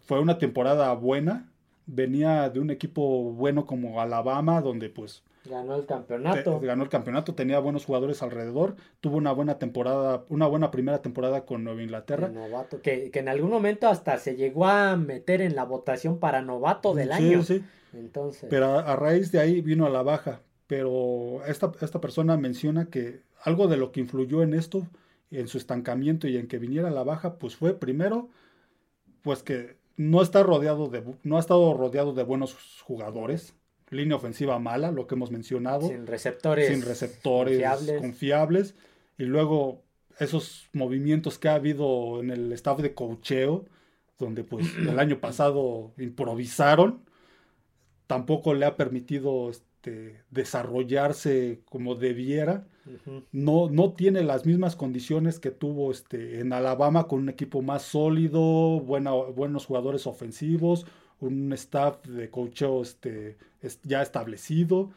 Fue 0.00 0.20
una 0.20 0.38
temporada 0.38 0.92
buena. 0.94 1.48
Venía 1.86 2.50
de 2.50 2.60
un 2.60 2.70
equipo 2.70 3.32
bueno 3.32 3.64
como 3.64 4.00
Alabama, 4.00 4.60
donde 4.60 4.90
pues... 4.90 5.22
Ganó 5.44 5.74
el 5.74 5.86
campeonato. 5.86 6.60
ganó 6.60 6.84
el 6.84 6.88
campeonato, 6.88 7.34
tenía 7.34 7.58
buenos 7.58 7.84
jugadores 7.84 8.22
alrededor, 8.22 8.76
tuvo 9.00 9.16
una 9.16 9.32
buena 9.32 9.58
temporada, 9.58 10.24
una 10.28 10.46
buena 10.46 10.70
primera 10.70 11.02
temporada 11.02 11.44
con 11.44 11.64
Nueva 11.64 11.82
Inglaterra. 11.82 12.28
novato, 12.28 12.80
que, 12.80 13.10
en 13.12 13.28
algún 13.28 13.50
momento 13.50 13.88
hasta 13.88 14.18
se 14.18 14.36
llegó 14.36 14.66
a 14.66 14.96
meter 14.96 15.40
en 15.40 15.56
la 15.56 15.64
votación 15.64 16.18
para 16.18 16.42
novato 16.42 16.94
del 16.94 17.10
año. 17.10 17.42
Sí. 17.42 17.64
Entonces. 17.92 18.48
Pero 18.48 18.78
a, 18.78 18.96
raíz 18.96 19.32
de 19.32 19.40
ahí 19.40 19.60
vino 19.60 19.86
a 19.86 19.90
la 19.90 20.02
baja. 20.02 20.40
Pero 20.66 21.44
esta, 21.46 21.72
esta 21.80 22.00
persona 22.00 22.36
menciona 22.36 22.86
que 22.86 23.22
algo 23.42 23.68
de 23.68 23.76
lo 23.76 23.92
que 23.92 24.00
influyó 24.00 24.42
en 24.42 24.54
esto 24.54 24.86
en 25.32 25.48
su 25.48 25.58
estancamiento 25.58 26.28
y 26.28 26.36
en 26.36 26.46
que 26.46 26.58
viniera 26.58 26.90
la 26.90 27.02
baja, 27.02 27.38
pues 27.38 27.56
fue 27.56 27.78
primero, 27.78 28.28
pues 29.22 29.42
que 29.42 29.76
no 29.96 30.22
está 30.22 30.42
rodeado 30.42 30.88
de, 30.88 31.02
no 31.22 31.36
ha 31.36 31.40
estado 31.40 31.74
rodeado 31.74 32.12
de 32.12 32.22
buenos 32.22 32.82
jugadores, 32.82 33.54
línea 33.90 34.16
ofensiva 34.16 34.58
mala, 34.58 34.90
lo 34.90 35.06
que 35.06 35.14
hemos 35.14 35.30
mencionado, 35.30 35.88
sin 35.88 36.06
receptores, 36.06 36.68
sin 36.68 36.82
receptores 36.82 37.62
confiables. 38.00 38.74
y 39.18 39.24
luego 39.24 39.82
esos 40.18 40.68
movimientos 40.72 41.38
que 41.38 41.48
ha 41.48 41.54
habido 41.54 42.20
en 42.20 42.30
el 42.30 42.52
staff 42.52 42.80
de 42.80 42.94
cocheo, 42.94 43.64
donde 44.18 44.44
pues 44.44 44.66
el 44.76 44.98
año 44.98 45.18
pasado 45.18 45.92
improvisaron, 45.98 47.02
tampoco 48.06 48.54
le 48.54 48.66
ha 48.66 48.76
permitido 48.76 49.50
este, 49.50 50.22
desarrollarse 50.30 51.60
como 51.68 51.94
debiera 51.94 52.66
no, 53.30 53.68
no 53.70 53.92
tiene 53.92 54.22
las 54.22 54.44
mismas 54.44 54.76
condiciones 54.76 55.38
que 55.38 55.50
tuvo 55.50 55.90
este, 55.92 56.40
en 56.40 56.52
Alabama 56.52 57.06
con 57.06 57.20
un 57.20 57.28
equipo 57.28 57.62
más 57.62 57.82
sólido, 57.82 58.80
buenos 58.80 59.66
jugadores 59.66 60.06
ofensivos, 60.06 60.86
un 61.20 61.52
staff 61.52 62.04
de 62.06 62.30
coacheo 62.30 62.82
este, 62.82 63.36
ya 63.84 64.02
establecido. 64.02 64.90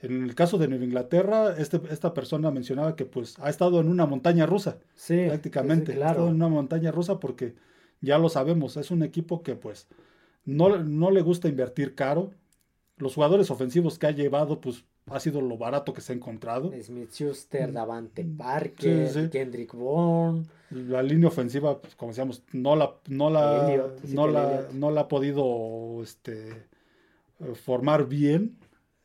En 0.00 0.22
el 0.22 0.34
caso 0.34 0.58
de 0.58 0.68
Nueva 0.68 0.84
Inglaterra, 0.84 1.54
este, 1.56 1.80
esta 1.90 2.14
persona 2.14 2.50
mencionaba 2.50 2.96
que 2.96 3.04
pues 3.04 3.38
ha 3.38 3.50
estado 3.50 3.80
en 3.80 3.88
una 3.88 4.06
montaña 4.06 4.46
rusa, 4.46 4.78
sí, 4.94 5.26
prácticamente. 5.26 5.92
Ha 5.92 5.94
estado 5.94 6.28
en 6.28 6.34
una 6.34 6.48
montaña 6.48 6.90
rusa 6.90 7.20
porque 7.20 7.54
ya 8.00 8.18
lo 8.18 8.28
sabemos, 8.28 8.76
es 8.76 8.90
un 8.90 9.02
equipo 9.02 9.42
que 9.42 9.56
pues 9.56 9.88
no, 10.44 10.78
no 10.78 11.10
le 11.10 11.22
gusta 11.22 11.48
invertir 11.48 11.94
caro. 11.94 12.32
Los 13.00 13.14
jugadores 13.14 13.50
ofensivos 13.50 13.98
que 13.98 14.06
ha 14.06 14.10
llevado 14.10 14.60
pues 14.60 14.84
ha 15.06 15.18
sido 15.18 15.40
lo 15.40 15.56
barato 15.56 15.92
que 15.92 16.00
se 16.00 16.12
ha 16.12 16.16
encontrado. 16.16 16.70
Smith 16.82 17.10
Schuster, 17.12 17.70
mm. 17.70 17.72
Davante 17.72 18.24
Parker, 18.24 19.30
Kendrick 19.30 19.74
Bourne. 19.74 20.44
La 20.70 21.02
línea 21.02 21.28
ofensiva, 21.28 21.80
pues, 21.80 21.96
como 21.96 22.12
decíamos, 22.12 22.42
no 22.52 22.76
la, 22.76 22.94
no 23.08 23.30
la, 23.30 23.90
no, 24.04 24.28
la 24.28 24.68
no 24.72 24.90
la 24.90 25.00
ha 25.00 25.08
podido 25.08 26.00
este, 26.02 26.50
eh, 26.50 27.54
formar 27.54 28.06
bien. 28.06 28.58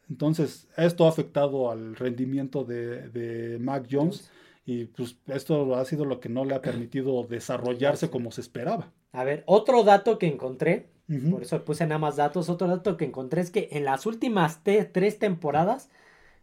Entonces, 0.09 0.67
esto 0.77 1.05
ha 1.05 1.09
afectado 1.09 1.71
al 1.71 1.95
rendimiento 1.95 2.63
de, 2.63 3.09
de 3.09 3.57
Mac 3.57 3.87
Jones 3.89 4.29
y 4.65 4.85
pues 4.85 5.17
esto 5.27 5.75
ha 5.75 5.85
sido 5.85 6.05
lo 6.05 6.19
que 6.19 6.29
no 6.29 6.43
le 6.43 6.55
ha 6.55 6.61
permitido 6.61 7.23
desarrollarse 7.23 8.09
como 8.09 8.31
se 8.31 8.41
esperaba. 8.41 8.91
A 9.11 9.23
ver, 9.23 9.43
otro 9.47 9.83
dato 9.83 10.19
que 10.19 10.27
encontré 10.27 10.89
por 11.29 11.43
eso 11.43 11.63
puse 11.65 11.85
nada 11.85 11.99
más 11.99 12.15
datos. 12.15 12.49
Otro 12.49 12.67
dato 12.67 12.97
que 12.97 13.05
encontré 13.05 13.41
es 13.41 13.51
que 13.51 13.69
en 13.71 13.85
las 13.85 14.05
últimas 14.05 14.61
tres 14.63 15.19
temporadas, 15.19 15.89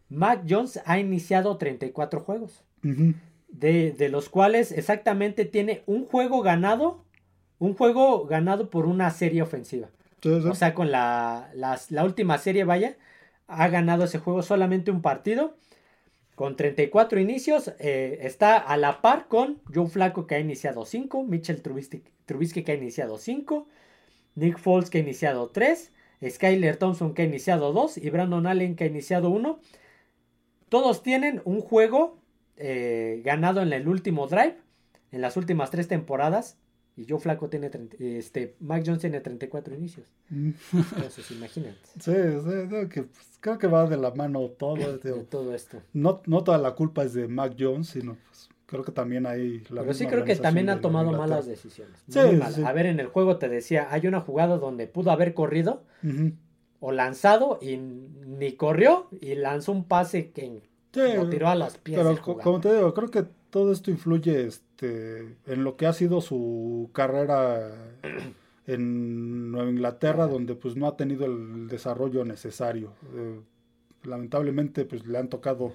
Mac 0.09 0.43
Jones 0.47 0.81
ha 0.85 0.99
iniciado 0.99 1.57
34 1.57 2.21
juegos. 2.21 2.63
de, 2.81 4.09
los 4.09 4.29
cuales 4.29 4.71
exactamente 4.71 5.45
tiene 5.45 5.83
un 5.85 6.05
juego 6.05 6.41
ganado. 6.41 7.03
Un 7.59 7.75
juego 7.75 8.25
ganado 8.25 8.69
por 8.69 8.85
una 8.85 9.09
serie 9.11 9.41
ofensiva. 9.41 9.89
O 10.25 10.55
sea, 10.55 10.73
con 10.73 10.91
la, 10.91 11.49
la 11.53 12.03
última 12.05 12.37
serie, 12.37 12.63
vaya, 12.63 12.97
ha 13.47 13.67
ganado 13.67 14.05
ese 14.05 14.19
juego 14.19 14.41
solamente 14.41 14.91
un 14.91 15.01
partido. 15.01 15.55
con 16.35 16.55
34 16.55 17.19
inicios, 17.19 17.73
eh, 17.79 18.19
está 18.21 18.57
a 18.57 18.75
la 18.77 19.01
par 19.01 19.27
con 19.27 19.61
Joe 19.73 19.87
Flaco 19.87 20.25
que 20.25 20.35
ha 20.35 20.39
iniciado 20.39 20.85
5, 20.85 21.23
Mitchell 21.23 21.61
Trubisky, 21.61 22.63
que 22.63 22.71
ha 22.71 22.75
iniciado 22.75 23.17
5, 23.17 23.67
Nick 24.35 24.57
Foles 24.57 24.89
que 24.89 24.97
ha 24.99 25.01
iniciado 25.01 25.49
3, 25.49 25.91
Skyler 26.29 26.77
Thompson 26.77 27.13
que 27.13 27.23
ha 27.23 27.25
iniciado 27.25 27.73
2 27.73 27.97
y 27.97 28.09
Brandon 28.09 28.47
Allen 28.47 28.75
que 28.75 28.85
ha 28.85 28.87
iniciado 28.87 29.29
1. 29.29 29.59
Todos 30.69 31.03
tienen 31.03 31.41
un 31.45 31.61
juego 31.61 32.17
eh, 32.57 33.21
ganado 33.23 33.61
en 33.61 33.73
el 33.73 33.87
último 33.87 34.27
drive, 34.27 34.57
en 35.11 35.21
las 35.21 35.37
últimas 35.37 35.71
tres 35.71 35.87
temporadas. 35.87 36.57
Y 36.95 37.07
Joe 37.09 37.19
Flaco 37.19 37.49
tiene, 37.49 37.71
este, 37.99 38.55
Mike 38.59 38.83
Jones 38.85 39.01
tiene 39.01 39.19
34 39.19 39.73
inicios. 39.73 40.13
Mm. 40.29 40.51
Entonces, 40.73 41.31
imagínate. 41.31 41.79
Sí, 41.99 42.11
sí, 42.11 42.89
que, 42.89 43.03
pues, 43.03 43.37
creo 43.39 43.57
que 43.57 43.65
va 43.65 43.87
de 43.87 43.97
la 43.97 44.11
mano 44.11 44.47
todo. 44.49 44.99
todo 45.29 45.55
esto. 45.55 45.81
No, 45.91 46.21
no 46.27 46.43
toda 46.43 46.59
la 46.59 46.75
culpa 46.75 47.03
es 47.03 47.13
de 47.13 47.27
Mac 47.27 47.55
Jones, 47.57 47.89
sino 47.89 48.15
pues, 48.27 48.49
creo 48.73 48.83
que 48.83 48.91
también 48.91 49.27
hay 49.27 49.63
la 49.69 49.81
Pero 49.81 49.93
sí 49.93 50.07
creo 50.07 50.23
que 50.23 50.35
también 50.35 50.69
ha 50.69 50.81
tomado 50.81 51.11
malas 51.11 51.45
decisiones. 51.45 52.03
Sí, 52.09 52.19
A 52.19 52.73
ver, 52.73 52.87
en 52.87 52.99
el 52.99 53.07
juego 53.07 53.37
te 53.37 53.47
decía, 53.47 53.87
hay 53.91 54.07
una 54.07 54.19
jugada 54.19 54.57
donde 54.57 54.87
pudo 54.87 55.11
haber 55.11 55.35
corrido 55.35 55.83
o 56.79 56.91
lanzado 56.91 57.59
y 57.61 57.77
ni 57.77 58.53
corrió 58.53 59.07
y 59.21 59.35
lanzó 59.35 59.71
un 59.71 59.85
pase 59.85 60.31
que 60.31 60.61
lo 61.15 61.29
tiró 61.29 61.49
a 61.49 61.55
las 61.55 61.77
pies. 61.77 61.99
Pero 61.99 62.19
como 62.41 62.59
te 62.59 62.73
digo, 62.73 62.93
creo 62.93 63.09
que 63.09 63.25
todo 63.51 63.71
esto 63.71 63.91
influye 63.91 64.47
este, 64.47 65.37
en 65.45 65.63
lo 65.63 65.77
que 65.77 65.85
ha 65.85 65.93
sido 65.93 66.19
su 66.19 66.89
carrera 66.93 67.71
en 68.65 69.51
Nueva 69.51 69.69
Inglaterra, 69.69 70.25
donde 70.25 70.55
pues 70.55 70.75
no 70.75 70.87
ha 70.87 70.97
tenido 70.97 71.25
el 71.25 71.67
desarrollo 71.67 72.25
necesario. 72.25 72.93
Eh, 73.15 73.39
lamentablemente 74.03 74.85
pues 74.85 75.05
le 75.05 75.19
han 75.19 75.29
tocado 75.29 75.73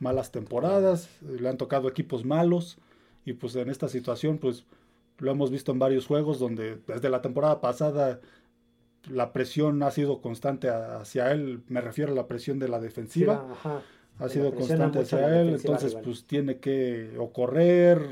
malas 0.00 0.32
temporadas, 0.32 1.08
le 1.22 1.48
han 1.48 1.56
tocado 1.56 1.88
equipos 1.88 2.24
malos 2.24 2.78
y 3.24 3.34
pues 3.34 3.54
en 3.54 3.70
esta 3.70 3.88
situación 3.88 4.38
pues 4.38 4.64
lo 5.18 5.30
hemos 5.30 5.50
visto 5.50 5.70
en 5.70 5.78
varios 5.78 6.06
juegos 6.06 6.38
donde 6.38 6.78
desde 6.86 7.10
la 7.10 7.22
temporada 7.22 7.60
pasada 7.60 8.20
la 9.08 9.32
presión 9.32 9.82
ha 9.82 9.90
sido 9.90 10.20
constante 10.20 10.68
hacia 10.68 11.30
él, 11.30 11.62
me 11.68 11.80
refiero 11.80 12.12
a 12.12 12.16
la 12.16 12.26
presión 12.26 12.58
de 12.58 12.68
la 12.68 12.80
defensiva 12.80 13.46
ha 14.18 14.28
sido 14.28 14.54
constante 14.54 15.00
hacia 15.00 15.40
él, 15.40 15.50
entonces 15.50 15.96
pues 16.02 16.24
tiene 16.24 16.58
que 16.58 17.14
o 17.18 17.32
correr 17.32 18.06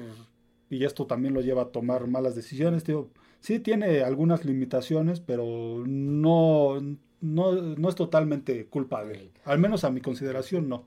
y 0.71 0.85
esto 0.85 1.07
también 1.07 1.35
lo 1.35 1.41
lleva 1.41 1.63
a 1.63 1.69
tomar 1.69 2.07
malas 2.07 2.35
decisiones. 2.35 2.85
Tío. 2.85 3.09
Sí 3.41 3.59
tiene 3.59 4.03
algunas 4.03 4.45
limitaciones, 4.45 5.21
pero 5.21 5.83
no, 5.87 6.79
no, 7.21 7.89
es 7.89 7.95
totalmente 7.95 8.67
culpa 8.67 9.05
de 9.05 9.15
él. 9.15 9.31
Al 9.45 9.59
menos 9.59 9.85
a 9.85 9.91
mi 9.91 10.01
consideración 10.01 10.69
no. 10.69 10.85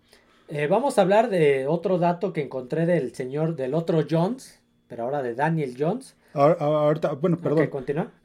Eh, 0.52 0.68
vamos 0.68 0.98
a 0.98 1.04
hablar 1.04 1.30
de 1.30 1.66
otro 1.66 1.98
dato 1.98 2.34
que 2.34 2.42
encontré 2.42 2.86
del 2.86 3.16
señor, 3.16 3.56
del 3.56 3.74
otro 3.74 4.04
Jones, 4.10 4.60
pero 4.90 5.04
ahora 5.04 5.24
de 5.24 5.34
Daniel 5.34 5.76
Jones. 5.80 6.18
Ahorita, 6.34 7.14
bueno, 7.14 7.38
perdón. 7.40 7.70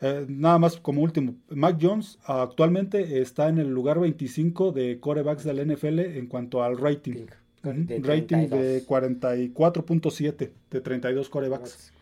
Eh, 0.01 0.27
nada 0.29 0.59
más 0.59 0.77
como 0.77 1.03
último. 1.03 1.37
Mac 1.51 1.79
Jones 1.81 2.19
actualmente 2.25 3.21
está 3.21 3.49
en 3.49 3.59
el 3.59 3.69
lugar 3.69 4.01
25 4.01 4.73
de 4.73 4.99
corebacks 4.99 5.45
del 5.45 5.65
NFL 5.67 6.01
en 6.01 6.27
cuanto 6.27 6.65
al 6.65 6.79
rating. 6.79 7.27
rating 7.63 8.49
de 8.49 8.85
44.7 8.85 10.51
de 10.71 10.81
32 10.81 11.29
corebacks. 11.29 11.93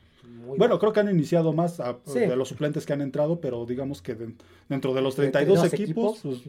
bueno, 0.57 0.79
creo 0.79 0.93
que 0.93 1.01
han 1.01 1.11
iniciado 1.11 1.53
más 1.53 1.83
de 2.07 2.37
los 2.37 2.49
suplentes 2.49 2.87
que 2.87 2.95
han 2.95 3.03
entrado, 3.03 3.41
pero 3.41 3.67
digamos 3.67 4.01
que 4.01 4.17
dentro 4.71 4.95
de 4.95 5.03
los 5.03 5.17
32, 5.17 5.73
equipos, 5.73 6.21
pues, 6.23 6.43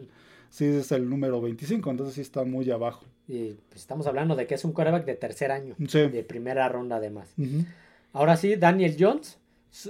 sí 0.50 0.66
es 0.66 0.92
el 0.92 1.10
número 1.10 1.42
25, 1.42 1.92
entonces 1.92 2.16
sí 2.16 2.22
está 2.22 2.44
muy 2.44 2.70
abajo. 2.72 3.06
Y 3.28 3.54
pues, 3.70 3.82
estamos 3.82 4.08
hablando 4.08 4.36
de 4.36 4.48
que 4.48 4.56
es 4.56 4.66
un 4.66 4.74
coreback 4.74 5.06
de 5.06 5.16
tercer 5.16 5.52
año, 5.52 5.76
de 5.78 6.24
primera 6.24 6.68
ronda 6.70 6.98
además. 6.98 7.34
Ahora 8.14 8.38
sí, 8.38 8.56
Daniel 8.56 8.96
Jones, 8.98 9.38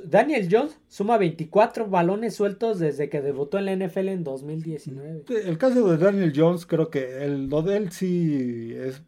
Daniel 0.03 0.47
Jones 0.49 0.79
suma 0.87 1.17
24 1.17 1.87
balones 1.87 2.35
sueltos 2.35 2.79
desde 2.79 3.09
que 3.09 3.21
debutó 3.21 3.59
en 3.59 3.65
la 3.65 3.75
NFL 3.75 4.09
en 4.09 4.23
2019. 4.23 5.25
El 5.45 5.57
caso 5.57 5.87
de 5.87 5.97
Daniel 5.97 6.33
Jones, 6.35 6.65
creo 6.65 6.89
que 6.89 7.23
el, 7.23 7.47
lo 7.47 7.61
de 7.61 7.77
él 7.77 7.91
sí 7.91 8.73
es 8.75 9.03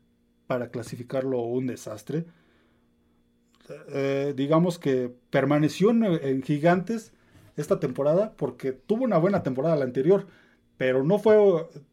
para 0.46 0.70
clasificarlo 0.70 1.42
un 1.42 1.68
desastre. 1.68 2.26
Eh, 3.90 4.34
digamos 4.36 4.80
que 4.80 5.12
permaneció 5.30 5.90
en, 5.92 6.42
Gigantes 6.42 7.12
esta 7.58 7.80
temporada 7.80 8.34
porque 8.38 8.72
tuvo 8.72 9.04
una 9.04 9.18
buena 9.18 9.44
temporada 9.44 9.76
la 9.76 9.84
anterior, 9.84 10.28
pero 10.78 11.04
no 11.04 11.20
fue, 11.20 11.38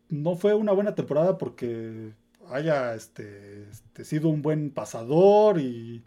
no 0.08 0.36
fue 0.36 0.54
una 0.54 0.72
buena 0.72 0.94
temporada 0.94 1.38
porque 1.38 2.12
haya 2.50 2.94
este, 2.94 3.68
este 3.70 4.04
sido 4.04 4.28
un 4.28 4.42
buen 4.42 4.70
pasador 4.70 5.58
y 5.58 6.02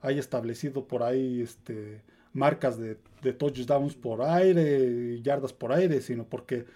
haya 0.00 0.20
establecido 0.20 0.86
por 0.86 1.02
ahí 1.02 1.40
este, 1.40 2.02
marcas 2.32 2.78
de, 2.78 2.96
touchdowns 3.32 3.94
por 3.94 4.22
aire, 4.22 5.20
yardas 5.22 5.52
por 5.52 5.72
aire, 5.72 6.00
sino 6.00 6.24
porque 6.24 6.66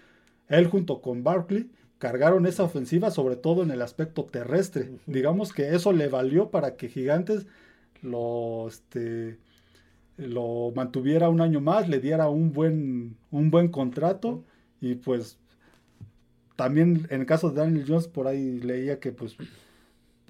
él 0.49 0.67
junto 0.67 1.01
con 1.01 1.23
Barkley 1.23 1.69
cargaron 1.99 2.45
esa 2.45 2.63
ofensiva, 2.63 3.11
sobre 3.11 3.37
todo 3.37 3.63
en 3.63 3.71
el 3.71 3.81
aspecto 3.81 4.25
terrestre. 4.25 4.91
Digamos 5.05 5.53
que 5.53 5.73
eso 5.73 5.93
le 5.93 6.09
valió 6.09 6.49
para 6.49 6.75
que 6.75 6.89
Gigantes 6.89 7.47
lo, 8.01 8.67
este, 8.67 9.37
lo 10.17 10.71
mantuviera 10.75 11.29
un 11.29 11.39
año 11.39 11.61
más, 11.61 11.87
le 11.87 11.99
diera 11.99 12.27
un 12.27 12.51
buen, 12.51 13.15
un 13.31 13.51
buen 13.51 13.69
contrato 13.69 14.43
y 14.81 14.95
pues 14.95 15.39
también 16.55 17.07
en 17.09 17.21
el 17.21 17.25
caso 17.25 17.49
de 17.49 17.61
Daniel 17.61 17.85
Jones 17.87 18.07
por 18.07 18.27
ahí 18.27 18.59
leía 18.59 18.99
que 18.99 19.11
pues 19.11 19.35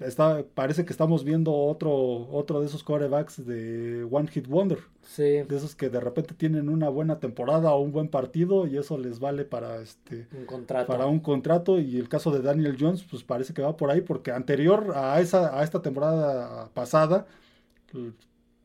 está, 0.00 0.44
parece 0.54 0.84
que 0.84 0.92
estamos 0.92 1.24
viendo 1.24 1.52
otro, 1.52 1.92
otro 2.30 2.60
de 2.60 2.66
esos 2.66 2.82
corebacks 2.82 3.44
de 3.46 4.06
One 4.10 4.28
Hit 4.28 4.46
Wonder. 4.48 4.78
Sí. 5.02 5.42
De 5.42 5.56
esos 5.56 5.76
que 5.76 5.90
de 5.90 6.00
repente 6.00 6.34
tienen 6.34 6.68
una 6.68 6.88
buena 6.88 7.20
temporada 7.20 7.72
o 7.72 7.80
un 7.80 7.92
buen 7.92 8.08
partido 8.08 8.66
y 8.66 8.76
eso 8.76 8.98
les 8.98 9.20
vale 9.20 9.44
para 9.44 9.80
este 9.80 10.26
un 10.36 10.46
contrato. 10.46 10.86
para 10.86 11.06
un 11.06 11.20
contrato. 11.20 11.78
Y 11.78 11.98
el 11.98 12.08
caso 12.08 12.30
de 12.30 12.42
Daniel 12.42 12.76
Jones, 12.78 13.04
pues 13.04 13.22
parece 13.22 13.54
que 13.54 13.62
va 13.62 13.76
por 13.76 13.90
ahí, 13.90 14.00
porque 14.00 14.32
anterior 14.32 14.92
a 14.96 15.20
esa, 15.20 15.58
a 15.58 15.62
esta 15.62 15.82
temporada 15.82 16.68
pasada, 16.74 17.26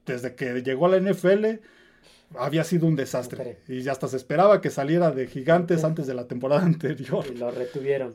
desde 0.05 0.35
que 0.35 0.61
llegó 0.61 0.87
a 0.87 0.89
la 0.89 0.99
NFL, 0.99 1.59
había 2.37 2.63
sido 2.63 2.87
un 2.87 2.95
desastre. 2.95 3.59
Y 3.67 3.87
hasta 3.87 4.07
se 4.07 4.17
esperaba 4.17 4.61
que 4.61 4.69
saliera 4.69 5.11
de 5.11 5.27
gigantes 5.27 5.83
antes 5.83 6.07
de 6.07 6.13
la 6.13 6.27
temporada 6.27 6.61
anterior. 6.65 7.25
Y 7.33 7.37
lo 7.37 7.51
retuvieron. 7.51 8.13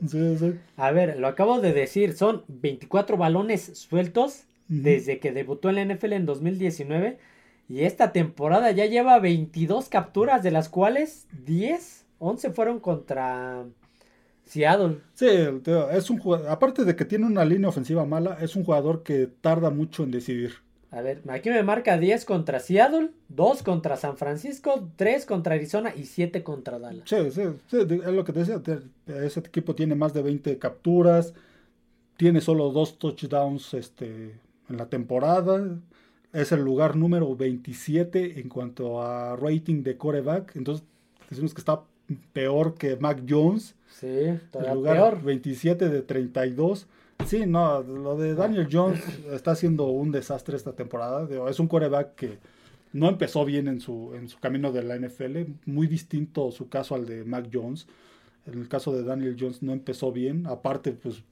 A 0.77 0.91
ver, 0.91 1.19
lo 1.19 1.27
acabo 1.27 1.59
de 1.59 1.73
decir, 1.73 2.15
son 2.15 2.43
24 2.47 3.17
balones 3.17 3.77
sueltos 3.77 4.45
desde 4.67 5.19
que 5.19 5.31
debutó 5.31 5.69
en 5.69 5.75
la 5.75 5.85
NFL 5.85 6.13
en 6.13 6.25
2019. 6.25 7.17
Y 7.67 7.81
esta 7.81 8.11
temporada 8.11 8.71
ya 8.71 8.85
lleva 8.85 9.19
22 9.19 9.89
capturas, 9.89 10.43
de 10.43 10.51
las 10.51 10.69
cuales 10.69 11.27
10, 11.45 12.05
11 12.19 12.51
fueron 12.51 12.79
contra 12.79 13.65
Seattle. 14.45 14.99
Sí, 15.15 15.27
es 15.91 16.09
un 16.09 16.19
jugador, 16.19 16.49
aparte 16.49 16.85
de 16.85 16.95
que 16.95 17.05
tiene 17.05 17.25
una 17.25 17.43
línea 17.43 17.69
ofensiva 17.69 18.05
mala, 18.05 18.37
es 18.39 18.55
un 18.55 18.63
jugador 18.63 19.01
que 19.03 19.27
tarda 19.27 19.71
mucho 19.71 20.03
en 20.03 20.11
decidir. 20.11 20.64
A 20.95 21.01
ver, 21.01 21.21
aquí 21.27 21.49
me 21.49 21.61
marca 21.61 21.97
10 21.97 22.23
contra 22.23 22.61
Seattle, 22.61 23.09
2 23.27 23.63
contra 23.63 23.97
San 23.97 24.15
Francisco, 24.15 24.87
3 24.95 25.25
contra 25.25 25.55
Arizona 25.55 25.93
y 25.93 26.05
7 26.05 26.41
contra 26.41 26.79
Dallas. 26.79 27.03
Sí, 27.03 27.17
sí, 27.31 27.41
sí, 27.67 27.77
es 27.79 28.13
lo 28.13 28.23
que 28.23 28.31
te 28.31 28.45
decía. 28.45 28.61
Ese 29.05 29.41
equipo 29.41 29.75
tiene 29.75 29.95
más 29.95 30.13
de 30.13 30.21
20 30.21 30.57
capturas, 30.57 31.33
tiene 32.15 32.39
solo 32.39 32.71
2 32.71 32.97
touchdowns 32.97 33.73
este, 33.73 34.39
en 34.69 34.77
la 34.77 34.85
temporada. 34.85 35.67
Es 36.31 36.53
el 36.53 36.61
lugar 36.61 36.95
número 36.95 37.35
27 37.35 38.39
en 38.39 38.47
cuanto 38.47 39.01
a 39.01 39.35
rating 39.35 39.83
de 39.83 39.97
coreback. 39.97 40.55
Entonces, 40.55 40.85
decimos 41.29 41.53
que 41.53 41.59
está 41.59 41.81
peor 42.31 42.75
que 42.75 42.95
Mac 42.95 43.21
Jones. 43.27 43.75
Sí, 43.89 44.39
todavía 44.49 44.71
el 44.71 44.77
lugar 44.77 44.95
peor. 44.95 45.23
27 45.23 45.89
de 45.89 46.01
32. 46.03 46.87
Sí, 47.25 47.45
no, 47.45 47.81
lo 47.81 48.17
de 48.17 48.35
Daniel 48.35 48.67
Jones 48.71 49.01
está 49.31 49.51
haciendo 49.51 49.85
un 49.87 50.11
desastre 50.11 50.55
esta 50.55 50.73
temporada. 50.73 51.27
Es 51.49 51.59
un 51.59 51.67
coreback 51.67 52.15
que 52.15 52.39
no 52.93 53.09
empezó 53.09 53.45
bien 53.45 53.67
en 53.67 53.79
su, 53.79 54.13
en 54.15 54.29
su 54.29 54.39
camino 54.39 54.71
de 54.71 54.83
la 54.83 54.97
NFL, 54.97 55.37
muy 55.65 55.87
distinto 55.87 56.51
su 56.51 56.69
caso 56.69 56.95
al 56.95 57.05
de 57.05 57.23
Mac 57.23 57.49
Jones. 57.51 57.87
En 58.45 58.59
el 58.59 58.67
caso 58.67 58.95
de 58.95 59.03
Daniel 59.03 59.35
Jones 59.39 59.63
no 59.63 59.73
empezó 59.73 60.11
bien, 60.11 60.45
aparte, 60.45 60.91
pues, 60.91 61.23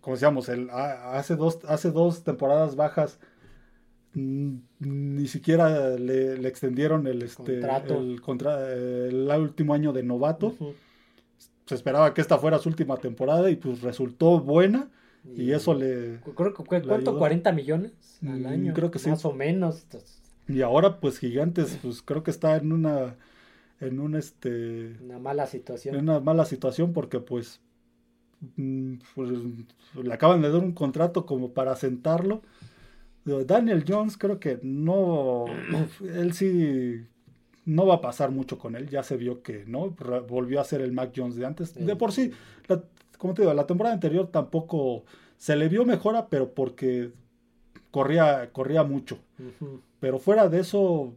como 0.00 0.16
decíamos, 0.16 0.48
el, 0.48 0.70
hace, 0.70 1.36
dos, 1.36 1.58
hace 1.68 1.90
dos 1.90 2.24
temporadas 2.24 2.74
bajas 2.74 3.18
ni 4.12 5.28
siquiera 5.28 5.90
le, 5.96 6.46
extendieron 6.48 7.06
el, 7.06 7.22
este, 7.22 7.60
el, 7.60 8.20
contra, 8.20 8.72
el, 8.72 9.30
último 9.38 9.72
año 9.74 9.92
de 9.92 10.02
novato 10.02 10.56
se 11.70 11.76
esperaba 11.76 12.12
que 12.12 12.20
esta 12.20 12.36
fuera 12.36 12.58
su 12.58 12.68
última 12.68 12.96
temporada 12.96 13.48
y 13.48 13.54
pues 13.54 13.80
resultó 13.80 14.40
buena. 14.40 14.90
Y, 15.36 15.52
eso 15.52 15.72
le. 15.72 16.18
Creo 16.34 16.52
que 16.52 16.64
¿cuánto? 16.64 17.16
¿40 17.16 17.54
millones 17.54 18.18
al 18.22 18.40
mm, 18.40 18.46
año? 18.46 18.74
Creo 18.74 18.90
que 18.90 18.98
sí. 18.98 19.08
Más 19.08 19.24
o 19.24 19.32
menos. 19.32 19.86
Y 20.48 20.62
ahora, 20.62 20.98
pues 20.98 21.20
Gigantes, 21.20 21.78
pues 21.80 22.02
creo 22.02 22.24
que 22.24 22.32
está 22.32 22.56
en 22.56 22.72
una. 22.72 23.14
En 23.78 24.00
un 24.00 24.16
este. 24.16 24.96
Una 25.00 25.20
mala 25.20 25.46
situación. 25.46 25.94
En 25.94 26.08
una 26.08 26.18
mala 26.18 26.44
situación 26.44 26.92
porque, 26.92 27.20
pues. 27.20 27.60
mm, 28.56 28.94
pues, 29.14 29.30
le 30.02 30.12
acaban 30.12 30.42
de 30.42 30.50
dar 30.50 30.60
un 30.60 30.72
contrato 30.72 31.24
como 31.24 31.52
para 31.52 31.76
sentarlo. 31.76 32.42
Daniel 33.46 33.84
Jones 33.86 34.16
creo 34.16 34.40
que 34.40 34.58
no, 34.64 35.44
él 36.00 36.32
sí 36.32 37.06
no 37.70 37.86
va 37.86 37.96
a 37.96 38.00
pasar 38.00 38.32
mucho 38.32 38.58
con 38.58 38.74
él, 38.74 38.88
ya 38.88 39.02
se 39.02 39.16
vio 39.16 39.42
que 39.42 39.64
no, 39.66 39.90
volvió 40.28 40.60
a 40.60 40.64
ser 40.64 40.80
el 40.80 40.92
Mac 40.92 41.12
Jones 41.14 41.36
de 41.36 41.46
antes. 41.46 41.74
De 41.74 41.94
por 41.94 42.12
sí, 42.12 42.32
como 43.16 43.34
te 43.34 43.42
digo, 43.42 43.54
la 43.54 43.66
temporada 43.66 43.94
anterior 43.94 44.28
tampoco 44.28 45.04
se 45.36 45.54
le 45.54 45.68
vio 45.68 45.84
mejora, 45.84 46.28
pero 46.28 46.52
porque 46.52 47.12
corría, 47.92 48.50
corría 48.52 48.82
mucho. 48.82 49.18
Pero 50.00 50.18
fuera 50.18 50.48
de 50.48 50.60
eso, 50.60 51.14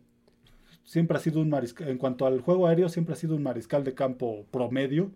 siempre 0.83 1.17
ha 1.17 1.19
sido 1.19 1.41
un 1.41 1.49
mariscal, 1.49 1.89
en 1.89 1.97
cuanto 1.97 2.27
al 2.27 2.39
juego 2.41 2.67
aéreo, 2.67 2.87
siempre 2.87 3.13
ha 3.13 3.17
sido 3.17 3.35
un 3.35 3.43
mariscal 3.43 3.83
de 3.83 3.95
campo 3.95 4.45
promedio. 4.51 5.11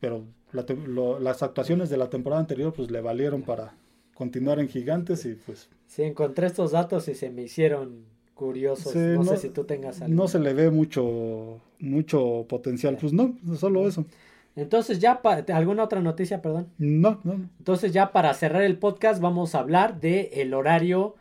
Pero 0.00 0.24
las 0.50 1.44
actuaciones 1.44 1.90
de 1.90 1.96
la 1.96 2.10
temporada 2.10 2.40
anterior, 2.40 2.72
pues 2.72 2.90
le 2.90 3.00
valieron 3.00 3.42
para 3.42 3.74
continuar 4.14 4.58
en 4.58 4.68
Gigantes 4.68 5.24
y 5.26 5.34
pues... 5.34 5.70
Sí, 5.86 6.02
encontré 6.02 6.48
estos 6.48 6.72
datos 6.72 7.06
y 7.08 7.14
se 7.14 7.30
me 7.30 7.42
hicieron 7.42 8.11
curiosos. 8.34 8.94
no, 8.94 9.24
sé 9.24 9.36
si 9.36 9.48
tú 9.48 9.64
tengas 9.64 10.00
algo. 10.02 10.14
No 10.14 10.28
se 10.28 10.38
le 10.38 10.52
ve 10.54 10.70
mucho, 10.70 11.60
mucho 11.78 12.46
potencial. 12.48 12.96
Pues 13.00 13.12
no, 13.12 13.36
solo 13.58 13.86
eso. 13.86 14.04
Entonces 14.54 14.98
ya, 14.98 15.20
¿alguna 15.54 15.84
otra 15.84 16.00
noticia, 16.00 16.42
perdón? 16.42 16.68
No, 16.78 17.20
no, 17.24 17.48
Entonces 17.58 17.92
ya 17.92 18.12
para 18.12 18.34
cerrar 18.34 18.62
el 18.62 18.78
podcast 18.78 19.20
vamos 19.20 19.54
a 19.54 19.60
hablar 19.60 20.00
del 20.00 20.28
el 20.32 20.52
horario 20.52 21.14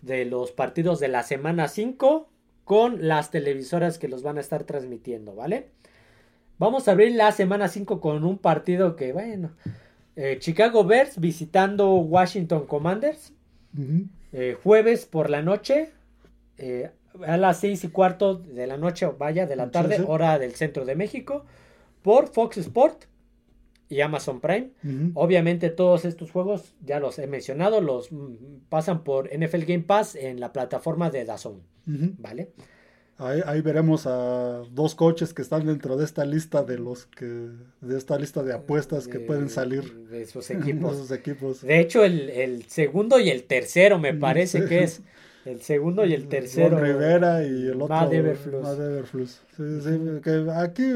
de 0.00 0.24
los 0.24 0.50
partidos 0.50 0.98
de 0.98 1.08
la 1.08 1.22
semana 1.22 1.68
5 1.68 2.28
con 2.64 3.06
las 3.06 3.30
televisoras 3.30 3.98
que 3.98 4.08
los 4.08 4.22
van 4.22 4.38
a 4.38 4.40
estar 4.40 4.64
transmitiendo, 4.64 5.34
¿vale? 5.34 5.68
Vamos 6.58 6.88
a 6.88 6.92
abrir 6.92 7.12
la 7.12 7.32
semana 7.32 7.68
5 7.68 8.00
con 8.00 8.24
un 8.24 8.38
partido 8.38 8.96
que, 8.96 9.12
bueno, 9.12 9.50
eh, 10.16 10.36
Chicago 10.38 10.84
Bears 10.84 11.18
visitando 11.18 11.94
Washington 11.94 12.66
Commanders. 12.66 13.32
Eh, 14.32 14.56
jueves 14.62 15.06
por 15.06 15.30
la 15.30 15.40
noche, 15.40 15.90
eh, 16.62 16.90
a 17.26 17.36
las 17.36 17.58
6 17.60 17.84
y 17.84 17.88
cuarto 17.88 18.36
de 18.36 18.66
la 18.66 18.76
noche, 18.76 19.06
vaya, 19.18 19.46
de 19.46 19.56
la 19.56 19.70
tarde, 19.70 20.02
hora 20.06 20.38
del 20.38 20.54
centro 20.54 20.84
de 20.84 20.94
México 20.94 21.44
por 22.02 22.28
Fox 22.28 22.56
Sport 22.58 23.04
y 23.88 24.00
Amazon 24.00 24.40
Prime. 24.40 24.70
Obviamente 25.14 25.70
todos 25.70 26.04
estos 26.04 26.30
juegos, 26.30 26.74
ya 26.84 27.00
los 27.00 27.18
he 27.18 27.26
mencionado, 27.26 27.80
los 27.80 28.12
mm, 28.12 28.68
pasan 28.68 29.04
por 29.04 29.28
NFL 29.28 29.64
Game 29.64 29.84
Pass 29.84 30.14
en 30.14 30.40
la 30.40 30.52
plataforma 30.52 31.10
de 31.10 31.24
DAZN. 31.24 31.60
¿Vale? 32.18 32.52
Ahí, 33.18 33.60
veremos 33.60 34.06
a 34.06 34.62
dos 34.72 34.94
coches 34.94 35.34
que 35.34 35.42
están 35.42 35.66
dentro 35.66 35.96
de 35.96 36.04
esta 36.04 36.24
lista 36.24 36.64
de 36.64 36.78
los 36.78 37.06
que 37.06 37.50
de 37.80 37.98
esta 37.98 38.18
lista 38.18 38.42
de 38.42 38.52
apuestas 38.52 39.06
que 39.06 39.20
pueden 39.20 39.48
salir 39.48 40.08
de 40.08 40.26
sus 40.26 40.50
equipos. 41.10 41.62
De 41.62 41.78
hecho, 41.78 42.04
el, 42.04 42.64
segundo 42.68 43.20
y 43.20 43.30
el 43.30 43.44
tercero 43.44 43.98
me 43.98 44.14
parece 44.14 44.64
que 44.64 44.84
es 44.84 45.02
el 45.44 45.60
segundo 45.60 46.04
y 46.04 46.14
el 46.14 46.28
tercero. 46.28 46.78
Rivera 46.78 47.44
y 47.44 47.68
el 47.68 47.82
otro. 47.82 48.12
Everflux. 48.12 49.42
aquí 50.56 50.94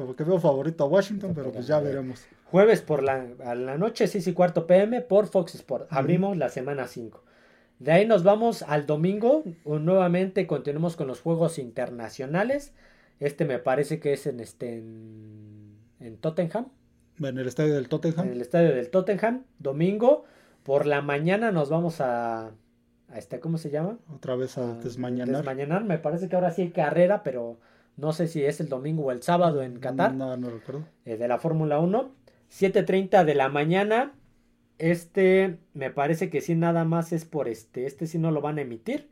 como 0.00 0.16
que 0.16 0.24
veo 0.24 0.40
favorito 0.40 0.84
a 0.84 0.86
Washington, 0.86 1.32
pero 1.34 1.52
pues 1.52 1.66
ya 1.66 1.78
veremos. 1.78 2.24
Jueves 2.46 2.80
por 2.80 3.02
la, 3.02 3.26
a 3.44 3.54
la 3.54 3.76
noche, 3.76 4.06
6 4.06 4.28
y 4.28 4.32
cuarto 4.32 4.66
pm 4.66 5.02
por 5.02 5.26
Fox 5.26 5.54
Sport. 5.54 5.88
Abrimos 5.90 6.38
la 6.38 6.48
semana 6.48 6.86
5. 6.86 7.22
De 7.80 7.92
ahí 7.92 8.06
nos 8.06 8.22
vamos 8.22 8.62
al 8.62 8.86
domingo. 8.86 9.44
Nuevamente 9.64 10.46
continuamos 10.46 10.96
con 10.96 11.06
los 11.06 11.20
juegos 11.20 11.58
internacionales. 11.58 12.72
Este 13.20 13.44
me 13.44 13.58
parece 13.58 14.00
que 14.00 14.14
es 14.14 14.26
en 14.26 14.40
este 14.40 14.78
en, 14.78 16.16
Tottenham. 16.20 16.68
En 17.18 17.38
el 17.38 17.46
estadio 17.46 17.74
del 17.74 17.88
Tottenham. 17.88 18.26
En 18.26 18.32
el 18.32 18.40
estadio 18.40 18.74
del 18.74 18.90
Tottenham. 18.90 19.44
Domingo. 19.58 20.24
Por 20.62 20.86
la 20.86 21.02
mañana 21.02 21.52
nos 21.52 21.68
vamos 21.68 22.00
a, 22.00 22.52
a 23.12 23.18
este, 23.18 23.40
¿cómo 23.40 23.58
se 23.58 23.70
llama? 23.70 23.98
Otra 24.14 24.36
vez 24.36 24.58
a, 24.58 24.74
desmañanar. 24.74 25.36
Desmañanar. 25.36 25.84
Me 25.84 25.98
parece 25.98 26.28
que 26.28 26.36
ahora 26.36 26.50
sí 26.50 26.62
hay 26.62 26.70
carrera, 26.70 27.22
pero 27.22 27.58
no 27.96 28.12
sé 28.12 28.28
si 28.28 28.44
es 28.44 28.60
el 28.60 28.68
domingo 28.68 29.04
o 29.04 29.12
el 29.12 29.22
sábado 29.22 29.62
en 29.62 29.78
Qatar. 29.78 30.14
No, 30.14 30.36
no 30.36 30.50
recuerdo. 30.50 30.84
Eh, 31.04 31.16
de 31.16 31.28
la 31.28 31.38
Fórmula 31.38 31.78
1. 31.78 32.10
7.30 32.50 33.24
de 33.24 33.34
la 33.34 33.48
mañana. 33.48 34.14
Este, 34.78 35.58
me 35.74 35.90
parece 35.90 36.30
que 36.30 36.40
sí, 36.40 36.54
nada 36.54 36.84
más 36.84 37.12
es 37.12 37.24
por 37.24 37.48
este. 37.48 37.86
Este 37.86 38.06
sí 38.06 38.18
no 38.18 38.30
lo 38.30 38.40
van 38.40 38.58
a 38.58 38.62
emitir. 38.62 39.10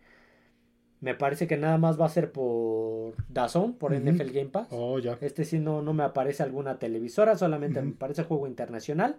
Me 1.00 1.14
parece 1.14 1.46
que 1.46 1.56
nada 1.56 1.78
más 1.78 2.00
va 2.00 2.06
a 2.06 2.08
ser 2.08 2.32
por 2.32 3.14
Dazón, 3.28 3.74
por 3.74 3.94
NFL 3.94 4.32
Game 4.32 4.46
Pass. 4.46 4.68
Oh, 4.70 4.98
ya. 4.98 5.16
Este 5.20 5.44
sí 5.44 5.60
no, 5.60 5.80
no 5.80 5.92
me 5.92 6.02
aparece 6.02 6.42
alguna 6.42 6.78
televisora, 6.78 7.36
solamente 7.36 7.80
me 7.82 7.92
aparece 7.92 8.24
juego 8.24 8.48
internacional. 8.48 9.16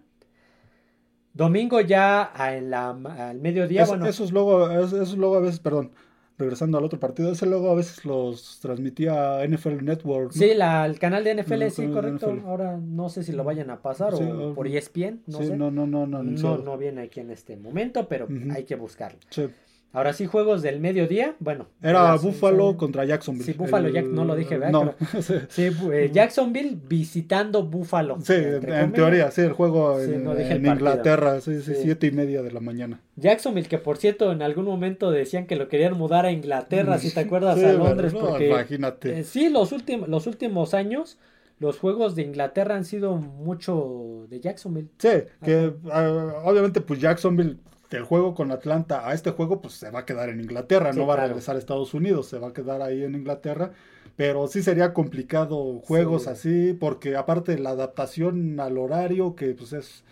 Domingo 1.40 1.80
ya 1.80 2.34
la, 2.62 2.90
al 2.90 3.40
mediodía, 3.40 3.86
bueno. 3.86 4.06
Esos 4.06 4.34
luego, 4.34 4.70
esos 4.70 5.18
luego 5.18 5.38
a 5.38 5.40
veces, 5.40 5.62
perdón, 5.62 5.92
regresando 6.38 6.78
al 6.78 6.84
otro 6.84 7.00
partido, 7.00 7.32
ese 7.32 7.46
luego 7.46 7.72
a 7.72 7.76
veces 7.76 8.04
los 8.04 8.60
transmitía 8.62 9.46
NFL 9.48 9.86
Network. 9.86 10.34
Sí, 10.34 10.54
la, 10.54 10.86
el 10.86 11.00
canal 11.00 11.24
de 11.24 11.36
NFL, 11.36 11.68
sí, 11.70 11.88
correcto. 11.88 12.38
Ahora 12.46 12.78
no 12.78 13.08
sé 13.08 13.24
si 13.24 13.32
lo 13.32 13.46
vayan 13.46 13.70
a 13.70 13.82
pasar 13.82 14.16
o 14.16 14.54
por 14.54 14.68
ESPN, 14.68 15.22
no 15.28 15.38
sé. 15.38 15.56
No, 15.56 15.72
no, 15.72 15.88
no, 15.88 16.06
no, 16.06 16.24
no, 16.24 16.58
no 16.58 16.78
viene 16.78 17.04
aquí 17.04 17.22
en 17.22 17.32
este 17.32 17.56
momento, 17.56 18.10
pero 18.10 18.28
hay 18.54 18.66
que 18.66 18.76
buscarlo. 18.76 19.20
Sí. 19.30 19.48
Ahora 19.92 20.14
sí, 20.14 20.28
juegos 20.28 20.62
del 20.62 20.80
mediodía. 20.80 21.36
Bueno. 21.40 21.68
Era 21.82 22.16
Buffalo 22.16 22.78
contra 22.78 23.06
Jacksonville. 23.06 23.46
Sí, 23.46 23.54
Buffalo, 23.54 23.90
no 24.04 24.24
lo 24.24 24.36
dije, 24.36 24.60
¿verdad? 24.60 24.72
No. 24.72 24.96
sí, 25.50 25.72
eh, 25.92 26.12
Jacksonville 26.14 26.78
visitando 26.88 27.64
Buffalo. 27.64 28.20
Sí, 28.22 28.34
en, 28.36 28.92
teoría, 28.94 29.32
sí, 29.32 29.42
el 29.42 29.54
juego 29.54 30.00
en, 30.00 30.66
Inglaterra, 30.66 31.42
sí, 31.42 31.62
sí, 31.62 31.74
siete 31.82 32.06
y 32.06 32.12
media 32.12 32.44
de 32.44 32.52
la 32.52 32.60
mañana. 32.60 33.02
Jacksonville, 33.16 33.68
que 33.68 33.80
por 33.80 33.98
cierto, 33.98 34.32
en 34.32 34.44
algún 34.44 34.66
momento 34.66 35.10
decían 35.10 35.48
que 35.48 35.56
lo 35.56 35.68
querían 35.68 35.98
mudar 35.98 36.26
a 36.28 36.32
Inglaterra, 36.32 37.00
si 37.00 37.12
te 37.12 37.22
acuerdas, 37.22 37.58
a 37.64 37.74
Londres. 37.74 38.14
porque, 38.14 38.50
imagínate. 38.50 39.20
Eh, 39.20 39.24
sí, 39.24 39.50
los, 39.50 39.72
últimos 39.72 40.08
los 40.08 40.28
últimos 40.28 40.76
años 40.76 41.18
los 41.60 41.78
juegos 41.78 42.16
de 42.16 42.22
Inglaterra 42.22 42.76
han 42.76 42.86
sido 42.86 43.18
mucho 43.18 44.26
de 44.30 44.40
Jacksonville. 44.40 44.90
Sí, 44.98 45.10
que 45.44 45.74
ah, 45.92 46.42
obviamente 46.46 46.80
pues 46.80 47.02
Jacksonville 47.02 47.58
el 47.98 48.04
juego 48.04 48.36
con 48.36 48.52
Atlanta 48.52 49.08
a 49.08 49.14
este 49.14 49.32
juego, 49.32 49.62
pues 49.62 49.74
se 49.74 49.90
va 49.90 50.00
a 50.00 50.06
quedar 50.06 50.30
en 50.30 50.40
Inglaterra, 50.40 50.94
no 50.94 51.08
va 51.08 51.16
a 51.16 51.28
regresar 51.28 51.56
a 51.56 51.60
Estados 51.60 51.94
Unidos, 51.94 52.28
se 52.28 52.38
va 52.38 52.50
a 52.50 52.54
quedar 52.54 52.82
ahí 52.82 53.04
en 53.04 53.16
Inglaterra. 53.16 53.72
Pero 54.16 54.48
sí 54.48 54.62
sería 54.62 54.94
complicado 54.94 55.80
juegos 55.80 56.28
así, 56.28 56.74
porque 56.78 57.16
aparte 57.16 57.58
la 57.58 57.72
adaptación 57.72 58.60
al 58.60 58.78
horario, 58.78 59.36
que 59.36 59.54
pues 59.54 59.74
es 59.74 60.04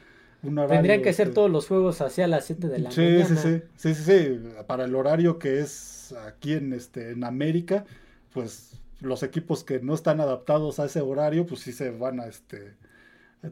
un 0.43 0.57
horario. 0.57 0.75
Tendrían 0.75 1.01
que 1.01 1.13
ser 1.13 1.33
todos 1.33 1.51
los 1.51 1.67
juegos 1.67 2.01
hacia 2.01 2.25
las 2.27 2.45
7 2.45 2.67
de 2.67 2.79
la 2.79 2.91
sí, 2.91 3.01
mañana. 3.01 3.25
Sí, 3.25 3.35
sí, 3.35 3.61
sí, 3.75 3.93
sí, 3.93 4.03
sí, 4.03 4.39
para 4.65 4.85
el 4.85 4.95
horario 4.95 5.39
que 5.39 5.59
es 5.59 6.15
aquí 6.25 6.53
en, 6.53 6.73
este, 6.73 7.11
en 7.11 7.23
América, 7.25 7.85
pues 8.33 8.79
los 9.01 9.23
equipos 9.23 9.63
que 9.63 9.79
no 9.79 9.93
están 9.93 10.21
adaptados 10.21 10.79
a 10.79 10.85
ese 10.85 11.01
horario, 11.01 11.45
pues 11.45 11.61
sí 11.61 11.71
se 11.71 11.91
van 11.91 12.19
a 12.19 12.27
este 12.27 12.75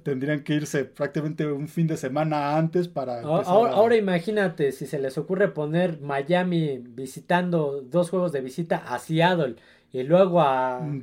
tendrían 0.04 0.44
que 0.44 0.56
irse 0.56 0.86
prácticamente 0.86 1.46
un 1.46 1.68
fin 1.68 1.88
de 1.88 1.98
semana 1.98 2.58
antes 2.58 2.88
para... 2.88 3.22
Ahora, 3.22 3.96
imagínate 3.96 4.72
si 4.72 4.86
se 4.88 5.00
les 5.00 5.18
ocurre 5.18 5.50
poner 5.50 6.02
Miami 6.02 6.80
visitando 6.80 7.82
dos 7.82 8.10
juegos 8.10 8.32
de 8.32 8.42
visita 8.42 8.78
a 8.78 9.00
Seattle 9.00 9.56
y 9.92 10.04
luego 10.04 10.42
a, 10.42 10.80
mm, 10.82 11.02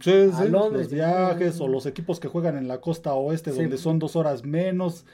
Londres. 0.50 0.86
Los 0.86 0.90
viajes 0.90 1.60
o 1.60 1.68
los 1.68 1.86
equipos 1.86 2.20
que 2.20 2.28
juegan 2.28 2.56
en 2.56 2.68
la 2.68 2.80
costa 2.80 3.14
oeste 3.14 3.52
donde 3.52 3.78
son 3.78 3.98
dos 3.98 4.16
horas 4.16 4.44
menos, 4.44 5.06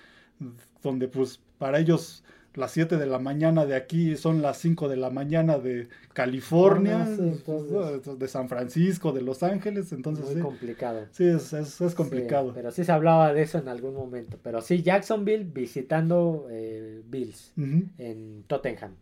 donde 0.82 1.08
pues 1.08 1.40
para 1.58 1.78
ellos 1.78 2.24
las 2.58 2.72
7 2.72 2.96
de 2.96 3.06
la 3.06 3.18
mañana 3.18 3.64
de 3.64 3.76
aquí 3.76 4.16
son 4.16 4.42
las 4.42 4.58
5 4.58 4.88
de 4.88 4.96
la 4.96 5.10
mañana 5.10 5.58
de 5.58 5.88
California, 6.12 7.06
de 7.06 8.28
San 8.28 8.48
Francisco, 8.48 9.12
de 9.12 9.22
Los 9.22 9.42
Ángeles, 9.42 9.92
entonces 9.92 10.34
Muy 10.34 10.42
complicado. 10.42 11.06
Sí, 11.12 11.24
es, 11.24 11.52
es, 11.52 11.94
complicado. 11.94 12.52
pero 12.54 12.70
sí 12.70 12.84
se 12.84 12.92
hablaba 12.92 13.32
de 13.32 13.42
eso 13.42 13.58
en 13.58 13.68
algún 13.68 13.94
momento. 13.94 14.38
Pero 14.42 14.60
sí, 14.60 14.82
Jacksonville 14.82 15.44
visitando 15.44 16.46
eh, 16.50 17.02
Bills 17.08 17.52
en 17.56 18.44
Tottenham. 18.46 18.96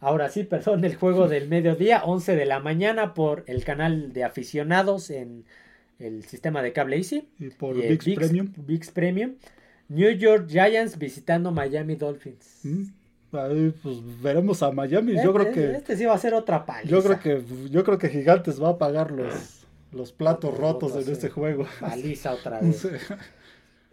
Ahora 0.00 0.28
sí, 0.28 0.44
perdón, 0.44 0.84
el 0.84 0.96
juego 0.96 1.28
del 1.28 1.48
mediodía, 1.48 2.04
11 2.04 2.36
de 2.36 2.44
la 2.44 2.60
mañana 2.60 3.14
por 3.14 3.44
el 3.46 3.64
canal 3.64 4.12
de 4.12 4.24
aficionados 4.24 5.10
en 5.10 5.44
el 5.98 6.24
sistema 6.24 6.62
de 6.62 6.72
cable 6.72 6.96
Easy. 6.96 7.28
Y 7.38 7.48
por 7.50 7.76
VIX, 7.76 8.14
Premium. 8.14 8.52
VIX 8.56 8.90
Premium. 8.90 9.34
New 9.88 10.10
York 10.12 10.46
Giants 10.48 10.98
visitando 10.98 11.50
Miami 11.50 11.94
Dolphins. 11.94 12.60
Mm, 12.64 12.84
pues 13.82 14.22
veremos 14.22 14.62
a 14.62 14.70
Miami. 14.70 15.14
yo 15.22 15.32
creo 15.32 15.46
este, 15.46 15.54
que. 15.54 15.72
Este 15.72 15.96
sí 15.96 16.04
va 16.04 16.14
a 16.14 16.18
ser 16.18 16.34
otra 16.34 16.64
paliza. 16.64 16.88
Yo 16.88 17.02
creo 17.02 17.20
que, 17.20 17.42
yo 17.70 17.84
creo 17.84 17.98
que 17.98 18.08
Gigantes 18.08 18.62
va 18.62 18.70
a 18.70 18.78
pagar 18.78 19.10
los, 19.10 19.66
los 19.92 20.12
platos 20.12 20.56
rotos, 20.56 20.94
en 20.96 21.12
este 21.12 21.28
juego. 21.28 21.66
Paliza 21.80 22.32
otra 22.34 22.60
vez. 22.60 22.86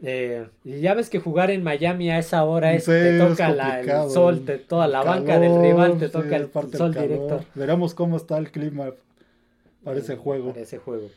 Eh, 0.05 0.45
y 0.65 0.81
ya 0.81 0.93
ves 0.95 1.09
que 1.09 1.19
jugar 1.19 1.49
en 1.49 1.63
Miami 1.63 2.09
a 2.11 2.19
esa 2.19 2.43
hora 2.43 2.73
es, 2.73 2.85
te 2.85 3.17
toca 3.19 3.79
el 3.79 4.09
sol, 4.09 4.43
te, 4.45 4.57
toda 4.57 4.87
la 4.87 5.01
banca 5.01 5.39
del 5.39 5.61
rival, 5.61 5.97
te 5.97 6.09
toca 6.09 6.35
el 6.35 6.51
sol 6.51 6.93
directo. 6.93 7.45
Veremos 7.55 7.93
cómo 7.93 8.17
está 8.17 8.37
el 8.37 8.51
clima 8.51 8.91
para 9.83 9.99
ese 9.99 10.17
juego. 10.17 10.49
Para 10.49 10.61
ese 10.61 10.77
juego. 10.77 11.07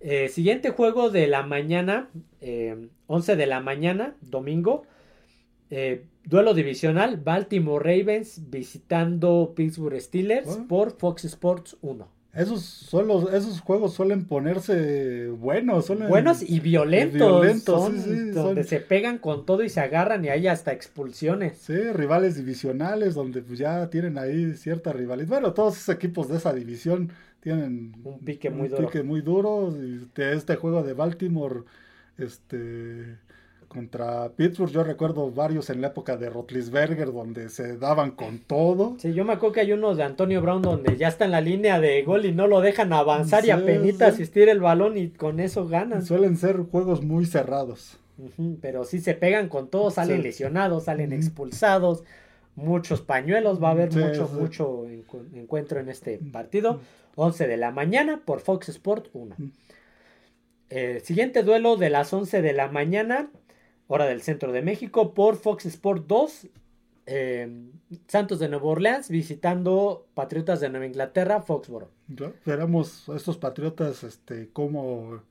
Eh, 0.00 0.28
siguiente 0.28 0.70
juego 0.70 1.10
de 1.10 1.26
la 1.26 1.42
mañana, 1.42 2.08
11 3.06 3.36
de 3.36 3.46
la 3.46 3.60
mañana, 3.60 4.14
domingo. 4.20 4.84
duelo 6.24 6.54
divisional, 6.54 7.16
Baltimore 7.16 7.82
Ravens 7.82 8.50
visitando 8.50 9.52
Pittsburgh 9.56 10.00
Steelers 10.00 10.58
por 10.68 10.92
Fox 10.92 11.24
Sports 11.24 11.76
1. 11.82 12.18
Esos, 12.38 12.62
son 12.62 13.10
esos 13.34 13.60
juegos 13.60 13.94
suelen 13.94 14.26
ponerse 14.26 15.28
buenos. 15.28 15.88
buenos 16.08 16.42
y 16.42 16.60
violentos. 16.60 17.40
violentos 17.40 18.34
donde 18.34 18.62
se 18.64 18.80
pegan 18.80 19.18
con 19.18 19.46
todo 19.46 19.64
y 19.64 19.68
se 19.68 19.80
agarran 19.80 20.24
y 20.24 20.28
hay 20.28 20.46
hasta 20.46 20.72
expulsiones. 20.72 21.58
Sí, 21.58 21.74
rivales 21.92 22.36
divisionales 22.36 23.14
donde 23.14 23.42
pues 23.42 23.58
ya 23.58 23.88
tienen 23.90 24.18
ahí 24.18 24.54
cierta 24.54 24.92
rivalidad. 24.92 25.28
Bueno, 25.28 25.52
todos 25.52 25.78
esos 25.78 25.88
equipos 25.92 26.28
de 26.28 26.36
esa 26.36 26.52
división 26.52 27.10
tienen 27.40 27.94
un 28.04 28.18
pique 28.20 28.50
muy 28.50 28.68
un 28.68 28.86
Pique 28.86 29.02
muy 29.02 29.20
duro. 29.20 29.72
Este 30.16 30.56
juego 30.56 30.82
de 30.82 30.92
Baltimore, 30.94 31.62
este 32.16 33.18
contra 33.68 34.30
Pittsburgh. 34.30 34.70
Yo 34.70 34.82
recuerdo 34.82 35.30
varios 35.30 35.70
en 35.70 35.80
la 35.80 35.88
época 35.88 36.16
de 36.16 36.30
Rotlisberger 36.30 37.12
donde 37.12 37.48
se 37.50 37.76
daban 37.76 38.12
con 38.12 38.38
todo. 38.38 38.96
Sí, 38.98 39.12
yo 39.12 39.24
me 39.24 39.34
acuerdo 39.34 39.54
que 39.54 39.60
hay 39.60 39.72
unos 39.72 39.98
de 39.98 40.04
Antonio 40.04 40.40
Brown 40.40 40.62
donde 40.62 40.96
ya 40.96 41.08
está 41.08 41.26
en 41.26 41.32
la 41.32 41.40
línea 41.40 41.78
de 41.78 42.02
gol 42.02 42.24
y 42.24 42.32
no 42.32 42.46
lo 42.46 42.60
dejan 42.60 42.92
avanzar 42.92 43.44
y 43.44 43.50
apenas 43.50 44.00
asistir 44.00 44.48
el 44.48 44.60
balón 44.60 44.96
y 44.96 45.10
con 45.10 45.38
eso 45.38 45.68
ganan. 45.68 46.04
Suelen 46.04 46.36
ser 46.36 46.56
juegos 46.56 47.04
muy 47.04 47.26
cerrados. 47.26 47.98
pero 48.60 48.84
sí 48.84 49.00
se 49.00 49.14
pegan 49.14 49.48
con 49.48 49.68
todo, 49.68 49.90
salen 49.90 50.22
lesionados, 50.22 50.84
salen 50.84 51.12
expulsados, 51.12 52.02
muchos 52.56 53.02
pañuelos, 53.02 53.62
va 53.62 53.68
a 53.68 53.72
haber 53.72 53.92
mucho, 53.92 54.28
mucho 54.28 54.86
encuentro 55.34 55.78
en 55.78 55.88
este 55.88 56.18
partido. 56.32 56.80
11 57.18 57.48
de 57.48 57.56
la 57.56 57.72
mañana 57.72 58.22
por 58.24 58.40
Fox 58.40 58.68
Sport 58.68 59.08
1. 59.12 59.36
Eh, 60.70 61.00
siguiente 61.04 61.42
duelo 61.42 61.76
de 61.76 61.90
las 61.90 62.12
11 62.12 62.42
de 62.42 62.52
la 62.52 62.68
mañana 62.68 63.30
hora 63.88 64.06
del 64.06 64.22
centro 64.22 64.52
de 64.52 64.62
México, 64.62 65.14
por 65.14 65.36
Fox 65.36 65.66
Sport 65.66 66.06
2. 66.06 66.48
Em, 67.06 67.72
Santos 68.06 68.38
de 68.38 68.48
Nueva 68.48 68.66
Orleans 68.66 69.08
visitando 69.08 70.06
Patriotas 70.12 70.60
de 70.60 70.68
Nueva 70.68 70.86
Inglaterra, 70.86 71.40
Foxboro. 71.40 71.90
veremos 72.44 73.08
estos 73.08 73.38
Patriotas 73.38 74.04
este, 74.04 74.50
cómo, 74.52 75.22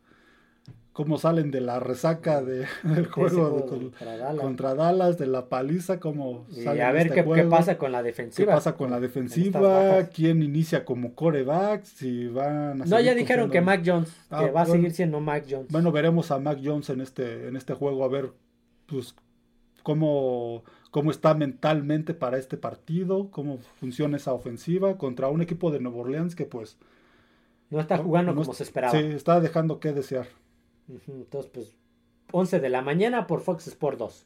cómo 0.97 1.19
salen 1.19 1.51
de 1.51 1.61
la 1.61 1.79
resaca 1.79 2.41
de, 2.41 2.65
del 2.83 3.05
juego, 3.05 3.67
contra, 3.67 4.73
Dallas. 4.73 5.19
de 5.19 5.27
la 5.27 5.47
paliza, 5.47 5.99
cómo 5.99 6.47
y 6.49 6.65
a 6.65 6.91
ver 6.91 7.09
este 7.09 7.23
qué, 7.23 7.43
pasa 7.43 7.77
con 7.77 7.91
la 7.91 8.01
defensiva. 8.01 8.47
¿Qué 8.47 8.51
pasa 8.51 8.73
con 8.73 8.89
la 8.89 8.99
defensiva? 8.99 10.09
¿Quién 10.11 10.41
inicia 10.41 10.83
como 10.85 11.13
coreback? 11.13 11.83
Si 11.83 12.25
van 12.29 12.79
no, 12.79 12.99
ya 12.99 13.13
dijeron 13.13 13.51
que 13.51 13.61
Mac 13.61 13.83
Jones, 13.85 14.09
que 14.09 14.35
ah, 14.35 14.47
va 14.47 14.63
a 14.63 14.65
seguir 14.65 14.91
siendo 14.91 15.19
Mac 15.19 15.45
Jones. 15.47 15.67
Bueno, 15.69 15.91
veremos 15.91 16.31
a 16.31 16.39
Mac 16.39 16.57
Jones 16.63 16.89
en 16.89 17.01
este, 17.01 17.47
en 17.47 17.55
este 17.55 17.75
juego, 17.75 18.03
a 18.03 18.07
ver 18.07 18.31
pues, 18.87 19.13
cómo, 19.83 20.63
cómo 20.89 21.11
está 21.11 21.35
mentalmente 21.35 22.15
para 22.15 22.39
este 22.39 22.57
partido, 22.57 23.29
cómo 23.29 23.59
funciona 23.79 24.17
esa 24.17 24.33
ofensiva 24.33 24.97
contra 24.97 25.27
un 25.27 25.43
equipo 25.43 25.69
de 25.69 25.79
Nueva 25.79 25.99
Orleans 25.99 26.35
que 26.35 26.45
pues... 26.45 26.75
No 27.69 27.79
está 27.81 27.99
jugando 27.99 28.33
como 28.33 28.51
se 28.55 28.63
esperaba. 28.63 28.93
Sí, 28.93 28.97
está 28.97 29.39
dejando 29.39 29.79
que 29.79 29.93
desear. 29.93 30.25
Entonces, 30.87 31.51
pues, 31.53 31.75
11 32.31 32.59
de 32.59 32.69
la 32.69 32.81
mañana 32.81 33.27
por 33.27 33.41
Fox 33.41 33.67
Sport 33.67 33.97
2. 33.99 34.25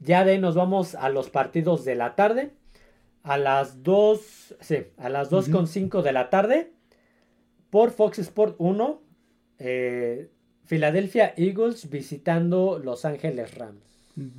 Ya 0.00 0.24
de 0.24 0.32
ahí 0.32 0.38
nos 0.38 0.54
vamos 0.54 0.94
a 0.94 1.08
los 1.08 1.30
partidos 1.30 1.84
de 1.84 1.94
la 1.94 2.14
tarde. 2.14 2.52
A 3.22 3.38
las 3.38 3.82
2, 3.82 4.56
sí, 4.60 4.78
a 4.98 5.08
las 5.08 5.30
2 5.30 5.48
con 5.48 5.66
5 5.66 6.02
de 6.02 6.12
la 6.12 6.28
tarde. 6.30 6.72
Por 7.70 7.90
Fox 7.90 8.18
Sport 8.18 8.56
1. 8.58 9.02
Eh, 9.58 10.30
Philadelphia 10.66 11.32
Eagles 11.36 11.88
visitando 11.90 12.80
Los 12.82 13.04
Ángeles 13.04 13.54
Rams. 13.56 13.82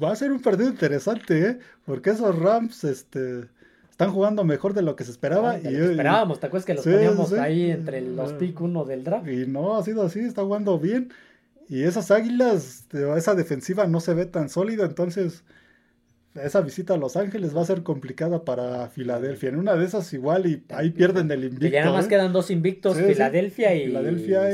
Va 0.01 0.11
a 0.11 0.15
ser 0.15 0.31
un 0.31 0.41
partido 0.41 0.69
interesante, 0.69 1.49
¿eh? 1.49 1.59
Porque 1.85 2.11
esos 2.11 2.38
Rams 2.38 2.84
este, 2.84 3.45
están 3.89 4.11
jugando 4.11 4.43
mejor 4.43 4.73
de 4.73 4.81
lo 4.81 4.95
que 4.95 5.03
se 5.03 5.11
esperaba. 5.11 5.51
Ah, 5.51 5.59
y, 5.61 5.76
esperábamos, 5.76 6.39
¿te 6.39 6.47
acuerdas 6.47 6.65
que 6.65 6.73
los 6.73 6.84
poníamos 6.84 7.34
ahí 7.34 7.72
entre 7.72 8.01
los 8.01 8.34
ah. 8.34 8.38
pick 8.38 8.59
uno 8.61 8.85
del 8.85 9.03
draft? 9.03 9.27
Y 9.27 9.45
no, 9.47 9.76
ha 9.77 9.84
sido 9.84 10.03
así, 10.03 10.19
está 10.19 10.43
jugando 10.43 10.80
bien. 10.80 11.11
Y 11.68 11.84
esas 11.84 12.12
águilas, 12.12 12.86
esa 13.18 13.36
defensiva 13.36 13.88
no 13.88 14.00
se 14.00 14.14
ve 14.14 14.26
tan 14.26 14.50
sólida, 14.50 14.86
entonces 14.86 15.44
esa 16.44 16.60
visita 16.62 16.96
a 16.96 16.98
Los 16.98 17.16
Ángeles 17.16 17.56
va 17.56 17.62
a 17.62 17.66
ser 17.66 17.84
complicada 17.84 18.44
para 18.44 18.90
Filadelfia. 18.90 19.50
En 19.50 19.58
una 19.58 19.76
de 19.76 19.86
esas 19.86 20.12
igual 20.14 20.46
y 20.46 20.64
ahí 20.70 20.92
pierden 20.92 21.32
el 21.32 21.46
invicto. 21.46 21.68
ya 21.68 21.86
nada 21.86 21.96
más 21.96 22.06
¿eh? 22.06 22.10
quedan 22.10 22.34
dos 22.34 22.52
invictos, 22.52 22.98
Filadelfia, 22.98 23.74
Y, 23.76 23.92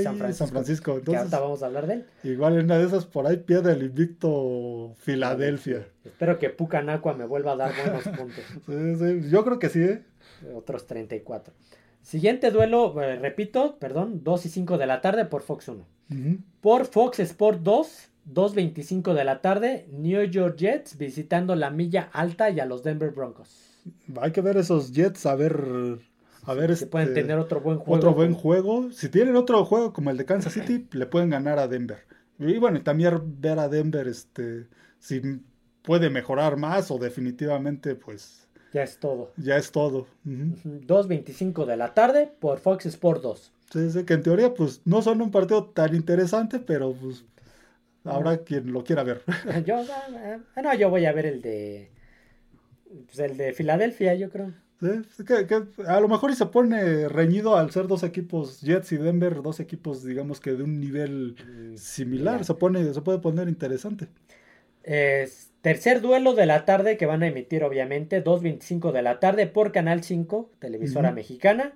San 0.03 0.49
Francisco. 0.49 0.97
Entonces, 0.97 1.31
vamos 1.31 1.63
a 1.63 1.65
hablar 1.65 1.87
de 1.87 1.93
él. 1.95 2.05
Igual 2.23 2.57
en 2.57 2.65
una 2.65 2.77
de 2.77 2.85
esas 2.85 3.05
por 3.05 3.25
ahí 3.25 3.37
pierde 3.37 3.73
el 3.73 3.83
invicto 3.83 4.95
Filadelfia. 4.99 5.87
Espero 6.05 6.37
que 6.37 6.49
Pucanacua 6.49 7.13
me 7.13 7.25
vuelva 7.25 7.53
a 7.53 7.55
dar 7.55 7.73
buenos 7.75 8.03
puntos. 8.17 9.29
Yo 9.29 9.43
creo 9.43 9.59
que 9.59 9.69
sí. 9.69 9.81
¿eh? 9.81 10.03
Otros 10.53 10.85
34. 10.85 11.53
Siguiente 12.01 12.51
duelo, 12.51 12.99
eh, 13.01 13.17
repito, 13.17 13.77
perdón, 13.79 14.21
2 14.23 14.45
y 14.45 14.49
5 14.49 14.77
de 14.77 14.85
la 14.85 15.01
tarde 15.01 15.25
por 15.25 15.41
Fox 15.41 15.67
1. 15.67 15.85
Por 16.59 16.85
Fox 16.85 17.19
Sport 17.19 17.61
2, 17.61 18.09
2.25 18.33 19.13
de 19.13 19.23
la 19.23 19.41
tarde, 19.41 19.87
New 19.91 20.21
York 20.25 20.57
Jets 20.57 20.97
visitando 20.97 21.55
la 21.55 21.69
milla 21.69 22.09
alta 22.11 22.49
y 22.49 22.59
a 22.59 22.65
los 22.65 22.83
Denver 22.83 23.11
Broncos. 23.11 23.77
Hay 24.19 24.31
que 24.31 24.41
ver 24.41 24.57
esos 24.57 24.91
Jets, 24.91 25.25
a 25.25 25.35
ver, 25.35 25.99
a 26.43 26.53
ver 26.53 26.75
si 26.75 26.85
pueden 26.85 27.09
este, 27.09 27.21
tener 27.21 27.37
otro 27.37 27.61
buen 27.61 27.77
juego. 27.77 27.95
Otro 27.95 28.13
buen 28.13 28.33
juego. 28.33 28.91
Si 28.91 29.09
tienen 29.09 29.35
otro 29.35 29.63
juego 29.63 29.93
como 29.93 30.09
el 30.09 30.17
de 30.17 30.25
Kansas 30.25 30.53
City, 30.53 30.87
le 30.91 31.05
pueden 31.05 31.29
ganar 31.29 31.59
a 31.59 31.67
Denver. 31.67 31.99
Y 32.39 32.57
bueno, 32.57 32.81
también 32.81 33.39
ver 33.39 33.59
a 33.59 33.69
Denver, 33.69 34.07
este, 34.07 34.67
si 34.99 35.21
puede 35.81 36.09
mejorar 36.09 36.57
más 36.57 36.91
o 36.91 36.97
definitivamente, 36.97 37.95
pues. 37.95 38.40
Ya 38.73 38.83
es 38.83 38.99
todo. 38.99 39.31
Ya 39.37 39.57
es 39.57 39.71
todo. 39.71 40.07
2.25 40.25 41.65
de 41.65 41.77
la 41.77 41.93
tarde 41.93 42.31
por 42.39 42.59
Fox 42.59 42.85
Sport 42.85 43.21
2. 43.21 43.51
Sí, 43.71 44.05
que 44.05 44.13
en 44.13 44.23
teoría, 44.23 44.53
pues, 44.53 44.81
no 44.85 45.01
son 45.01 45.21
un 45.21 45.31
partido 45.31 45.65
tan 45.65 45.95
interesante, 45.95 46.59
pero 46.59 46.93
pues 46.93 47.25
Habrá 48.03 48.37
quien 48.37 48.71
lo 48.71 48.83
quiera 48.83 49.03
ver. 49.03 49.21
yo, 49.65 49.77
ah, 49.77 50.39
ah, 50.55 50.61
no, 50.61 50.73
yo 50.73 50.89
voy 50.89 51.05
a 51.05 51.13
ver 51.13 51.25
el 51.25 51.41
de. 51.41 51.91
Pues 53.05 53.19
el 53.19 53.37
de 53.37 53.53
Filadelfia, 53.53 54.15
yo 54.15 54.29
creo. 54.29 54.53
Sí, 54.79 55.23
que, 55.23 55.45
a 55.85 55.99
lo 55.99 56.07
mejor 56.07 56.31
y 56.31 56.35
se 56.35 56.47
pone 56.47 57.07
reñido 57.07 57.55
al 57.55 57.69
ser 57.69 57.87
dos 57.87 58.01
equipos, 58.01 58.61
Jets 58.61 58.91
y 58.93 58.97
Denver, 58.97 59.43
dos 59.43 59.59
equipos, 59.59 60.03
digamos 60.03 60.39
que 60.39 60.53
de 60.53 60.63
un 60.63 60.79
nivel 60.79 61.35
mm, 61.35 61.77
similar. 61.77 62.43
Se, 62.43 62.55
pone, 62.55 62.91
se 62.91 63.01
puede 63.01 63.19
poner 63.19 63.47
interesante. 63.47 64.07
Tercer 64.83 66.01
duelo 66.01 66.33
de 66.33 66.45
la 66.45 66.65
tarde 66.65 66.97
que 66.97 67.05
van 67.05 67.23
a 67.23 67.27
emitir, 67.27 67.63
obviamente, 67.63 68.23
2.25 68.23 68.91
de 68.91 69.01
la 69.01 69.19
tarde 69.19 69.47
por 69.47 69.71
Canal 69.71 70.03
5, 70.03 70.51
televisora 70.59 71.11
mexicana. 71.11 71.73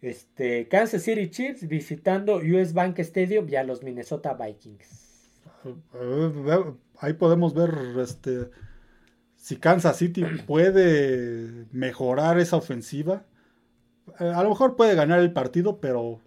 Este, 0.00 0.68
Kansas 0.68 1.02
City 1.02 1.28
Chiefs 1.28 1.66
visitando 1.66 2.36
US 2.36 2.72
Bank 2.72 2.98
Stadium 3.00 3.48
y 3.48 3.56
a 3.56 3.64
los 3.64 3.82
Minnesota 3.82 4.34
Vikings. 4.34 5.32
Ahí 6.98 7.14
podemos 7.14 7.54
ver 7.54 7.70
este 8.00 8.50
si 9.36 9.56
Kansas 9.56 9.96
City 9.96 10.24
puede 10.46 11.66
mejorar 11.72 12.38
esa 12.38 12.56
ofensiva. 12.56 13.24
Eh, 14.20 14.32
a 14.34 14.42
lo 14.42 14.50
mejor 14.50 14.76
puede 14.76 14.94
ganar 14.94 15.20
el 15.20 15.32
partido, 15.32 15.80
pero 15.80 16.20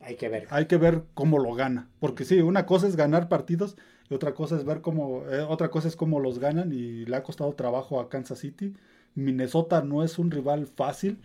hay 0.00 0.16
que 0.16 0.28
ver. 0.28 0.46
Hay 0.50 0.66
que 0.66 0.76
ver 0.76 1.04
cómo 1.14 1.38
lo 1.38 1.54
gana, 1.54 1.88
porque 2.00 2.24
sí, 2.24 2.40
una 2.40 2.66
cosa 2.66 2.86
es 2.86 2.96
ganar 2.96 3.28
partidos 3.28 3.76
y 4.10 4.14
otra 4.14 4.34
cosa 4.34 4.56
es 4.56 4.64
ver 4.64 4.80
cómo 4.80 5.24
eh, 5.30 5.40
otra 5.40 5.70
cosa 5.70 5.88
es 5.88 5.96
cómo 5.96 6.20
los 6.20 6.38
ganan 6.38 6.72
y 6.72 7.04
le 7.06 7.16
ha 7.16 7.22
costado 7.22 7.52
trabajo 7.54 8.00
a 8.00 8.08
Kansas 8.08 8.38
City. 8.38 8.74
Minnesota 9.14 9.82
no 9.82 10.02
es 10.02 10.18
un 10.18 10.30
rival 10.30 10.66
fácil, 10.66 11.18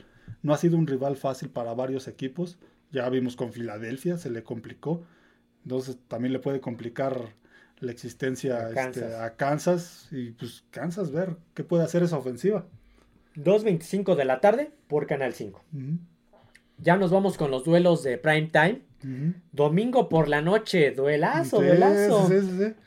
no 0.44 0.54
ha 0.54 0.58
sido 0.58 0.78
un 0.78 0.88
rival 0.88 1.18
fácil 1.18 1.50
para 1.50 1.74
varios 1.74 2.08
equipos. 2.08 2.58
Ya 2.92 3.10
vimos 3.10 3.36
con 3.36 3.52
Filadelfia, 3.52 4.18
se 4.18 4.30
le 4.30 4.44
complicó. 4.44 5.04
Entonces 5.64 5.98
también 6.08 6.34
le 6.34 6.40
puede 6.40 6.62
complicar 6.62 7.34
la 7.80 7.92
existencia 7.92 8.58
a 8.58 8.70
este, 8.70 9.06
Kansas. 9.38 10.08
y 10.12 10.32
pues 10.32 10.64
Kansas 10.72 11.12
ver 11.12 11.38
qué 11.54 11.64
puede 11.64 11.84
hacer 11.84 12.04
esa 12.04 12.18
ofensiva. 12.18 12.66
2.25 13.36 14.16
de 14.16 14.26
la 14.26 14.42
tarde 14.42 14.72
por 14.88 15.08
Canal 15.08 15.34
5. 15.34 15.64
Ya 16.78 16.98
nos 16.98 17.12
vamos 17.12 17.38
con 17.38 17.52
los 17.52 17.64
duelos 17.64 18.04
de 18.04 18.18
prime 18.18 18.48
time. 18.48 18.82
Domingo 19.52 20.10
por 20.10 20.28
la 20.28 20.42
noche, 20.42 20.92
duelazo, 20.92 21.62
duelazo. 21.62 22.30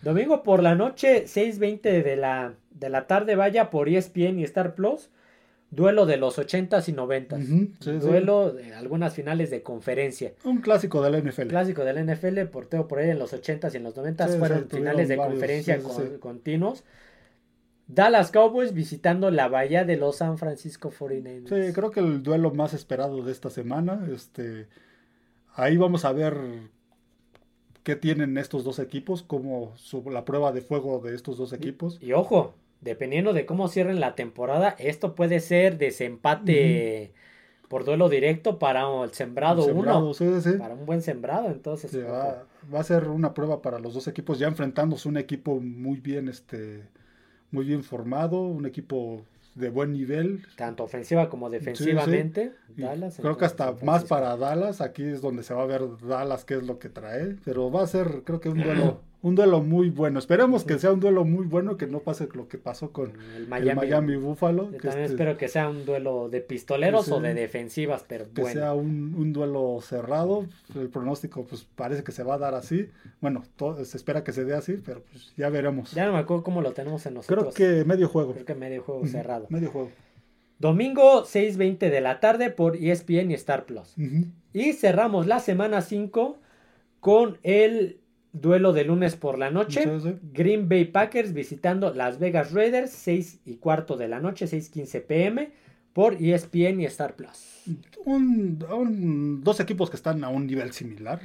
Domingo 0.03 0.43
por 0.43 0.63
la 0.63 0.75
noche, 0.75 1.25
6.20 1.25 2.03
de 2.03 2.17
la, 2.17 2.55
de 2.71 2.89
la 2.89 3.07
tarde, 3.07 3.37
vaya 3.37 3.71
por 3.71 3.89
ESPN 3.89 4.39
y 4.39 4.45
Star 4.45 4.75
Plus. 4.75 5.11
Duelo 5.71 6.05
de 6.05 6.19
los 6.19 6.39
80s 6.39 6.87
y 6.89 6.93
90s. 6.93 8.01
Duelo 8.01 8.53
de 8.53 8.75
algunas 8.75 9.15
finales 9.15 9.51
de 9.51 9.63
conferencia. 9.63 10.35
Un 10.45 10.61
clásico 10.61 11.03
del 11.03 11.27
NFL. 11.27 11.47
Clásico 11.47 11.83
del 11.83 12.07
NFL, 12.07 12.43
porteo 12.51 12.87
por 12.87 12.99
ahí 12.99 13.09
en 13.09 13.19
los 13.19 13.33
80s 13.33 13.73
y 13.73 13.77
en 13.79 13.85
los 13.85 13.97
90s 13.97 14.39
fueron 14.39 14.69
finales 14.69 15.09
de 15.09 15.17
conferencia 15.17 15.81
continuos. 16.21 16.85
Dallas 17.87 18.31
Cowboys 18.31 18.73
visitando 18.75 19.31
la 19.31 19.49
bahía 19.49 19.85
de 19.85 19.97
los 19.97 20.17
San 20.17 20.39
Francisco 20.39 20.91
49ers. 20.91 21.49
Sí, 21.49 21.73
creo 21.73 21.91
que 21.91 22.01
el 22.01 22.23
duelo 22.23 22.53
más 22.53 22.75
esperado 22.75 23.23
de 23.23 23.33
esta 23.33 23.51
semana. 23.51 24.07
Este, 24.13 24.67
ahí 25.55 25.77
vamos 25.77 26.05
a 26.05 26.13
ver 26.13 26.37
qué 27.83 27.97
tienen 27.97 28.39
estos 28.39 28.65
dos 28.65 28.79
equipos, 28.79 29.23
como 29.23 29.75
la 30.11 30.25
prueba 30.25 30.53
de 30.53 30.61
fuego 30.61 31.01
de 31.01 31.15
estos 31.15 31.37
dos 31.37 31.53
equipos. 31.53 31.99
Y, 32.01 32.13
ojo, 32.13 32.55
dependiendo 32.81 33.33
de 33.33 33.47
cómo 33.47 33.69
cierren 33.69 34.01
la 34.01 34.15
temporada, 34.15 34.77
esto 34.79 35.15
puede 35.15 35.41
ser 35.41 35.79
desempate 35.79 37.13
por 37.69 37.85
duelo 37.85 38.09
directo 38.09 38.59
para 38.59 38.83
el 39.03 39.13
sembrado 39.13 39.65
1. 39.65 40.13
Para 40.59 40.75
un 40.75 40.85
buen 40.85 41.01
sembrado, 41.01 41.49
entonces. 41.49 41.97
va, 41.97 42.45
a 42.79 42.85
ser 42.85 43.09
una 43.09 43.33
prueba 43.33 43.63
para 43.63 43.79
los 43.79 43.95
dos 43.95 44.09
equipos, 44.09 44.39
ya 44.39 44.47
enfrentándose 44.47 45.09
un 45.09 45.17
equipo 45.17 45.59
muy 45.59 45.99
bien, 45.99 46.29
este, 46.29 46.83
muy 47.51 47.65
bien 47.65 47.83
formado, 47.83 48.43
un 48.43 48.67
equipo 48.67 49.25
de 49.55 49.71
buen 49.71 49.93
nivel. 49.93 50.47
Tanto 50.57 50.85
ofensiva 50.85 51.29
como 51.29 51.51
defensivamente. 51.51 52.53
Dallas, 52.77 53.19
creo 53.21 53.37
que 53.37 53.45
hasta 53.45 53.73
más 53.83 54.05
para 54.05 54.37
Dallas. 54.37 54.81
Aquí 54.81 55.05
es 55.05 55.21
donde 55.21 55.43
se 55.43 55.55
va 55.55 55.63
a 55.63 55.67
ver 55.67 55.83
Dallas 55.99 56.45
qué 56.45 56.55
es 56.55 56.63
lo 56.63 56.79
que 56.79 56.89
trae. 56.89 57.37
Pero 57.45 57.71
va 57.71 57.83
a 57.83 57.87
ser, 57.87 58.23
creo 58.25 58.41
que 58.41 58.49
un 58.49 58.63
duelo 58.63 59.01
un 59.23 59.37
duelo 59.37 59.63
muy 59.63 59.91
bueno. 59.91 60.19
Esperemos 60.19 60.65
que 60.65 60.79
sea 60.79 60.93
un 60.93 61.01
duelo 61.01 61.25
muy 61.25 61.47
bueno, 61.47 61.77
que 61.77 61.87
no 61.87 62.01
pase 62.01 62.29
lo 62.35 62.49
que 62.49 62.59
pasó 62.59 62.91
con 62.91 63.13
el 63.37 63.47
Miami, 63.47 64.17
Buffalo. 64.17 64.71
Yo 64.73 64.79
también 64.79 65.05
este 65.05 65.15
espero 65.15 65.39
que 65.39 65.49
sea 65.49 65.69
un 65.69 65.85
duelo 65.85 66.29
de 66.29 66.41
pistoleros 66.41 67.11
o 67.11 67.21
de 67.21 67.33
defensivas, 67.33 68.05
pero 68.07 68.27
que 68.33 68.45
sea 68.45 68.75
un, 68.75 69.33
duelo 69.33 69.79
cerrado. 69.81 70.47
El 70.75 70.89
pronóstico, 70.89 71.45
pues 71.45 71.65
parece 71.77 72.03
que 72.03 72.13
se 72.13 72.25
va 72.25 72.35
a 72.35 72.39
dar 72.39 72.55
así. 72.55 72.89
Bueno, 73.21 73.45
se 73.85 73.97
espera 73.97 74.25
que 74.25 74.33
se 74.33 74.45
dé 74.45 74.55
así, 74.55 74.75
pero 74.85 75.03
pues 75.03 75.33
ya 75.37 75.49
veremos. 75.49 75.93
Ya 75.93 76.07
no 76.07 76.13
me 76.13 76.19
acuerdo 76.19 76.43
cómo 76.43 76.61
lo 76.61 76.73
tenemos 76.73 77.07
en 77.07 77.15
nosotros. 77.15 77.55
Creo 77.55 77.79
que 77.79 77.85
medio 77.85 78.09
juego. 78.09 78.33
Creo 78.33 78.45
que 78.45 78.55
medio 78.55 78.83
juego 78.83 79.07
cerrado. 79.07 79.47
Medio 79.49 79.71
juego. 79.71 79.91
Domingo 80.59 81.25
6.20 81.25 81.91
de 81.91 82.01
la 82.01 82.21
tarde 82.21 82.51
por 82.51 82.77
ESPN 82.77 83.31
y 83.31 83.35
Star 83.35 83.67
Plus. 83.67 83.95
Y 84.53 84.73
cerramos 84.75 85.27
la 85.27 85.39
semana 85.39 85.81
5 85.81 86.39
con 87.01 87.39
el 87.43 88.02
Duelo 88.33 88.73
de 88.73 88.85
lunes 88.85 89.15
por 89.15 89.39
la 89.39 89.51
noche. 89.51 89.85
Green 90.33 90.69
Bay 90.69 90.87
Packers 90.87 91.35
visitando 91.35 91.93
Las 91.93 92.19
Vegas 92.19 92.53
Raiders, 92.53 92.91
6 92.91 93.41
y 93.45 93.57
cuarto 93.57 93.97
de 93.97 94.09
la 94.09 94.21
noche, 94.21 94.47
6:15 94.47 95.01
pm, 95.07 95.53
por 95.93 96.15
ESPN 96.15 96.81
y 96.81 96.87
Star 96.87 97.15
Plus. 97.15 97.65
dos 98.07 99.61
equipos 99.61 99.91
que 99.91 99.97
están 99.97 100.25
a 100.25 100.31
un 100.31 100.47
nivel 100.47 100.73
similar. 100.73 101.21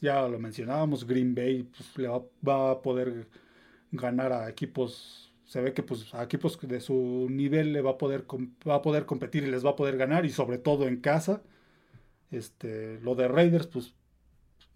Ya 0.00 0.28
lo 0.28 0.38
mencionábamos, 0.38 1.04
Green 1.04 1.34
Bay 1.34 1.64
pues, 1.64 1.98
le 1.98 2.06
va, 2.06 2.70
a 2.70 2.82
poder 2.82 3.26
ganar 3.90 4.32
a 4.32 4.48
equipos. 4.48 5.32
Se 5.44 5.60
ve 5.60 5.72
que 5.72 5.82
pues, 5.82 6.14
a 6.14 6.22
equipos 6.22 6.56
de 6.60 6.80
su 6.80 7.26
nivel 7.28 7.72
le 7.72 7.80
va 7.80 7.92
a 7.92 7.98
poder 7.98 8.24
va 8.68 8.76
a 8.76 8.82
poder 8.82 9.06
competir 9.06 9.42
y 9.42 9.50
les 9.50 9.66
va 9.66 9.70
a 9.70 9.76
poder 9.76 9.96
ganar, 9.96 10.24
y 10.24 10.30
sobre 10.30 10.58
todo 10.58 10.86
en 10.86 11.00
casa. 11.00 11.42
Este, 12.30 13.00
lo 13.00 13.14
de 13.14 13.26
Raiders, 13.26 13.66
pues 13.66 13.94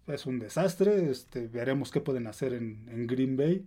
es 0.07 0.25
un 0.25 0.39
desastre. 0.39 1.09
Este, 1.09 1.47
veremos 1.47 1.91
qué 1.91 2.01
pueden 2.01 2.27
hacer 2.27 2.53
en, 2.53 3.07
Green 3.07 3.37
Bay. 3.37 3.65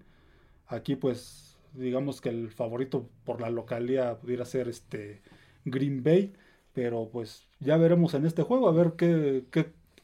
Aquí, 0.66 0.96
pues, 0.96 1.56
digamos 1.74 2.20
que 2.20 2.28
el 2.28 2.50
favorito 2.50 3.08
por 3.24 3.40
la 3.40 3.50
localidad 3.50 4.18
pudiera 4.18 4.44
ser 4.44 4.68
este 4.68 5.20
Green 5.64 6.02
Bay. 6.02 6.32
Pero 6.72 7.08
pues 7.10 7.46
ya 7.58 7.78
veremos 7.78 8.12
en 8.12 8.26
este 8.26 8.42
juego 8.42 8.68
a 8.68 8.72
ver 8.72 8.92
qué, 8.98 9.44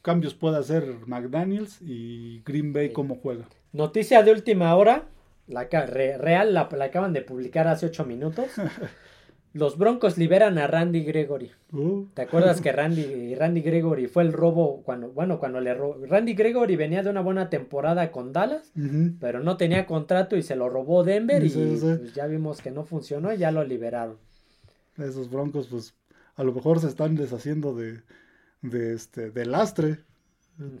cambios 0.01 0.33
puede 0.33 0.57
hacer 0.57 0.83
McDaniels 1.05 1.79
y 1.81 2.41
Green 2.45 2.73
Bay 2.73 2.91
cómo 2.91 3.15
juega. 3.15 3.45
Noticia 3.71 4.23
de 4.23 4.31
última 4.31 4.75
hora. 4.75 5.05
La, 5.45 5.65
real 5.65 6.53
la, 6.53 6.69
la 6.75 6.85
acaban 6.85 7.13
de 7.13 7.21
publicar 7.21 7.67
hace 7.67 7.85
ocho 7.85 8.05
minutos. 8.05 8.47
Los 9.53 9.77
Broncos 9.77 10.17
liberan 10.17 10.57
a 10.57 10.65
Randy 10.65 11.03
Gregory. 11.03 11.51
Uh. 11.71 12.05
¿Te 12.13 12.23
acuerdas 12.23 12.59
que 12.59 12.71
Randy, 12.73 13.35
Randy 13.35 13.61
Gregory 13.61 14.07
fue 14.07 14.23
el 14.23 14.33
robo 14.33 14.81
cuando, 14.83 15.11
bueno, 15.11 15.39
cuando 15.39 15.61
le 15.61 15.73
robó? 15.75 16.03
Randy 16.05 16.33
Gregory 16.33 16.75
venía 16.75 17.03
de 17.03 17.11
una 17.11 17.21
buena 17.21 17.49
temporada 17.49 18.11
con 18.11 18.33
Dallas, 18.33 18.71
pero 19.19 19.41
no 19.41 19.55
tenía 19.55 19.85
contrato 19.85 20.35
y 20.35 20.41
se 20.41 20.55
lo 20.55 20.69
robó 20.69 21.03
Denver 21.03 21.43
y 21.43 21.49
pues, 21.49 22.13
ya 22.13 22.25
vimos 22.25 22.61
que 22.61 22.71
no 22.71 22.83
funcionó 22.83 23.31
y 23.31 23.37
ya 23.37 23.51
lo 23.51 23.63
liberaron. 23.63 24.17
Esos 24.97 25.29
Broncos, 25.29 25.67
pues, 25.67 25.93
a 26.35 26.43
lo 26.43 26.51
mejor 26.51 26.79
se 26.79 26.87
están 26.87 27.15
deshaciendo 27.15 27.75
de, 27.75 28.01
de 28.61 28.93
este, 28.93 29.29
de 29.29 29.45
lastre. 29.45 29.99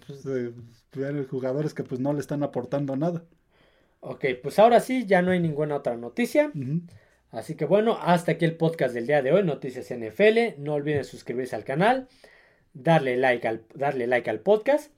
Pues, 0.07 0.23
de, 0.23 0.53
jugadores 1.29 1.73
que 1.73 1.83
pues 1.83 1.99
no 1.99 2.13
le 2.13 2.19
están 2.19 2.43
aportando 2.43 2.95
nada. 2.95 3.23
Ok, 4.01 4.25
pues 4.41 4.59
ahora 4.59 4.79
sí, 4.79 5.05
ya 5.05 5.21
no 5.21 5.31
hay 5.31 5.39
ninguna 5.39 5.77
otra 5.77 5.95
noticia. 5.95 6.51
Así 7.33 7.55
que 7.55 7.65
bueno, 7.65 7.97
hasta 7.99 8.33
aquí 8.33 8.45
el 8.45 8.55
podcast 8.55 8.93
del 8.93 9.07
día 9.07 9.23
de 9.23 9.31
hoy, 9.31 9.43
Noticias 9.43 9.91
NFL. 9.91 10.61
No 10.61 10.75
olviden 10.75 11.03
suscribirse 11.03 11.55
al 11.55 11.63
canal, 11.63 12.07
darle 12.73 13.17
like 13.17 13.47
al, 13.47 13.63
darle 13.73 14.05
like 14.05 14.29
al 14.29 14.39
podcast. 14.39 14.93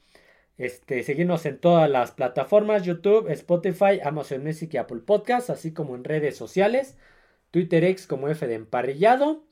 Este, 0.58 1.04
seguirnos 1.04 1.46
en 1.46 1.58
todas 1.60 1.90
las 1.90 2.12
plataformas, 2.12 2.84
YouTube, 2.84 3.30
Spotify, 3.32 4.02
Amazon 4.04 4.44
Music 4.44 4.74
y 4.74 4.78
Apple 4.78 5.00
Podcasts, 5.00 5.50
así 5.50 5.74
como 5.74 5.96
en 5.96 6.04
redes 6.04 6.36
sociales, 6.36 6.98
Twitter 7.52 7.86
X 7.86 8.06
como 8.06 8.28
F 8.28 8.46
de 8.48 8.56
Emparrillado 8.56 9.44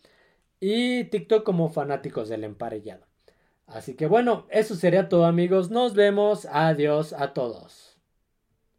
y 0.60 1.05
TikTok 1.05 1.43
como 1.43 1.69
Fanáticos 1.69 2.27
del 2.27 2.43
Emparrillado. 2.43 3.05
Así 3.65 3.95
que 3.95 4.07
bueno, 4.07 4.45
eso 4.49 4.76
sería 4.76 5.07
todo 5.07 5.26
amigos, 5.26 5.72
nos 5.72 5.93
vemos, 5.93 6.47
adiós 6.51 7.14
a 7.14 7.34
todos. 7.34 7.92